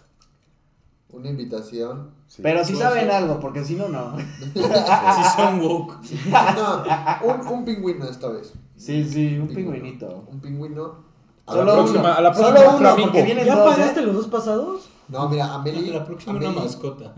Una 1.10 1.30
invitación. 1.30 2.10
Sí. 2.26 2.42
pero 2.42 2.62
si 2.64 2.76
saben 2.76 3.10
algo, 3.10 3.40
porque 3.40 3.64
si 3.64 3.74
no, 3.76 3.88
no. 3.88 4.16
Sí 4.54 4.60
son 5.36 5.60
woke. 5.60 5.94
No, 6.30 6.84
un, 7.24 7.46
un 7.48 7.64
pingüino 7.64 8.04
esta 8.06 8.28
vez. 8.28 8.52
Sí, 8.76 9.02
sí, 9.08 9.38
un 9.38 9.48
pingüinito. 9.48 10.24
Un 10.30 10.40
pingüino. 10.40 11.06
A 11.46 11.54
la 11.54 11.60
Solo 11.60 11.72
próxima- 11.72 12.00
uno. 12.00 12.08
a 12.14 12.20
la 12.20 12.32
próxima 12.32 12.58
Solo 12.58 12.76
uno, 12.76 12.96
porque 13.00 13.22
vienen 13.22 13.46
¿Ya 13.46 13.56
dos, 13.56 13.74
pagaste 13.74 14.00
¿eh? 14.00 14.02
los 14.06 14.14
dos 14.16 14.26
pasados? 14.28 14.88
No, 15.08 15.28
mira, 15.30 15.54
Amelie. 15.54 15.92
La 15.92 16.04
próxima 16.04 16.36
una 16.36 16.50
mascota. 16.52 17.14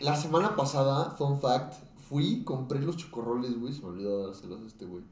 La 0.00 0.16
semana 0.16 0.56
pasada, 0.56 1.10
fun 1.10 1.38
fact, 1.38 1.74
fui, 2.08 2.42
compré 2.44 2.80
los 2.80 2.96
chocorroles, 2.96 3.60
güey. 3.60 3.74
Se 3.74 3.82
me 3.82 3.88
olvidó 3.88 4.26
dárselos 4.28 4.62
a 4.62 4.66
este 4.66 4.86
güey. 4.86 5.04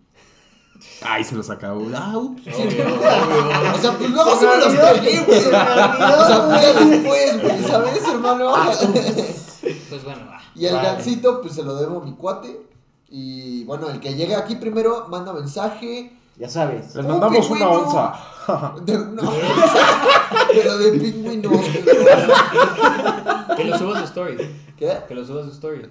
Ay, 1.03 1.25
se 1.25 1.35
los 1.35 1.51
acabó. 1.51 1.87
Ah, 1.95 2.17
ups. 2.17 2.43
O 2.47 3.79
sea, 3.81 3.93
pues 3.99 4.11
luego 4.11 4.37
se 4.37 4.47
me 4.47 4.57
los 4.57 4.75
tragué, 4.75 5.21
güey. 5.21 5.39
O 5.39 5.51
sea, 5.51 6.49
fue 6.49 6.85
después, 6.87 7.43
güey, 7.43 7.65
¿sabes, 7.65 8.09
hermano? 8.09 8.53
Pues 9.91 10.05
bueno, 10.05 10.21
va. 10.31 10.41
Y 10.55 10.67
el 10.67 10.75
Vale. 10.75 10.89
gancito, 10.89 11.41
pues 11.43 11.55
se 11.55 11.63
lo 11.63 11.75
debo 11.77 12.01
a 12.01 12.05
mi 12.05 12.13
cuate. 12.15 12.61
Y 13.11 13.65
bueno, 13.65 13.91
el 13.91 14.01
que 14.01 14.15
llegue 14.15 14.35
aquí 14.35 14.57
primero 14.57 15.07
manda 15.09 15.33
mensaje. 15.33 16.13
Ya 16.37 16.49
sabes. 16.49 16.95
Les 16.95 17.05
mandamos 17.07 17.51
una 17.51 17.59
pingüino. 17.59 17.83
onza. 17.83 18.15
De, 18.85 18.97
no, 18.99 19.23
pero 20.55 20.79
de 20.79 20.93
pingüinos. 20.99 21.61
Que 23.57 23.65
lo 23.65 23.79
suba 23.79 23.97
a 23.97 24.01
su 24.01 24.05
story. 24.07 24.37
¿Qué? 24.79 24.99
Que 25.07 25.15
lo 25.15 25.25
suba 25.25 25.43
a 25.43 25.45
su 25.45 25.51
story. 25.53 25.91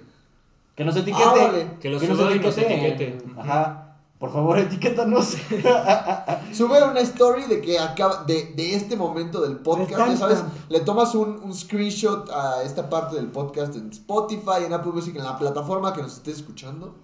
Que 0.74 0.84
nos 0.84 0.96
etiquete. 0.96 1.24
Ah, 1.24 1.34
vale. 1.46 1.76
Que 1.80 1.88
lo 1.90 2.00
suba 2.00 2.34
y 2.34 2.38
nos 2.40 2.58
etiquete. 2.58 3.18
Ajá. 3.38 3.89
Por 4.20 4.30
favor, 4.30 4.58
etiquétanos. 4.58 5.28
Sube 6.52 6.82
una 6.84 7.00
story 7.00 7.44
de 7.44 7.60
que 7.62 7.78
acaba 7.78 8.22
de, 8.24 8.52
de 8.54 8.74
este 8.76 8.94
momento 8.94 9.40
del 9.40 9.56
podcast, 9.56 10.08
ya 10.10 10.16
sabes, 10.16 10.44
le 10.68 10.80
tomas 10.80 11.14
un, 11.14 11.40
un 11.42 11.54
screenshot 11.54 12.28
a 12.30 12.62
esta 12.62 12.90
parte 12.90 13.16
del 13.16 13.28
podcast 13.28 13.74
en 13.76 13.88
Spotify, 13.90 14.64
en 14.66 14.74
Apple 14.74 14.92
Music, 14.92 15.16
en 15.16 15.24
la 15.24 15.38
plataforma 15.38 15.94
que 15.94 16.02
nos 16.02 16.12
estés 16.18 16.36
escuchando. 16.36 16.94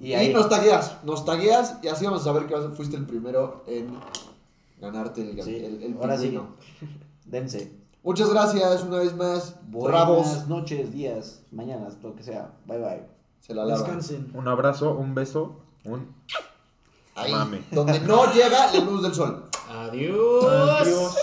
Y 0.00 0.08
Y, 0.08 0.14
ahí. 0.14 0.32
nos 0.32 0.48
tagueas, 0.48 0.96
nos 1.04 1.26
tagueas 1.26 1.76
y 1.82 1.88
así 1.88 2.06
vamos 2.06 2.22
a 2.22 2.24
saber 2.24 2.46
que 2.46 2.56
fuiste 2.70 2.96
el 2.96 3.04
primero 3.06 3.62
en 3.66 3.94
ganarte 4.80 5.20
el, 5.30 5.42
Sí, 5.42 5.56
el, 5.56 5.82
el 5.82 5.96
ahora 5.98 6.16
sí. 6.16 6.38
Dense. 7.26 7.70
Muchas 8.02 8.30
gracias 8.30 8.82
una 8.82 8.96
vez 8.98 9.14
más, 9.14 9.56
Buenas 9.68 10.48
noches, 10.48 10.90
días, 10.90 11.42
mañanas, 11.52 11.98
lo 12.02 12.14
que 12.14 12.22
sea. 12.22 12.52
Bye 12.66 12.78
bye. 12.78 13.02
Se 13.40 13.54
la 13.54 13.64
lavan. 13.66 13.82
Descansen. 13.84 14.30
Un 14.34 14.48
abrazo, 14.48 14.94
un 14.94 15.14
beso, 15.14 15.56
un 15.84 16.14
Ahí, 17.16 17.30
Mame. 17.30 17.62
donde 17.70 18.00
no 18.00 18.32
llega 18.32 18.72
la 18.72 18.80
luz 18.80 19.02
del 19.02 19.14
sol. 19.14 19.44
Adiós. 19.70 20.44
Adiós. 20.80 21.14